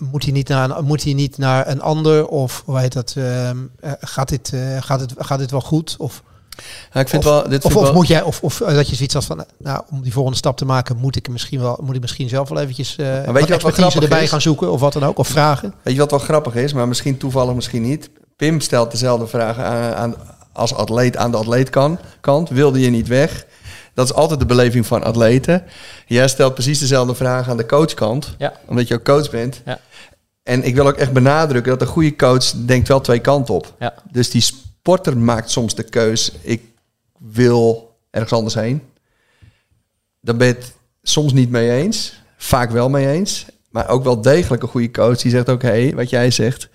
moet 0.00 0.22
hij 0.22 0.32
niet 0.32 0.48
naar 0.48 0.70
een, 0.70 0.84
moet 0.84 1.04
hij 1.04 1.12
niet 1.12 1.38
naar 1.38 1.68
een 1.68 1.80
ander 1.82 2.26
of 2.26 2.62
hoe 2.66 2.78
heet 2.78 2.92
dat? 2.92 3.14
ehm, 3.16 3.56
eh, 3.80 3.92
gaat 4.00 4.28
dit 4.28 4.52
eh, 4.52 4.60
gaat 4.80 5.00
het 5.00 5.14
gaat 5.18 5.38
dit 5.38 5.50
wel 5.50 5.60
goed 5.60 5.94
of 5.98 6.22
Ja, 6.92 7.00
ik 7.00 7.08
vind 7.08 7.24
of, 7.26 7.30
wel, 7.30 7.48
dit 7.48 7.64
of, 7.64 7.76
of 7.76 7.82
wel- 7.82 7.92
moet 7.92 8.06
jij 8.06 8.22
of, 8.22 8.42
of 8.42 8.60
eh, 8.60 8.74
dat 8.74 8.88
je 8.88 8.94
zoiets 8.96 9.14
had 9.14 9.24
van 9.24 9.44
nou 9.58 9.82
om 9.90 10.02
die 10.02 10.12
volgende 10.12 10.38
stap 10.38 10.56
te 10.56 10.64
maken 10.64 10.96
moet 10.96 11.16
ik 11.16 11.28
misschien 11.28 11.60
wel 11.60 11.78
moet 11.82 11.94
ik 11.94 12.00
misschien 12.00 12.28
zelf 12.28 12.48
wel 12.48 12.60
eventjes 12.60 12.96
eh 12.96 13.06
weet 13.06 13.24
je 13.26 13.32
wat 13.32 13.50
expertise 13.50 14.00
erbij 14.00 14.22
is? 14.22 14.30
gaan 14.30 14.40
zoeken 14.40 14.72
of 14.72 14.80
wat 14.80 14.92
dan 14.92 15.04
ook 15.04 15.18
of 15.18 15.28
vragen. 15.28 15.74
Weet 15.82 15.94
je 15.94 16.00
wat 16.00 16.10
wel 16.10 16.20
grappig 16.20 16.54
is, 16.54 16.72
maar 16.72 16.88
misschien 16.88 17.16
toevallig, 17.16 17.54
misschien 17.54 17.82
niet. 17.82 18.10
Pim 18.36 18.60
stelt 18.60 18.90
dezelfde 18.90 19.26
vragen 19.26 19.64
aan, 19.64 19.94
aan, 19.94 20.14
als 20.52 20.74
atleet 20.74 21.16
aan 21.16 21.30
de 21.30 21.36
atleetkant. 21.36 22.00
Kant. 22.20 22.48
Wilde 22.48 22.80
je 22.80 22.90
niet 22.90 23.08
weg? 23.08 23.46
Dat 23.94 24.04
is 24.04 24.14
altijd 24.14 24.40
de 24.40 24.46
beleving 24.46 24.86
van 24.86 25.02
atleten. 25.02 25.62
Jij 26.06 26.28
stelt 26.28 26.54
precies 26.54 26.78
dezelfde 26.78 27.14
vragen 27.14 27.50
aan 27.50 27.56
de 27.56 27.66
coachkant, 27.66 28.34
Ja. 28.38 28.52
omdat 28.66 28.88
je 28.88 28.94
ook 28.94 29.04
coach 29.04 29.30
bent. 29.30 29.62
Ja. 29.64 29.78
En 30.50 30.64
ik 30.64 30.74
wil 30.74 30.86
ook 30.86 30.96
echt 30.96 31.12
benadrukken 31.12 31.72
dat 31.72 31.80
een 31.80 31.94
goede 31.94 32.16
coach 32.16 32.50
denkt 32.50 32.88
wel 32.88 33.00
twee 33.00 33.18
kanten 33.18 33.54
op. 33.54 33.74
Ja. 33.78 33.94
Dus 34.10 34.30
die 34.30 34.40
sporter 34.40 35.16
maakt 35.16 35.50
soms 35.50 35.74
de 35.74 35.82
keus, 35.82 36.32
ik 36.40 36.62
wil 37.18 37.96
ergens 38.10 38.32
anders 38.32 38.54
heen. 38.54 38.82
Daar 40.20 40.36
ben 40.36 40.46
je 40.46 40.52
het 40.52 40.72
soms 41.02 41.32
niet 41.32 41.50
mee 41.50 41.70
eens, 41.70 42.22
vaak 42.36 42.70
wel 42.70 42.88
mee 42.88 43.08
eens. 43.08 43.46
Maar 43.70 43.88
ook 43.88 44.04
wel 44.04 44.20
degelijk 44.20 44.62
een 44.62 44.68
goede 44.68 44.90
coach 44.90 45.18
die 45.18 45.30
zegt 45.30 45.48
ook, 45.48 45.62
hé, 45.62 45.68
hey, 45.68 45.94
wat 45.94 46.10
jij 46.10 46.30
zegt. 46.30 46.68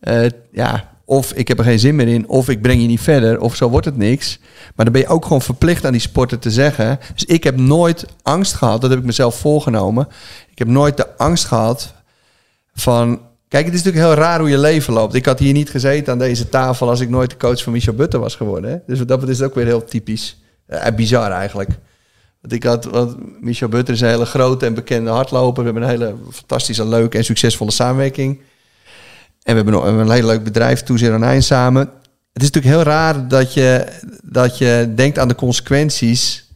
eh, 0.00 0.26
ja, 0.52 0.90
of 1.04 1.32
ik 1.32 1.48
heb 1.48 1.58
er 1.58 1.64
geen 1.64 1.78
zin 1.78 1.96
meer 1.96 2.08
in, 2.08 2.28
of 2.28 2.48
ik 2.48 2.62
breng 2.62 2.80
je 2.80 2.86
niet 2.86 3.00
verder, 3.00 3.40
of 3.40 3.56
zo 3.56 3.68
wordt 3.70 3.86
het 3.86 3.96
niks. 3.96 4.38
Maar 4.74 4.84
dan 4.84 4.94
ben 4.94 5.02
je 5.02 5.08
ook 5.08 5.22
gewoon 5.22 5.42
verplicht 5.42 5.84
aan 5.84 5.92
die 5.92 6.00
sporter 6.00 6.38
te 6.38 6.50
zeggen. 6.50 6.98
Dus 7.14 7.24
ik 7.24 7.44
heb 7.44 7.56
nooit 7.56 8.06
angst 8.22 8.54
gehad, 8.54 8.80
dat 8.80 8.90
heb 8.90 8.98
ik 8.98 9.04
mezelf 9.04 9.38
voorgenomen. 9.38 10.08
Ik 10.50 10.58
heb 10.58 10.68
nooit 10.68 10.96
de 10.96 11.16
angst 11.16 11.44
gehad 11.44 11.94
van... 12.76 13.20
Kijk, 13.48 13.64
het 13.64 13.74
is 13.74 13.82
natuurlijk 13.82 14.12
heel 14.12 14.24
raar 14.24 14.38
hoe 14.38 14.48
je 14.48 14.58
leven 14.58 14.92
loopt. 14.92 15.14
Ik 15.14 15.24
had 15.24 15.38
hier 15.38 15.52
niet 15.52 15.70
gezeten 15.70 16.12
aan 16.12 16.18
deze 16.18 16.48
tafel 16.48 16.88
als 16.88 17.00
ik 17.00 17.08
nooit 17.08 17.30
de 17.30 17.36
coach 17.36 17.62
van 17.62 17.72
Michel 17.72 17.94
Butter 17.94 18.20
was 18.20 18.34
geworden. 18.34 18.70
Hè? 18.70 18.76
Dus 18.86 18.98
dat 18.98 19.28
is 19.28 19.42
ook 19.42 19.54
weer 19.54 19.64
heel 19.64 19.84
typisch. 19.84 20.36
Eh, 20.66 20.94
bizar 20.94 21.30
eigenlijk. 21.30 21.70
Want 22.40 22.52
ik 22.52 22.62
had, 22.62 22.84
want 22.84 23.40
Michel 23.42 23.68
Butter 23.68 23.94
is 23.94 24.00
een 24.00 24.08
hele 24.08 24.24
grote 24.24 24.66
en 24.66 24.74
bekende 24.74 25.10
hardloper. 25.10 25.64
We 25.64 25.70
hebben 25.70 25.82
een 25.82 26.00
hele 26.00 26.14
fantastische, 26.30 26.86
leuke 26.86 27.16
en 27.16 27.24
succesvolle 27.24 27.70
samenwerking. 27.70 28.38
En 29.42 29.54
we 29.54 29.62
hebben 29.62 29.72
nog 29.72 29.84
een 29.84 30.10
hele 30.10 30.26
leuk 30.26 30.44
bedrijf, 30.44 30.82
Toe 30.82 30.98
Zero 30.98 31.18
Nine, 31.18 31.40
samen. 31.40 31.90
Het 32.32 32.42
is 32.42 32.50
natuurlijk 32.50 32.74
heel 32.74 32.92
raar 32.92 33.28
dat 33.28 33.54
je, 33.54 33.86
dat 34.22 34.58
je 34.58 34.92
denkt 34.94 35.18
aan 35.18 35.28
de 35.28 35.34
consequenties 35.34 36.50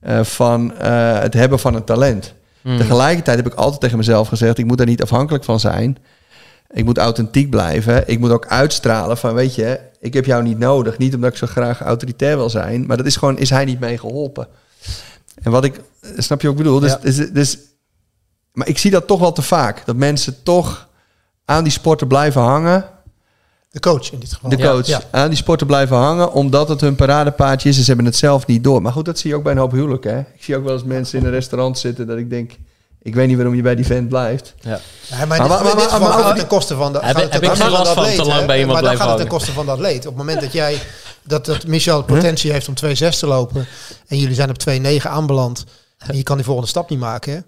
eh, 0.00 0.24
van 0.24 0.76
eh, 0.76 1.20
het 1.20 1.34
hebben 1.34 1.58
van 1.58 1.74
een 1.74 1.84
talent. 1.84 2.34
Hmm. 2.66 2.76
Tegelijkertijd 2.76 3.36
heb 3.36 3.46
ik 3.46 3.54
altijd 3.54 3.80
tegen 3.80 3.96
mezelf 3.96 4.28
gezegd: 4.28 4.58
ik 4.58 4.64
moet 4.64 4.78
daar 4.78 4.86
niet 4.86 5.02
afhankelijk 5.02 5.44
van 5.44 5.60
zijn. 5.60 5.96
Ik 6.70 6.84
moet 6.84 6.98
authentiek 6.98 7.50
blijven. 7.50 8.08
Ik 8.08 8.18
moet 8.18 8.30
ook 8.30 8.46
uitstralen 8.46 9.16
van, 9.16 9.34
weet 9.34 9.54
je, 9.54 9.80
ik 10.00 10.14
heb 10.14 10.24
jou 10.24 10.42
niet 10.42 10.58
nodig. 10.58 10.98
Niet 10.98 11.14
omdat 11.14 11.30
ik 11.30 11.36
zo 11.36 11.46
graag 11.46 11.80
autoritair 11.80 12.36
wil 12.36 12.50
zijn, 12.50 12.86
maar 12.86 12.96
dat 12.96 13.06
is 13.06 13.16
gewoon, 13.16 13.38
is 13.38 13.50
hij 13.50 13.64
niet 13.64 13.80
mee 13.80 13.98
geholpen. 13.98 14.48
En 15.42 15.50
wat 15.50 15.64
ik, 15.64 15.80
snap 16.16 16.40
je 16.40 16.48
ik 16.48 16.56
bedoel? 16.56 16.80
Dus, 16.80 16.90
Ja. 16.90 16.98
dus, 17.02 17.16
dus, 17.16 17.58
maar 18.52 18.68
ik 18.68 18.78
zie 18.78 18.90
dat 18.90 19.06
toch 19.06 19.20
wel 19.20 19.32
te 19.32 19.42
vaak. 19.42 19.82
Dat 19.86 19.96
mensen 19.96 20.42
toch 20.42 20.88
aan 21.44 21.62
die 21.62 21.72
sporten 21.72 22.06
blijven 22.06 22.40
hangen. 22.40 22.84
De 23.76 23.82
coach 23.82 24.12
in 24.12 24.18
dit 24.18 24.32
geval. 24.32 24.50
De 24.50 24.56
coach 24.58 24.86
ja. 24.86 25.00
aan 25.10 25.28
die 25.28 25.36
sporten 25.38 25.66
blijven 25.66 25.96
hangen, 25.96 26.32
omdat 26.32 26.68
het 26.68 26.80
hun 26.80 26.94
paradepaardje 26.94 27.68
is 27.68 27.76
en 27.76 27.80
ze 27.82 27.86
hebben 27.88 28.06
het 28.06 28.16
zelf 28.16 28.46
niet 28.46 28.64
door. 28.64 28.82
Maar 28.82 28.92
goed, 28.92 29.04
dat 29.04 29.18
zie 29.18 29.30
je 29.30 29.36
ook 29.36 29.42
bij 29.42 29.52
een 29.52 29.58
hoop 29.58 29.70
huwelijken. 29.72 30.14
Hè? 30.14 30.18
Ik 30.18 30.42
zie 30.42 30.56
ook 30.56 30.64
wel 30.64 30.72
eens 30.72 30.84
mensen 30.84 31.18
in 31.18 31.24
een 31.24 31.30
restaurant 31.30 31.78
zitten 31.78 32.06
dat 32.06 32.16
ik 32.18 32.30
denk, 32.30 32.52
ik 33.02 33.14
weet 33.14 33.26
niet 33.26 33.36
waarom 33.36 33.54
je 33.54 33.62
bij 33.62 33.74
die 33.74 33.86
vent 33.86 34.08
blijft. 34.08 34.54
Ja. 34.60 34.70
Ja, 34.70 35.16
maar, 35.16 35.26
Maar- 35.26 35.38
dit- 35.48 35.98
maar- 35.98 36.26
het 36.26 36.36
ten 36.36 36.46
koste 36.46 36.74
van 36.74 36.92
de, 36.92 36.98
Heb- 37.02 37.16
ik 37.18 37.40
koste 37.40 37.62
geen 37.62 37.70
last 37.70 37.88
de 37.88 37.94
van 37.94 38.04
te 38.04 38.10
atleet, 38.10 38.26
lang 38.26 38.40
hè? 38.40 38.46
bij 38.46 38.58
iemand 38.58 38.80
Maar 38.80 38.88
dan 38.90 39.00
gaat 39.00 39.08
het 39.08 39.18
ten 39.18 39.28
koste 39.28 39.52
van 39.52 39.64
de 39.64 39.70
atleet. 39.72 39.98
Op 39.98 40.04
het 40.04 40.16
moment 40.16 40.40
dat 40.40 40.52
jij 40.52 40.78
dat, 41.22 41.44
dat 41.44 41.66
Michel 41.66 42.02
potentie 42.04 42.52
heeft 42.52 42.68
om 42.68 42.74
2-6 42.74 43.18
te 43.18 43.26
lopen 43.26 43.66
en 44.06 44.18
jullie 44.18 44.34
zijn 44.34 44.50
op 44.50 44.56
2-9 44.68 45.08
aanbeland 45.10 45.64
en 45.98 46.16
je 46.16 46.22
kan 46.22 46.36
die 46.36 46.44
volgende 46.44 46.68
stap 46.68 46.90
niet 46.90 46.98
maken, 46.98 47.44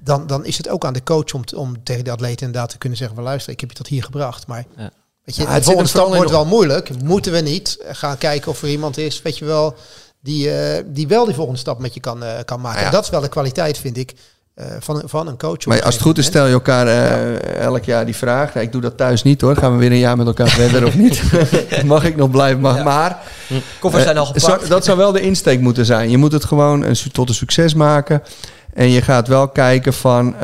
dan, 0.00 0.26
dan 0.26 0.44
is 0.44 0.56
het 0.56 0.68
ook 0.68 0.84
aan 0.84 0.92
de 0.92 1.02
coach 1.02 1.32
om, 1.32 1.44
te- 1.44 1.58
om 1.58 1.82
tegen 1.84 2.04
de 2.04 2.10
atleet 2.10 2.40
inderdaad 2.40 2.68
te 2.70 2.78
kunnen 2.78 2.98
zeggen: 2.98 3.16
van, 3.16 3.24
luister, 3.24 3.52
ik 3.52 3.60
heb 3.60 3.70
je 3.70 3.76
tot 3.76 3.86
hier 3.86 4.02
gebracht, 4.04 4.46
maar 4.46 4.64
Ja. 4.76 4.90
Weet 5.26 5.36
je, 5.36 5.42
Ja, 5.42 5.48
de 5.48 5.54
het 5.54 5.64
volgende 5.64 5.88
stap 5.88 6.14
wordt 6.14 6.30
wel 6.30 6.44
moeilijk. 6.44 7.02
Moeten 7.04 7.32
we 7.32 7.40
niet 7.40 7.78
gaan 7.90 8.18
kijken 8.18 8.50
of 8.50 8.62
er 8.62 8.68
iemand 8.68 8.98
is, 8.98 9.22
weet 9.22 9.38
je 9.38 9.44
wel, 9.44 9.74
die, 10.20 10.50
eh, 10.50 10.82
die 10.86 11.08
wel 11.08 11.24
die 11.24 11.34
volgende 11.34 11.58
stap 11.60 11.78
met 11.78 11.94
je 11.94 12.00
kan, 12.00 12.22
eh, 12.22 12.30
kan 12.44 12.60
maken. 12.60 12.80
Ja. 12.80 12.86
En 12.86 12.92
dat 12.92 13.04
is 13.04 13.10
wel 13.10 13.20
de 13.20 13.28
kwaliteit, 13.28 13.78
vind 13.78 13.96
ik, 13.96 14.14
eh, 14.54 14.66
van, 14.80 14.96
een- 15.02 15.08
van 15.08 15.26
een 15.26 15.38
coach. 15.38 15.66
Maar 15.66 15.82
als 15.82 15.94
het 15.94 16.02
goed 16.02 16.18
is, 16.18 16.26
stel 16.26 16.46
je 16.46 16.52
elkaar 16.52 16.86
elk 17.58 17.84
jaar 17.84 18.04
die 18.04 18.16
vraag. 18.16 18.54
Nou, 18.54 18.66
ik 18.66 18.72
doe 18.72 18.80
dat 18.80 18.96
thuis 18.96 19.22
niet 19.22 19.40
hoor. 19.40 19.56
Gaan 19.56 19.72
we 19.72 19.78
weer 19.78 19.90
een 19.90 19.98
jaar 19.98 20.16
met 20.16 20.26
elkaar 20.26 20.48
verder 20.48 20.86
of 20.86 20.94
niet? 20.94 21.22
mag 21.84 22.04
ik 22.04 22.16
nog 22.16 22.30
blijven? 22.30 22.60
Mag. 22.60 22.84
Maar 22.84 23.18
Koffers 23.80 24.04
zijn 24.04 24.18
al 24.18 24.26
gepakt. 24.26 24.62
zo- 24.62 24.68
dat 24.68 24.84
zou 24.84 24.96
wel 24.98 25.12
de 25.12 25.20
insteek 25.20 25.60
moeten 25.60 25.84
zijn. 25.86 26.10
Je 26.10 26.16
moet 26.16 26.32
het 26.32 26.44
gewoon 26.44 26.82
een, 26.82 26.96
tot 27.12 27.28
een 27.28 27.34
succes 27.34 27.74
maken. 27.74 28.22
En 28.74 28.90
je 28.90 29.02
gaat 29.02 29.28
wel 29.28 29.48
kijken 29.48 29.92
van... 29.92 30.34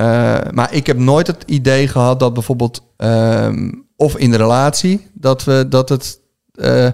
maar 0.51 0.69
ik 0.71 0.87
heb 0.87 0.97
nooit 0.99 1.27
het 1.27 1.43
idee 1.47 1.89
gehad 1.89 2.21
dat 2.21 2.35
bijvoorbeeld... 2.35 2.81
ehm, 2.97 3.71
of 4.03 4.17
in 4.17 4.31
de 4.31 4.37
relatie, 4.37 5.07
dat 5.13 5.45
we, 5.45 5.67
dat 5.69 5.89
het, 5.89 6.19
eh, 6.55 6.89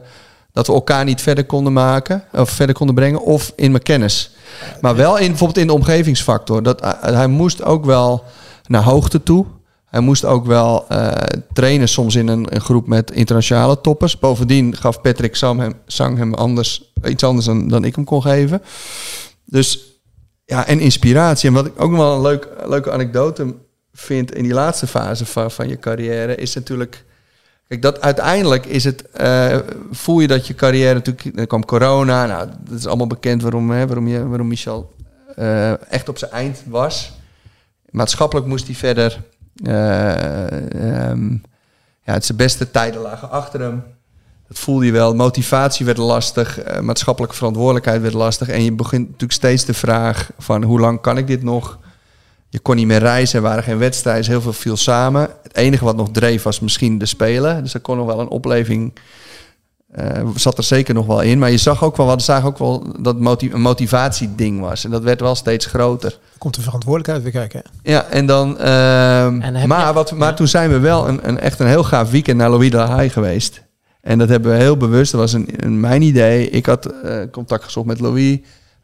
dat 0.52 0.66
we 0.66 0.72
elkaar 0.72 1.04
niet 1.04 1.20
verder 1.20 1.44
konden 1.44 1.72
maken. 1.72 2.24
Of 2.32 2.50
verder 2.50 2.74
konden 2.74 2.94
brengen. 2.94 3.20
Of 3.20 3.52
in 3.56 3.70
mijn 3.70 3.82
kennis. 3.82 4.30
Maar 4.80 4.96
wel 4.96 5.18
in, 5.18 5.28
bijvoorbeeld 5.28 5.58
in 5.58 5.66
de 5.66 5.72
omgevingsfactor. 5.72 6.62
Dat, 6.62 6.80
eh, 6.80 6.92
hij 7.00 7.26
moest 7.26 7.62
ook 7.62 7.84
wel 7.84 8.24
naar 8.66 8.82
hoogte 8.82 9.22
toe. 9.22 9.46
Hij 9.84 10.00
moest 10.00 10.24
ook 10.24 10.46
wel 10.46 10.88
eh, 10.88 11.12
trainen 11.52 11.88
soms 11.88 12.14
in 12.14 12.28
een, 12.28 12.60
groep 12.60 12.86
met 12.86 13.10
internationale 13.10 13.80
toppers. 13.80 14.18
Bovendien 14.18 14.76
gaf 14.76 15.00
Patrick 15.00 15.36
Sam 15.36 15.60
hem, 15.60 15.74
Sang 15.86 16.18
hem 16.18 16.34
anders, 16.34 16.92
iets 17.04 17.24
anders 17.24 17.46
dan, 17.46 17.68
dan 17.68 17.84
ik 17.84 17.94
hem 17.94 18.04
kon 18.04 18.22
geven. 18.22 18.62
Dus 19.44 19.80
ja, 20.44 20.66
en 20.66 20.80
inspiratie. 20.80 21.48
En 21.48 21.54
wat 21.54 21.66
ik 21.66 21.72
ook 21.76 21.90
nog 21.90 21.98
wel 22.00 22.14
een 22.14 22.22
leuk, 22.22 22.48
leuke 22.66 22.92
anekdote 22.92 23.54
vind 23.98 24.34
in 24.34 24.42
die 24.42 24.52
laatste 24.52 24.86
fase 24.86 25.26
van, 25.26 25.68
je 25.68 25.78
carrière, 25.78 26.34
is 26.34 26.54
natuurlijk. 26.54 27.04
Kijk, 27.68 27.82
dat 27.82 28.00
uiteindelijk 28.00 28.66
is 28.66 28.84
het. 28.84 29.10
eh, 29.10 29.58
voel 29.90 30.20
je 30.20 30.26
dat 30.26 30.46
je 30.46 30.54
carrière 30.54 30.94
natuurlijk. 30.94 31.48
Kwam 31.48 31.64
corona. 31.64 32.26
Nou, 32.26 32.48
dat 32.64 32.78
is 32.78 32.86
allemaal 32.86 33.06
bekend 33.06 33.42
waarom, 33.42 33.70
hè, 33.70 33.86
waarom, 33.86 34.08
je, 34.08 34.28
waarom 34.28 34.48
Michel 34.48 34.94
eh, 35.36 35.92
echt 35.92 36.08
op 36.08 36.18
zijn 36.18 36.30
eind 36.30 36.62
was. 36.66 37.12
Maatschappelijk 37.90 38.46
moest 38.46 38.66
hij 38.66 38.74
verder. 38.74 39.20
eh, 39.64 41.10
ehm, 41.10 41.32
ja, 42.02 42.12
het 42.12 42.24
zijn 42.24 42.38
beste 42.38 42.70
tijden 42.70 43.00
lagen 43.00 43.30
achter 43.30 43.60
hem. 43.60 43.82
Dat 44.48 44.58
voelde 44.58 44.86
je 44.86 44.92
wel. 44.92 45.14
Motivatie 45.14 45.86
werd 45.86 45.98
lastig. 45.98 46.80
maatschappelijke 46.80 47.36
verantwoordelijkheid 47.36 48.02
werd 48.02 48.14
lastig. 48.14 48.48
En 48.48 48.64
je 48.64 48.72
begint 48.72 49.04
natuurlijk 49.04 49.32
steeds 49.32 49.64
de 49.64 49.74
vraag 49.74 50.30
van 50.38 50.62
hoe 50.62 50.80
lang 50.80 51.00
kan 51.00 51.18
ik 51.18 51.26
dit 51.26 51.42
nog? 51.42 51.78
Je 52.50 52.58
kon 52.58 52.76
niet 52.76 52.86
meer 52.86 52.98
reizen, 52.98 53.36
er 53.36 53.42
waren 53.44 53.62
geen 53.62 53.78
wedstrijden, 53.78 54.30
heel 54.30 54.40
veel 54.40 54.52
viel 54.52 54.76
samen. 54.76 55.28
Het 55.42 55.56
enige 55.56 55.84
wat 55.84 55.96
nog 55.96 56.08
dreef 56.12 56.42
was 56.42 56.60
misschien 56.60 56.98
de 56.98 57.06
Spelen. 57.06 57.62
Dus 57.62 57.74
er 57.74 57.80
kon 57.80 57.96
nog 57.96 58.06
wel 58.06 58.20
een 58.20 58.28
opleving, 58.28 58.92
eh, 59.92 60.26
zat 60.36 60.58
er 60.58 60.64
zeker 60.64 60.94
nog 60.94 61.06
wel 61.06 61.20
in. 61.20 61.38
Maar 61.38 61.50
je 61.50 61.56
zag 61.56 61.84
ook 61.84 61.96
wel, 61.96 62.16
we 62.16 62.22
zagen 62.22 62.48
ook 62.48 62.58
wel 62.58 62.82
dat 63.00 63.14
het 63.14 63.22
moti- 63.22 63.52
een 63.52 63.60
motivatieding 63.60 64.60
was. 64.60 64.84
En 64.84 64.90
dat 64.90 65.02
werd 65.02 65.20
wel 65.20 65.34
steeds 65.34 65.66
groter. 65.66 66.18
Komt 66.38 66.54
de 66.54 66.60
verantwoordelijkheid 66.60 67.22
weer 67.22 67.32
kijken. 67.48 67.62
hè? 67.82 67.92
Ja, 67.92 68.04
en 68.04 68.26
dan. 68.26 68.58
ehm, 68.58 69.40
En 69.40 69.68
maar 69.68 69.86
je- 69.86 69.92
wat, 69.92 70.12
maar 70.12 70.28
ja. 70.28 70.34
toen 70.34 70.48
zijn 70.48 70.70
we 70.70 70.78
wel 70.78 71.08
een, 71.08 71.28
een, 71.28 71.40
echt 71.40 71.60
een 71.60 71.66
heel 71.66 71.84
gaaf 71.84 72.10
weekend 72.10 72.36
naar 72.38 72.50
Louis 72.50 72.70
de 72.70 72.76
La 72.76 72.86
Haye 72.88 73.10
geweest. 73.10 73.62
En 74.00 74.18
dat 74.18 74.28
hebben 74.28 74.50
we 74.52 74.56
heel 74.58 74.76
bewust. 74.76 75.12
Dat 75.12 75.20
was 75.20 75.32
een, 75.32 75.48
een 75.56 75.80
mijn 75.80 76.02
idee. 76.02 76.50
Ik 76.50 76.66
had 76.66 76.86
eh, 76.86 77.16
contact 77.32 77.64
gezocht 77.64 77.86
met 77.86 78.00
Louis. 78.00 78.38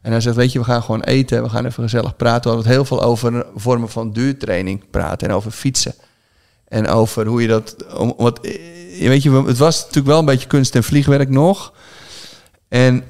En 0.05 0.11
hij 0.11 0.21
zegt: 0.21 0.35
Weet 0.35 0.51
je, 0.51 0.59
we 0.59 0.65
gaan 0.65 0.83
gewoon 0.83 1.01
eten. 1.01 1.43
We 1.43 1.49
gaan 1.49 1.65
even 1.65 1.83
gezellig 1.83 2.15
praten. 2.15 2.41
We 2.41 2.55
hadden 2.55 2.65
het 2.65 2.75
heel 2.75 2.85
veel 2.85 3.01
over 3.07 3.45
vormen 3.55 3.89
van 3.89 4.11
duurtraining 4.11 4.83
praten. 4.91 5.27
En 5.27 5.33
over 5.33 5.51
fietsen. 5.51 5.93
En 6.67 6.87
over 6.87 7.25
hoe 7.25 7.41
je 7.41 7.47
dat. 7.47 7.75
Om, 7.97 8.13
wat, 8.17 8.39
weet 8.99 9.23
je, 9.23 9.43
het 9.45 9.57
was 9.57 9.77
natuurlijk 9.79 10.07
wel 10.07 10.19
een 10.19 10.25
beetje 10.25 10.47
kunst 10.47 10.75
en 10.75 10.83
vliegwerk 10.83 11.29
nog. 11.29 11.73
En 12.67 13.03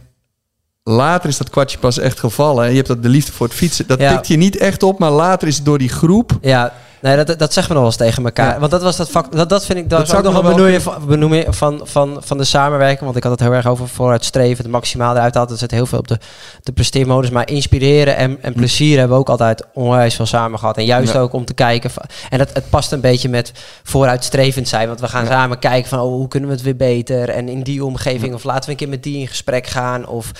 later 0.84 1.30
is 1.30 1.38
dat 1.38 1.50
kwartje 1.50 1.78
pas 1.78 1.98
echt 1.98 2.20
gevallen. 2.20 2.64
En 2.64 2.70
je 2.70 2.76
hebt 2.76 2.88
dat 2.88 3.04
de 3.04 3.10
liefde 3.10 3.32
voor 3.32 3.48
het 3.48 3.56
fietsen. 3.56 3.88
Dat 3.88 4.00
Ja. 4.00 4.14
tikt 4.14 4.28
je 4.28 4.38
niet 4.38 4.58
echt 4.58 4.84
op, 4.84 5.00
maar 5.00 5.12
later 5.12 5.48
is 5.48 5.56
het 5.56 5.66
door 5.66 5.78
die 5.78 5.89
groep. 5.89 6.32
Ja, 6.41 6.74
nee, 7.06 7.26
dat, 7.26 7.39
dat 7.39 7.53
zeggen 7.53 7.74
we 7.74 7.80
nog 7.80 7.82
wel 7.82 7.86
eens 7.86 7.95
tegen 8.12 8.26
elkaar. 8.26 8.53
Ja. 8.53 8.60
Want 8.60 8.72
dat 8.72 8.82
was 8.82 8.95
dat 8.95 9.10
vak. 9.10 9.32
Dat, 9.32 9.49
dat 9.49 9.66
vind 9.66 9.80
ik 9.80 9.89
dat, 9.89 9.99
Dat 9.99 10.08
ook 10.08 10.22
zou 10.24 10.34
nog 10.34 10.43
wel 10.43 10.51
benoemen 10.53 10.82
van, 10.82 11.06
benoemen 11.08 11.53
van, 11.53 11.82
van, 11.84 12.18
van 12.20 12.38
de 12.38 12.43
samenwerking. 12.43 13.01
Want 13.01 13.16
ik 13.16 13.24
had 13.24 13.32
het 13.32 13.41
heel 13.41 13.53
erg 13.53 13.68
over 13.68 13.88
vooruitstreven, 13.88 14.64
het 14.64 14.72
maximaal 14.72 15.16
eruit 15.16 15.34
halen. 15.36 15.51
Er 15.51 15.58
zit 15.58 15.72
heel 15.72 15.86
veel 15.86 15.99
op 15.99 16.08
de, 16.08 16.20
de 16.64 16.72
presteermodus. 16.72 17.30
Maar 17.30 17.49
inspireren 17.49 18.16
en, 18.16 18.38
en 18.41 18.53
plezier 18.53 18.97
hebben 18.97 19.16
we 19.16 19.22
ook 19.22 19.30
altijd 19.30 19.64
onwijs 19.74 20.16
veel 20.16 20.26
samen 20.26 20.60
gehad. 20.60 20.78
En 20.78 20.86
juist 20.86 21.14
Ja. 21.14 21.20
ook 21.20 21.34
om 21.34 21.45
te 21.45 21.53
kijken. 21.53 21.89
van- 21.89 22.03
en 22.30 22.38
dat, 22.38 22.49
het 22.53 22.70
past 22.70 22.91
een 22.91 23.01
beetje 23.01 23.30
met 23.30 23.51
vooruitstrevend 23.84 24.68
zijn. 24.68 24.88
Want 24.88 24.99
we 24.99 25.08
gaan 25.08 25.24
Ja. 25.24 25.30
samen 25.32 25.60
kijken 25.60 25.89
van 25.89 25.99
oh, 25.99 26.06
hoe 26.12 26.28
kunnen 26.28 26.49
we 26.49 26.56
het 26.56 26.64
weer 26.64 26.76
beter. 26.76 27.30
En 27.30 27.49
in 27.49 27.64
die 27.64 27.86
omgeving. 27.86 28.34
Of 28.34 28.43
laten 28.43 28.64
we 28.66 28.72
een 28.72 28.78
keer 28.78 28.89
met 28.89 29.03
die 29.03 29.18
in 29.20 29.28
gesprek 29.28 29.68
gaan. 29.68 30.08
Of 30.08 30.32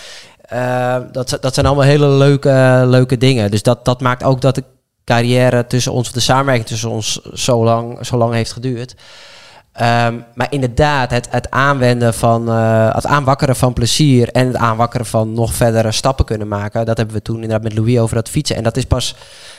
eh, 0.42 0.96
dat, 1.12 1.38
dat 1.42 1.54
zijn 1.54 1.66
allemaal 1.66 1.86
hele 1.86 2.08
leuke, 2.08 2.84
leuke 2.86 3.18
dingen. 3.18 3.52
Dus 3.52 3.64
dat, 3.64 3.86
dat 3.86 4.02
maakt 4.02 4.24
ook 4.24 4.42
dat 4.42 4.58
ik 4.58 4.64
carrière 5.06 5.68
tussen 5.68 5.92
ons, 5.92 6.12
de 6.12 6.20
samenwerking 6.20 6.68
tussen 6.68 6.90
ons 6.90 7.22
zo 7.34 7.64
lang, 7.64 8.06
zo 8.06 8.18
lang 8.18 8.34
heeft 8.34 8.52
geduurd. 8.52 8.96
Ehm, 9.76 10.20
maar 10.34 10.48
inderdaad, 10.50 11.12
het, 11.12 11.28
het 11.30 11.52
aanwenden 11.52 12.14
van, 12.14 12.50
eh, 12.50 12.96
het 12.96 13.06
aanwakkeren 13.06 13.56
van 13.56 13.74
plezier 13.74 14.30
en 14.30 14.48
het 14.48 14.56
aanwakkeren 14.56 15.06
van 15.06 15.34
nog 15.34 15.54
verdere 15.54 15.92
stappen 15.92 16.26
kunnen 16.26 16.48
maken. 16.48 16.86
Dat 16.86 16.98
hebben 16.98 17.16
we 17.16 17.22
toen 17.22 17.36
inderdaad 17.36 17.64
met 17.64 17.74
Louis 17.74 18.00
over 18.00 18.16
dat 18.16 18.30
fietsen. 18.30 18.56
En 18.56 18.64
dat 18.64 18.78
is 18.78 18.86
pas 18.86 19.16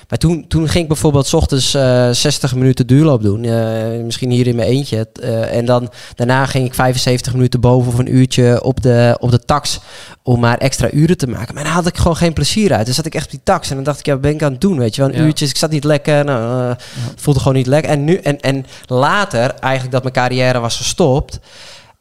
maar 0.09 0.19
toen, 0.19 0.45
toen 0.49 0.69
ging 0.69 0.83
ik 0.83 0.89
bijvoorbeeld 0.89 1.27
s 1.27 1.35
ochtends 1.35 1.75
uh, 1.75 2.11
60 2.11 2.55
minuten 2.55 2.87
duurloop 2.87 3.23
doen. 3.23 3.45
Uh, 3.45 4.05
misschien 4.05 4.31
hier 4.31 4.47
in 4.47 4.57
mijn 4.57 4.69
eentje. 4.69 5.09
Uh, 5.23 5.57
en 5.57 5.65
dan 5.65 5.91
daarna 6.15 6.47
ging 6.47 6.67
ik 6.67 6.75
75 6.75 7.33
minuten 7.33 7.61
boven 7.61 7.93
of 7.93 7.99
een 7.99 8.15
uurtje 8.15 8.63
op 8.63 8.83
de, 8.83 9.17
op 9.21 9.31
de 9.31 9.39
tax. 9.39 9.81
Om 10.23 10.41
maar 10.41 10.59
extra 10.59 10.91
uren 10.93 11.17
te 11.17 11.27
maken. 11.27 11.55
Maar 11.55 11.65
daar 11.65 11.73
had 11.73 11.87
ik 11.87 11.97
gewoon 11.97 12.17
geen 12.17 12.33
plezier 12.33 12.73
uit. 12.73 12.87
Dus 12.87 12.95
zat 12.95 13.07
ik 13.07 13.15
echt 13.15 13.25
op 13.25 13.31
die 13.31 13.41
tax. 13.43 13.69
En 13.69 13.75
dan 13.75 13.85
dacht 13.85 13.99
ik, 13.99 14.07
ja, 14.07 14.13
wat 14.13 14.21
ben 14.21 14.35
ik 14.35 14.43
aan 14.43 14.53
het 14.53 14.61
doen? 14.61 14.79
Weet 14.79 14.95
je 14.95 15.01
wel, 15.01 15.11
een 15.11 15.17
ja. 15.17 15.25
uurtje. 15.25 15.47
Ik 15.47 15.57
zat 15.57 15.71
niet 15.71 15.85
lekker. 15.85 16.25
Nou, 16.25 16.69
ja. 16.69 16.77
voelde 17.17 17.41
gewoon 17.41 17.57
niet 17.57 17.67
lekker. 17.67 17.91
En, 17.91 18.05
nu, 18.05 18.17
en, 18.17 18.41
en 18.41 18.67
later, 18.87 19.55
eigenlijk 19.55 19.93
dat 19.93 20.03
mijn 20.03 20.15
carrière 20.15 20.61
was 20.61 20.77
gestopt. 20.77 21.39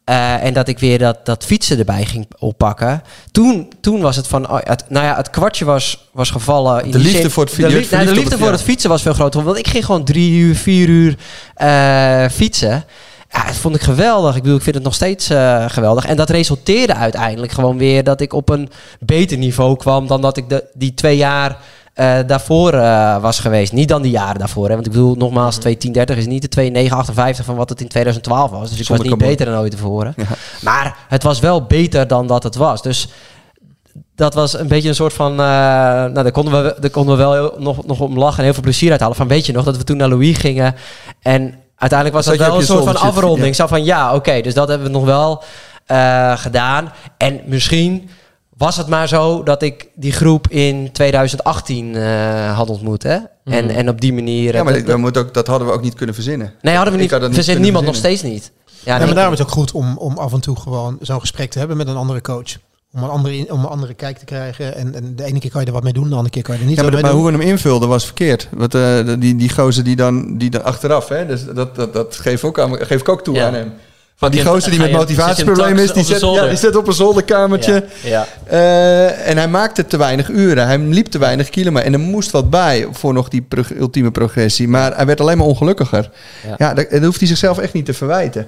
Uh, 0.10 0.44
en 0.44 0.54
dat 0.54 0.68
ik 0.68 0.80
weer 0.80 1.00
dat, 1.00 1.26
dat 1.26 1.46
fietsen 1.46 1.80
erbij 1.80 2.06
ging 2.06 2.28
oppakken. 2.40 3.04
Toen, 3.32 3.72
toen 3.82 4.02
was 4.02 4.16
het 4.16 4.28
van, 4.28 4.50
oh, 4.50 4.58
het, 4.64 4.84
nou 4.90 5.06
ja, 5.06 5.16
het 5.16 5.30
kwartje 5.30 5.66
was, 5.66 6.10
was 6.12 6.30
gevallen. 6.30 6.86
In 6.86 6.92
de 6.92 6.98
liefde 6.98 7.20
zin, 7.20 7.30
voor 7.30 7.44
het 7.44 7.54
fietsen. 7.54 7.82
De, 7.82 7.88
nou, 7.92 8.06
de 8.06 8.12
liefde 8.12 8.30
het, 8.30 8.40
voor 8.40 8.48
ja. 8.48 8.54
het 8.54 8.64
fietsen 8.64 8.90
was 8.90 9.02
veel 9.02 9.14
groter. 9.14 9.44
Want 9.44 9.58
ik 9.58 9.68
ging 9.68 9.86
gewoon 9.86 10.04
drie 10.04 10.32
uur, 10.32 10.56
vier 10.56 10.88
uur 10.90 11.18
uh, 11.62 12.30
fietsen. 12.30 12.86
Ja, 13.32 13.46
dat 13.46 13.56
vond 13.56 13.76
ik 13.76 13.82
geweldig. 13.82 14.36
Ik 14.36 14.42
bedoel, 14.42 14.58
ik 14.58 14.64
vind 14.64 14.76
het 14.76 14.84
nog 14.84 14.94
steeds 14.94 15.32
uh, 15.32 15.66
geweldig. 15.70 16.06
En 16.06 16.16
dat 16.16 16.30
resulteerde 16.30 16.96
uiteindelijk 16.96 17.52
gewoon 17.52 17.78
weer 17.78 18.04
dat 18.04 18.22
ik 18.22 18.34
op 18.34 18.50
een 18.50 18.70
beter 19.00 19.38
niveau 19.38 19.78
kwam 19.78 20.08
dan 20.08 20.22
dat 20.22 20.38
ik 20.38 20.50
de, 20.50 20.64
die 20.74 20.94
twee 20.94 21.18
jaar 21.18 21.58
uh, 21.96 22.18
daarvoor 22.28 22.74
uh, 22.74 23.22
was 23.22 23.40
geweest. 23.40 23.74
Niet 23.74 23.88
dan 23.88 24.02
die 24.02 24.12
jaren 24.12 24.40
daarvoor. 24.40 24.68
Hè? 24.68 24.74
Want 24.74 24.86
ik 24.86 24.92
bedoel, 24.92 25.16
nogmaals, 25.16 25.58
2.10.30 25.68 26.18
is 26.18 26.26
niet 26.26 26.56
de 26.56 26.90
2.9.58 27.40 27.46
van 27.46 27.56
wat 27.56 27.70
het 27.70 27.82
in 27.82 27.88
2012 27.88 28.52
was. 28.52 28.70
Dus 28.70 28.80
ik 28.80 28.86
Zonder 28.86 29.10
was 29.10 29.18
niet 29.18 29.28
beter 29.28 29.46
dan 29.46 29.60
ooit 29.60 29.72
tevoren. 29.72 30.14
Ja. 30.18 30.26
Maar 30.62 30.98
het 31.08 31.24
was 31.24 31.40
wel 31.40 31.64
beter 31.64 32.08
dan 32.08 32.28
dat 32.28 32.44
het 32.44 32.56
was. 32.56 32.82
Dus 32.82 33.10
dat 34.16 34.34
was 34.34 34.60
een 34.60 34.68
beetje 34.68 34.90
een 34.90 34.96
soort 34.96 35.14
van... 35.14 35.32
Uh, 35.32 35.38
nou, 35.38 36.14
daar 36.14 36.32
konden 36.32 36.64
we, 36.64 36.76
daar 36.80 36.90
konden 36.90 37.18
we 37.18 37.24
wel 37.24 37.34
heel, 37.34 37.56
nog, 37.58 37.86
nog 37.86 38.00
om 38.00 38.18
lachen 38.18 38.38
en 38.38 38.44
heel 38.44 38.54
veel 38.54 38.64
plezier 38.64 38.90
uithalen. 38.90 39.16
Van 39.16 39.28
weet 39.28 39.46
je 39.46 39.54
nog, 39.54 39.66
dat 39.66 39.78
we 39.78 39.84
toen 39.84 39.98
naar 39.98 40.10
Louis 40.10 40.38
gingen. 40.38 40.76
En 41.22 41.56
uiteindelijk 41.76 42.18
was 42.18 42.26
dat, 42.26 42.38
dat 42.38 42.48
wel 42.48 42.58
een 42.58 42.66
soort 42.66 42.84
van 42.84 43.10
afronding. 43.10 43.48
Ja. 43.48 43.54
Zo 43.54 43.68
van, 43.68 43.84
ja, 43.84 44.08
oké, 44.08 44.16
okay, 44.16 44.42
dus 44.42 44.54
dat 44.54 44.68
hebben 44.68 44.88
we 44.88 44.94
nog 44.94 45.06
wel 45.06 45.44
gedaan. 46.36 46.92
En 47.18 47.42
misschien 47.46 48.10
was 48.58 48.78
het 48.78 48.88
maar 48.88 49.08
zo 49.08 49.44
dat 49.44 49.62
ik 49.62 49.88
die 49.96 50.12
groep 50.12 50.48
in 50.48 50.92
2018 50.92 51.96
uh, 51.96 52.58
had 52.58 52.70
ontmoet. 52.70 53.04
Hè? 53.04 53.18
Mm. 53.18 53.54
En, 53.54 53.70
en 53.70 53.90
op 53.90 54.02
die 54.02 54.14
manier. 54.14 54.54
Ja, 54.54 54.64
maar 54.64 54.74
dat, 54.74 54.86
dat, 54.86 54.98
moet 54.98 55.18
ook, 55.18 55.34
dat 55.34 55.48
hadden 55.48 55.68
we 55.68 55.74
ook 55.74 55.82
niet 55.82 55.94
kunnen 55.94 56.16
verzinnen. 56.16 56.54
Nee, 56.62 56.76
hadden 56.76 56.94
we 56.94 57.00
niet. 57.00 57.10
Verzin 57.10 57.32
niemand 57.34 57.56
verzinnen. 57.56 57.86
nog 57.86 57.96
steeds 57.96 58.22
niet. 58.22 58.52
Ja, 58.84 58.98
nee, 58.98 59.06
maar 59.06 59.16
daarom 59.16 59.34
is 59.34 59.40
het 59.40 59.48
ook 59.48 59.54
goed 59.54 59.72
om, 59.72 59.98
om 59.98 60.18
af 60.18 60.34
en 60.34 60.40
toe 60.40 60.60
gewoon 60.60 60.98
zo'n 61.02 61.20
gesprek 61.20 61.52
te 61.52 61.60
hebben 61.60 61.78
met 61.78 61.88
een 61.88 61.96
andere 61.96 62.22
coach. 62.22 62.58
Om 62.94 63.04
een 63.04 63.10
andere, 63.10 63.46
om 63.52 63.60
een 63.60 63.66
andere 63.66 63.94
kijk 63.94 64.18
te 64.18 64.26
krijgen. 64.26 64.76
En, 64.76 64.96
en 64.96 65.16
de 65.16 65.24
ene 65.24 65.40
keer 65.40 65.52
kan 65.52 65.62
je 65.62 65.68
er 65.68 65.74
wat 65.74 65.84
mee 65.84 65.94
doen, 65.94 66.10
de 66.10 66.16
andere 66.16 66.30
keer 66.30 66.44
kan 66.44 66.56
je 66.56 66.62
er 66.62 66.68
niet 66.68 66.76
ja, 66.76 66.84
maar, 66.84 66.92
mee 66.92 67.02
maar 67.02 67.12
doen. 67.12 67.22
hoe 67.22 67.32
we 67.32 67.38
hem 67.38 67.48
invulden 67.48 67.90
was 67.90 68.06
verkeerd. 68.06 68.50
Want 68.52 68.76
uh, 68.76 69.00
die, 69.20 69.36
die 69.36 69.50
gozer 69.50 69.84
die 69.84 69.96
dan, 69.96 70.38
die 70.38 70.50
dan 70.50 70.64
achteraf, 70.64 71.08
hè, 71.08 71.26
dus 71.26 71.46
dat, 71.46 71.76
dat, 71.76 71.94
dat 71.94 72.16
geef, 72.16 72.44
ook 72.44 72.60
aan, 72.60 72.86
geef 72.86 73.02
ik 73.02 73.10
ook 73.10 73.24
toe 73.24 73.36
ja. 73.36 73.48
aan 73.48 73.54
hem. 73.54 73.74
Van 74.18 74.32
die 74.32 74.46
gozer 74.46 74.72
die 74.72 74.80
met 74.80 74.92
motivatieproblemen 74.92 75.84
is, 75.84 75.92
die 75.92 76.04
zit, 76.04 76.22
ja, 76.22 76.48
die 76.48 76.58
zit 76.58 76.76
op 76.76 76.88
een 76.88 76.94
zolderkamertje. 76.94 77.84
Ja. 78.04 78.28
Uh, 78.52 79.28
en 79.28 79.38
hij 79.38 79.48
maakte 79.48 79.86
te 79.86 79.98
weinig 79.98 80.30
uren. 80.30 80.68
Hij 80.68 80.78
liep 80.78 81.06
te 81.06 81.18
weinig 81.18 81.50
kilometer. 81.50 81.88
En 81.88 81.94
er 81.94 82.00
moest 82.00 82.32
wat 82.32 82.50
bij 82.50 82.88
voor 82.92 83.14
nog 83.14 83.30
die 83.30 83.42
pro 83.42 83.64
ultieme 83.78 84.12
progressie. 84.12 84.68
Maar 84.68 84.96
hij 84.96 85.06
werd 85.06 85.22
alleen 85.22 85.38
maar 85.38 85.48
ongelukkiger. 85.48 86.10
Ja, 86.48 86.56
ja 86.58 86.74
dat, 86.74 86.90
dat 86.90 87.04
hoeft 87.04 87.20
hij 87.20 87.28
zichzelf 87.28 87.58
echt 87.58 87.74
niet 87.74 87.86
te 87.86 87.94
verwijten. 87.94 88.48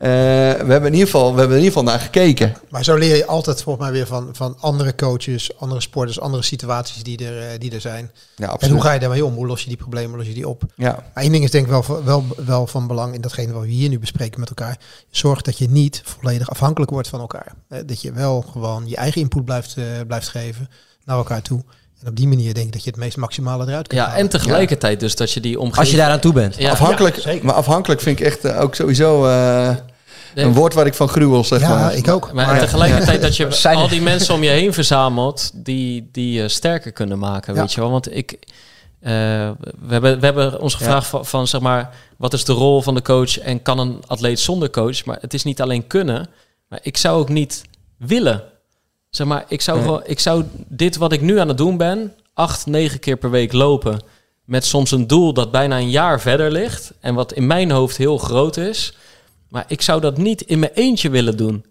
Uh, 0.00 0.08
we, 0.08 0.72
hebben 0.72 0.86
in 0.86 0.92
ieder 0.92 1.06
geval, 1.06 1.32
we 1.32 1.38
hebben 1.38 1.56
in 1.56 1.62
ieder 1.64 1.78
geval 1.78 1.92
naar 1.92 2.00
gekeken. 2.00 2.56
Maar 2.68 2.84
zo 2.84 2.96
leer 2.96 3.16
je 3.16 3.26
altijd 3.26 3.62
volgens 3.62 3.84
mij 3.84 3.94
weer 3.94 4.06
van, 4.06 4.28
van 4.32 4.56
andere 4.60 4.94
coaches, 4.94 5.58
andere 5.58 5.80
sporters, 5.80 6.20
andere 6.20 6.42
situaties 6.42 7.02
die 7.02 7.26
er, 7.26 7.58
die 7.58 7.72
er 7.72 7.80
zijn. 7.80 8.10
Ja, 8.36 8.56
en 8.58 8.70
hoe 8.70 8.80
ga 8.80 8.92
je 8.92 9.00
daarmee 9.00 9.24
om? 9.24 9.34
Hoe 9.34 9.46
los 9.46 9.62
je 9.62 9.68
die 9.68 9.76
problemen, 9.76 10.18
los 10.18 10.26
je 10.26 10.34
die 10.34 10.48
op? 10.48 10.62
Ja. 10.74 11.04
Maar 11.14 11.22
één 11.22 11.32
ding 11.32 11.44
is 11.44 11.50
denk 11.50 11.64
ik 11.64 11.70
wel, 11.70 12.04
wel, 12.04 12.24
wel 12.36 12.66
van 12.66 12.86
belang 12.86 13.14
in 13.14 13.20
datgene 13.20 13.52
wat 13.52 13.62
we 13.62 13.68
hier 13.68 13.88
nu 13.88 13.98
bespreken 13.98 14.40
met 14.40 14.48
elkaar. 14.48 14.78
Zorg 15.10 15.42
dat 15.42 15.58
je 15.58 15.68
niet 15.68 16.02
volledig 16.04 16.50
afhankelijk 16.50 16.90
wordt 16.90 17.08
van 17.08 17.20
elkaar. 17.20 17.52
Dat 17.86 18.02
je 18.02 18.12
wel 18.12 18.40
gewoon 18.40 18.88
je 18.88 18.96
eigen 18.96 19.20
input 19.20 19.44
blijft, 19.44 19.76
uh, 19.76 19.84
blijft 20.06 20.28
geven 20.28 20.68
naar 21.04 21.16
elkaar 21.16 21.42
toe. 21.42 21.64
En 22.02 22.08
op 22.08 22.16
die 22.16 22.28
manier 22.28 22.54
denk 22.54 22.66
ik 22.66 22.72
dat 22.72 22.84
je 22.84 22.90
het 22.90 22.98
meest 22.98 23.16
maximale 23.16 23.66
eruit 23.66 23.86
kunt 23.86 24.00
Ja, 24.00 24.06
halen. 24.06 24.22
en 24.22 24.28
tegelijkertijd 24.28 25.00
dus 25.00 25.16
dat 25.16 25.32
je 25.32 25.40
die 25.40 25.56
omgeving... 25.58 25.78
Als 25.80 25.90
je 25.90 25.96
daaraan 25.96 26.20
toe 26.20 26.32
bent. 26.32 26.56
Ja. 26.56 26.70
afhankelijk, 26.70 27.16
Ja, 27.16 27.22
zeker. 27.22 27.44
maar 27.46 27.54
afhankelijk 27.54 28.00
vind 28.00 28.20
ik 28.20 28.26
echt 28.26 28.44
uh, 28.44 28.60
ook 28.60 28.74
sowieso 28.74 29.26
uh, 29.26 29.70
Nee. 30.34 30.44
een 30.44 30.52
woord 30.54 30.74
waar 30.74 30.86
ik 30.86 30.94
van 30.94 31.08
gruwel 31.08 31.44
zeg 31.44 31.60
Ja, 31.60 31.68
maar. 31.68 31.94
ik 31.94 32.08
ook. 32.08 32.32
Maar, 32.32 32.46
Maar- 32.46 32.58
tegelijkertijd 32.58 33.20
dat 33.20 33.36
je 33.36 33.50
Zijn 33.66 33.76
al 33.76 33.88
die 33.88 34.02
mensen 34.02 34.34
om 34.34 34.42
je 34.42 34.50
heen 34.50 34.72
verzamelt 34.72 35.50
die, 35.54 36.08
die 36.12 36.32
je 36.42 36.48
sterker 36.48 36.92
kunnen 36.92 37.18
maken, 37.18 37.54
Ja. 37.54 37.60
weet 37.60 37.72
je 37.72 37.80
wel. 37.80 37.90
Want 37.90 38.16
ik, 38.16 38.32
eh, 39.00 39.10
we, 39.10 39.88
hebben, 39.88 40.18
we 40.20 40.24
hebben 40.24 40.60
ons 40.60 40.74
gevraagd 40.74 41.06
van, 41.06 41.26
van, 41.26 41.46
zeg 41.46 41.60
maar, 41.60 41.90
wat 42.16 42.32
is 42.32 42.44
de 42.44 42.52
rol 42.52 42.82
van 42.82 42.94
de 42.94 43.02
coach 43.02 43.38
en 43.38 43.62
kan 43.62 43.78
een 43.78 44.02
atleet 44.06 44.40
zonder 44.40 44.70
coach? 44.70 45.04
Maar 45.04 45.18
het 45.20 45.34
is 45.34 45.44
niet 45.44 45.60
alleen 45.60 45.86
kunnen, 45.86 46.28
maar 46.68 46.78
ik 46.82 46.96
zou 46.96 47.18
ook 47.20 47.28
niet 47.28 47.62
willen. 47.96 48.42
Zeg 49.18 49.26
maar, 49.26 49.44
ik 49.48 49.60
zou, 49.60 49.76
Nee. 49.76 49.86
gewoon, 49.86 50.02
ik 50.06 50.18
zou 50.20 50.44
dit 50.68 50.96
wat 50.96 51.12
ik 51.12 51.20
nu 51.20 51.38
aan 51.38 51.48
het 51.48 51.56
doen 51.56 51.76
ben, 51.76 52.12
acht, 52.34 52.66
negen 52.66 53.00
keer 53.00 53.16
per 53.16 53.30
week 53.30 53.52
lopen, 53.52 54.00
met 54.44 54.64
soms 54.64 54.90
een 54.90 55.06
doel 55.06 55.32
dat 55.32 55.50
bijna 55.50 55.78
een 55.78 55.90
jaar 55.90 56.20
verder 56.20 56.50
ligt 56.50 56.92
en 57.00 57.14
wat 57.14 57.32
in 57.32 57.46
mijn 57.46 57.70
hoofd 57.70 57.96
heel 57.96 58.18
groot 58.18 58.56
is. 58.56 58.96
Maar 59.48 59.64
ik 59.68 59.82
zou 59.82 60.00
dat 60.00 60.18
niet 60.18 60.40
in 60.40 60.58
mijn 60.58 60.72
eentje 60.74 61.10
willen 61.10 61.36
doen. 61.36 61.64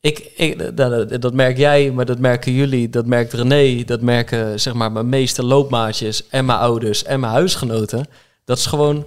Ik, 0.00 0.18
ik, 0.36 0.76
dat, 0.76 1.20
dat 1.22 1.34
merk 1.34 1.56
jij, 1.56 1.90
maar 1.90 2.04
dat 2.04 2.18
merken 2.18 2.52
jullie, 2.52 2.88
dat 2.88 3.06
merkt 3.06 3.32
René, 3.32 3.84
dat 3.84 4.00
merken 4.00 4.60
zeg 4.60 4.74
maar 4.74 4.92
mijn 4.92 5.08
meeste 5.08 5.44
loopmaatjes 5.44 6.28
en 6.28 6.44
mijn 6.44 6.58
ouders 6.58 7.04
en 7.04 7.20
mijn 7.20 7.32
huisgenoten. 7.32 8.06
Dat 8.44 8.58
is 8.58 8.66
gewoon, 8.66 9.06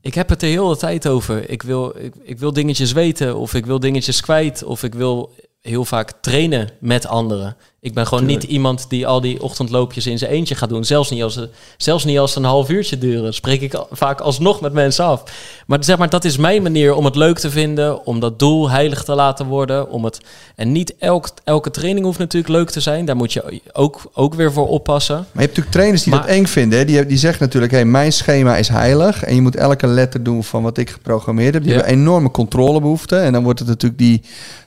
ik 0.00 0.14
heb 0.14 0.28
het 0.28 0.42
er 0.42 0.68
de 0.68 0.76
tijd 0.78 1.08
over. 1.08 1.50
Ik 1.50 1.62
wil, 1.62 1.94
ik, 1.98 2.14
ik 2.22 2.38
wil 2.38 2.52
dingetjes 2.52 2.92
weten 2.92 3.36
of 3.36 3.54
ik 3.54 3.66
wil 3.66 3.80
dingetjes 3.80 4.20
kwijt 4.20 4.64
of 4.64 4.82
ik 4.82 4.94
wil 4.94 5.34
heel 5.66 5.84
vaak 5.84 6.12
trainen 6.20 6.70
met 6.80 7.06
anderen. 7.06 7.56
Ik 7.86 7.94
ben 7.94 8.06
gewoon 8.06 8.24
Tuurlijk. 8.24 8.42
niet 8.42 8.50
iemand 8.52 8.86
die 8.88 9.06
al 9.06 9.20
die 9.20 9.42
ochtendloopjes 9.42 10.06
in 10.06 10.18
zijn 10.18 10.30
eentje 10.30 10.54
gaat 10.54 10.68
doen. 10.68 10.84
Zelfs 10.84 11.10
niet 11.10 11.22
als 11.22 11.34
ze, 11.34 11.48
zelfs 11.76 12.04
niet 12.04 12.18
als 12.18 12.36
een 12.36 12.44
half 12.44 12.70
uurtje 12.70 12.98
duren. 12.98 13.34
Spreek 13.34 13.60
ik 13.60 13.74
vaak 13.90 14.20
alsnog 14.20 14.60
met 14.60 14.72
mensen 14.72 15.04
af. 15.04 15.22
Maar 15.66 15.84
zeg 15.84 15.98
maar, 15.98 16.08
dat 16.10 16.24
is 16.24 16.36
mijn 16.36 16.62
manier 16.62 16.94
om 16.94 17.04
het 17.04 17.16
leuk 17.16 17.38
te 17.38 17.50
vinden, 17.50 18.04
om 18.06 18.20
dat 18.20 18.38
doel 18.38 18.70
heilig 18.70 19.04
te 19.04 19.14
laten 19.14 19.46
worden. 19.46 19.90
Om 19.90 20.04
het, 20.04 20.20
en 20.56 20.72
niet 20.72 20.94
elk, 20.98 21.28
elke 21.44 21.70
training 21.70 22.04
hoeft 22.06 22.18
natuurlijk 22.18 22.52
leuk 22.52 22.70
te 22.70 22.80
zijn. 22.80 23.04
Daar 23.04 23.16
moet 23.16 23.32
je 23.32 23.60
ook, 23.72 24.00
ook 24.12 24.34
weer 24.34 24.52
voor 24.52 24.68
oppassen. 24.68 25.14
Maar 25.16 25.24
je 25.32 25.38
hebt 25.40 25.46
natuurlijk 25.48 25.74
trainers 25.76 26.02
die 26.02 26.12
Maar- 26.12 26.22
dat 26.22 26.30
eng 26.30 26.46
vinden. 26.46 26.78
Hè? 26.78 26.84
Die, 26.84 27.06
die 27.06 27.18
zeggen 27.18 27.42
natuurlijk, 27.42 27.72
hey, 27.72 27.84
mijn 27.84 28.12
schema 28.12 28.56
is 28.56 28.68
heilig. 28.68 29.22
En 29.24 29.34
je 29.34 29.42
moet 29.42 29.56
elke 29.56 29.86
letter 29.86 30.22
doen 30.22 30.44
van 30.44 30.62
wat 30.62 30.78
ik 30.78 30.90
geprogrammeerd 30.90 31.54
heb. 31.54 31.62
Die 31.62 31.72
Ja. 31.72 31.78
hebben 31.78 31.94
enorme 31.98 32.30
controlebehoeften. 32.30 33.22
En 33.22 33.32
dan 33.32 33.42
wordt 33.42 33.58
het 33.58 33.68
natuurlijk 33.68 34.00
die, 34.00 34.22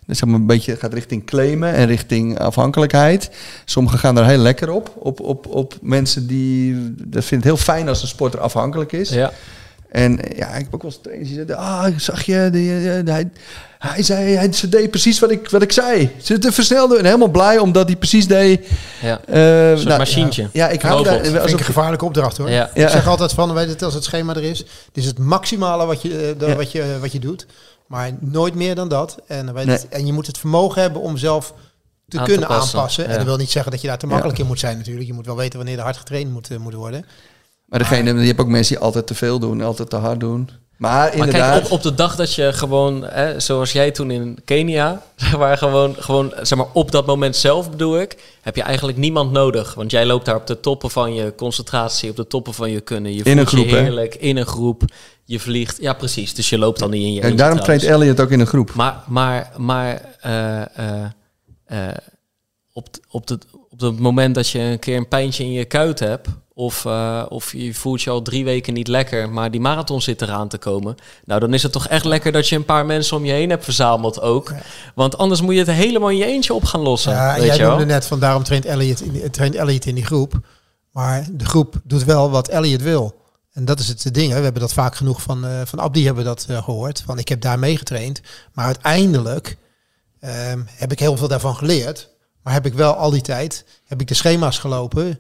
zeg 0.07 0.25
maar 0.29 0.39
een 0.39 0.45
beetje 0.45 0.75
gaat 0.75 0.93
richting 0.93 1.25
claimen 1.25 1.73
en 1.73 1.85
richting 1.87 2.39
afhankelijkheid. 2.39 3.08
Sommigen 3.65 3.99
gaan 3.99 4.15
daar 4.15 4.25
heel 4.27 4.37
lekker 4.37 4.71
op. 4.71 4.91
Op, 4.99 5.19
op, 5.19 5.47
op 5.47 5.73
mensen 5.81 6.27
die, 6.27 6.75
dat 6.97 7.25
vindt 7.25 7.43
het 7.43 7.53
heel 7.53 7.63
fijn 7.63 7.87
als 7.89 8.01
een 8.01 8.07
sporter 8.07 8.39
afhankelijk 8.39 8.91
is. 8.91 9.09
Ja. 9.09 9.31
En 9.91 10.21
eh, 10.23 10.37
ja, 10.37 10.47
ik 10.47 10.63
heb 10.63 10.73
ook 10.75 10.81
wel 10.81 10.91
eens 10.91 10.99
trainers 11.01 11.27
die 11.29 11.35
zeiden, 11.37 11.57
ah, 11.57 11.85
zag 11.97 12.23
je, 12.23 12.49
die, 12.51 12.71
eh, 12.91 13.05
hij, 13.13 13.29
hij 13.79 14.03
zei, 14.03 14.35
hij, 14.35 14.53
ze 14.53 14.69
deed 14.69 14.89
precies 14.89 15.19
wat 15.19 15.31
ik, 15.31 15.49
wat 15.49 15.61
ik 15.61 15.71
zei. 15.71 16.09
Ze 16.21 16.37
te 16.39 16.51
versnelde 16.51 16.97
en 16.97 17.05
helemaal 17.05 17.27
blij 17.27 17.57
omdat 17.57 17.87
hij 17.87 17.95
precies 17.95 18.27
deed. 18.27 18.67
Ja. 19.01 19.19
eh, 19.25 19.69
Een 19.71 19.77
soort 19.77 19.97
machientje. 19.97 20.49
Ja, 20.53 20.67
ik 20.69 20.81
hou 20.81 21.03
daar, 21.03 21.13
Dat 21.13 21.21
vind 21.23 21.35
ik 21.35 21.41
alsof, 21.41 21.59
een 21.59 21.65
gevaarlijke 21.65 22.05
opdracht 22.05 22.37
hoor. 22.37 22.49
Ja. 22.49 22.69
Ja. 22.73 22.83
Ik 22.85 22.89
zeg 22.89 23.07
altijd 23.07 23.33
van, 23.33 23.53
weet 23.53 23.69
het, 23.69 23.83
als 23.83 23.93
het 23.93 24.03
schema 24.03 24.35
er 24.35 24.43
is, 24.43 24.57
dit 24.57 24.67
is 25.03 25.05
het 25.05 25.17
maximale 25.19 25.85
wat 25.85 26.01
je, 26.01 26.35
wat 26.57 26.71
je, 26.71 26.97
wat 27.01 27.11
je 27.11 27.19
doet. 27.19 27.45
Maar 27.87 28.11
nooit 28.19 28.55
meer 28.55 28.75
dan 28.75 28.89
dat. 28.89 29.17
En, 29.27 29.45
dan 29.45 29.55
weet 29.55 29.65
Nee. 29.65 29.75
het- 29.75 29.87
en 29.89 30.05
je 30.05 30.13
moet 30.13 30.27
het 30.27 30.37
vermogen 30.37 30.81
hebben 30.81 31.01
om 31.01 31.17
zelf 31.17 31.53
te 32.09 32.17
Aan 32.17 32.25
te 32.25 32.31
kunnen 32.31 32.47
passen, 32.47 32.79
aanpassen. 32.79 33.07
En 33.07 33.15
dat 33.17 33.25
wil 33.25 33.37
niet 33.37 33.51
zeggen 33.51 33.71
dat 33.71 33.81
je 33.81 33.87
daar 33.87 33.97
te 33.97 34.07
makkelijk 34.07 34.39
in 34.39 34.45
moet 34.45 34.59
zijn 34.59 34.77
natuurlijk. 34.77 35.07
Je 35.07 35.13
moet 35.13 35.25
wel 35.25 35.35
weten 35.35 35.57
wanneer 35.57 35.77
er 35.77 35.83
hard 35.83 35.97
getraind 35.97 36.31
moet, 36.31 36.49
eh, 36.49 36.57
moet 36.57 36.73
worden. 36.73 37.05
Maar 37.65 37.79
degene, 37.79 38.13
je 38.13 38.27
hebt 38.27 38.39
ook 38.39 38.47
mensen 38.47 38.75
die 38.75 38.83
altijd 38.83 39.07
te 39.07 39.15
veel 39.15 39.39
doen, 39.39 39.61
altijd 39.61 39.89
te 39.89 39.95
hard 39.95 40.19
doen. 40.19 40.49
Maar 40.79 40.91
Maar 40.91 41.13
inderdaad, 41.13 41.51
kijk, 41.51 41.65
op, 41.65 41.71
op 41.71 41.81
de 41.81 41.93
dag 41.93 42.15
dat 42.15 42.35
je 42.35 42.53
gewoon, 42.53 43.03
hè, 43.03 43.39
zoals 43.39 43.71
jij 43.71 43.91
toen 43.91 44.11
in 44.11 44.37
Kenia, 44.45 45.01
maar, 45.37 45.57
gewoon, 45.57 45.95
gewoon, 45.99 46.33
zeg 46.41 46.57
maar, 46.57 46.67
op 46.73 46.91
dat 46.91 47.05
moment 47.05 47.35
zelf 47.35 47.69
bedoel 47.69 47.99
ik, 47.99 48.17
heb 48.41 48.55
je 48.55 48.61
eigenlijk 48.61 48.97
niemand 48.97 49.31
nodig. 49.31 49.73
Want 49.73 49.91
jij 49.91 50.05
loopt 50.05 50.25
daar 50.25 50.35
op 50.35 50.47
de 50.47 50.59
toppen 50.59 50.89
van 50.89 51.13
je 51.13 51.33
concentratie, 51.35 52.09
op 52.09 52.15
de 52.15 52.27
toppen 52.27 52.53
van 52.53 52.71
je 52.71 52.81
kunnen. 52.81 53.13
Je 53.13 53.23
In 53.23 53.37
een 53.37 53.47
voelt 53.47 53.63
je 53.63 53.67
groep, 53.67 53.79
hè? 53.79 53.83
heerlijk, 53.83 54.15
in 54.15 54.37
een 54.37 54.45
groep. 54.45 54.83
Je 55.25 55.39
vliegt, 55.39 55.77
ja 55.81 55.93
precies, 55.93 56.33
dus 56.33 56.49
je 56.49 56.57
loopt 56.57 56.79
dan 56.79 56.89
niet 56.89 57.03
in 57.03 57.13
je 57.13 57.21
en 57.21 57.35
daarom 57.35 57.59
traint 57.59 57.81
trouwens. 57.81 58.07
Elliot 58.07 58.25
ook 58.25 58.31
in 58.31 58.39
een 58.39 58.47
groep. 58.47 58.73
Maar, 58.73 59.03
maar, 59.07 59.51
maar 59.57 60.01
eh, 60.19 60.61
eh, 60.61 61.05
eh, 61.69 61.87
op, 62.73 62.87
t- 62.91 62.99
op, 63.09 63.27
het, 63.27 63.45
op 63.69 63.79
het 63.79 63.99
moment 63.99 64.35
dat 64.35 64.49
je 64.49 64.59
een 64.59 64.79
keer 64.79 64.97
een 64.97 65.07
pijntje 65.07 65.43
in 65.43 65.51
je 65.51 65.65
kuit 65.65 65.99
hebt, 65.99 66.27
Of, 66.53 66.85
eh, 66.85 67.25
of 67.29 67.51
je 67.53 67.73
voelt 67.73 68.01
je 68.01 68.09
al 68.09 68.21
drie 68.21 68.43
weken 68.43 68.73
niet 68.73 68.87
lekker, 68.87 69.29
maar 69.29 69.51
die 69.51 69.59
marathon 69.61 70.01
zit 70.01 70.21
eraan 70.21 70.47
te 70.47 70.57
komen. 70.57 70.95
Nou, 71.25 71.39
dan 71.39 71.53
is 71.53 71.63
het 71.63 71.71
toch 71.71 71.87
echt 71.87 72.05
lekker 72.05 72.31
dat 72.31 72.47
je 72.47 72.55
een 72.55 72.65
paar 72.65 72.85
mensen 72.85 73.17
om 73.17 73.25
je 73.25 73.31
heen 73.31 73.49
hebt 73.49 73.63
verzameld 73.63 74.21
ook. 74.21 74.53
Want 74.95 75.17
anders 75.17 75.41
moet 75.41 75.53
je 75.53 75.59
het 75.59 75.69
helemaal 75.71 76.09
in 76.09 76.17
je 76.17 76.25
eentje 76.25 76.53
op 76.53 76.63
gaan 76.65 76.81
lossen. 76.81 77.11
Ja, 77.11 77.35
weet 77.35 77.45
jij 77.45 77.55
je 77.57 77.63
noemde 77.63 77.85
net 77.85 78.05
van 78.05 78.19
daarom 78.19 78.43
traint 78.43 78.65
Elliot, 78.65 79.01
in 79.01 79.11
die, 79.11 79.29
traint 79.29 79.55
Elliot 79.55 79.85
in 79.85 79.95
die 79.95 80.05
groep. 80.05 80.33
Maar 80.91 81.27
de 81.31 81.45
groep 81.45 81.75
doet 81.83 82.03
wel 82.03 82.29
wat 82.29 82.47
Elliot 82.47 82.81
wil. 82.81 83.15
En 83.53 83.65
dat 83.65 83.79
is 83.79 83.87
het 83.87 84.13
ding. 84.13 84.29
Hè. 84.31 84.37
We 84.37 84.43
hebben 84.43 84.61
dat 84.61 84.73
vaak 84.73 84.95
genoeg 84.95 85.21
van, 85.21 85.45
eh 85.45 85.61
van 85.65 85.79
Abdi 85.79 86.05
hebben 86.05 86.23
we 86.23 86.29
dat 86.29 86.45
eh, 86.49 86.63
gehoord. 86.63 87.03
Van 87.05 87.17
ik 87.19 87.29
heb 87.29 87.41
daar 87.41 87.59
meegetraind. 87.59 88.21
Maar 88.53 88.65
uiteindelijk 88.65 89.57
ehm, 90.19 90.61
heb 90.65 90.91
ik 90.91 90.99
heel 90.99 91.17
veel 91.17 91.27
daarvan 91.27 91.55
geleerd. 91.55 92.09
Maar 92.41 92.53
heb 92.53 92.65
ik 92.65 92.73
wel 92.73 92.93
al 92.93 93.09
die 93.09 93.21
tijd 93.21 93.65
heb 93.85 94.01
ik 94.01 94.07
de 94.07 94.13
schema's 94.13 94.57
gelopen 94.57 95.19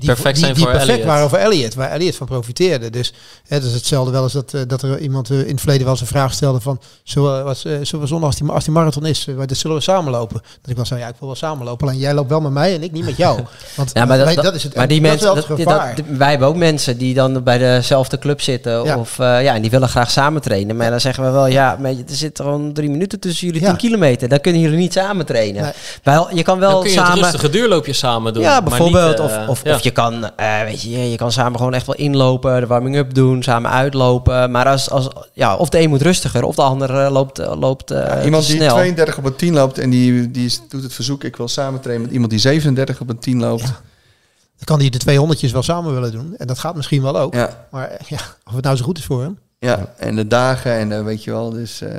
Die 0.00 0.04
perfect 0.10 0.38
zijn 0.38 0.52
die 0.54 0.62
voor 0.62 0.70
perfect 0.72 0.90
Elliot. 0.92 1.06
waren 1.08 1.28
voor 1.28 1.38
Elliot, 1.38 1.74
waar 1.74 1.90
Elliot 1.90 2.16
van 2.16 2.26
profiteerde. 2.26 2.90
Dus 2.90 3.12
het 3.48 3.64
is 3.64 3.72
hetzelfde 3.72 4.12
wel 4.12 4.22
eens 4.22 4.32
dat, 4.32 4.54
eh, 4.54 4.60
dat 4.66 4.82
er 4.82 4.98
iemand 4.98 5.30
eh, 5.30 5.38
in 5.40 5.46
het 5.50 5.58
verleden 5.60 5.82
wel 5.82 5.90
eens 5.92 6.00
een 6.00 6.06
vraag 6.06 6.32
stelde 6.32 6.60
van, 6.60 6.80
zullen 7.02 7.44
we, 7.44 7.50
eh, 7.50 7.54
zullen 7.82 8.00
we 8.00 8.06
zondag 8.06 8.26
als 8.28 8.36
die, 8.36 8.48
als 8.50 8.64
die 8.64 8.72
marathon 8.72 9.06
is, 9.06 9.26
dat 9.46 9.56
zullen 9.56 9.76
we 9.76 9.82
samenlopen? 9.82 10.40
Dat 10.60 10.70
ik 10.70 10.76
wel 10.76 10.84
zei, 10.86 11.00
ja, 11.00 11.08
ik 11.08 11.14
wil 11.18 11.28
wel 11.28 11.36
samenlopen, 11.36 11.88
alleen 11.88 11.98
jij 12.00 12.14
loopt 12.14 12.28
wel 12.30 12.40
met 12.40 12.52
mij 12.52 12.74
en 12.74 12.82
ik 12.82 12.92
niet 12.92 13.04
met 13.04 13.16
jou. 13.16 13.40
Want 13.76 13.90
Ja, 13.94 14.04
maar 14.04 14.16
dat, 14.18 14.26
wij- 14.26 14.34
dat, 14.42 14.54
is 14.54 14.62
het. 14.62 14.74
maar 14.74 14.88
die 14.88 15.00
dat 15.00 15.10
mensen, 15.10 15.28
is 15.28 15.34
wel 15.46 15.56
het 15.56 15.66
dat- 15.66 15.74
gevaar. 15.76 15.94
dat- 15.96 16.04
wij 16.18 16.30
hebben 16.30 16.48
ook 16.48 16.56
mensen 16.56 16.98
die 16.98 17.14
dan 17.14 17.42
bij 17.42 17.58
dezelfde 17.58 18.18
club 18.18 18.40
zitten. 18.40 18.84
Ja. 18.84 18.98
Of, 18.98 19.18
eh, 19.18 19.42
ja, 19.42 19.54
en 19.54 19.62
die 19.62 19.70
willen 19.70 19.88
graag 19.88 20.10
samen 20.10 20.42
trainen. 20.42 20.76
Maar 20.76 20.90
dan 20.90 21.00
zeggen 21.00 21.24
we 21.24 21.30
wel, 21.30 21.46
ja, 21.46 21.76
maar 21.80 21.90
er 21.90 21.96
zit 22.06 22.36
gewoon 22.40 22.72
drie 22.72 22.90
minuten 22.90 23.20
tussen 23.20 23.46
jullie 23.46 23.60
Ja. 23.62 23.68
10 23.68 23.76
kilometer. 23.76 24.28
Dan 24.28 24.40
kunnen 24.40 24.60
jullie 24.60 24.78
niet 24.78 24.92
samen 24.92 25.26
trainen. 25.26 25.62
Nee. 25.62 25.72
Wel, 26.02 26.34
je 26.34 26.42
kan 26.42 26.58
wel 26.58 26.70
Dan 26.70 26.80
kun 26.82 26.90
je 26.90 26.96
het 26.96 27.06
samen... 27.06 27.22
rustige 27.22 27.50
duurloopje 27.50 27.92
samen 27.92 28.32
doen. 28.34 28.42
Ja, 28.42 28.50
maar 28.50 28.62
bijvoorbeeld. 28.62 29.18
niet, 29.18 29.20
of 29.20 29.48
of, 29.48 29.60
ja. 29.64 29.70
Je 29.82 29.90
kan, 29.90 30.30
eh, 30.36 30.62
weet 30.62 30.82
je, 30.82 31.10
je 31.10 31.16
kan 31.16 31.32
samen 31.32 31.58
gewoon 31.58 31.74
echt 31.74 31.86
wel 31.86 31.94
inlopen, 31.94 32.60
de 32.60 32.66
warming-up 32.66 33.14
doen, 33.14 33.42
samen 33.42 33.70
uitlopen. 33.70 34.50
Maar 34.50 34.66
als, 34.66 34.90
als, 34.90 35.08
ja, 35.32 35.56
of 35.56 35.68
de 35.68 35.80
een 35.80 35.88
moet 35.88 36.02
rustiger, 36.02 36.44
of 36.44 36.54
de 36.54 36.62
ander 36.62 37.04
eh, 37.04 37.10
loopt, 37.10 37.38
eh, 37.38 37.52
loopt 37.60 37.90
eh, 37.90 37.98
Ja, 37.98 38.24
iemand 38.24 38.46
die 38.46 38.56
snel. 38.56 38.74
32 38.74 39.18
op 39.18 39.24
een 39.24 39.36
10 39.36 39.52
loopt 39.54 39.78
en 39.78 39.90
die, 39.90 40.30
die 40.30 40.44
is- 40.44 40.60
doet 40.68 40.82
het 40.82 40.92
verzoek, 40.94 41.24
ik 41.24 41.36
wil 41.36 41.48
samen 41.48 41.80
trainen 41.80 42.04
met 42.04 42.12
iemand 42.12 42.30
die 42.30 42.40
37 42.40 43.00
op 43.00 43.08
een 43.08 43.18
10 43.18 43.40
loopt. 43.40 43.62
Dan 43.62 44.76
kan 44.76 44.80
hij 44.80 44.90
de 44.90 44.98
twee 44.98 45.18
honderdjes 45.18 45.52
wel 45.52 45.62
samen 45.62 45.92
willen 45.94 46.12
doen. 46.12 46.34
En 46.36 46.46
dat 46.46 46.58
gaat 46.58 46.74
misschien 46.76 47.02
wel 47.02 47.18
ook. 47.18 47.34
Ja, 47.34 47.66
Maar 47.70 47.90
ja, 48.08 48.18
of 48.44 48.52
het 48.54 48.64
nou 48.64 48.76
zo 48.76 48.84
goed 48.84 48.98
is 48.98 49.04
voor 49.04 49.22
hem. 49.22 49.38
ja. 49.58 49.92
en 49.96 50.16
de 50.16 50.26
dagen 50.26 50.72
en 50.92 51.04
weet 51.04 51.24
je 51.24 51.30
wel. 51.30 51.50
Dus, 51.50 51.80
eh, 51.80 51.90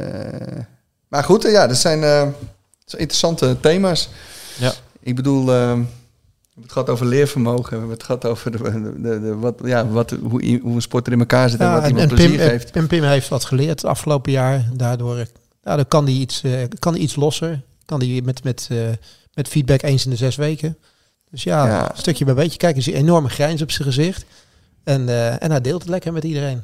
maar 1.07 1.23
goed, 1.23 1.43
ja, 1.43 1.67
dat 1.67 1.77
zijn, 1.77 2.03
eh, 2.03 2.19
dat 2.21 2.31
zijn 2.85 3.01
interessante 3.01 3.57
thema's. 3.59 4.09
Ja. 4.59 4.71
Ik 4.99 5.15
bedoel, 5.15 5.45
we 6.53 6.59
hebben 6.61 6.63
het 6.63 6.71
gehad 6.71 6.89
over 6.89 7.05
leervermogen, 7.05 7.69
we 7.69 7.77
hebben 7.77 7.89
het 7.95 8.03
gehad 8.03 8.25
over 8.25 8.51
de, 8.51 9.01
de, 9.01 9.35
wat, 9.35 9.59
ja, 9.63 9.87
wat, 9.87 10.09
hoe, 10.11 10.59
hoe 10.61 10.75
een 10.75 10.81
sporter 10.81 11.13
in 11.13 11.19
elkaar 11.19 11.49
zit 11.49 11.59
en 11.59 11.65
Ja, 11.65 11.73
wat 11.79 11.87
iemand 11.87 12.09
en 12.09 12.15
plezier 12.15 12.37
Pim, 12.37 12.47
geeft. 12.47 12.71
en 12.71 12.87
Pim 12.87 13.03
heeft 13.03 13.27
wat 13.27 13.45
geleerd 13.45 13.69
het 13.81 13.85
afgelopen 13.85 14.31
jaar. 14.31 14.69
Daardoor, 14.73 15.17
eh, 15.17 15.25
daardoor 15.61 15.85
kan 15.85 16.03
hij 16.05 16.13
iets, 16.13 16.43
eh, 16.43 16.51
kan 16.79 16.93
hij 16.93 17.01
iets 17.01 17.15
losser. 17.15 17.61
Kan 17.85 17.99
hij 17.99 18.21
met, 18.23 18.43
met, 18.43 18.67
eh, 18.71 18.77
met 19.33 19.47
feedback 19.47 19.81
eens 19.81 20.03
in 20.03 20.09
de 20.09 20.15
zes 20.17 20.35
weken. 20.35 20.77
Dus 21.31 21.43
ja, 21.43 21.67
Ja. 21.67 21.91
stukje 21.95 22.25
bij 22.25 22.33
beetje. 22.33 22.57
Kijk, 22.57 22.71
er 22.73 22.79
is 22.79 22.87
een 22.87 22.93
enorme 22.93 23.29
grijns 23.29 23.61
op 23.61 23.71
zijn 23.71 23.87
gezicht. 23.87 24.25
En, 24.83 25.09
en 25.39 25.51
hij 25.51 25.61
deelt 25.61 25.81
het 25.81 25.89
lekker 25.89 26.13
met 26.13 26.23
iedereen. 26.23 26.61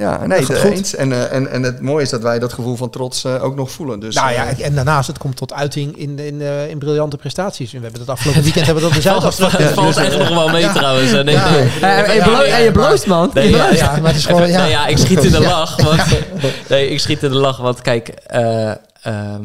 Ja, 0.00 0.26
nee, 0.26 0.46
Dat 0.46 0.58
goed. 0.58 0.70
eens. 0.70 0.94
En, 0.94 1.12
eh, 1.12 1.32
en, 1.32 1.50
en 1.50 1.62
het 1.62 1.80
mooie 1.80 2.02
is 2.02 2.10
dat 2.10 2.22
wij 2.22 2.38
dat 2.38 2.52
gevoel 2.52 2.76
van 2.76 2.90
trots 2.90 3.24
eh, 3.24 3.44
ook 3.44 3.56
nog 3.56 3.70
voelen. 3.70 4.00
Dus, 4.00 4.14
nou 4.14 4.32
ja, 4.32 4.46
eh, 4.46 4.66
en 4.66 4.74
daarnaast, 4.74 5.06
het 5.06 5.18
komt 5.18 5.36
tot 5.36 5.52
uiting 5.52 5.96
in, 5.96 6.18
in, 6.18 6.40
eh, 6.40 6.68
in 6.68 6.78
briljante 6.78 7.16
prestaties. 7.16 7.72
En 7.72 7.76
we 7.78 7.82
hebben 7.82 8.00
het 8.00 8.10
afgelopen 8.10 8.42
weekend 8.48 8.66
hebben 8.66 8.84
we 8.84 8.94
dat 8.94 9.02
Valt, 9.02 9.52
het 9.52 9.72
valt 9.72 9.96
echt 9.96 10.18
nog 10.18 10.28
wel 10.28 10.48
mee 10.48 10.72
trouwens. 10.72 11.10
Ja. 11.10 11.24
Eh, 11.24 12.08
en 12.08 12.14
je 12.14 12.46
Ja, 12.46 12.58
en 12.58 12.72
bloost, 12.72 13.06
man. 13.06 13.30
Nee, 13.34 13.50
ja, 13.50 13.96
maar 13.96 14.10
het 14.10 14.16
is 14.16 14.26
gewoon, 14.26 14.48
ja. 14.48 14.58
Nou 14.60 14.70
ja, 14.70 14.86
ik 14.86 14.98
schiet 14.98 15.24
in 15.24 15.32
de 15.32 15.40
lach. 15.40 15.82
Want, 15.82 16.02
nee, 16.68 16.88
ik 16.88 17.00
schiet 17.00 17.22
in 17.22 17.30
de 17.30 17.36
lach, 17.36 17.56
want 17.56 17.80
kijk, 17.80 18.08
eh, 18.08 18.70
ehm, 19.02 19.42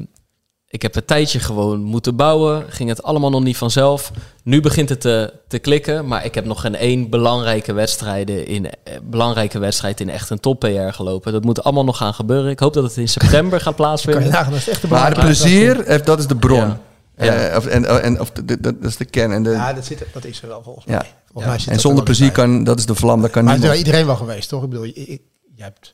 ik 0.75 0.81
heb 0.81 0.95
een 0.95 1.05
tijdje 1.05 1.39
gewoon 1.39 1.79
moeten 1.81 2.15
bouwen. 2.15 2.65
Ging 2.69 2.89
het 2.89 3.03
allemaal 3.03 3.29
nog 3.29 3.43
niet 3.43 3.57
vanzelf. 3.57 4.11
Nu 4.43 4.61
begint 4.61 4.89
het 4.89 5.01
te, 5.01 5.33
te 5.47 5.59
klikken, 5.59 6.07
maar 6.07 6.25
ik 6.25 6.35
heb 6.35 6.45
nog 6.45 6.61
geen 6.61 6.75
één 6.75 7.09
belangrijke, 7.09 7.73
wedstrijden 7.73 8.47
in, 8.47 8.65
eh, 8.65 8.93
belangrijke 9.03 9.59
wedstrijd 9.59 9.99
in 9.99 10.09
echt 10.09 10.29
een 10.29 10.39
top 10.39 10.59
PR 10.59 10.67
gelopen. 10.93 11.31
Dat 11.31 11.43
moet 11.43 11.63
allemaal 11.63 11.83
nog 11.83 11.97
gaan 11.97 12.13
gebeuren. 12.13 12.51
Ik 12.51 12.59
hoop 12.59 12.73
dat 12.73 12.83
het 12.83 12.97
in 12.97 13.07
september 13.09 13.61
gaat 13.61 13.75
Kan 13.75 13.85
je 13.85 13.95
plaatsvinden. 13.95 14.31
dat 14.31 14.53
is 14.53 14.69
echt 14.69 14.81
de 14.81 14.87
maar 14.87 15.13
plezier, 15.19 15.79
eh, 15.79 16.03
dat 16.05 16.19
is 16.19 16.27
de 16.27 16.35
bron. 16.35 16.57
Ja. 16.59 16.79
Ja. 17.17 17.33
Eh, 17.33 17.57
of, 17.57 17.65
en, 17.65 18.01
en, 18.03 18.19
of 18.19 18.31
de- 18.31 18.45
de- 18.45 18.59
dat 18.61 18.89
is 18.89 18.97
de 18.97 19.05
kern. 19.05 19.31
En, 19.31 19.43
de, 19.43 19.49
Ja, 19.49 19.73
dat, 19.73 19.85
zit, 19.85 20.05
dat 20.13 20.25
is 20.25 20.41
er 20.41 20.47
wel 20.47 20.63
volgens 20.63 20.85
mij. 20.85 20.95
Ja. 20.95 21.01
Volgens 21.01 21.43
Ja. 21.43 21.49
mij 21.49 21.59
zit 21.59 21.69
en 21.73 21.79
zonder 21.79 21.99
er 21.99 22.05
plezier 22.05 22.31
bij. 22.31 22.35
kan, 22.35 22.63
dat 22.63 22.79
is 22.79 22.85
de 22.85 22.95
vlam, 22.95 23.21
dat 23.21 23.31
kan 23.31 23.43
Maar 23.43 23.53
het 23.53 23.63
is 23.63 23.69
wel 23.69 23.77
niemand. 23.77 23.95
iedereen 23.95 24.05
wel 24.19 24.27
geweest, 24.27 24.49
toch? 24.49 24.63
Ik 24.63 24.69
bedoel, 24.69 24.85
je, 24.85 24.93
je, 24.95 25.21
je 25.55 25.63
hebt 25.63 25.93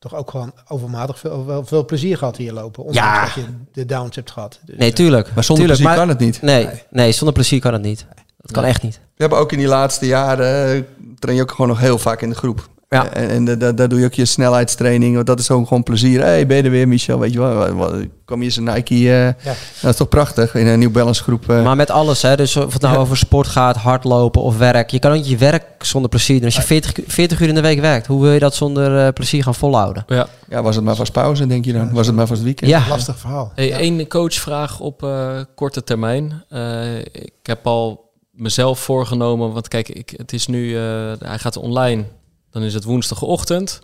toch 0.00 0.14
ook 0.14 0.30
gewoon 0.30 0.52
overmatig 0.68 1.18
veel, 1.18 1.62
veel 1.64 1.84
plezier 1.84 2.16
gehad 2.18 2.36
hier 2.36 2.52
lopen. 2.52 2.84
Ondanks 2.84 3.08
Ja. 3.08 3.24
dat 3.24 3.34
je 3.34 3.44
de 3.72 3.84
downs 3.86 4.16
hebt 4.16 4.30
gehad. 4.30 4.60
Dus, 4.64 4.76
Nee, 4.76 4.88
eh, 4.88 4.94
tuurlijk. 4.94 5.34
Maar 5.34 5.44
zonder 5.44 5.66
tuurlijk, 5.66 5.66
plezier 5.66 5.86
maar- 5.86 5.96
kan 5.96 6.08
het 6.08 6.18
niet. 6.18 6.42
Nee, 6.42 6.68
nee, 6.90 7.12
zonder 7.12 7.34
plezier 7.34 7.60
kan 7.60 7.72
het 7.72 7.82
niet. 7.82 8.06
Dat 8.36 8.52
kan 8.52 8.62
Nee. 8.62 8.70
echt 8.72 8.82
niet. 8.82 8.94
We 8.94 9.00
hebben 9.26 9.38
ook 9.38 9.52
in 9.52 9.58
die 9.58 9.66
laatste 9.66 10.06
jaren, 10.06 10.74
eh, 10.76 10.82
train 11.18 11.36
je 11.36 11.42
ook 11.42 11.50
gewoon 11.50 11.68
nog 11.68 11.80
heel 11.80 11.98
vaak 11.98 12.22
in 12.22 12.28
de 12.28 12.34
groep. 12.36 12.68
Ja. 12.94 13.12
En, 13.12 13.28
en 13.48 13.58
da- 13.58 13.72
daar 13.72 13.88
doe 13.88 13.98
je 13.98 14.04
ook 14.04 14.14
je 14.14 14.24
snelheidstraining. 14.24 15.14
Want 15.14 15.26
dat 15.26 15.38
is 15.38 15.50
ook 15.50 15.66
gewoon 15.68 15.82
plezier. 15.82 16.20
hey, 16.20 16.46
ben 16.46 16.56
je 16.56 16.62
er 16.62 16.70
weer, 16.70 16.88
Michel? 16.88 17.18
Weet 17.18 17.32
je 17.32 17.38
wel, 17.38 17.54
wat- 17.54 17.70
wat- 17.72 17.94
kom 18.24 18.38
je 18.38 18.44
eens 18.44 18.56
een 18.56 18.64
Nike... 18.64 18.94
eh, 18.94 19.26
Ja. 19.26 19.54
Dat 19.80 19.90
is 19.90 19.96
toch 19.96 20.08
prachtig, 20.08 20.54
in 20.54 20.66
een 20.66 20.78
New 20.78 20.90
Balance 20.90 21.22
groep. 21.22 21.50
eh. 21.50 21.62
Maar 21.62 21.76
met 21.76 21.90
alles, 21.90 22.22
hè. 22.22 22.36
Dus 22.36 22.56
of 22.56 22.72
het 22.72 22.82
nou 22.82 22.94
Ja. 22.94 23.00
over 23.00 23.16
sport 23.16 23.46
gaat, 23.46 23.76
hardlopen 23.76 24.42
of 24.42 24.58
werk. 24.58 24.90
Je 24.90 24.98
kan 24.98 25.12
ook 25.12 25.24
je 25.24 25.36
werk 25.36 25.64
zonder 25.84 26.10
plezier 26.10 26.36
doen. 26.36 26.44
Als 26.44 26.54
je 26.56 26.62
40, 26.62 26.98
u- 26.98 27.04
40 27.06 27.40
uur 27.40 27.48
in 27.48 27.54
de 27.54 27.60
week 27.60 27.80
werkt, 27.80 28.06
hoe 28.06 28.22
wil 28.22 28.32
je 28.32 28.38
dat 28.38 28.54
zonder 28.54 29.06
eh, 29.06 29.12
plezier 29.12 29.42
gaan 29.42 29.54
volhouden? 29.54 30.04
Ja. 30.06 30.26
ja, 30.48 30.62
was 30.62 30.74
het 30.76 30.84
maar 30.84 30.96
vast 30.96 31.12
pauze, 31.12 31.46
denk 31.46 31.64
je 31.64 31.72
dan? 31.72 31.92
Was 31.92 32.06
het 32.06 32.16
maar 32.16 32.26
vast 32.26 32.42
weekend? 32.42 32.70
Ja, 32.70 32.82
Lastig 32.88 33.18
verhaal. 33.18 33.52
Hey, 33.54 33.68
Ja. 33.68 33.80
Eén 33.80 34.08
coachvraag 34.08 34.80
op 34.80 35.02
eh, 35.02 35.28
korte 35.54 35.84
termijn. 35.84 36.42
Eh, 36.48 36.98
ik 36.98 37.32
heb 37.42 37.66
al 37.66 38.10
mezelf 38.30 38.78
voorgenomen, 38.78 39.52
want 39.52 39.68
kijk, 39.68 39.88
ik, 39.88 40.14
het 40.16 40.32
is 40.32 40.46
nu, 40.46 40.76
eh, 40.76 40.82
hij 41.18 41.38
gaat 41.38 41.56
online. 41.56 42.04
Dan 42.50 42.62
is 42.62 42.74
het 42.74 42.84
woensdagochtend. 42.84 43.80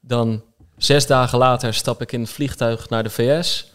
Dan 0.00 0.42
zes 0.76 1.06
dagen 1.06 1.38
later 1.38 1.74
stap 1.74 2.00
ik 2.00 2.12
in 2.12 2.20
het 2.20 2.30
vliegtuig 2.30 2.88
naar 2.88 3.02
de 3.02 3.10
VS. 3.10 3.72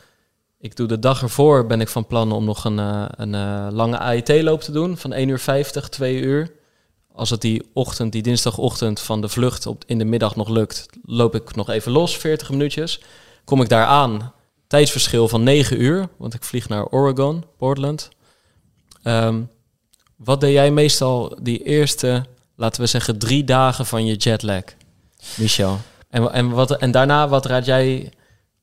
Ik 0.59 0.75
doe 0.75 0.87
de 0.87 0.99
dag 0.99 1.21
ervoor, 1.21 1.65
ben 1.65 1.81
ik 1.81 1.87
van 1.87 2.07
plan 2.07 2.31
om 2.31 2.45
nog 2.45 2.65
een, 2.65 2.79
eh, 2.79 3.05
een 3.09 3.35
eh, 3.35 3.67
lange 3.71 3.97
AIT-loop 3.97 4.61
te 4.61 4.71
doen 4.71 4.97
van 4.97 5.13
1 5.13 5.29
uur 5.29 5.39
50, 5.39 5.89
2 5.89 6.21
uur. 6.21 6.51
Als 7.13 7.29
het 7.29 7.41
die 7.41 7.69
ochtend, 7.73 8.11
die 8.11 8.21
dinsdagochtend 8.21 8.99
van 8.99 9.21
de 9.21 9.29
vlucht 9.29 9.65
op, 9.65 9.83
in 9.85 9.97
de 9.97 10.05
middag 10.05 10.35
nog 10.35 10.49
lukt, 10.49 10.85
loop 11.03 11.35
ik 11.35 11.55
nog 11.55 11.69
even 11.69 11.91
los, 11.91 12.17
40 12.17 12.49
minuutjes. 12.49 13.01
Kom 13.43 13.61
ik 13.61 13.69
daar 13.69 13.85
aan, 13.85 14.33
tijdsverschil 14.67 15.27
van 15.27 15.43
9 15.43 15.81
uur, 15.81 16.09
want 16.17 16.33
ik 16.33 16.43
vlieg 16.43 16.69
naar 16.69 16.85
Oregon, 16.85 17.45
Portland. 17.57 18.09
Ehm, 19.03 19.41
wat 20.15 20.41
deed 20.41 20.53
jij 20.53 20.71
meestal 20.71 21.37
die 21.41 21.63
eerste, 21.63 22.25
laten 22.60 22.82
we 22.82 22.88
zeggen, 22.88 23.18
drie 23.18 23.43
dagen 23.43 23.86
van 23.86 24.05
je 24.05 24.16
jetlag, 24.16 24.64
Michel? 25.36 25.80
En, 26.10 26.32
en, 26.32 26.49
wat, 26.49 26.72
en 26.72 26.91
daarna, 26.91 27.28
wat 27.28 27.45
raad 27.45 27.66
jij 27.66 28.12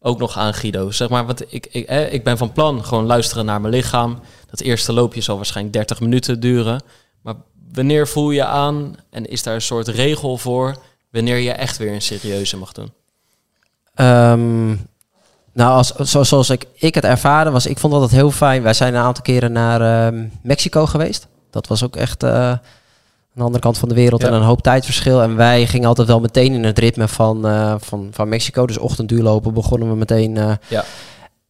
ook 0.01 0.19
nog 0.19 0.37
aan, 0.39 0.55
Guido? 0.55 0.91
Zeg 0.91 1.09
maar, 1.09 1.27
wat 1.27 1.45
ik, 1.49 1.67
ik, 1.71 1.87
eh, 1.87 2.13
ik 2.13 2.25
ben 2.25 2.39
van 2.39 2.53
plan 2.53 2.85
gewoon 2.85 3.07
luisteren 3.07 3.45
naar 3.45 3.61
mijn 3.61 3.75
lichaam. 3.75 4.21
Dat 4.51 4.61
eerste 4.61 4.93
loopje 4.93 5.21
zal 5.21 5.37
waarschijnlijk 5.37 5.77
30 5.77 6.01
minuten 6.01 6.41
duren. 6.41 6.83
Maar 7.23 7.35
wanneer 7.73 8.09
voel 8.09 8.31
je 8.31 8.45
aan 8.45 8.97
en 9.11 9.27
is 9.27 9.43
daar 9.43 9.55
een 9.55 9.61
soort 9.61 9.89
regel 9.89 10.37
voor 10.37 10.77
wanneer 11.11 11.39
je 11.39 11.53
echt 11.53 11.77
weer 11.77 11.93
een 11.93 12.03
serieuze 12.03 12.57
mag 12.57 12.73
doen? 12.73 12.93
Ehm, 13.95 14.69
nou, 15.53 15.77
als, 15.77 15.89
zo, 15.95 16.23
zoals 16.23 16.51
ik, 16.51 16.67
ik 16.75 16.95
het 16.95 17.05
ervaren 17.05 17.53
was, 17.53 17.67
ik 17.67 17.79
vond 17.79 17.93
dat 17.93 18.11
heel 18.11 18.31
fijn. 18.31 18.63
Wij 18.63 18.75
zijn 18.75 18.95
een 18.95 19.03
aantal 19.03 19.23
keren 19.23 19.53
naar 19.53 19.81
ehm, 19.81 20.29
Mexico 20.43 20.87
geweest. 20.87 21.27
Dat 21.51 21.67
was 21.67 21.83
ook 21.83 21.97
echt 21.97 22.23
eh, 22.23 22.53
de 23.37 23.43
andere 23.43 23.63
kant 23.63 23.79
van 23.79 23.89
de 23.89 23.95
wereld 23.95 24.21
Ja. 24.23 24.29
en 24.29 24.35
een 24.35 24.43
hoop 24.43 24.63
tijdverschil. 24.63 25.23
En 25.23 25.37
wij 25.37 25.67
gingen 25.67 25.89
altijd 25.89 26.09
wel 26.09 26.21
meteen 26.21 26.53
in 26.53 26.65
het 26.65 26.79
ritme 26.79 27.09
van, 27.09 27.47
eh, 27.47 27.75
van, 27.79 28.09
van 28.11 28.29
Mexico. 28.29 28.67
Dus 28.67 28.79
ochtendduurlopen 28.79 29.55
begonnen 29.55 29.89
we 29.89 29.97
meteen. 29.97 30.37
eh, 30.37 30.51
Ja. 30.69 30.85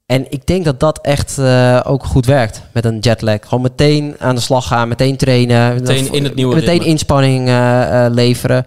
En 0.06 0.26
ik 0.32 0.46
denk 0.46 0.64
dat 0.64 0.80
dat 0.80 0.98
echt 1.02 1.38
eh, 1.38 1.80
ook 1.84 2.04
goed 2.04 2.26
werkt 2.26 2.62
met 2.72 2.84
een 2.84 2.98
jetlag. 2.98 3.38
Gewoon 3.42 3.62
meteen 3.62 4.14
aan 4.18 4.34
de 4.34 4.40
slag 4.40 4.66
gaan, 4.66 4.88
meteen 4.88 5.16
trainen. 5.16 5.74
Meteen 5.74 6.12
in 6.12 6.24
het 6.24 6.34
nieuwe 6.34 6.54
Meteen 6.54 6.70
ritme. 6.70 6.86
inspanning 6.88 7.48
leveren. 8.14 8.66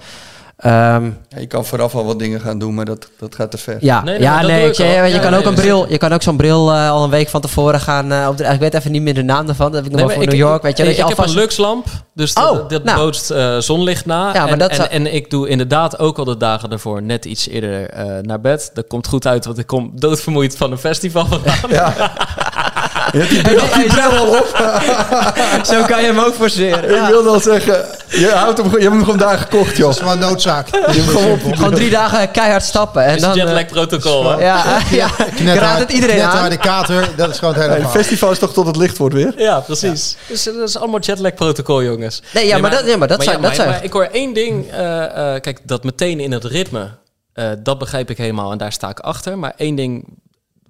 Ehm, 0.60 1.04
Ja, 1.30 1.40
je 1.40 1.46
kan 1.48 1.66
vooraf 1.66 1.96
al 1.96 2.06
wat 2.06 2.20
dingen 2.20 2.42
gaan 2.42 2.60
doen, 2.60 2.74
maar 2.74 2.86
dat, 2.86 3.10
dat 3.20 3.36
gaat 3.36 3.52
te 3.52 3.58
ver. 3.58 3.78
ja, 3.80 4.04
Nee, 4.04 4.20
ja, 4.20 4.42
ik, 4.42 4.74
je, 4.74 4.84
je 4.84 4.90
Ja, 4.90 5.20
kan 5.20 5.32
nee, 5.32 5.40
ook 5.40 5.46
een 5.46 5.54
bril, 5.56 5.90
je 5.92 5.98
kan 5.98 6.14
ook 6.14 6.22
zo'n 6.22 6.38
bril 6.38 6.72
eh, 6.72 6.90
al 6.90 7.04
een 7.04 7.10
week 7.10 7.30
van 7.30 7.42
tevoren 7.42 7.80
gaan. 7.80 8.12
eh, 8.12 8.28
op 8.30 8.38
de, 8.38 8.44
ik 8.44 8.60
weet 8.60 8.74
even 8.74 8.92
niet 8.92 9.02
meer 9.02 9.14
de 9.14 9.24
naam 9.24 9.48
ervan. 9.48 9.72
Dat 9.72 9.76
heb 9.76 9.86
ik 9.86 9.92
nog 9.92 10.00
Nee, 10.00 10.08
wel 10.08 10.08
maar 10.08 10.16
voor 10.16 10.24
ik- 10.34 10.40
New 10.40 10.48
York. 10.50 10.62
Weet 10.62 10.78
je, 10.78 10.84
ik, 10.84 10.90
dat 10.90 10.98
je 10.98 11.12
ik 11.12 11.18
heb 11.18 11.28
een 11.28 11.34
luxlamp, 11.34 11.86
dus 12.14 12.34
Oh, 12.34 12.44
dat, 12.52 12.70
dat 12.70 12.84
nou. 12.84 12.98
bootst 12.98 13.32
eh, 13.32 13.58
zonlicht 13.58 14.06
na. 14.06 14.34
Ja, 14.34 14.44
maar 14.44 14.52
en, 14.52 14.60
dat 14.60 14.70
en, 14.70 14.76
zou- 14.76 14.90
en 14.90 15.14
ik 15.14 15.30
doe 15.30 15.48
inderdaad 15.50 16.00
ook 16.00 16.18
al 16.18 16.26
de 16.26 16.38
dagen 16.38 16.70
daarvoor 16.70 17.02
net 17.02 17.26
iets 17.26 17.48
eerder 17.48 17.90
eh, 17.90 18.06
naar 18.22 18.42
bed. 18.42 18.72
Dat 18.74 18.88
komt 18.88 19.08
goed 19.08 19.28
uit, 19.28 19.46
want 19.46 19.58
ik 19.58 19.68
kom 19.68 19.92
doodvermoeid 19.96 20.58
van 20.58 20.72
een 20.72 20.78
festival 20.78 21.26
vandaan. 21.26 21.94
En 23.14 23.56
dan 23.56 23.68
ga 23.68 23.82
je 23.82 23.90
zo, 23.90 25.76
zo 25.76 25.84
kan 25.86 26.00
je 26.02 26.06
hem 26.06 26.20
ook 26.20 26.34
forceren. 26.34 26.84
Ik 27.04 27.08
wilde 27.10 27.30
al 27.30 27.40
zeggen, 27.40 27.86
je, 28.08 28.30
houdt 28.34 28.58
hem, 28.58 28.66
gewoon- 28.66 28.82
je 28.82 28.86
hebt 28.90 28.96
hem 28.96 29.04
gewoon 29.04 29.20
daar 29.20 29.38
gekocht, 29.38 29.78
joh. 29.78 29.86
Dat 29.88 29.96
is 29.96 30.02
gewoon 30.04 30.20
noodzaak. 30.20 30.68
Je 30.68 30.78
hebt 30.86 31.10
gewoon 31.10 31.32
op 31.32 31.56
Gewoon 31.56 31.74
drie 31.74 31.90
dagen 31.90 32.32
keihard 32.32 32.64
stappen. 32.64 33.04
En 33.04 33.16
is 33.16 33.22
dan, 33.22 33.30
het 33.30 33.40
eh, 33.40 33.46
jetlag 33.46 33.66
protocol, 33.66 34.30
hè? 34.30 34.44
ja, 34.46 34.80
ja, 34.92 35.08
ik 35.36 35.48
raad 35.60 35.80
het 35.80 35.92
iedereen 35.92 36.16
net 36.18 36.26
aan. 36.26 36.50
de 36.50 36.58
kater, 36.58 37.10
dat 37.16 37.30
is 37.30 37.38
gewoon 37.40 37.54
het 37.54 37.64
hele 37.64 37.74
Het 37.76 37.82
verhaal. 37.84 38.02
festival 38.02 38.32
is 38.32 38.40
toch 38.40 38.54
tot 38.54 38.68
het 38.68 38.76
licht 38.76 38.98
wordt 38.98 39.16
weer? 39.16 39.34
Ja, 39.38 39.60
precies. 39.60 40.16
Dus 40.28 40.48
eh, 40.48 40.54
dat 40.56 40.70
is 40.70 40.78
allemaal 40.78 41.00
jetlag 41.00 41.34
protocol, 41.34 41.84
jongens. 41.84 42.22
Nee, 42.34 42.48
ja, 42.48 42.58
maar 42.58 42.72
dat- 42.72 42.88
ja, 42.88 42.98
maar 42.98 43.08
dat 43.08 43.24
zijn- 43.24 43.36
ja, 43.42 43.48
dat 43.48 43.56
zijn- 43.56 43.70
maar 43.70 43.84
ik 43.84 43.94
hoor 43.94 44.08
één 44.12 44.34
ding. 44.34 44.72
eh, 44.72 45.04
eh, 45.36 45.42
kijk, 45.42 45.60
dat 45.64 45.84
meteen 45.84 46.20
in 46.20 46.32
het 46.32 46.44
ritme. 46.44 46.90
eh, 47.34 47.50
dat 47.60 47.78
begrijp 47.80 48.10
ik 48.10 48.18
helemaal 48.18 48.52
en 48.52 48.58
daar 48.58 48.72
sta 48.72 48.90
ik 48.90 49.00
achter. 49.00 49.38
Maar 49.38 49.54
één 49.58 49.76
ding 49.76 50.18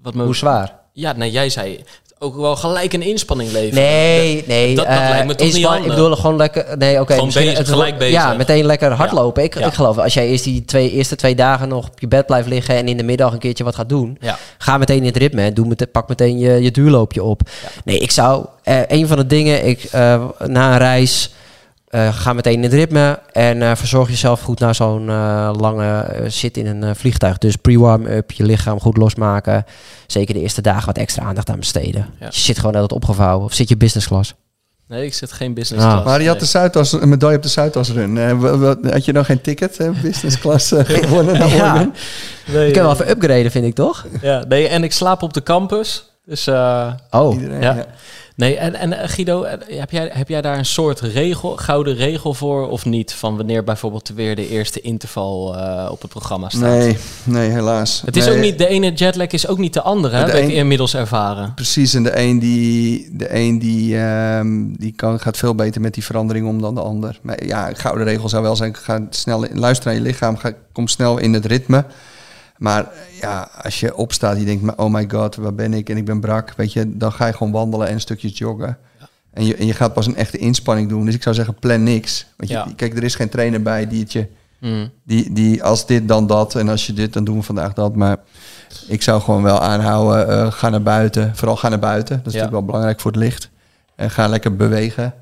wat 0.02 0.14
me... 0.14 0.24
Hoe 0.24 0.36
zwaar? 0.36 0.74
Ja, 0.94 1.14
nee, 1.14 1.32
jij 1.32 1.49
zei 1.49 1.84
ook 2.21 2.35
wel 2.35 2.55
gelijk 2.55 2.93
een 2.93 3.01
inspanning 3.01 3.51
leveren. 3.51 3.83
Nee, 3.83 4.43
nee. 4.47 4.75
dat- 4.75 4.85
dat 4.85 4.95
eh, 4.95 5.09
lijkt 5.09 5.27
me 5.27 5.35
toch 5.35 5.47
niet. 5.53 5.65
Ik 5.83 5.87
bedoel 5.87 6.15
gewoon 6.15 6.35
lekker... 6.35 6.77
Nee, 6.77 6.99
oké. 6.99 7.09
Gewoon 7.11 7.25
misschien 7.25 7.45
bezig, 7.45 7.59
het- 7.59 7.69
gelijk 7.75 7.97
bezig. 7.97 8.13
Ja, 8.13 8.33
meteen 8.33 8.65
lekker 8.65 8.91
hardlopen. 8.91 9.43
Ik, 9.43 9.59
Ja. 9.59 9.65
ik 9.65 9.73
geloof, 9.73 9.97
als 9.97 10.13
jij 10.13 10.27
eerst 10.27 10.43
die 10.43 10.65
twee, 10.65 10.91
eerste 10.91 11.15
twee 11.15 11.35
dagen 11.35 11.67
nog 11.67 11.87
op 11.87 11.99
je 11.99 12.07
bed 12.07 12.25
blijft 12.25 12.47
liggen... 12.47 12.75
en 12.75 12.87
in 12.87 12.97
de 12.97 13.03
middag 13.03 13.33
een 13.33 13.39
keertje 13.39 13.63
wat 13.63 13.75
gaat 13.75 13.89
doen... 13.89 14.17
Ja. 14.21 14.37
Ga 14.57 14.77
meteen 14.77 14.97
in 14.97 15.05
het 15.05 15.17
ritme 15.17 15.41
en 15.41 15.53
doe 15.53 15.67
met, 15.67 15.91
pak 15.91 16.07
meteen 16.09 16.39
je, 16.39 16.61
je 16.61 16.71
duurloopje 16.71 17.23
op. 17.23 17.41
Nee, 17.83 17.97
ik 17.99 18.11
zou... 18.11 18.45
eh, 18.63 18.79
een 18.87 19.07
van 19.07 19.17
de 19.17 19.27
dingen, 19.27 19.65
ik, 19.67 19.83
eh, 19.83 20.23
na 20.45 20.71
een 20.71 20.77
reis... 20.77 21.29
eh, 21.90 22.14
ga 22.14 22.34
meteen 22.34 22.53
in 22.53 22.64
het 22.64 22.74
ritme 22.74 23.20
en 23.32 23.61
eh, 23.61 23.76
verzorg 23.76 24.10
jezelf 24.10 24.41
goed 24.41 24.60
na 24.60 24.74
zo'n 24.74 25.10
eh, 25.10 25.52
lange 25.60 26.06
zit 26.28 26.57
in 26.57 26.66
een 26.66 26.84
eh, 26.84 26.90
vliegtuig. 26.95 27.38
Dus 27.38 27.56
pre-warm-up, 27.56 28.32
je 28.32 28.44
lichaam 28.44 28.80
goed 28.80 28.98
losmaken. 28.98 29.66
Zeker 30.07 30.34
de 30.34 30.40
eerste 30.41 30.61
dagen 30.61 30.86
wat 30.86 30.98
extra 30.98 31.24
aandacht 31.26 31.49
aan 31.49 31.60
besteden. 31.60 32.06
Ja. 32.20 32.26
Je 32.30 32.40
zit 32.40 32.57
gewoon 32.60 32.74
altijd 32.74 32.91
opgevouwen 32.94 33.45
of 33.45 33.53
zit 33.53 33.70
je 33.70 33.78
business 33.78 34.07
class. 34.07 34.34
Nee, 34.88 35.06
ik 35.06 35.14
zit 35.14 35.32
geen 35.32 35.53
business 35.53 35.86
Ah. 35.86 35.91
class. 35.91 36.06
Maar 36.06 36.22
je 36.22 36.26
had 36.28 36.36
Nee. 36.36 36.44
de 36.45 36.49
Zuidas, 36.52 36.91
een 36.91 37.10
medaille 37.10 37.36
op 37.38 37.44
de 37.44 37.49
Zuidas 37.49 37.90
run. 37.91 38.18
Eh, 38.18 38.32
wa- 38.40 38.57
wa- 38.57 38.76
had 38.91 39.06
je 39.06 39.11
nog 39.11 39.26
geen 39.26 39.41
ticket, 39.41 39.78
hè? 39.78 39.91
business 39.91 40.40
class 40.40 40.72
gewonnen 40.86 41.40
naar 41.40 41.56
Ja. 41.56 41.72
Oregon? 41.74 41.94
Nee, 42.48 42.66
Je 42.68 42.72
kan 42.74 42.84
wel 42.84 42.91
even 42.94 43.10
upgraden, 43.10 43.52
vind 43.52 43.66
ik 43.66 43.76
toch? 43.76 44.06
ja, 44.22 44.44
nee, 44.48 44.68
en 44.68 44.84
ik 44.84 44.91
slaap 44.94 45.22
op 45.22 45.34
de 45.34 45.44
campus. 45.44 46.10
Dus 46.26 46.48
eh, 46.48 46.94
Oh, 47.10 47.34
Iedereen, 47.34 47.61
Ja. 47.61 47.74
ja. 47.76 47.86
Nee, 48.40 48.57
en, 48.57 48.76
en 48.76 48.94
eh, 48.94 49.10
Guido, 49.10 49.44
eh, 49.44 49.80
heb 49.80 49.91
jij, 49.91 50.10
heb 50.14 50.30
jij 50.30 50.41
daar 50.41 50.57
een 50.57 50.66
soort 50.66 50.99
regel, 50.99 51.57
gouden 51.57 51.95
regel 51.95 52.34
voor 52.34 52.70
of 52.70 52.86
niet? 52.86 53.14
Van 53.14 53.38
wanneer 53.38 53.64
bijvoorbeeld 53.64 54.11
weer 54.16 54.36
de 54.36 54.49
eerste 54.49 54.82
interval 54.82 55.57
eh, 55.57 55.91
op 55.91 56.02
het 56.02 56.11
programma 56.11 56.49
staat? 56.49 56.61
Nee, 56.61 56.98
nee, 57.24 57.49
helaas. 57.49 58.02
Het 58.06 58.16
is 58.18 58.26
Nee, 58.26 58.36
ook 58.36 58.41
niet, 58.41 58.57
de 58.57 58.68
ene 58.68 58.91
jetlag 58.91 59.28
is 59.28 59.48
ook 59.48 59.57
niet 59.57 59.74
de 59.74 59.82
andere, 59.82 60.16
heb 60.16 60.28
ik 60.28 60.49
inmiddels 60.49 60.95
ervaren. 60.95 61.53
Precies, 61.53 61.94
en 61.94 62.03
de 62.03 62.20
een 62.20 62.40
die, 62.40 63.10
de 63.11 63.36
een 63.36 63.60
die, 63.60 63.98
ehm, 63.98 64.74
die 64.74 64.94
kan, 64.95 65.20
gaat 65.20 65.38
veel 65.38 65.56
beter 65.56 65.82
met 65.82 65.94
die 65.94 66.03
verandering 66.03 66.48
om 66.48 66.61
dan 66.61 66.76
de 66.76 66.82
ander. 66.82 67.20
Maar 67.22 67.45
ja, 67.45 67.74
gouden 67.74 68.06
regel 68.06 68.30
zou 68.30 68.44
wel 68.44 68.56
zijn, 68.56 68.76
ga 68.76 69.07
snel 69.10 69.44
in, 69.44 69.60
luister 69.60 69.88
naar 69.88 69.95
je 69.95 70.02
lichaam, 70.02 70.38
ga, 70.38 70.52
kom 70.72 70.88
snel 70.88 71.18
in 71.18 71.34
het 71.34 71.45
ritme. 71.45 71.86
Maar 72.60 72.88
ja, 73.22 73.49
als 73.64 73.80
je 73.80 73.95
opstaat, 73.95 74.38
je 74.38 74.45
denkt, 74.45 74.76
oh 74.76 74.94
my 74.94 75.10
god, 75.11 75.36
waar 75.36 75.53
ben 75.53 75.73
ik 75.73 75.90
en 75.90 75.98
ik 75.98 76.06
ben 76.06 76.19
brak, 76.19 76.53
weet 76.57 76.73
je, 76.73 76.98
dan 76.98 77.11
ga 77.11 77.26
je 77.27 77.34
gewoon 77.34 77.52
wandelen 77.52 77.88
en 77.88 77.94
een 77.94 77.99
stukje 77.99 78.27
joggen. 78.30 78.77
En, 79.34 79.45
je, 79.45 79.56
en 79.56 79.65
je 79.65 79.73
gaat 79.73 79.94
pas 79.94 80.07
een 80.07 80.15
echte 80.15 80.38
inspanning 80.38 80.90
doen. 80.90 81.06
Dus 81.06 81.15
ik 81.15 81.23
zou 81.23 81.36
zeggen, 81.36 81.56
plan 81.56 81.84
niks. 81.84 82.26
Want 82.38 82.49
je, 82.49 82.56
Ja. 82.56 82.68
kijk, 82.76 82.98
er 82.98 83.03
is 83.03 83.15
geen 83.15 83.30
trainer 83.30 83.61
bij 83.61 83.88
die 83.88 83.99
het 83.99 84.11
je 84.11 84.27
Hmm. 84.60 84.90
die, 85.03 85.34
die 85.34 85.64
als 85.64 85.86
dit 85.86 86.07
dan 86.07 86.27
dat 86.27 86.56
en 86.56 86.69
als 86.69 86.86
je 86.86 86.94
dit 86.94 87.14
dan 87.14 87.23
doen 87.23 87.38
we 87.38 87.44
vandaag 87.44 87.73
dat. 87.73 87.95
Maar 87.95 88.18
ik 88.88 89.02
zou 89.02 89.22
gewoon 89.22 89.44
wel 89.44 89.61
aanhouden, 89.61 90.27
eh, 90.30 90.52
ga 90.52 90.69
naar 90.69 90.81
buiten. 90.81 91.36
Vooral 91.36 91.56
ga 91.57 91.69
naar 91.69 91.80
buiten. 91.80 92.10
Dat 92.18 92.19
is 92.19 92.23
natuurlijk 92.26 92.52
wel 92.52 92.65
belangrijk 92.65 92.99
voor 92.99 93.11
het 93.11 93.19
licht. 93.19 93.49
En 93.95 94.11
ga 94.11 94.27
lekker 94.27 94.56
bewegen. 94.56 95.14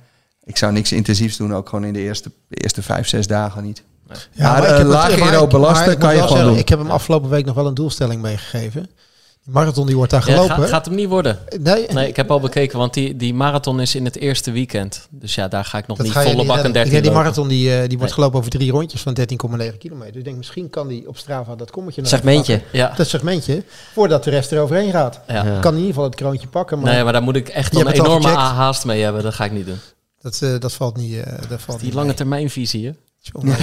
Ik 0.44 0.58
zou 0.58 0.72
niks 0.74 0.92
intensiefs 0.92 1.38
doen, 1.38 1.54
ook 1.54 1.70
gewoon 1.70 1.86
in 1.86 1.94
de 1.94 2.00
eerste, 2.00 2.32
de 2.48 2.56
eerste 2.56 2.82
vijf, 2.82 3.08
zes 3.08 3.28
dagen 3.28 3.64
niet. 3.64 3.84
Maar, 4.38 4.64
ik 4.64 4.80
eh, 4.80 4.86
laag 4.86 5.18
maar 5.20 5.48
belasten 5.48 5.88
maar 5.88 5.98
kan 5.98 6.10
je 6.10 6.22
gewoon 6.22 6.28
zeggen, 6.30 6.48
doen. 6.48 6.58
Ik 6.58 6.70
heb 6.70 6.80
hem 6.80 6.90
afgelopen 6.92 7.30
week 7.30 7.46
nog 7.46 7.56
wel 7.56 7.68
een 7.68 7.74
doelstelling 7.74 8.22
meegegeven. 8.22 8.90
Die 9.44 9.56
marathon 9.56 9.86
die 9.86 9.96
wordt 9.96 10.12
daar 10.12 10.28
Ja, 10.30 10.34
gelopen. 10.34 10.56
gaat, 10.56 10.70
gaat 10.70 10.86
hem 10.86 10.96
niet 10.96 11.08
worden. 11.10 11.40
nee, 11.60 11.86
Nee, 11.94 12.08
ik 12.08 12.16
heb 12.16 12.32
al 12.32 12.40
bekeken, 12.40 12.78
want 12.78 12.94
die, 12.94 13.16
die 13.16 13.34
marathon 13.34 13.80
is 13.80 13.96
in 13.96 14.06
het 14.06 14.16
eerste 14.18 14.52
weekend. 14.52 15.08
Dus 15.10 15.36
ja, 15.36 15.48
daar 15.48 15.66
ga 15.66 15.78
ik 15.78 15.88
nog 15.88 15.98
dat 15.98 16.06
niet 16.06 16.16
volle 16.16 16.36
niet 16.36 16.48
bak 16.48 16.56
en 16.58 16.64
redden. 16.64 16.74
13 16.74 16.86
Ik 16.86 16.92
denk, 16.92 17.04
die 17.14 17.24
marathon 17.24 17.48
die, 17.48 17.66
eh, 17.74 17.78
die 17.78 17.88
wordt 17.88 18.02
Nee. 18.04 18.12
gelopen 18.14 18.40
over 18.40 18.52
drie 18.52 18.72
rondjes 18.72 19.02
van 19.02 19.14
13,9 19.14 19.78
kilometer. 19.78 20.12
Dus 20.12 20.20
ik 20.20 20.24
denk, 20.26 20.38
misschien 20.38 20.70
kan 20.70 20.88
die 20.88 21.08
op 21.08 21.18
Strava 21.18 21.56
dat 21.56 21.72
kommetje 21.72 22.02
nog 22.02 22.10
segmentje. 22.10 22.62
Ja, 22.72 22.94
Dat 22.96 23.08
segmentje, 23.08 23.64
voordat 23.94 24.24
de 24.24 24.30
rest 24.30 24.52
eroverheen 24.52 24.92
gaat. 24.92 25.20
ja. 25.28 25.34
Ja. 25.46 25.60
Kan 25.60 25.72
in 25.72 25.78
ieder 25.78 25.94
geval 25.94 26.04
het 26.04 26.16
kroontje 26.16 26.48
pakken, 26.48 26.80
maar 26.80 26.94
Nee, 26.94 27.04
maar 27.04 27.14
daar 27.14 27.22
moet 27.24 27.36
ik 27.36 27.50
echt 27.50 27.76
een 27.76 27.88
enorme 27.88 28.28
haast 28.28 28.86
mee 28.86 29.02
hebben. 29.04 29.24
Dat 29.24 29.34
ga 29.34 29.46
ik 29.46 29.52
niet 29.52 29.66
doen. 29.66 29.80
dat, 30.22 30.40
eh, 30.42 30.60
dat 30.60 30.74
valt 30.74 30.98
niet. 30.98 31.16
eh, 31.24 31.34
dat 31.50 31.62
valt 31.62 31.78
Die 31.78 31.86
niet 31.86 31.94
lange 31.96 32.08
mee. 32.08 32.16
termijnvisie, 32.16 32.86
hè? 32.86 32.92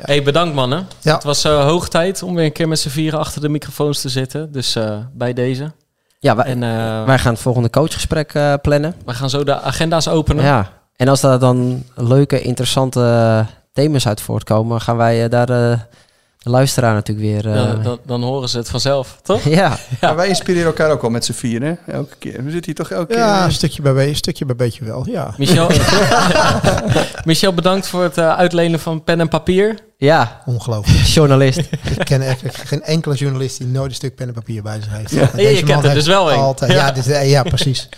Hey, 0.00 0.22
bedankt 0.22 0.54
mannen. 0.54 0.86
Ja. 1.00 1.14
Het 1.14 1.24
was 1.24 1.44
eh, 1.44 1.64
hoog 1.64 1.88
tijd 1.88 2.22
om 2.22 2.34
weer 2.34 2.44
een 2.44 2.52
keer 2.52 2.68
met 2.68 2.78
z'n 2.78 2.88
vieren 2.88 3.18
achter 3.18 3.40
de 3.40 3.48
microfoons 3.48 4.00
te 4.00 4.08
zitten. 4.08 4.52
Dus 4.52 4.76
eh, 4.76 4.98
bij 5.12 5.32
deze. 5.32 5.72
Ja, 6.18 6.36
wij, 6.36 6.44
En 6.44 6.62
eh, 6.62 7.04
wij 7.04 7.18
gaan 7.18 7.32
het 7.32 7.42
volgende 7.42 7.70
coachgesprek 7.70 8.34
eh, 8.34 8.54
plannen. 8.62 8.94
we 9.04 9.14
gaan 9.14 9.30
zo 9.30 9.44
de 9.44 9.60
agenda's 9.60 10.08
openen. 10.08 10.44
Ja, 10.44 10.68
en 10.96 11.08
als 11.08 11.20
daar 11.20 11.38
dan 11.38 11.84
leuke, 11.94 12.40
interessante 12.40 13.46
thema's 13.72 14.06
uit 14.06 14.20
voortkomen, 14.20 14.80
gaan 14.80 14.96
wij 14.96 15.28
daar 15.28 15.48
eh, 15.48 15.78
de 16.42 16.50
luisteraar 16.50 16.94
natuurlijk 16.94 17.26
weer... 17.42 17.52
eh, 17.54 17.64
Dan, 17.64 17.82
dan, 17.82 17.98
dan 18.06 18.22
horen 18.22 18.48
ze 18.48 18.58
het 18.58 18.68
vanzelf, 18.68 19.18
toch? 19.22 19.42
ja, 19.44 19.76
Maar 20.00 20.16
wij 20.16 20.28
inspireren 20.28 20.66
elkaar 20.66 20.90
ook 20.90 21.00
wel 21.02 21.10
met 21.10 21.24
z'n 21.24 21.32
vieren, 21.32 21.78
hè? 21.84 21.92
elke 21.92 22.14
keer. 22.18 22.32
We 22.44 22.50
zitten 22.50 22.64
hier 22.64 22.74
toch 22.74 22.90
elke 22.90 23.14
Ja, 23.14 23.36
een 23.38 23.42
keer. 23.44 23.52
stukje 23.52 23.82
bij, 23.82 23.92
be- 23.92 24.14
stukje 24.14 24.44
bij 24.44 24.56
beetje 24.56 24.84
wel. 24.84 25.06
Ja. 25.08 25.34
Michel, 25.38 25.68
Michel, 27.24 27.54
bedankt 27.54 27.86
voor 27.88 28.02
het 28.02 28.18
eh, 28.18 28.36
uitlenen 28.36 28.80
van 28.80 29.04
pen 29.04 29.20
en 29.20 29.28
papier. 29.28 29.78
Ja, 30.00 30.42
Ongelooflijk. 30.46 31.06
journalist. 31.16 31.58
ik 31.58 32.04
ken 32.04 32.22
echt 32.22 32.42
geen 32.68 32.82
enkele 32.82 33.14
journalist 33.14 33.58
die 33.58 33.66
nooit 33.66 33.88
een 33.90 33.94
stuk 33.96 34.14
pen 34.14 34.26
en 34.28 34.32
papier 34.34 34.62
bij 34.62 34.80
zich 34.82 34.92
heeft. 34.96 35.10
Ja. 35.10 35.20
Je 35.20 35.36
deze 35.36 35.54
kent 35.56 35.68
man 35.68 35.76
er 35.76 35.82
heeft 35.82 35.94
dus 35.94 36.06
wel 36.06 36.32
een. 36.32 36.38
Altijd. 36.38 36.72
Ja, 36.72 36.86
Ja. 36.86 36.92
dit, 36.92 37.08
eh, 37.10 37.30
ja 37.30 37.42
precies. 37.42 37.88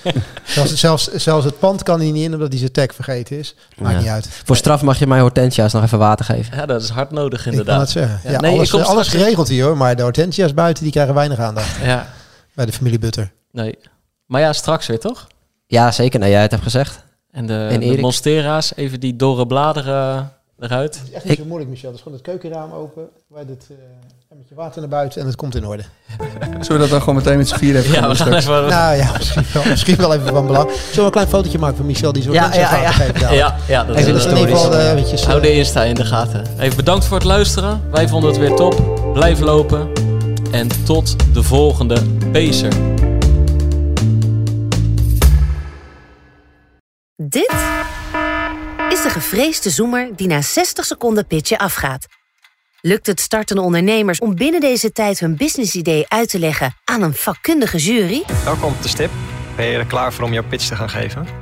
zelfs, 0.45 0.75
zelfs, 0.75 1.09
zelfs 1.15 1.45
het 1.45 1.59
pand 1.59 1.83
kan 1.83 2.01
hij 2.01 2.11
niet 2.11 2.25
in 2.25 2.33
omdat 2.33 2.49
hij 2.49 2.59
zijn 2.59 2.73
tag 2.73 2.87
vergeten 2.95 3.39
is. 3.39 3.55
Maakt 3.79 3.95
Ja. 3.95 4.01
niet 4.01 4.09
uit. 4.09 4.29
Voor 4.45 4.57
straf 4.57 4.83
mag 4.83 4.99
je 4.99 5.07
mij 5.07 5.21
hortensia's 5.21 5.73
nog 5.73 5.83
even 5.83 5.99
water 5.99 6.25
geven. 6.25 6.57
Ja, 6.57 6.67
dat 6.67 6.83
is 6.83 6.89
hard 6.89 7.11
nodig 7.11 7.39
Ik 7.39 7.45
kan 7.45 7.53
het 7.53 7.61
inderdaad. 7.61 7.91
zeggen. 7.91 8.21
Ja, 8.25 8.31
Ja, 8.31 8.41
nee, 8.41 8.53
alles, 8.55 8.65
ik 8.73 8.73
kom 8.81 8.83
alles 8.83 9.09
geregeld 9.09 9.49
hier 9.49 9.65
hoor. 9.65 9.77
Maar 9.77 9.97
de 9.97 10.03
hortensia's 10.03 10.55
buiten 10.55 10.83
die 10.83 10.93
krijgen 10.93 11.15
weinig 11.15 11.39
aandacht 11.39 11.77
Ja, 11.85 12.09
bij 12.55 12.67
de 12.67 12.73
familie 12.73 12.99
Butter. 12.99 13.33
nee. 13.53 13.79
Maar 14.27 14.41
ja, 14.41 14.53
straks 14.53 14.87
weer, 14.87 14.99
toch? 15.01 15.27
Ja, 15.67 15.91
zeker. 15.91 16.19
Nou, 16.19 16.31
jij 16.33 16.43
het 16.43 16.51
hebt 16.51 16.63
gezegd. 16.63 17.05
En 17.31 17.47
de, 17.47 17.67
En 17.71 17.81
de 17.81 17.99
monstera's, 18.01 18.73
even 18.77 19.01
die 19.01 19.17
dorre 19.17 19.47
bladeren 19.47 20.33
eruit. 20.63 20.95
Het 20.99 21.09
is 21.09 21.15
echt 21.15 21.25
niet 21.25 21.39
zo 21.39 21.45
moeilijk 21.45 21.71
Michel. 21.71 21.89
Het 21.89 21.97
is 21.97 22.03
gewoon 22.03 22.19
het 22.19 22.27
keukenraam 22.27 22.73
open. 22.73 23.09
Wij 23.27 23.47
dit, 23.47 23.67
eh, 23.71 23.77
met 24.39 24.49
je 24.49 24.55
water 24.55 24.81
naar 24.81 24.89
buiten 24.91 25.21
en 25.21 25.27
het 25.27 25.37
komt 25.37 25.55
in 25.55 25.67
orde. 25.67 25.83
Zullen 26.61 26.67
we 26.73 26.79
dat 26.79 26.89
dan 26.91 27.01
gewoon 27.01 27.15
meteen 27.15 27.37
met 27.37 27.49
z'n 27.49 27.57
vieren 27.57 27.81
even 27.81 27.93
Ja, 27.95 28.01
gaan 28.01 28.09
we 28.11 28.17
gaan 28.17 28.33
even... 28.35 28.69
Nou 28.69 28.97
ja, 28.97 29.13
misschien 29.17 29.45
wel, 29.53 29.65
misschien 29.65 29.97
wel 29.97 30.15
even 30.15 30.27
van 30.29 30.47
belang. 30.47 30.71
Zullen 30.71 30.95
we 30.95 31.03
een 31.03 31.11
klein 31.11 31.29
fotootje 31.29 31.59
maken 31.59 31.77
van 31.77 31.87
Michel 31.87 32.13
die 32.13 32.23
zo 32.23 32.33
Ja, 32.33 32.55
ja, 32.55 32.77
ja. 32.81 32.91
geeft? 32.91 33.13
dadelijk? 33.21 33.35
Ja, 33.35 33.57
ja, 33.69 33.85
dat 33.85 33.97
Even 33.97 34.15
is 34.15 34.23
de 34.23 34.29
in 34.31 34.37
ieder 34.37 34.51
geval 34.57 34.71
stories. 34.71 34.87
eh, 34.87 34.93
eventjes, 34.93 35.21
eh, 35.21 35.27
Hou 35.29 35.41
de 35.41 35.53
Insta 35.53 35.83
in 35.85 35.95
de 35.95 36.05
gaten. 36.05 36.45
Even 36.59 36.77
bedankt 36.77 37.05
voor 37.05 37.17
het 37.17 37.27
luisteren. 37.27 37.83
Wij 37.91 38.09
vonden 38.09 38.31
het 38.31 38.39
weer 38.39 38.55
top. 38.55 39.01
Blijf 39.13 39.41
lopen. 39.41 39.89
En 40.51 40.69
tot 40.85 41.17
de 41.35 41.43
volgende 41.43 41.97
Pacer. 42.33 42.73
Dit 47.17 47.55
is 48.93 49.03
de 49.03 49.11
gevreesde 49.11 49.71
zoemer 49.71 50.17
die 50.17 50.27
na 50.27 50.43
60 50.43 50.85
seconden 50.85 51.27
pitchen 51.27 51.59
afgaat. 51.59 52.07
Lukt 52.81 53.07
het 53.07 53.21
startende 53.21 53.63
ondernemers 53.63 54.19
om 54.19 54.35
binnen 54.35 54.61
deze 54.61 54.93
tijd 54.93 55.21
hun 55.21 55.37
businessidee 55.37 56.05
uit 56.09 56.29
te 56.29 56.39
leggen 56.39 56.75
aan 56.85 57.03
een 57.03 57.15
vakkundige 57.15 57.79
jury? 57.79 58.23
Welkom 58.45 58.73
op 58.73 58.83
de 58.83 58.89
stip. 58.89 59.11
Ben 59.57 59.67
je 59.67 59.79
er 59.79 59.87
klaar 59.87 60.13
voor 60.13 60.25
om 60.25 60.33
jouw 60.33 60.45
pitch 60.45 60.69
te 60.69 60.77
gaan 60.77 60.91
geven? 60.91 61.42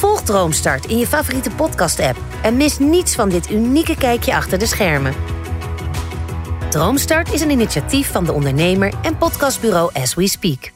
Volg 0.00 0.22
Droomstart 0.22 0.86
in 0.86 0.98
je 0.98 1.06
favoriete 1.06 1.50
podcast-app 1.50 2.18
en 2.42 2.56
mis 2.56 2.78
niets 2.78 3.14
van 3.14 3.28
dit 3.28 3.50
unieke 3.50 3.96
kijkje 3.96 4.34
achter 4.34 4.58
de 4.58 4.66
schermen. 4.66 5.14
Droomstart 6.70 7.32
is 7.32 7.40
een 7.40 7.50
initiatief 7.50 8.10
van 8.10 8.24
de 8.24 8.32
ondernemer 8.32 8.94
en 9.02 9.16
podcastbureau 9.16 9.90
As 9.92 10.14
We 10.14 10.28
Speak. 10.28 10.70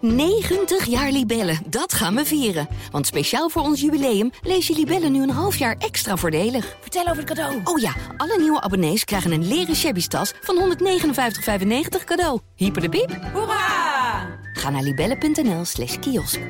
90 0.00 0.84
jaar 0.84 1.10
Libellen, 1.10 1.58
dat 1.66 1.92
gaan 1.92 2.14
we 2.14 2.24
vieren. 2.24 2.68
Want 2.90 3.06
speciaal 3.06 3.48
voor 3.48 3.62
ons 3.62 3.80
jubileum 3.80 4.30
lees 4.42 4.66
je 4.66 4.74
Libellen 4.74 5.12
nu 5.12 5.22
een 5.22 5.30
half 5.30 5.56
jaar 5.56 5.76
extra 5.78 6.16
voordelig. 6.16 6.76
Vertel 6.80 7.02
over 7.02 7.16
het 7.16 7.26
cadeau. 7.26 7.60
Oh 7.64 7.78
ja, 7.78 7.92
alle 8.16 8.38
nieuwe 8.38 8.60
abonnees 8.60 9.04
krijgen 9.04 9.32
een 9.32 9.48
leren 9.48 9.76
shabby 9.76 10.06
tas 10.06 10.32
van 10.40 10.76
159,95 10.76 12.04
cadeau. 12.04 12.40
Hyper 12.54 12.82
de 12.82 12.88
piep. 12.88 13.18
Hoera! 13.32 14.26
Ga 14.52 14.70
naar 14.70 14.82
libellen.nl 14.82 15.64
slash 15.64 15.98
kiosk. 15.98 16.40